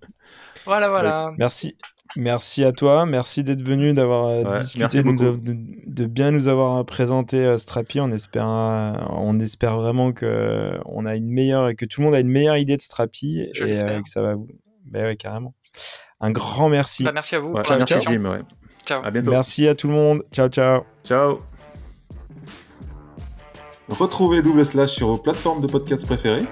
Voilà 0.65 0.89
voilà. 0.89 1.29
Merci. 1.37 1.77
Merci 2.15 2.63
à 2.65 2.71
toi, 2.71 3.05
merci 3.05 3.43
d'être 3.43 3.61
venu, 3.63 3.93
d'avoir 3.93 4.25
euh, 4.25 4.43
Ouais, 4.43 4.61
discuté, 4.61 5.03
merci 5.03 5.03
de, 5.03 6.05
bien 6.07 6.31
nous 6.31 6.47
avoir 6.47 6.83
présenté 6.85 7.37
euh, 7.37 7.57
Strapi. 7.59 7.99
On 8.01 8.11
espère, 8.11 8.45
on 8.47 9.39
espère 9.39 9.77
vraiment 9.77 10.11
que 10.11 10.71
on 10.85 11.05
a 11.05 11.15
une 11.15 11.29
meilleure, 11.29 11.75
que 11.77 11.85
tout 11.85 12.01
le 12.01 12.05
monde 12.07 12.15
a 12.15 12.19
une 12.19 12.27
meilleure 12.29 12.57
idée 12.57 12.75
de 12.77 12.81
Strapi 12.81 13.47
Je 13.53 13.63
et 13.65 13.77
euh, 13.83 14.01
que 14.01 14.09
ça 14.09 14.21
va 14.23 14.33
vous. 14.33 14.47
Ben 14.85 15.05
ouais, 15.05 15.17
carrément. 15.17 15.53
Un 16.19 16.31
grand 16.31 16.67
merci. 16.67 17.03
Bah, 17.03 17.11
merci 17.13 17.35
à 17.35 17.39
vous 17.39 17.49
Ouais, 17.49 17.61
pour 17.61 17.77
merci 17.77 17.93
l'invitation. 17.93 18.11
Jim. 18.11 18.43
Ouais. 18.89 18.95
Ciao. 18.95 19.05
À 19.05 19.11
bientôt. 19.11 19.31
Merci 19.31 19.67
à 19.67 19.75
tout 19.75 19.87
le 19.87 19.93
monde. 19.93 20.23
Ciao, 20.31 20.47
ciao. 20.49 20.81
Ciao. 21.05 21.39
Retrouvez 23.89 24.41
Double 24.41 24.63
Slash 24.63 24.91
sur 24.91 25.07
vos 25.07 25.17
plateformes 25.17 25.61
de 25.61 25.67
podcast 25.67 26.05
préférées 26.05 26.45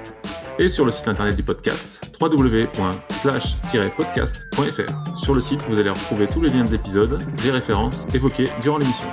et 0.60 0.70
sur 0.70 0.86
le 0.86 0.92
site 0.92 1.08
internet 1.08 1.36
du 1.36 1.44
podcast 1.44 2.12
www.slash-podcast.fr. 2.20 5.18
Sur 5.18 5.36
le 5.36 5.42
site, 5.42 5.62
vous 5.70 5.80
allez 5.80 5.92
retrouver 5.92 6.28
tous 6.28 6.42
les 6.42 6.50
liens 6.50 6.64
de 6.64 6.72
l'épisode, 6.72 7.20
des 7.44 7.52
références 7.52 8.06
évoquées 8.14 8.48
durant 8.62 8.80
l'émission. 8.80 9.06